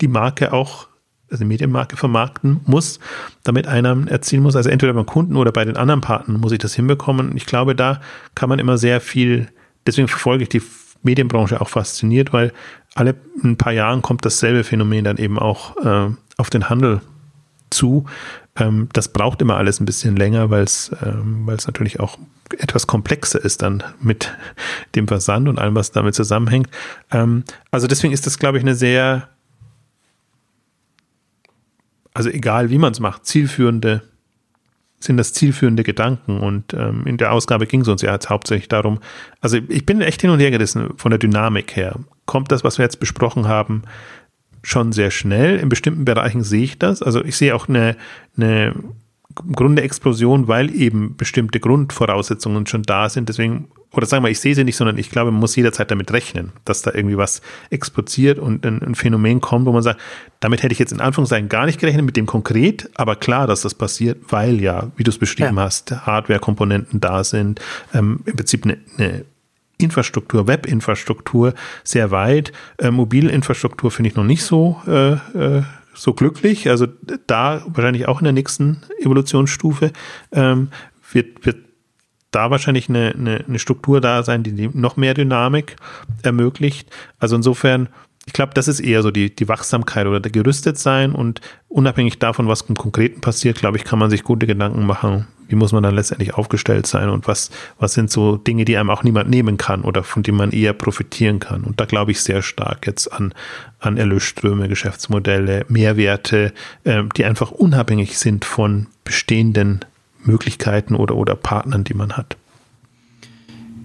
die 0.00 0.08
Marke 0.08 0.52
auch 0.52 0.88
also 1.30 1.44
die 1.44 1.48
Medienmarke 1.48 1.96
vermarkten 1.96 2.60
muss, 2.66 3.00
damit 3.42 3.66
Einnahmen 3.66 4.06
erzielen 4.06 4.42
muss. 4.42 4.54
Also 4.54 4.68
entweder 4.68 4.92
beim 4.92 5.06
Kunden 5.06 5.36
oder 5.36 5.50
bei 5.50 5.64
den 5.64 5.78
anderen 5.78 6.02
Partnern 6.02 6.38
muss 6.38 6.52
ich 6.52 6.58
das 6.58 6.74
hinbekommen. 6.74 7.34
Ich 7.38 7.46
glaube, 7.46 7.74
da 7.74 8.02
kann 8.34 8.50
man 8.50 8.58
immer 8.58 8.76
sehr 8.76 9.00
viel, 9.00 9.48
deswegen 9.86 10.08
verfolge 10.08 10.44
ich 10.44 10.48
die 10.48 10.62
Medienbranche 11.02 11.60
auch 11.60 11.68
fasziniert, 11.68 12.32
weil 12.32 12.52
alle 12.94 13.14
ein 13.42 13.56
paar 13.56 13.72
Jahren 13.72 14.02
kommt 14.02 14.24
dasselbe 14.24 14.64
Phänomen 14.64 15.04
dann 15.04 15.16
eben 15.16 15.38
auch 15.38 15.76
äh, 15.84 16.10
auf 16.36 16.50
den 16.50 16.68
Handel 16.68 17.00
zu. 17.70 18.04
Ähm, 18.56 18.88
das 18.92 19.08
braucht 19.08 19.40
immer 19.40 19.56
alles 19.56 19.80
ein 19.80 19.86
bisschen 19.86 20.16
länger, 20.16 20.50
weil 20.50 20.64
es 20.64 20.90
ähm, 21.04 21.46
natürlich 21.46 22.00
auch 22.00 22.18
etwas 22.58 22.86
komplexer 22.86 23.42
ist 23.42 23.62
dann 23.62 23.82
mit 24.00 24.36
dem 24.94 25.08
Versand 25.08 25.48
und 25.48 25.58
allem, 25.58 25.74
was 25.74 25.90
damit 25.90 26.14
zusammenhängt. 26.14 26.68
Ähm, 27.10 27.44
also 27.70 27.86
deswegen 27.86 28.12
ist 28.12 28.26
das, 28.26 28.38
glaube 28.38 28.58
ich, 28.58 28.64
eine 28.64 28.74
sehr, 28.74 29.28
also 32.12 32.28
egal 32.28 32.70
wie 32.70 32.78
man 32.78 32.92
es 32.92 33.00
macht, 33.00 33.24
zielführende 33.24 34.02
sind 35.04 35.16
das 35.16 35.32
zielführende 35.32 35.82
Gedanken. 35.82 36.38
Und 36.38 36.74
ähm, 36.74 37.06
in 37.06 37.16
der 37.16 37.32
Ausgabe 37.32 37.66
ging 37.66 37.82
es 37.82 37.88
uns 37.88 38.02
ja 38.02 38.12
jetzt 38.12 38.30
hauptsächlich 38.30 38.68
darum, 38.68 39.00
also 39.40 39.58
ich 39.68 39.86
bin 39.86 40.00
echt 40.00 40.20
hin 40.20 40.30
und 40.30 40.40
her 40.40 40.50
gerissen 40.50 40.90
von 40.96 41.10
der 41.10 41.18
Dynamik 41.18 41.76
her. 41.76 41.98
Kommt 42.26 42.52
das, 42.52 42.64
was 42.64 42.78
wir 42.78 42.84
jetzt 42.84 43.00
besprochen 43.00 43.48
haben, 43.48 43.82
schon 44.62 44.92
sehr 44.92 45.10
schnell? 45.10 45.58
In 45.58 45.68
bestimmten 45.68 46.04
Bereichen 46.04 46.42
sehe 46.42 46.64
ich 46.64 46.78
das. 46.78 47.02
Also 47.02 47.24
ich 47.24 47.36
sehe 47.36 47.54
auch 47.54 47.68
eine, 47.68 47.96
eine 48.36 48.74
Grunde 49.34 49.82
weil 50.48 50.74
eben 50.74 51.16
bestimmte 51.16 51.60
Grundvoraussetzungen 51.60 52.66
schon 52.66 52.82
da 52.82 53.08
sind. 53.08 53.28
Deswegen, 53.28 53.68
oder 53.92 54.06
sagen 54.06 54.24
wir, 54.24 54.30
ich 54.30 54.40
sehe 54.40 54.54
sie 54.54 54.64
nicht, 54.64 54.76
sondern 54.76 54.98
ich 54.98 55.10
glaube, 55.10 55.30
man 55.30 55.40
muss 55.40 55.56
jederzeit 55.56 55.90
damit 55.90 56.12
rechnen, 56.12 56.52
dass 56.64 56.82
da 56.82 56.92
irgendwie 56.94 57.16
was 57.16 57.42
explodiert 57.70 58.38
und 58.38 58.64
ein, 58.64 58.82
ein, 58.82 58.94
Phänomen 58.94 59.40
kommt, 59.40 59.66
wo 59.66 59.72
man 59.72 59.82
sagt, 59.82 60.00
damit 60.40 60.62
hätte 60.62 60.72
ich 60.72 60.78
jetzt 60.78 60.92
in 60.92 61.00
Anführungszeichen 61.00 61.48
gar 61.48 61.66
nicht 61.66 61.78
gerechnet, 61.78 62.04
mit 62.04 62.16
dem 62.16 62.26
konkret, 62.26 62.90
aber 62.94 63.16
klar, 63.16 63.46
dass 63.46 63.62
das 63.62 63.74
passiert, 63.74 64.18
weil 64.28 64.60
ja, 64.60 64.90
wie 64.96 65.04
du 65.04 65.10
es 65.10 65.18
beschrieben 65.18 65.56
ja. 65.56 65.64
hast, 65.64 65.92
Hardware-Komponenten 66.06 67.00
da 67.00 67.22
sind, 67.24 67.60
ähm, 67.92 68.20
im 68.24 68.36
Prinzip 68.36 68.64
eine, 68.64 68.78
eine 68.98 69.24
Infrastruktur, 69.78 70.46
Webinfrastruktur 70.46 71.54
sehr 71.84 72.10
weit. 72.10 72.52
Äh, 72.78 72.90
Mobilinfrastruktur 72.90 73.90
finde 73.90 74.10
ich 74.10 74.16
noch 74.16 74.24
nicht 74.24 74.44
so 74.44 74.80
äh, 74.86 75.12
äh, 75.12 75.62
so 75.94 76.14
glücklich. 76.14 76.68
Also 76.68 76.86
da 77.26 77.62
wahrscheinlich 77.66 78.08
auch 78.08 78.20
in 78.20 78.24
der 78.24 78.32
nächsten 78.32 78.82
Evolutionsstufe 79.00 79.92
ähm, 80.32 80.68
wird, 81.12 81.44
wird 81.44 81.58
da 82.32 82.50
wahrscheinlich 82.50 82.88
eine, 82.88 83.14
eine, 83.16 83.44
eine 83.46 83.58
Struktur 83.58 84.00
da 84.00 84.22
sein, 84.24 84.42
die 84.42 84.70
noch 84.72 84.96
mehr 84.96 85.14
Dynamik 85.14 85.76
ermöglicht. 86.22 86.90
Also 87.18 87.36
insofern, 87.36 87.88
ich 88.26 88.32
glaube, 88.32 88.54
das 88.54 88.68
ist 88.68 88.80
eher 88.80 89.02
so 89.02 89.10
die, 89.10 89.34
die 89.34 89.48
Wachsamkeit 89.48 90.06
oder 90.06 90.18
der 90.18 90.32
gerüstet 90.32 90.78
sein 90.78 91.12
und 91.12 91.40
unabhängig 91.68 92.18
davon, 92.18 92.48
was 92.48 92.62
im 92.62 92.76
Konkreten 92.76 93.20
passiert, 93.20 93.58
glaube 93.58 93.76
ich, 93.76 93.84
kann 93.84 93.98
man 93.98 94.10
sich 94.10 94.24
gute 94.24 94.46
Gedanken 94.46 94.86
machen, 94.86 95.28
wie 95.48 95.56
muss 95.56 95.72
man 95.72 95.82
dann 95.82 95.94
letztendlich 95.94 96.34
aufgestellt 96.34 96.86
sein 96.86 97.10
und 97.10 97.28
was, 97.28 97.50
was 97.78 97.92
sind 97.92 98.10
so 98.10 98.38
Dinge, 98.38 98.64
die 98.64 98.78
einem 98.78 98.88
auch 98.88 99.02
niemand 99.02 99.28
nehmen 99.28 99.58
kann 99.58 99.82
oder 99.82 100.02
von 100.02 100.22
denen 100.22 100.38
man 100.38 100.50
eher 100.50 100.72
profitieren 100.72 101.38
kann. 101.38 101.64
Und 101.64 101.80
da 101.80 101.84
glaube 101.84 102.12
ich 102.12 102.22
sehr 102.22 102.40
stark 102.40 102.86
jetzt 102.86 103.12
an, 103.12 103.34
an 103.78 103.98
Erlösströme, 103.98 104.68
Geschäftsmodelle, 104.68 105.66
Mehrwerte, 105.68 106.54
äh, 106.84 107.02
die 107.16 107.26
einfach 107.26 107.50
unabhängig 107.50 108.18
sind 108.18 108.46
von 108.46 108.86
bestehenden 109.04 109.84
Möglichkeiten 110.22 110.94
oder, 110.94 111.16
oder 111.16 111.34
Partnern, 111.34 111.84
die 111.84 111.94
man 111.94 112.16
hat. 112.16 112.36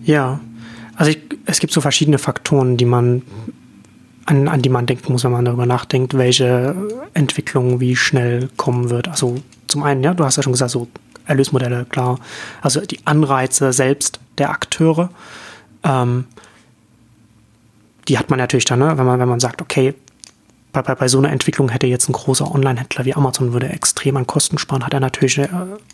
Ja, 0.03 0.39
also 0.95 1.11
ich, 1.11 1.19
es 1.45 1.59
gibt 1.59 1.73
so 1.73 1.81
verschiedene 1.81 2.17
Faktoren, 2.17 2.77
die 2.77 2.85
man 2.85 3.21
an, 4.25 4.47
an 4.47 4.61
die 4.61 4.69
man 4.69 4.85
denken 4.85 5.11
muss, 5.11 5.23
wenn 5.23 5.31
man 5.31 5.45
darüber 5.45 5.65
nachdenkt, 5.65 6.15
welche 6.15 6.75
Entwicklung 7.13 7.79
wie 7.79 7.95
schnell 7.95 8.49
kommen 8.57 8.89
wird. 8.89 9.07
Also 9.07 9.37
zum 9.67 9.83
einen, 9.83 10.03
ja, 10.03 10.13
du 10.13 10.25
hast 10.25 10.35
ja 10.35 10.43
schon 10.43 10.51
gesagt, 10.51 10.71
so 10.71 10.87
Erlösmodelle, 11.25 11.85
klar. 11.85 12.19
Also 12.61 12.81
die 12.81 12.99
Anreize 13.05 13.73
selbst 13.73 14.19
der 14.37 14.49
Akteure, 14.49 15.09
ähm, 15.83 16.25
die 18.07 18.17
hat 18.17 18.29
man 18.29 18.39
natürlich 18.39 18.65
dann, 18.65 18.79
ne? 18.79 18.97
wenn, 18.97 19.05
man, 19.05 19.19
wenn 19.19 19.29
man 19.29 19.39
sagt, 19.39 19.61
okay, 19.61 19.93
bei, 20.77 20.83
bei, 20.83 20.95
bei 20.95 21.07
so 21.07 21.17
einer 21.17 21.31
Entwicklung 21.31 21.69
hätte 21.69 21.87
jetzt 21.87 22.07
ein 22.07 22.13
großer 22.13 22.53
Online-Händler 22.53 23.05
wie 23.05 23.15
Amazon 23.15 23.53
würde 23.53 23.69
extrem 23.69 24.15
an 24.17 24.27
Kosten 24.27 24.57
sparen, 24.57 24.85
hat 24.85 24.93
er 24.93 24.99
natürlich 24.99 25.37
äh, 25.39 25.47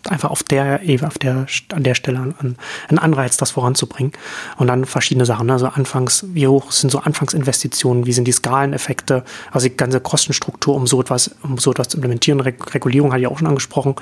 einfach 0.09 0.29
auf 0.29 0.43
der 0.43 0.81
auf 1.03 1.17
der, 1.17 1.45
an 1.73 1.83
der 1.83 1.95
Stelle 1.95 2.19
einen, 2.19 2.57
einen 2.89 2.99
Anreiz, 2.99 3.37
das 3.37 3.51
voranzubringen. 3.51 4.11
Und 4.57 4.67
dann 4.67 4.85
verschiedene 4.85 5.25
Sachen. 5.25 5.47
Ne? 5.47 5.53
Also 5.53 5.67
anfangs, 5.67 6.25
wie 6.33 6.47
hoch 6.47 6.71
sind 6.71 6.89
so 6.89 6.99
Anfangsinvestitionen, 6.99 8.05
wie 8.05 8.13
sind 8.13 8.27
die 8.27 8.33
Skaleneffekte, 8.33 9.23
also 9.51 9.67
die 9.67 9.77
ganze 9.77 10.01
Kostenstruktur, 10.01 10.75
um 10.75 10.85
so 10.85 10.99
etwas, 11.01 11.35
um 11.43 11.57
so 11.57 11.71
etwas 11.71 11.87
zu 11.87 11.97
implementieren. 11.97 12.41
Regulierung 12.41 13.11
hatte 13.11 13.21
ich 13.21 13.27
auch 13.27 13.37
schon 13.37 13.47
angesprochen. 13.47 13.95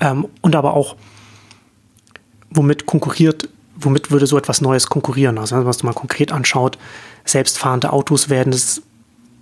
Ähm, 0.00 0.26
und 0.40 0.56
aber 0.56 0.74
auch, 0.74 0.96
womit 2.50 2.86
konkurriert, 2.86 3.48
womit 3.76 4.10
würde 4.10 4.26
so 4.26 4.36
etwas 4.36 4.60
Neues 4.60 4.88
konkurrieren? 4.88 5.38
Also, 5.38 5.56
wenn 5.56 5.62
man 5.62 5.70
es 5.70 5.82
mal 5.82 5.92
konkret 5.92 6.32
anschaut, 6.32 6.78
selbstfahrende 7.24 7.92
Autos 7.92 8.28
werden 8.28 8.52
es 8.52 8.82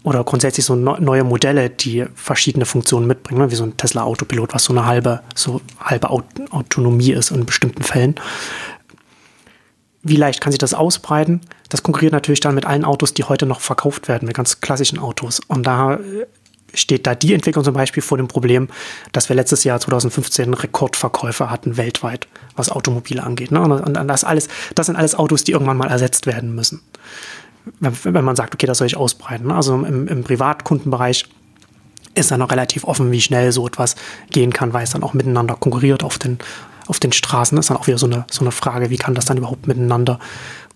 oder 0.06 0.22
grundsätzlich 0.22 0.64
so 0.64 0.76
neue 0.76 1.24
Modelle, 1.24 1.68
die 1.68 2.04
verschiedene 2.14 2.64
Funktionen 2.64 3.08
mitbringen, 3.08 3.40
ne? 3.40 3.50
wie 3.50 3.56
so 3.56 3.64
ein 3.64 3.76
Tesla 3.76 4.04
Autopilot, 4.04 4.54
was 4.54 4.62
so 4.62 4.72
eine 4.72 4.86
halbe, 4.86 5.20
so 5.34 5.60
halbe 5.80 6.10
Autonomie 6.10 7.10
ist 7.10 7.32
in 7.32 7.44
bestimmten 7.44 7.82
Fällen. 7.82 8.14
Wie 10.04 10.14
leicht 10.14 10.40
kann 10.40 10.52
sich 10.52 10.60
das 10.60 10.74
ausbreiten? 10.74 11.40
Das 11.70 11.82
konkurriert 11.82 12.12
natürlich 12.12 12.38
dann 12.38 12.54
mit 12.54 12.66
allen 12.66 12.84
Autos, 12.84 13.14
die 13.14 13.24
heute 13.24 13.46
noch 13.46 13.58
verkauft 13.58 14.06
werden, 14.06 14.26
mit 14.26 14.36
ganz 14.36 14.60
klassischen 14.60 15.00
Autos. 15.00 15.40
Und 15.48 15.66
da 15.66 15.94
äh, 15.94 16.26
steht 16.72 17.08
da 17.08 17.16
die 17.16 17.34
Entwicklung 17.34 17.64
zum 17.64 17.74
Beispiel 17.74 18.04
vor 18.04 18.16
dem 18.16 18.28
Problem, 18.28 18.68
dass 19.10 19.28
wir 19.28 19.34
letztes 19.34 19.64
Jahr 19.64 19.80
2015 19.80 20.54
Rekordverkäufe 20.54 21.50
hatten 21.50 21.76
weltweit, 21.76 22.28
was 22.54 22.70
Automobile 22.70 23.24
angeht. 23.24 23.50
Ne? 23.50 23.60
Und 23.60 23.94
das, 24.06 24.22
alles, 24.22 24.46
das 24.76 24.86
sind 24.86 24.94
alles 24.94 25.16
Autos, 25.16 25.42
die 25.42 25.50
irgendwann 25.50 25.78
mal 25.78 25.90
ersetzt 25.90 26.26
werden 26.26 26.54
müssen 26.54 26.80
wenn 27.80 28.24
man 28.24 28.36
sagt, 28.36 28.54
okay, 28.54 28.66
das 28.66 28.78
soll 28.78 28.86
ich 28.86 28.96
ausbreiten. 28.96 29.48
Ne? 29.48 29.54
Also 29.54 29.74
im, 29.74 30.08
im 30.08 30.24
Privatkundenbereich 30.24 31.26
ist 32.14 32.30
dann 32.30 32.40
noch 32.40 32.50
relativ 32.50 32.84
offen, 32.84 33.10
wie 33.12 33.20
schnell 33.20 33.52
so 33.52 33.66
etwas 33.66 33.96
gehen 34.30 34.52
kann, 34.52 34.72
weil 34.72 34.84
es 34.84 34.90
dann 34.90 35.02
auch 35.02 35.14
miteinander 35.14 35.54
konkurriert 35.54 36.02
auf 36.02 36.18
den, 36.18 36.38
auf 36.86 36.98
den 36.98 37.12
Straßen. 37.12 37.56
Das 37.56 37.66
ist 37.66 37.70
dann 37.70 37.76
auch 37.76 37.86
wieder 37.86 37.98
so 37.98 38.06
eine, 38.06 38.24
so 38.30 38.42
eine 38.42 38.52
Frage, 38.52 38.90
wie 38.90 38.96
kann 38.96 39.14
das 39.14 39.26
dann 39.26 39.36
überhaupt 39.36 39.66
miteinander 39.66 40.18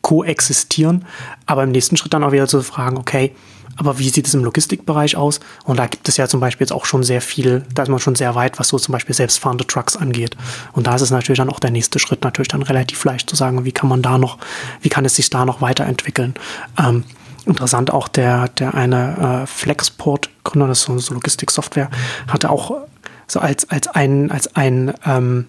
koexistieren? 0.03 1.07
Aber 1.47 1.63
im 1.63 1.71
nächsten 1.71 1.97
Schritt 1.97 2.13
dann 2.13 2.25
auch 2.25 2.33
wieder 2.33 2.47
zu 2.47 2.63
fragen, 2.63 2.99
okay, 2.99 3.35
aber 3.81 3.99
wie 3.99 4.11
sieht 4.11 4.27
es 4.27 4.35
im 4.35 4.45
Logistikbereich 4.45 5.17
aus? 5.17 5.41
Und 5.65 5.79
da 5.79 5.87
gibt 5.87 6.07
es 6.07 6.19
ja 6.19 6.29
zum 6.29 6.39
Beispiel 6.39 6.67
jetzt 6.67 6.73
auch 6.73 6.85
schon 6.85 7.03
sehr 7.03 7.23
viel, 7.23 7.65
da 7.75 7.83
ist 7.83 7.89
man 7.89 7.99
schon 7.99 8.15
sehr 8.15 8.35
weit, 8.35 8.59
was 8.59 8.69
so 8.69 8.79
zum 8.79 8.93
Beispiel 8.93 9.15
selbstfahrende 9.15 9.67
Trucks 9.67 9.97
angeht. 9.97 10.37
Und 10.73 10.87
da 10.87 10.95
ist 10.95 11.01
es 11.01 11.11
natürlich 11.11 11.39
dann 11.39 11.49
auch 11.49 11.61
der 11.61 11.71
nächste 11.71 11.99
Schritt, 11.99 12.23
natürlich 12.23 12.49
dann 12.49 12.61
relativ 12.61 13.03
leicht 13.05 13.31
zu 13.31 13.37
sagen, 13.37 13.65
wie 13.65 13.73
kann 13.73 13.89
man 13.89 14.03
da 14.03 14.19
noch, 14.19 14.37
wie 14.83 14.91
kann 14.91 15.07
es 15.07 15.17
sich 15.17 15.31
da 15.31 15.47
noch 15.47 15.63
weiterentwickeln? 15.63 16.35
Ähm, 16.79 17.05
interessant 17.47 17.91
auch 17.91 18.09
der, 18.09 18.49
der 18.49 18.75
eine 18.75 19.45
äh, 19.45 19.47
Flexport-Gründer, 19.47 20.69
das 20.69 20.81
ist 20.81 20.85
so, 20.85 20.99
so 20.99 21.15
Logistiksoftware, 21.15 21.89
hatte 22.29 22.51
auch 22.51 22.83
so 23.27 23.41
als, 23.41 23.71
als 23.71 23.89
ein, 23.89 24.31
als 24.31 24.55
ein, 24.57 24.93
ähm, 25.07 25.47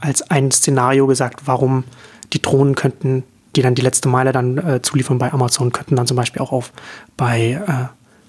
als 0.00 0.28
ein 0.28 0.50
Szenario 0.50 1.06
gesagt, 1.06 1.42
warum 1.44 1.84
die 2.32 2.42
Drohnen 2.42 2.74
könnten 2.74 3.22
die 3.56 3.62
dann 3.62 3.74
die 3.74 3.82
letzte 3.82 4.08
Meile 4.08 4.32
dann 4.32 4.58
äh, 4.58 4.82
zuliefern 4.82 5.18
bei 5.18 5.32
Amazon, 5.32 5.72
könnten 5.72 5.96
dann 5.96 6.06
zum 6.06 6.16
Beispiel 6.16 6.42
auch 6.42 6.52
auf 6.52 6.72
bei 7.16 7.60
äh, 7.66 7.86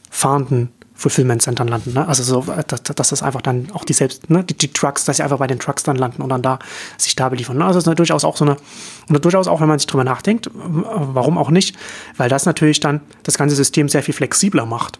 fahrenden 0.09 0.69
Fulfillment 0.97 1.41
Centern 1.41 1.67
landen. 1.67 1.93
Ne? 1.93 2.07
Also 2.07 2.23
so, 2.23 2.51
äh, 2.51 2.63
dass, 2.65 2.83
dass 2.83 3.09
das 3.09 3.21
einfach 3.21 3.41
dann 3.41 3.67
auch 3.73 3.83
die 3.83 3.93
selbst, 3.93 4.29
ne? 4.29 4.43
die, 4.43 4.57
die, 4.57 4.71
Trucks, 4.71 5.03
dass 5.03 5.17
sie 5.17 5.23
einfach 5.23 5.37
bei 5.37 5.47
den 5.47 5.59
Trucks 5.59 5.83
dann 5.83 5.97
landen 5.97 6.21
und 6.21 6.29
dann 6.29 6.41
da 6.41 6.57
sich 6.97 7.15
da 7.15 7.27
beliefern. 7.29 7.57
Ne? 7.57 7.65
Also 7.65 7.79
das 7.79 7.87
ist 7.87 7.99
durchaus 7.99 8.23
auch 8.23 8.37
so 8.37 8.45
eine, 8.45 8.55
und 9.09 9.23
durchaus 9.23 9.47
auch, 9.47 9.59
wenn 9.59 9.67
man 9.67 9.77
sich 9.77 9.87
drüber 9.87 10.05
nachdenkt, 10.05 10.49
warum 10.53 11.37
auch 11.37 11.49
nicht, 11.49 11.75
weil 12.15 12.29
das 12.29 12.45
natürlich 12.45 12.79
dann 12.79 13.01
das 13.23 13.37
ganze 13.37 13.55
System 13.55 13.89
sehr 13.89 14.03
viel 14.03 14.13
flexibler 14.13 14.65
macht. 14.65 14.97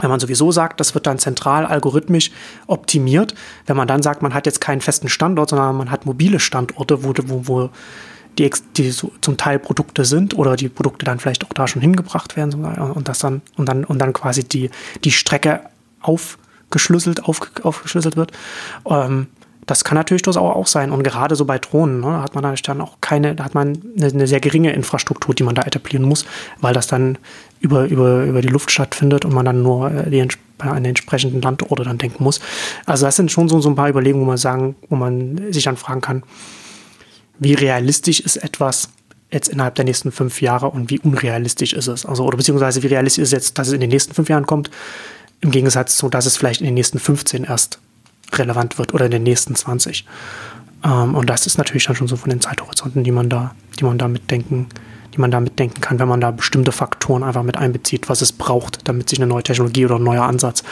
Wenn 0.00 0.10
man 0.10 0.20
sowieso 0.20 0.50
sagt, 0.52 0.80
das 0.80 0.94
wird 0.94 1.06
dann 1.06 1.18
zentral 1.18 1.66
algorithmisch 1.66 2.30
optimiert, 2.66 3.34
wenn 3.66 3.76
man 3.76 3.88
dann 3.88 4.02
sagt, 4.02 4.22
man 4.22 4.32
hat 4.32 4.46
jetzt 4.46 4.60
keinen 4.60 4.80
festen 4.80 5.08
Standort, 5.08 5.50
sondern 5.50 5.76
man 5.76 5.90
hat 5.90 6.06
mobile 6.06 6.40
Standorte, 6.40 7.02
wo, 7.02 7.12
wo, 7.26 7.48
wo 7.48 7.70
die, 8.38 8.50
die 8.76 8.90
so 8.90 9.12
zum 9.20 9.36
Teil 9.36 9.58
Produkte 9.58 10.04
sind 10.04 10.36
oder 10.38 10.56
die 10.56 10.68
Produkte 10.68 11.04
dann 11.04 11.18
vielleicht 11.18 11.44
auch 11.44 11.52
da 11.52 11.66
schon 11.66 11.82
hingebracht 11.82 12.36
werden 12.36 12.64
und 12.64 13.08
das 13.08 13.18
dann 13.18 13.42
und 13.56 13.68
dann 13.68 13.84
und 13.84 13.98
dann 13.98 14.12
quasi 14.12 14.44
die 14.44 14.70
die 15.04 15.10
Strecke 15.10 15.60
aufgeschlüsselt 16.00 17.24
auf, 17.24 17.40
aufgeschlüsselt 17.62 18.16
wird. 18.16 18.32
Ähm, 18.88 19.26
das 19.68 19.84
kann 19.84 19.96
natürlich 19.96 20.22
durchaus 20.22 20.42
auch 20.42 20.66
sein. 20.66 20.90
Und 20.90 21.02
gerade 21.02 21.36
so 21.36 21.44
bei 21.44 21.58
Drohnen 21.58 22.00
ne, 22.00 22.22
hat 22.22 22.34
man 22.34 22.42
dann 22.42 22.80
auch 22.80 22.96
keine, 23.02 23.34
da 23.34 23.44
hat 23.44 23.54
man 23.54 23.78
eine, 23.98 24.06
eine, 24.06 24.26
sehr 24.26 24.40
geringe 24.40 24.72
Infrastruktur, 24.72 25.34
die 25.34 25.42
man 25.42 25.54
da 25.54 25.62
etablieren 25.62 26.04
muss, 26.04 26.24
weil 26.62 26.72
das 26.72 26.86
dann 26.86 27.18
über, 27.60 27.84
über, 27.84 28.24
über 28.24 28.40
die 28.40 28.48
Luft 28.48 28.70
stattfindet 28.70 29.26
und 29.26 29.34
man 29.34 29.44
dann 29.44 29.62
nur 29.62 29.90
äh, 29.92 30.08
die, 30.08 30.22
an 30.22 30.76
den 30.76 30.86
entsprechenden 30.86 31.42
Landorte 31.42 31.84
dann 31.84 31.98
denken 31.98 32.24
muss. 32.24 32.40
Also 32.86 33.04
das 33.04 33.16
sind 33.16 33.30
schon 33.30 33.50
so, 33.50 33.60
so 33.60 33.68
ein 33.68 33.74
paar 33.74 33.90
Überlegungen, 33.90 34.24
wo 34.24 34.30
man 34.30 34.38
sagen, 34.38 34.74
wo 34.88 34.96
man 34.96 35.52
sich 35.52 35.64
dann 35.64 35.76
fragen 35.76 36.00
kann, 36.00 36.22
wie 37.38 37.54
realistisch 37.54 38.20
ist 38.20 38.36
etwas 38.36 38.90
jetzt 39.30 39.48
innerhalb 39.48 39.74
der 39.74 39.84
nächsten 39.84 40.10
fünf 40.10 40.40
Jahre 40.40 40.70
und 40.70 40.90
wie 40.90 40.98
unrealistisch 41.00 41.72
ist 41.72 41.86
es? 41.86 42.06
Also, 42.06 42.24
oder 42.24 42.36
beziehungsweise 42.36 42.82
wie 42.82 42.88
realistisch 42.88 43.22
ist 43.22 43.28
es 43.28 43.32
jetzt, 43.32 43.58
dass 43.58 43.68
es 43.68 43.74
in 43.74 43.80
den 43.80 43.90
nächsten 43.90 44.14
fünf 44.14 44.28
Jahren 44.28 44.46
kommt, 44.46 44.70
im 45.40 45.50
Gegensatz 45.50 45.96
zu, 45.96 46.08
dass 46.08 46.26
es 46.26 46.36
vielleicht 46.36 46.60
in 46.60 46.66
den 46.66 46.74
nächsten 46.74 46.98
15 46.98 47.44
erst 47.44 47.78
relevant 48.32 48.78
wird 48.78 48.94
oder 48.94 49.06
in 49.06 49.10
den 49.10 49.22
nächsten 49.22 49.54
20. 49.54 50.04
Ähm, 50.84 51.14
und 51.14 51.30
das 51.30 51.46
ist 51.46 51.58
natürlich 51.58 51.84
dann 51.84 51.96
schon 51.96 52.08
so 52.08 52.16
von 52.16 52.30
den 52.30 52.40
Zeithorizonten, 52.40 53.04
die 53.04 53.12
man 53.12 53.28
da, 53.28 53.54
die 53.78 53.84
man 53.84 53.98
da 53.98 54.08
mitdenken, 54.08 54.66
die 55.14 55.20
man 55.20 55.30
da 55.30 55.40
mitdenken 55.40 55.80
kann, 55.80 55.98
wenn 55.98 56.08
man 56.08 56.20
da 56.20 56.30
bestimmte 56.30 56.72
Faktoren 56.72 57.22
einfach 57.22 57.42
mit 57.42 57.56
einbezieht, 57.56 58.08
was 58.08 58.22
es 58.22 58.32
braucht, 58.32 58.88
damit 58.88 59.08
sich 59.08 59.18
eine 59.18 59.26
neue 59.26 59.42
Technologie 59.42 59.84
oder 59.84 59.96
ein 59.96 60.04
neuer 60.04 60.24
Ansatz 60.24 60.64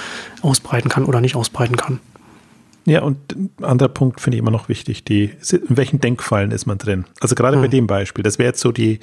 ausbreiten 0.42 0.88
kann 0.88 1.04
oder 1.04 1.20
nicht 1.20 1.36
ausbreiten 1.36 1.76
kann. 1.76 2.00
Ja, 2.86 3.02
und 3.02 3.34
ein 3.34 3.64
anderer 3.64 3.88
Punkt 3.88 4.20
finde 4.20 4.36
ich 4.36 4.40
immer 4.40 4.52
noch 4.52 4.68
wichtig, 4.68 5.04
die, 5.04 5.32
in 5.50 5.76
welchen 5.76 6.00
Denkfallen 6.00 6.52
ist 6.52 6.66
man 6.66 6.78
drin? 6.78 7.04
Also 7.20 7.34
gerade 7.34 7.56
hm. 7.56 7.62
bei 7.62 7.68
dem 7.68 7.86
Beispiel, 7.86 8.22
das 8.22 8.38
wäre 8.38 8.48
jetzt 8.48 8.60
so 8.60 8.72
die 8.72 9.00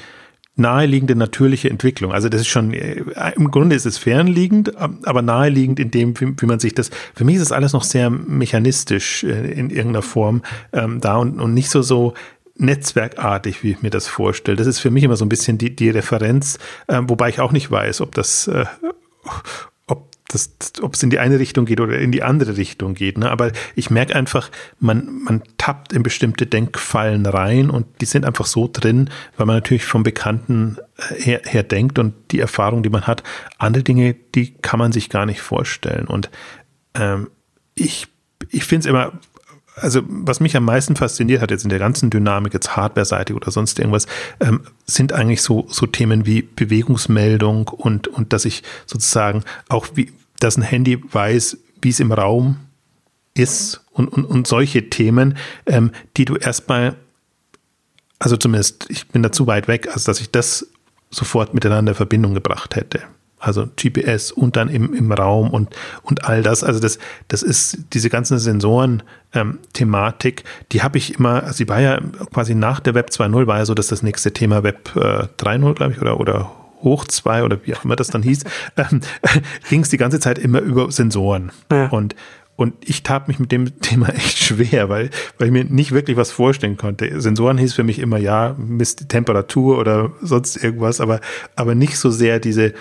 naheliegende 0.56 1.16
natürliche 1.16 1.70
Entwicklung. 1.70 2.14
Also 2.14 2.30
das 2.30 2.42
ist 2.42 2.48
schon, 2.48 2.74
äh, 2.74 3.04
im 3.36 3.52
Grunde 3.52 3.76
ist 3.76 3.86
es 3.86 3.98
fernliegend, 3.98 4.78
aber 4.78 5.22
naheliegend 5.22 5.80
in 5.80 5.92
dem, 5.92 6.20
wie, 6.20 6.34
wie 6.40 6.46
man 6.46 6.60
sich 6.60 6.74
das, 6.76 6.92
für 7.16 7.26
mich 7.26 7.36
ist 7.36 7.42
das 7.42 7.52
alles 7.52 7.74
noch 7.74 7.84
sehr 7.84 8.10
mechanistisch 8.10 9.24
äh, 9.24 9.52
in 9.52 9.70
irgendeiner 9.70 10.04
Form 10.04 10.44
ähm, 10.72 11.02
da 11.02 11.18
und, 11.18 11.40
und 11.40 11.54
nicht 11.54 11.70
so, 11.70 11.82
so 11.82 12.14
netzwerkartig, 12.56 13.64
wie 13.64 13.72
ich 13.72 13.82
mir 13.82 13.90
das 13.90 14.08
vorstelle. 14.08 14.56
Das 14.56 14.68
ist 14.68 14.80
für 14.80 14.92
mich 14.92 15.04
immer 15.04 15.16
so 15.16 15.26
ein 15.26 15.30
bisschen 15.30 15.58
die, 15.58 15.76
die 15.76 15.90
Referenz, 15.90 16.60
äh, 16.88 17.02
wobei 17.02 17.30
ich 17.30 17.40
auch 17.40 17.52
nicht 17.52 17.72
weiß, 17.72 18.02
ob 18.02 18.14
das, 18.14 18.48
äh, 18.48 18.66
das, 20.28 20.52
ob 20.82 20.96
es 20.96 21.04
in 21.04 21.10
die 21.10 21.20
eine 21.20 21.40
Richtung 21.40 21.66
geht 21.66 21.80
oder 21.80 22.00
in 22.00 22.12
die 22.12 22.24
andere 22.24 22.58
Richtung 22.58 22.94
geht. 22.94 23.18
Ne? 23.18 23.30
Aber 23.30 23.52
ich 23.76 23.90
merke 23.90 24.16
einfach, 24.16 24.50
man, 24.80 25.22
man 25.24 25.44
tappt 25.58 25.94
in 25.94 26.02
bestimmte 26.02 26.46
Denkfallen 26.46 27.26
rein 27.26 27.70
und 27.70 27.86
die 28.02 28.06
sind 28.06 28.26
einfach 28.26 28.46
so 28.46 28.70
drin, 28.72 29.10
weil 29.38 29.46
man 29.46 29.58
natürlich 29.58 29.86
vom 29.86 30.04
Bekannten 30.04 30.78
äh, 30.98 31.22
her, 31.22 31.42
her 31.44 31.64
denkt 31.64 32.00
und 32.00 32.14
die 32.32 32.40
Erfahrung, 32.40 32.84
die 32.84 32.90
man 32.90 33.06
hat. 33.06 33.24
Andere 33.58 33.84
Dinge, 33.84 34.16
die 34.36 34.54
kann 34.54 34.80
man 34.80 34.92
sich 34.92 35.10
gar 35.10 35.26
nicht 35.26 35.42
vorstellen. 35.42 36.08
Und 36.08 36.30
ähm, 36.96 37.30
ich, 37.76 38.08
ich 38.50 38.64
finde 38.64 38.82
es 38.82 38.90
immer 38.90 39.14
also 39.76 40.02
was 40.08 40.40
mich 40.40 40.56
am 40.56 40.66
meisten 40.66 40.96
fasziniert 40.96 41.42
hat 41.42 41.52
jetzt 41.52 41.64
in 41.64 41.70
der 41.70 41.80
ganzen 41.80 42.10
Dynamik, 42.10 42.54
jetzt 42.54 42.76
Hardware-Seite 42.76 43.34
oder 43.34 43.52
sonst 43.52 43.80
irgendwas, 43.80 44.06
ähm, 44.40 44.62
sind 44.86 45.14
eigentlich 45.14 45.42
so, 45.42 45.66
so 45.70 45.86
Themen 45.86 46.26
wie 46.26 46.42
Bewegungsmeldung 46.42 47.68
und, 47.68 48.08
und 48.08 48.34
dass 48.34 48.46
ich 48.46 48.64
sozusagen 48.86 49.44
auch 49.70 49.88
wie, 49.96 50.12
dass 50.40 50.58
ein 50.58 50.64
Handy 50.64 51.02
weiß, 51.12 51.58
wie 51.82 51.90
es 51.90 52.00
im 52.00 52.12
Raum 52.12 52.58
ist 53.34 53.82
und, 53.92 54.08
und, 54.08 54.26
und 54.26 54.48
solche 54.48 54.90
Themen, 54.90 55.38
ähm, 55.66 55.92
die 56.18 56.26
du 56.26 56.36
erstmal, 56.36 56.96
also 58.20 58.38
zumindest, 58.38 58.86
ich 58.90 59.08
bin 59.08 59.24
da 59.24 59.32
zu 59.32 59.48
weit 59.48 59.68
weg, 59.68 59.90
als 59.92 60.04
dass 60.04 60.22
ich 60.22 60.30
das 60.30 60.68
sofort 61.10 61.54
miteinander 61.54 61.92
in 61.92 61.96
Verbindung 61.96 62.34
gebracht 62.34 62.76
hätte 62.76 63.02
also 63.44 63.68
GPS 63.76 64.32
und 64.32 64.56
dann 64.56 64.70
im, 64.70 64.94
im 64.94 65.12
Raum 65.12 65.50
und, 65.50 65.76
und 66.04 66.24
all 66.26 66.44
das. 66.44 66.64
Also 66.64 66.80
das, 66.80 66.98
das 67.28 67.44
ist 67.44 67.78
diese 67.94 68.10
ganzen 68.10 68.40
Sensoren-Thematik, 68.40 70.40
ähm, 70.40 70.46
die 70.72 70.82
habe 70.82 70.98
ich 70.98 71.20
immer, 71.20 71.44
also 71.44 71.58
sie 71.58 71.68
war 71.68 71.82
ja 71.82 72.00
quasi 72.34 72.56
nach 72.56 72.80
der 72.80 72.96
Web 72.96 73.10
2.0 73.10 73.48
war 73.48 73.58
ja 73.58 73.66
so, 73.66 73.74
dass 73.74 73.88
das 73.88 74.02
nächste 74.02 74.32
Thema 74.32 74.64
Web 74.64 74.96
äh, 74.96 75.28
3.0, 75.40 75.74
glaube 75.74 75.92
ich, 75.94 76.02
oder, 76.02 76.18
oder 76.20 76.52
hoch 76.82 77.06
2 77.06 77.44
oder 77.44 77.60
wie 77.66 77.76
auch 77.76 77.84
immer 77.84 77.98
das 77.98 78.08
dann 78.08 78.24
hieß, 78.24 78.46
ähm, 78.78 79.02
ging 79.70 79.82
es 79.82 79.90
die 79.90 79.98
ganze 79.98 80.22
Zeit 80.22 80.40
immer 80.40 80.62
über 80.62 80.90
Sensoren. 80.92 81.52
Ja. 81.72 81.90
Und 81.90 82.16
und 82.56 82.76
ich 82.88 83.02
tat 83.02 83.28
mich 83.28 83.40
mit 83.40 83.52
dem 83.52 83.80
Thema 83.82 84.10
echt 84.10 84.38
schwer, 84.38 84.88
weil, 84.88 85.10
weil 85.38 85.48
ich 85.48 85.54
mir 85.54 85.66
nicht 85.66 85.92
wirklich 85.92 86.18
was 86.18 86.32
vorstellen 86.32 86.78
konnte. 86.78 87.20
Sensoren 87.20 87.58
hieß 87.58 87.74
für 87.74 87.84
mich 87.84 88.00
immer, 88.00 88.18
ja, 88.18 88.56
misst 88.58 89.00
die 89.00 89.08
Temperatur 89.08 89.80
oder 89.80 90.12
sonst 90.22 90.64
irgendwas, 90.64 91.02
aber, 91.02 91.20
aber 91.56 91.74
nicht 91.74 91.98
so 91.98 92.12
sehr 92.12 92.40
diese, 92.40 92.74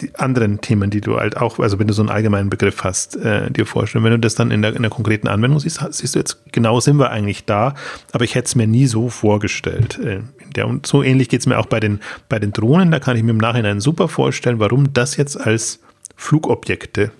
die 0.00 0.14
anderen 0.14 0.60
Themen, 0.60 0.90
die 0.90 1.00
du 1.00 1.16
halt 1.16 1.36
auch, 1.36 1.58
also 1.58 1.78
wenn 1.78 1.86
du 1.86 1.94
so 1.94 2.02
einen 2.02 2.10
allgemeinen 2.10 2.50
Begriff 2.50 2.84
hast, 2.84 3.16
äh, 3.16 3.50
dir 3.50 3.64
vorstellen. 3.64 4.04
Wenn 4.04 4.12
du 4.12 4.18
das 4.18 4.34
dann 4.34 4.50
in 4.50 4.62
der, 4.62 4.76
in 4.76 4.82
der 4.82 4.90
konkreten 4.90 5.26
Anwendung 5.26 5.58
siehst, 5.58 5.80
siehst 5.90 6.14
du 6.14 6.18
jetzt, 6.18 6.52
genau 6.52 6.80
sind 6.80 6.98
wir 6.98 7.10
eigentlich 7.10 7.46
da, 7.46 7.74
aber 8.12 8.24
ich 8.24 8.34
hätte 8.34 8.46
es 8.46 8.54
mir 8.54 8.66
nie 8.66 8.86
so 8.86 9.08
vorgestellt. 9.08 9.98
Äh, 9.98 10.20
der, 10.54 10.66
und 10.66 10.86
so 10.86 11.02
ähnlich 11.02 11.28
geht 11.28 11.40
es 11.40 11.46
mir 11.46 11.58
auch 11.58 11.66
bei 11.66 11.80
den, 11.80 12.00
bei 12.28 12.38
den 12.38 12.52
Drohnen, 12.52 12.90
da 12.90 13.00
kann 13.00 13.16
ich 13.16 13.22
mir 13.22 13.30
im 13.30 13.38
Nachhinein 13.38 13.80
super 13.80 14.08
vorstellen, 14.08 14.60
warum 14.60 14.92
das 14.92 15.16
jetzt 15.16 15.40
als 15.40 15.80
Flugobjekte 16.14 17.10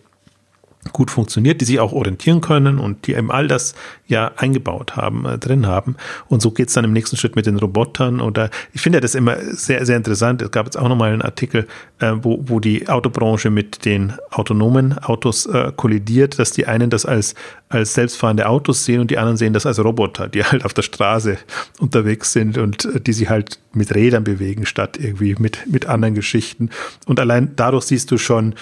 gut 0.92 1.10
funktioniert, 1.10 1.60
die 1.60 1.64
sich 1.64 1.80
auch 1.80 1.92
orientieren 1.92 2.40
können 2.40 2.78
und 2.78 3.06
die 3.06 3.14
eben 3.14 3.30
all 3.30 3.48
das 3.48 3.74
ja 4.06 4.32
eingebaut 4.36 4.96
haben, 4.96 5.24
äh, 5.26 5.38
drin 5.38 5.66
haben. 5.66 5.96
Und 6.28 6.42
so 6.42 6.50
geht's 6.50 6.74
dann 6.74 6.84
im 6.84 6.92
nächsten 6.92 7.16
Schritt 7.16 7.36
mit 7.36 7.46
den 7.46 7.58
Robotern. 7.58 8.20
Oder 8.20 8.50
ich 8.72 8.80
finde 8.80 9.00
das 9.00 9.14
immer 9.14 9.36
sehr, 9.40 9.84
sehr 9.86 9.96
interessant. 9.96 10.42
Es 10.42 10.50
gab 10.50 10.66
jetzt 10.66 10.76
auch 10.76 10.88
nochmal 10.88 11.12
einen 11.12 11.22
Artikel, 11.22 11.66
äh, 11.98 12.12
wo, 12.22 12.38
wo 12.42 12.60
die 12.60 12.88
Autobranche 12.88 13.50
mit 13.50 13.84
den 13.84 14.12
autonomen 14.30 14.98
Autos 14.98 15.46
äh, 15.46 15.72
kollidiert, 15.74 16.38
dass 16.38 16.52
die 16.52 16.66
einen 16.66 16.90
das 16.90 17.06
als, 17.06 17.34
als 17.68 17.94
selbstfahrende 17.94 18.48
Autos 18.48 18.84
sehen 18.84 19.00
und 19.00 19.10
die 19.10 19.18
anderen 19.18 19.36
sehen 19.36 19.52
das 19.52 19.66
als 19.66 19.82
Roboter, 19.82 20.28
die 20.28 20.44
halt 20.44 20.64
auf 20.64 20.74
der 20.74 20.82
Straße 20.82 21.38
unterwegs 21.80 22.32
sind 22.32 22.58
und 22.58 22.84
äh, 22.84 23.00
die 23.00 23.12
sich 23.12 23.28
halt 23.28 23.58
mit 23.72 23.94
Rädern 23.94 24.24
bewegen, 24.24 24.66
statt 24.66 24.98
irgendwie 25.00 25.36
mit, 25.38 25.66
mit 25.70 25.86
anderen 25.86 26.14
Geschichten. 26.14 26.70
Und 27.06 27.20
allein 27.20 27.52
dadurch 27.56 27.84
siehst 27.84 28.10
du 28.10 28.18
schon, 28.18 28.54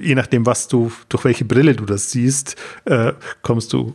je 0.00 0.14
nachdem, 0.14 0.46
was 0.46 0.68
du, 0.68 0.92
durch 1.08 1.24
welche 1.24 1.44
Brille 1.44 1.74
du 1.74 1.84
das 1.84 2.10
siehst, 2.10 2.56
äh, 2.84 3.12
kommst 3.42 3.72
du, 3.72 3.94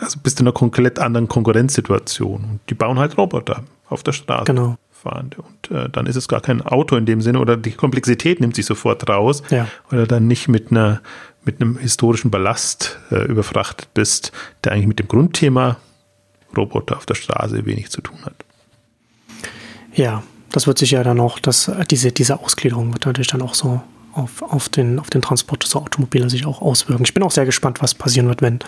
also 0.00 0.18
bist 0.22 0.38
du 0.38 0.42
in 0.42 0.48
einer 0.48 0.52
komplett 0.52 0.98
anderen 0.98 1.28
Konkurrenzsituation. 1.28 2.44
Und 2.44 2.60
die 2.68 2.74
bauen 2.74 2.98
halt 2.98 3.16
Roboter 3.16 3.64
auf 3.88 4.02
der 4.02 4.12
Straße. 4.12 4.44
Genau. 4.44 4.76
Fahrende. 4.90 5.38
Und 5.42 5.70
äh, 5.70 5.88
dann 5.90 6.06
ist 6.06 6.16
es 6.16 6.28
gar 6.28 6.40
kein 6.40 6.62
Auto 6.62 6.96
in 6.96 7.04
dem 7.04 7.20
Sinne 7.20 7.38
oder 7.38 7.58
die 7.58 7.72
Komplexität 7.72 8.40
nimmt 8.40 8.56
sich 8.56 8.64
sofort 8.64 9.08
raus, 9.08 9.42
ja. 9.50 9.68
weil 9.90 10.06
dann 10.06 10.26
nicht 10.26 10.48
mit 10.48 10.70
einer 10.70 11.02
mit 11.44 11.60
einem 11.60 11.76
historischen 11.76 12.30
Ballast 12.30 12.98
äh, 13.10 13.24
überfrachtet 13.26 13.92
bist, 13.92 14.32
der 14.64 14.72
eigentlich 14.72 14.86
mit 14.86 14.98
dem 14.98 15.08
Grundthema 15.08 15.76
Roboter 16.56 16.96
auf 16.96 17.06
der 17.06 17.14
Straße 17.14 17.66
wenig 17.66 17.90
zu 17.90 18.00
tun 18.00 18.18
hat. 18.24 18.44
Ja, 19.92 20.22
das 20.50 20.66
wird 20.66 20.78
sich 20.78 20.92
ja 20.92 21.02
dann 21.02 21.20
auch, 21.20 21.38
das, 21.38 21.70
diese, 21.90 22.12
diese 22.12 22.40
Ausgliederung 22.40 22.92
wird 22.92 23.06
natürlich 23.06 23.28
dann 23.28 23.42
auch 23.42 23.54
so 23.54 23.82
auf, 24.14 24.42
auf, 24.42 24.68
den, 24.68 24.98
auf 24.98 25.10
den 25.10 25.22
Transport 25.22 25.64
des 25.64 25.74
Automobile 25.74 26.30
sich 26.30 26.46
auch 26.46 26.62
auswirken. 26.62 27.04
Ich 27.04 27.14
bin 27.14 27.22
auch 27.22 27.30
sehr 27.30 27.44
gespannt, 27.44 27.82
was 27.82 27.94
passieren 27.94 28.28
wird, 28.28 28.42
wenn, 28.42 28.60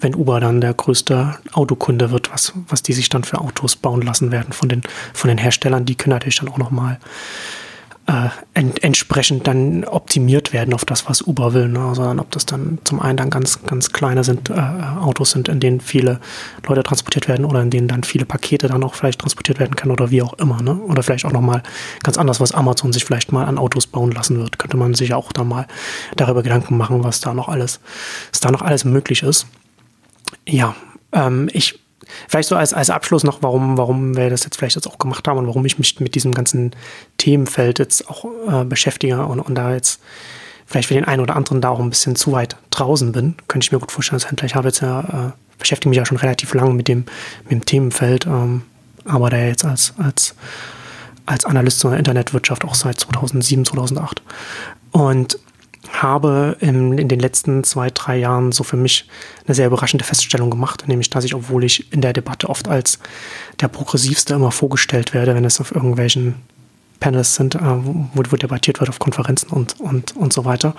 wenn 0.00 0.14
Uber 0.14 0.40
dann 0.40 0.60
der 0.60 0.74
größte 0.74 1.38
Autokunde 1.52 2.10
wird, 2.10 2.32
was, 2.32 2.52
was 2.68 2.82
die 2.82 2.92
sich 2.92 3.08
dann 3.08 3.24
für 3.24 3.40
Autos 3.40 3.76
bauen 3.76 4.02
lassen 4.02 4.30
werden 4.30 4.52
von 4.52 4.68
den, 4.68 4.82
von 5.12 5.28
den 5.28 5.38
Herstellern. 5.38 5.84
Die 5.84 5.94
können 5.94 6.14
natürlich 6.14 6.38
dann 6.38 6.48
auch 6.48 6.58
nochmal 6.58 6.98
äh, 8.06 8.28
ent, 8.52 8.84
entsprechend 8.84 9.46
dann 9.46 9.84
optimiert 9.84 10.52
werden 10.52 10.74
auf 10.74 10.84
das, 10.84 11.08
was 11.08 11.22
Uber 11.22 11.54
will. 11.54 11.68
Ne? 11.68 11.94
Sondern 11.94 12.20
ob 12.20 12.30
das 12.30 12.44
dann 12.44 12.78
zum 12.84 13.00
einen 13.00 13.16
dann 13.16 13.30
ganz, 13.30 13.62
ganz 13.64 13.92
kleine 13.92 14.24
sind, 14.24 14.50
äh, 14.50 14.54
Autos 14.54 15.30
sind, 15.30 15.48
in 15.48 15.60
denen 15.60 15.80
viele 15.80 16.20
Leute 16.66 16.82
transportiert 16.82 17.28
werden 17.28 17.44
oder 17.44 17.62
in 17.62 17.70
denen 17.70 17.88
dann 17.88 18.04
viele 18.04 18.26
Pakete 18.26 18.68
dann 18.68 18.82
auch 18.84 18.94
vielleicht 18.94 19.20
transportiert 19.20 19.58
werden 19.58 19.76
können 19.76 19.92
oder 19.92 20.10
wie 20.10 20.22
auch 20.22 20.34
immer. 20.34 20.60
Ne? 20.62 20.74
Oder 20.74 21.02
vielleicht 21.02 21.24
auch 21.24 21.32
nochmal 21.32 21.62
ganz 22.02 22.18
anders, 22.18 22.40
was 22.40 22.52
Amazon 22.52 22.92
sich 22.92 23.04
vielleicht 23.04 23.32
mal 23.32 23.46
an 23.46 23.58
Autos 23.58 23.86
bauen 23.86 24.12
lassen 24.12 24.38
wird. 24.38 24.58
Könnte 24.58 24.76
man 24.76 24.94
sich 24.94 25.14
auch 25.14 25.32
da 25.32 25.44
mal 25.44 25.66
darüber 26.16 26.42
Gedanken 26.42 26.76
machen, 26.76 27.04
was 27.04 27.20
da 27.20 27.32
noch 27.32 27.48
alles, 27.48 27.80
was 28.30 28.40
da 28.40 28.50
noch 28.50 28.62
alles 28.62 28.84
möglich 28.84 29.22
ist. 29.22 29.46
Ja, 30.46 30.74
ähm, 31.12 31.48
ich 31.52 31.83
Vielleicht 32.28 32.48
so 32.48 32.56
als, 32.56 32.72
als 32.72 32.90
Abschluss 32.90 33.24
noch, 33.24 33.42
warum, 33.42 33.78
warum 33.78 34.16
wir 34.16 34.30
das 34.30 34.44
jetzt 34.44 34.56
vielleicht 34.56 34.76
jetzt 34.76 34.86
auch 34.86 34.98
gemacht 34.98 35.26
haben 35.26 35.38
und 35.38 35.46
warum 35.46 35.64
ich 35.64 35.78
mich 35.78 36.00
mit 36.00 36.14
diesem 36.14 36.32
ganzen 36.32 36.72
Themenfeld 37.18 37.78
jetzt 37.78 38.08
auch 38.08 38.24
äh, 38.48 38.64
beschäftige 38.64 39.24
und, 39.24 39.40
und 39.40 39.54
da 39.54 39.72
jetzt 39.72 40.00
vielleicht 40.66 40.88
für 40.88 40.94
den 40.94 41.04
einen 41.04 41.22
oder 41.22 41.36
anderen 41.36 41.60
da 41.60 41.68
auch 41.68 41.80
ein 41.80 41.90
bisschen 41.90 42.16
zu 42.16 42.32
weit 42.32 42.56
draußen 42.70 43.12
bin, 43.12 43.34
könnte 43.48 43.64
ich 43.64 43.72
mir 43.72 43.78
gut 43.78 43.92
vorstellen 43.92 44.16
als 44.16 44.28
Händler. 44.28 44.46
Ich 44.46 44.54
habe 44.54 44.68
jetzt 44.68 44.80
ja, 44.80 45.00
äh, 45.00 45.32
beschäftige 45.58 45.90
mich 45.90 45.98
ja 45.98 46.06
schon 46.06 46.18
relativ 46.18 46.54
lange 46.54 46.74
mit 46.74 46.88
dem, 46.88 47.04
mit 47.44 47.52
dem 47.52 47.64
Themenfeld, 47.64 48.26
ähm, 48.26 48.62
aber 49.04 49.30
da 49.30 49.38
jetzt 49.38 49.64
als, 49.64 49.94
als, 49.98 50.34
als 51.26 51.44
Analyst 51.44 51.80
zur 51.80 51.96
Internetwirtschaft 51.96 52.64
auch 52.64 52.74
seit 52.74 52.98
2007, 53.00 53.66
2008. 53.66 54.22
Und 54.90 55.38
habe 55.92 56.56
in, 56.60 56.98
in 56.98 57.08
den 57.08 57.20
letzten 57.20 57.64
zwei, 57.64 57.90
drei 57.90 58.16
Jahren 58.16 58.52
so 58.52 58.64
für 58.64 58.76
mich 58.76 59.08
eine 59.46 59.54
sehr 59.54 59.66
überraschende 59.66 60.04
Feststellung 60.04 60.50
gemacht, 60.50 60.84
nämlich 60.86 61.10
dass 61.10 61.24
ich, 61.24 61.34
obwohl 61.34 61.64
ich 61.64 61.92
in 61.92 62.00
der 62.00 62.12
Debatte 62.12 62.48
oft 62.48 62.68
als 62.68 62.98
der 63.60 63.68
Progressivste 63.68 64.34
immer 64.34 64.50
vorgestellt 64.50 65.14
werde, 65.14 65.34
wenn 65.34 65.44
es 65.44 65.60
auf 65.60 65.74
irgendwelchen 65.74 66.36
Panels 67.00 67.34
sind, 67.34 67.54
äh, 67.54 67.60
wo, 67.62 68.06
wo 68.14 68.36
debattiert 68.36 68.80
wird 68.80 68.88
auf 68.88 68.98
Konferenzen 68.98 69.50
und, 69.50 69.78
und, 69.80 70.16
und 70.16 70.32
so 70.32 70.44
weiter, 70.44 70.74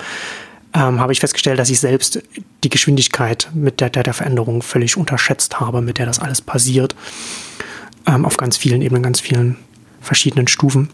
ähm, 0.74 1.00
habe 1.00 1.14
ich 1.14 1.20
festgestellt, 1.20 1.60
dass 1.60 1.70
ich 1.70 1.80
selbst 1.80 2.22
die 2.64 2.70
Geschwindigkeit 2.70 3.50
mit 3.54 3.80
der, 3.80 3.90
der, 3.90 4.04
der 4.04 4.14
Veränderung 4.14 4.62
völlig 4.62 4.98
unterschätzt 4.98 5.60
habe, 5.60 5.82
mit 5.82 5.98
der 5.98 6.06
das 6.06 6.20
alles 6.20 6.42
passiert, 6.42 6.96
ähm, 8.06 8.26
auf 8.26 8.38
ganz 8.38 8.58
vielen 8.58 8.82
Ebenen, 8.82 9.04
ganz 9.04 9.20
vielen 9.22 9.58
verschiedenen 10.02 10.48
Stufen. 10.48 10.90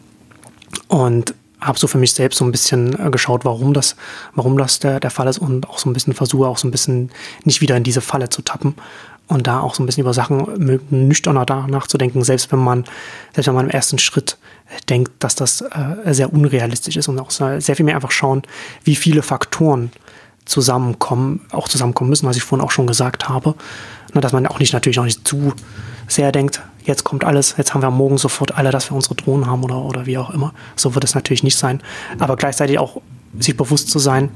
Und 0.88 1.34
habe 1.62 1.78
so 1.78 1.88
für 1.88 1.98
mich 1.98 2.14
selbst 2.14 2.38
so 2.38 2.46
ein 2.46 2.52
bisschen 2.52 3.00
äh, 3.00 3.10
geschaut, 3.12 3.46
warum 3.46 3.74
das, 3.74 3.96
warum 4.34 4.58
das 4.58 4.80
der, 4.80 5.00
der 5.00 5.12
Fall 5.12 5.28
ist 5.28 5.38
und 5.38 5.70
auch 5.70 5.78
so 5.78 5.90
ein 5.90 5.94
bisschen 5.94 6.14
versuche 6.14 6.48
auch 6.48 6.58
so 6.58 6.68
ein 6.68 6.72
bisschen 6.72 7.12
nicht 7.44 7.62
wieder 7.62 7.78
in 7.78 7.84
diese 7.84 8.02
Falle 8.02 8.30
zu 8.30 8.42
tappen 8.42 8.76
und 9.28 9.48
da 9.48 9.62
auch 9.62 9.76
so 9.76 9.82
ein 9.82 9.86
bisschen 9.86 10.02
über 10.02 10.14
Sachen 10.14 10.84
nüchterner 10.90 11.46
nachzudenken, 11.68 12.24
selbst 12.24 12.52
wenn 12.52 12.60
man, 12.60 12.84
selbst 13.34 13.48
wenn 13.48 13.56
man 13.56 13.66
im 13.66 13.72
ersten 13.72 13.98
Schritt 13.98 14.38
denkt, 14.90 15.12
dass 15.20 15.36
das 15.36 15.62
äh, 15.62 16.14
sehr 16.14 16.34
unrealistisch 16.34 16.98
ist 16.98 17.08
und 17.08 17.20
auch 17.20 17.32
sehr 17.32 17.62
viel 17.62 17.86
mehr 17.86 17.96
einfach 17.96 18.12
schauen, 18.12 18.42
wie 18.84 18.96
viele 18.96 19.22
Faktoren 19.22 19.92
zusammenkommen, 20.46 21.42
auch 21.52 21.70
zusammenkommen 21.70 22.10
müssen, 22.10 22.28
was 22.28 22.36
ich 22.36 22.44
vorhin 22.44 22.66
auch 22.66 22.72
schon 22.72 22.88
gesagt 22.88 23.30
habe. 23.30 23.56
Na, 24.14 24.20
dass 24.20 24.34
man 24.34 24.46
auch 24.48 24.60
nicht 24.60 24.74
natürlich 24.74 25.00
auch 25.00 25.06
nicht 25.06 25.26
zu 25.26 25.54
sehr 26.08 26.34
denkt, 26.34 26.62
jetzt 26.86 27.04
kommt 27.04 27.24
alles, 27.24 27.56
jetzt 27.58 27.74
haben 27.74 27.82
wir 27.82 27.92
morgen 27.92 28.18
sofort 28.18 28.58
alle, 28.58 28.72
dass 28.72 28.90
wir 28.90 28.96
unsere 28.96 29.16
Drohnen 29.16 29.48
haben 29.48 29.64
oder, 29.64 29.78
oder 29.78 30.06
wie 30.06 30.18
auch 30.18 30.30
immer. 30.30 30.54
So 30.76 30.96
wird 30.96 31.04
es 31.04 31.16
natürlich 31.16 31.44
nicht 31.44 31.58
sein. 31.58 31.82
Aber 32.20 32.36
gleichzeitig 32.36 32.80
auch 32.80 33.02
sich 33.40 33.56
bewusst 33.56 33.90
zu 33.90 34.00
sein, 34.00 34.30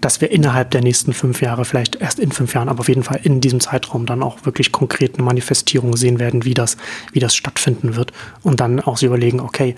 dass 0.00 0.20
wir 0.20 0.30
innerhalb 0.30 0.70
der 0.70 0.80
nächsten 0.80 1.12
fünf 1.12 1.42
Jahre, 1.42 1.64
vielleicht 1.64 1.96
erst 1.96 2.20
in 2.20 2.30
fünf 2.30 2.54
Jahren, 2.54 2.68
aber 2.68 2.80
auf 2.80 2.88
jeden 2.88 3.02
Fall 3.02 3.20
in 3.22 3.40
diesem 3.40 3.60
Zeitraum 3.60 4.06
dann 4.06 4.22
auch 4.22 4.44
wirklich 4.44 4.70
konkrete 4.70 5.22
Manifestierungen 5.22 5.96
sehen 5.96 6.18
werden, 6.18 6.44
wie 6.44 6.54
das, 6.54 6.76
wie 7.12 7.18
das 7.18 7.34
stattfinden 7.34 7.96
wird. 7.96 8.12
Und 8.42 8.60
dann 8.60 8.80
auch 8.80 8.96
sich 8.96 9.06
überlegen, 9.06 9.40
okay, 9.40 9.74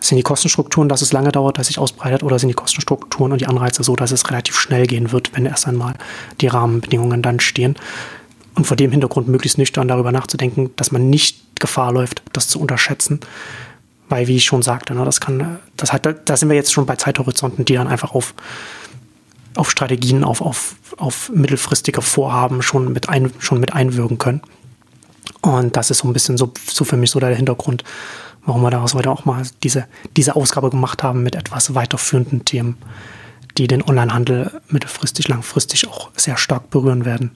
sind 0.00 0.16
die 0.16 0.24
Kostenstrukturen, 0.24 0.88
dass 0.88 1.00
es 1.00 1.12
lange 1.12 1.30
dauert, 1.30 1.58
dass 1.58 1.68
sich 1.68 1.78
ausbreitet, 1.78 2.24
oder 2.24 2.40
sind 2.40 2.48
die 2.48 2.54
Kostenstrukturen 2.54 3.32
und 3.32 3.40
die 3.40 3.46
Anreize 3.46 3.84
so, 3.84 3.94
dass 3.94 4.10
es 4.10 4.28
relativ 4.28 4.58
schnell 4.58 4.86
gehen 4.88 5.12
wird, 5.12 5.30
wenn 5.34 5.46
erst 5.46 5.68
einmal 5.68 5.94
die 6.40 6.48
Rahmenbedingungen 6.48 7.22
dann 7.22 7.38
stehen? 7.38 7.76
Und 8.54 8.66
vor 8.66 8.76
dem 8.76 8.90
Hintergrund 8.90 9.28
möglichst 9.28 9.58
nüchtern 9.58 9.88
darüber 9.88 10.12
nachzudenken, 10.12 10.70
dass 10.76 10.92
man 10.92 11.08
nicht 11.08 11.58
Gefahr 11.58 11.92
läuft, 11.92 12.22
das 12.32 12.48
zu 12.48 12.60
unterschätzen. 12.60 13.20
Weil, 14.08 14.28
wie 14.28 14.36
ich 14.36 14.44
schon 14.44 14.62
sagte, 14.62 14.94
ne, 14.94 15.04
das 15.04 15.20
kann, 15.20 15.58
das 15.76 15.92
hat, 15.92 16.06
da 16.28 16.36
sind 16.36 16.50
wir 16.50 16.56
jetzt 16.56 16.72
schon 16.72 16.84
bei 16.84 16.96
Zeithorizonten, 16.96 17.64
die 17.64 17.74
dann 17.74 17.88
einfach 17.88 18.12
auf, 18.12 18.34
auf 19.56 19.70
Strategien, 19.70 20.22
auf, 20.22 20.42
auf, 20.42 20.76
auf 20.98 21.30
mittelfristige 21.34 22.02
Vorhaben 22.02 22.60
schon 22.60 22.92
mit, 22.92 23.08
ein, 23.08 23.32
schon 23.38 23.58
mit 23.58 23.72
einwirken 23.72 24.18
können. 24.18 24.42
Und 25.40 25.76
das 25.76 25.90
ist 25.90 25.98
so 25.98 26.08
ein 26.08 26.12
bisschen 26.12 26.36
so, 26.36 26.52
so 26.66 26.84
für 26.84 26.96
mich 26.96 27.10
so 27.10 27.20
der 27.20 27.34
Hintergrund, 27.34 27.84
warum 28.44 28.62
wir 28.62 28.70
daraus 28.70 28.94
heute 28.94 29.10
auch 29.10 29.24
mal 29.24 29.42
diese, 29.62 29.86
diese 30.16 30.36
Ausgabe 30.36 30.70
gemacht 30.70 31.02
haben 31.02 31.22
mit 31.22 31.34
etwas 31.34 31.74
weiterführenden 31.74 32.44
Themen, 32.44 32.76
die 33.56 33.66
den 33.66 33.82
Onlinehandel 33.82 34.60
mittelfristig, 34.68 35.28
langfristig 35.28 35.88
auch 35.88 36.10
sehr 36.16 36.36
stark 36.36 36.70
berühren 36.70 37.04
werden. 37.04 37.32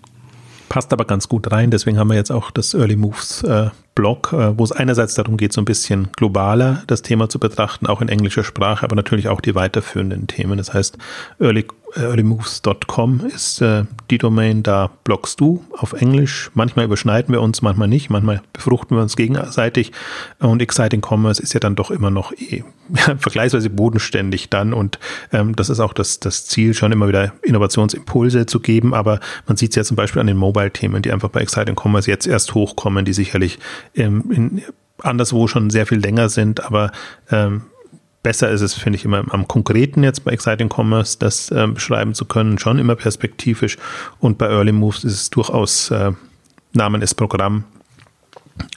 Passt 0.69 0.93
aber 0.93 1.05
ganz 1.05 1.29
gut 1.29 1.51
rein, 1.53 1.71
deswegen 1.71 1.99
haben 1.99 2.09
wir 2.09 2.17
jetzt 2.17 2.33
auch 2.33 2.51
das 2.51 2.75
Early 2.75 2.97
Moves 2.97 3.43
äh, 3.45 3.71
Blog, 3.97 4.33
äh, 4.33 4.57
wo 4.57 4.63
es 4.63 4.71
einerseits 4.71 5.15
darum 5.15 5.37
geht, 5.37 5.53
so 5.53 5.61
ein 5.61 5.65
bisschen 5.65 6.13
globaler 6.15 6.85
das 6.87 7.03
Thema 7.03 7.29
zu 7.29 7.41
betrachten, 7.41 7.89
auch 7.89 8.01
in 8.01 8.09
englischer 8.09 8.45
Sprache, 8.45 8.85
aber 8.85 8.95
natürlich 8.95 9.27
auch 9.27 9.41
die 9.41 9.57
weiterführenden 9.57 10.29
Themen. 10.29 10.59
Das 10.59 10.73
heißt, 10.73 10.97
early, 11.41 11.67
earlymoves.com 11.97 13.23
ist 13.27 13.63
äh, 13.63 13.85
die 14.11 14.19
Domain, 14.19 14.63
da 14.63 14.91
bloggst 15.05 15.41
du 15.41 15.65
auf 15.73 15.95
Englisch. 15.95 16.51
Manchmal 16.55 16.85
überschneiden 16.85 17.33
wir 17.33 17.41
uns, 17.41 17.63
manchmal 17.63 17.89
nicht, 17.89 18.11
manchmal 18.11 18.43
befruchten 18.53 18.97
wir 18.97 19.03
uns 19.03 19.17
gegenseitig. 19.17 19.93
Und 20.39 20.61
Exciting 20.61 21.03
Commerce 21.05 21.43
ist 21.43 21.55
ja 21.55 21.61
dann 21.61 21.75
doch 21.75 21.91
immer 21.91 22.11
noch 22.11 22.33
eh, 22.33 22.65
ja, 22.95 23.17
vergleichsweise 23.17 23.71
bodenständig 23.71 24.51
dann. 24.51 24.75
Und 24.75 24.99
ähm, 25.33 25.57
das 25.57 25.71
ist 25.71 25.81
auch 25.81 25.95
das, 25.95 26.21
das 26.21 26.47
Ziel, 26.47 26.75
schon 26.75 26.93
immer 26.93 27.09
wieder 27.09 27.33
Innovationsimpulse 27.43 28.47
zu 28.47 28.61
geben. 28.61 28.93
Aber 28.93 29.21
man 29.47 29.57
sieht 29.57 29.71
es 29.71 29.77
ja 29.77 29.85
zum 29.85 29.97
Beispiel 29.97 30.21
an 30.21 30.27
den 30.27 30.37
Mobile-Themen, 30.37 31.03
die 31.03 31.13
einfach 31.13 31.31
bei 31.31 31.41
Exciting 31.41 31.77
Commerce 31.81 32.11
jetzt 32.11 32.27
erst 32.27 32.55
hochkommen, 32.55 33.05
die 33.05 33.15
sicherlich 33.15 33.59
ähm, 33.95 34.31
in, 34.31 34.63
anderswo 34.99 35.47
schon 35.47 35.71
sehr 35.71 35.87
viel 35.87 35.99
länger 35.99 36.29
sind, 36.29 36.65
aber 36.65 36.91
ähm, 37.31 37.63
besser 38.23 38.51
ist 38.51 38.61
es, 38.61 38.75
finde 38.75 38.99
ich, 38.99 39.05
immer 39.05 39.25
am 39.33 39.47
Konkreten 39.47 40.03
jetzt 40.03 40.25
bei 40.25 40.33
Exciting 40.33 40.69
Commerce 40.69 41.19
das 41.19 41.51
äh, 41.51 41.67
beschreiben 41.67 42.15
zu 42.15 42.25
können, 42.25 42.59
schon 42.59 42.79
immer 42.79 42.97
perspektivisch. 42.97 43.77
Und 44.19 44.39
bei 44.39 44.49
Early 44.49 44.73
Moves 44.73 45.05
ist 45.05 45.13
es 45.13 45.31
durchaus 45.31 45.91
äh, 45.91 46.13
Namen 46.73 47.03
ist 47.03 47.15
Programm, 47.15 47.65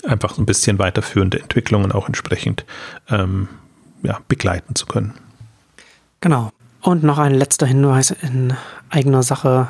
einfach 0.03 0.35
so 0.35 0.41
ein 0.41 0.45
bisschen 0.45 0.79
weiterführende 0.79 1.39
Entwicklungen 1.39 1.91
auch 1.91 2.07
entsprechend 2.07 2.65
ähm, 3.09 3.47
ja, 4.03 4.19
begleiten 4.27 4.75
zu 4.75 4.85
können. 4.85 5.13
Genau. 6.21 6.51
Und 6.81 7.03
noch 7.03 7.17
ein 7.17 7.33
letzter 7.33 7.65
Hinweis 7.65 8.11
in 8.11 8.53
eigener 8.89 9.23
Sache. 9.23 9.67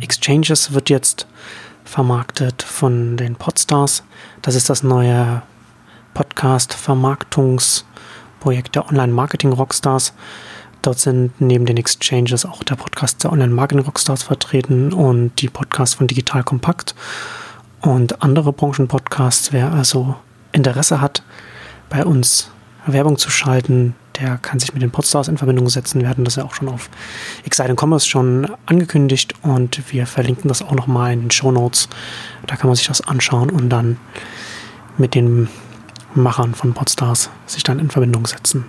Exchanges 0.00 0.72
wird 0.72 0.90
jetzt 0.90 1.26
vermarktet 1.84 2.62
von 2.62 3.16
den 3.16 3.36
Podstars. 3.36 4.02
Das 4.48 4.54
ist 4.54 4.70
das 4.70 4.82
neue 4.82 5.42
Podcast-Vermarktungsprojekt 6.14 8.76
der 8.76 8.88
Online-Marketing-Rockstars. 8.88 10.14
Dort 10.80 10.98
sind 10.98 11.38
neben 11.38 11.66
den 11.66 11.76
Exchanges 11.76 12.46
auch 12.46 12.64
der 12.64 12.76
Podcast 12.76 13.24
der 13.24 13.32
Online-Marketing-Rockstars 13.32 14.22
vertreten 14.22 14.94
und 14.94 15.32
die 15.42 15.50
Podcasts 15.50 15.96
von 15.96 16.06
Digital 16.06 16.44
Kompakt 16.44 16.94
und 17.82 18.22
andere 18.22 18.54
Branchenpodcasts. 18.54 19.52
Wer 19.52 19.70
also 19.70 20.16
Interesse 20.52 21.02
hat, 21.02 21.22
bei 21.90 22.06
uns 22.06 22.50
Werbung 22.86 23.18
zu 23.18 23.28
schalten, 23.28 23.96
der 24.20 24.38
kann 24.38 24.58
sich 24.58 24.72
mit 24.72 24.82
den 24.82 24.90
Podstars 24.90 25.28
in 25.28 25.38
Verbindung 25.38 25.68
setzen. 25.68 26.00
Wir 26.00 26.08
hatten 26.08 26.24
das 26.24 26.36
ja 26.36 26.44
auch 26.44 26.54
schon 26.54 26.68
auf 26.68 26.90
Excite 27.44 27.74
Commerce 27.78 28.06
schon 28.06 28.50
angekündigt 28.66 29.34
und 29.42 29.92
wir 29.92 30.06
verlinken 30.06 30.48
das 30.48 30.62
auch 30.62 30.72
nochmal 30.72 31.12
in 31.12 31.20
den 31.22 31.30
Show 31.30 31.50
Notes. 31.50 31.88
Da 32.46 32.56
kann 32.56 32.68
man 32.68 32.76
sich 32.76 32.86
das 32.86 33.00
anschauen 33.00 33.50
und 33.50 33.68
dann 33.68 33.98
mit 34.96 35.14
den 35.14 35.48
Machern 36.14 36.54
von 36.54 36.74
Podstars 36.74 37.30
sich 37.46 37.62
dann 37.62 37.78
in 37.78 37.90
Verbindung 37.90 38.26
setzen. 38.26 38.64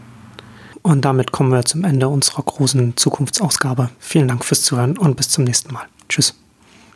Und 0.82 1.04
damit 1.04 1.32
kommen 1.32 1.52
wir 1.52 1.66
zum 1.66 1.84
Ende 1.84 2.08
unserer 2.08 2.44
großen 2.44 2.96
Zukunftsausgabe. 2.96 3.90
Vielen 4.00 4.28
Dank 4.28 4.46
fürs 4.46 4.64
Zuhören 4.64 4.98
und 4.98 5.18
bis 5.18 5.30
zum 5.30 5.44
nächsten 5.44 5.74
Mal. 5.74 5.86
Tschüss. 6.08 6.36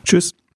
Tschüss. 0.06 0.43